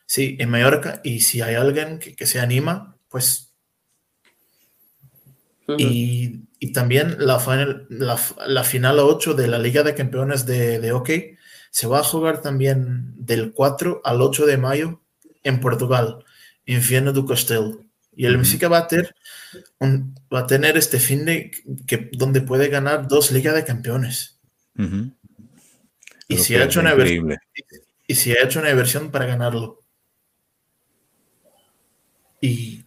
Sí, 0.07 0.37
en 0.39 0.49
Mallorca. 0.49 1.03
Y 1.05 1.21
si 1.21 1.43
hay 1.43 1.55
alguien 1.55 1.99
que, 1.99 2.27
se 2.27 2.41
anima, 2.41 2.97
pues... 3.09 3.53
y, 5.77 6.41
y 6.59 6.73
también 6.73 7.17
la 7.19 7.39
final, 7.39 7.87
la, 7.91 8.19
la 8.47 8.65
final 8.65 8.99
8 9.01 9.35
de 9.35 9.49
la 9.49 9.59
Liga 9.59 9.83
de 9.83 9.95
Campeones 9.95 10.47
de, 10.47 10.81
de 10.81 10.91
Hockey 10.93 11.37
se 11.71 11.87
va 11.87 12.01
a 12.01 12.05
jugar 12.05 12.41
también 12.41 13.15
del 13.17 13.53
4 13.53 14.01
al 14.03 14.23
8 14.23 14.47
de 14.47 14.57
mayo 14.57 15.03
en 15.43 15.61
Portugal, 15.61 16.25
en 16.67 16.81
Viena 16.81 17.13
do 17.13 17.27
Castelo. 17.27 17.85
Y 18.17 18.27
el 18.27 18.37
Benfica 18.37 18.69
va 18.69 18.79
a 18.79 18.89
va 19.81 20.41
a 20.41 20.47
tener 20.47 20.77
este 20.77 20.99
fin 20.99 21.25
de 21.25 21.51
que, 21.87 22.11
donde 22.13 22.41
puede 22.41 22.69
ganar 22.69 23.09
dos 23.09 23.31
Ligas 23.31 23.55
de 23.55 23.65
Campeones. 23.65 24.41
Y 26.29 26.39
si, 26.39 26.55
ha 26.55 26.65
hecho 26.65 26.81
una 26.81 26.95
y 28.07 28.15
si 28.15 28.33
ha 28.33 28.45
hecho 28.45 28.61
una 28.61 28.73
versión 28.75 29.11
para 29.11 29.27
ganarlo. 29.27 29.81
Y 32.41 32.85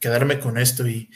quedarme 0.00 0.40
con 0.40 0.56
esto 0.56 0.88
y, 0.88 1.10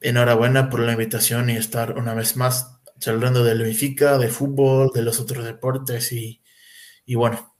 enhorabuena 0.00 0.70
por 0.70 0.80
la 0.80 0.92
invitación 0.92 1.50
y 1.50 1.56
estar 1.56 1.98
una 1.98 2.14
vez 2.14 2.36
más 2.36 2.80
charlando 2.98 3.44
del 3.44 3.62
Benfica, 3.62 4.18
de 4.18 4.28
fútbol, 4.28 4.90
de 4.94 5.02
los 5.02 5.20
otros 5.20 5.44
deportes 5.44 6.12
y, 6.12 6.42
bueno. 7.14 7.54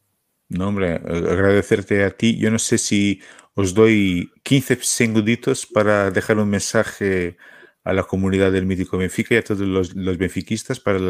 No, 0.49 0.69
hombre, 0.69 0.95
agradecerte 0.95 2.05
a 2.05 2.11
ti. 2.11 2.39
Yo 2.39 2.51
no 2.51 2.59
sé 2.59 2.79
si 2.79 3.21
os 3.59 3.75
doy 3.75 4.31
15 4.45 4.79
segunditos 4.83 5.67
para 5.67 6.13
dejar 6.13 6.39
un 6.39 6.49
mensaje 6.49 7.37
a 7.83 7.93
la 7.93 8.05
comunidad 8.05 8.53
del 8.53 8.67
mítico 8.67 8.99
Benfica 8.99 9.35
y 9.35 9.39
a 9.39 9.43
todos 9.43 9.67
los, 9.67 9.97
los 9.97 10.17
benfiquistas 10.17 10.79
para 10.79 11.01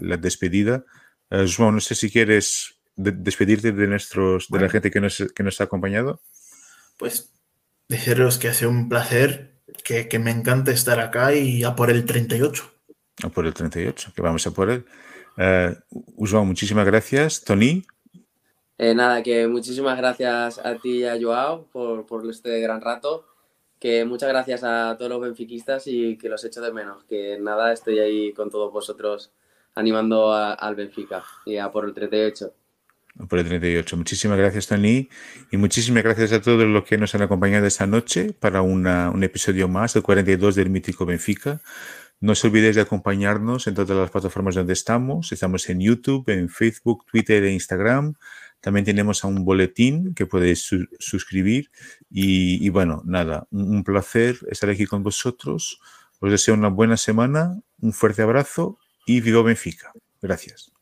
la, 0.00 0.16
despedida. 0.16 0.84
Uh, 1.32 1.72
no 1.72 1.80
sé 1.80 1.96
si 1.96 2.08
quieres 2.08 2.78
despedirte 2.94 3.72
de 3.72 3.88
nuestros, 3.88 4.46
de 4.48 4.60
la 4.60 4.68
gente 4.68 4.92
que 4.92 5.00
nos, 5.00 5.24
que 5.34 5.42
nos 5.42 5.60
ha 5.60 5.64
acompañado. 5.64 6.22
Pues 6.96 7.32
deciros 7.88 8.38
que 8.38 8.48
ha 8.50 8.54
sido 8.54 8.70
un 8.70 8.88
placer 8.88 9.58
que, 9.82 10.06
me 10.20 10.30
encanta 10.30 10.70
estar 10.70 11.00
acá 11.00 11.34
y 11.34 11.64
a 11.64 11.74
por 11.74 11.90
el 11.90 12.04
38. 12.04 12.72
A 13.24 13.28
por 13.30 13.46
el 13.46 13.52
38, 13.52 14.12
que 14.14 14.22
vamos 14.22 14.46
a 14.46 14.52
por 14.52 14.70
él. 14.70 14.86
Uh, 15.36 16.44
muchísimas 16.44 16.86
gracias. 16.86 17.42
Tony. 17.42 17.84
Eh, 18.78 18.94
nada, 18.94 19.22
que 19.22 19.46
muchísimas 19.48 19.96
gracias 19.96 20.58
a 20.58 20.76
ti 20.76 20.98
y 20.98 21.04
a 21.04 21.18
Joao 21.20 21.66
por, 21.72 22.06
por, 22.06 22.28
este 22.28 22.60
gran 22.60 22.80
rato. 22.80 23.26
Que 23.78 24.04
muchas 24.04 24.28
gracias 24.28 24.64
a 24.64 24.96
todos 24.98 25.10
los 25.10 25.20
benfiquistas 25.20 25.86
y 25.86 26.16
que 26.18 26.28
los 26.28 26.44
echo 26.44 26.60
de 26.60 26.72
menos. 26.72 27.04
Que 27.04 27.38
nada, 27.40 27.72
estoy 27.72 27.98
ahí 27.98 28.32
con 28.32 28.50
todos 28.50 28.72
vosotros 28.72 29.32
animando 29.74 30.32
al 30.32 30.74
Benfica 30.74 31.22
y 31.44 31.58
a 31.58 31.70
por 31.70 31.84
el 31.84 31.92
38 31.94 32.52
por 33.28 33.38
el 33.38 33.46
38. 33.46 33.96
Muchísimas 33.96 34.38
gracias, 34.38 34.66
Tony, 34.66 35.08
y 35.50 35.56
muchísimas 35.56 36.02
gracias 36.02 36.32
a 36.32 36.40
todos 36.40 36.64
los 36.64 36.84
que 36.84 36.98
nos 36.98 37.14
han 37.14 37.22
acompañado 37.22 37.66
esta 37.66 37.86
noche 37.86 38.32
para 38.32 38.62
un 38.62 39.22
episodio 39.22 39.68
más, 39.68 39.96
el 39.96 40.02
42 40.02 40.54
del 40.54 40.70
Mítico 40.70 41.06
Benfica. 41.06 41.60
No 42.20 42.32
os 42.32 42.44
olvidéis 42.44 42.76
de 42.76 42.82
acompañarnos 42.82 43.66
en 43.66 43.74
todas 43.74 43.96
las 43.96 44.10
plataformas 44.10 44.54
donde 44.54 44.72
estamos. 44.72 45.32
Estamos 45.32 45.68
en 45.68 45.80
YouTube, 45.80 46.28
en 46.30 46.48
Facebook, 46.48 47.04
Twitter 47.10 47.44
e 47.44 47.52
Instagram. 47.52 48.14
También 48.66 48.84
tenemos 48.84 49.22
a 49.22 49.28
un 49.28 49.44
boletín 49.44 50.12
que 50.12 50.26
podéis 50.26 50.68
suscribir. 50.98 51.70
Y, 52.10 52.68
bueno, 52.70 53.00
nada, 53.04 53.46
un, 53.52 53.84
placer 53.84 54.40
estar 54.50 54.68
aquí 54.68 54.86
con 54.86 55.04
vosotros. 55.04 55.78
Os 56.18 56.32
deseo 56.32 56.54
una 56.54 56.66
buena 56.66 56.96
semana, 56.96 57.60
un 57.78 57.92
fuerte 57.92 58.22
abrazo 58.22 58.80
y 59.06 59.20
viva 59.20 59.40
Benfica. 59.42 59.92
Gracias. 60.20 60.72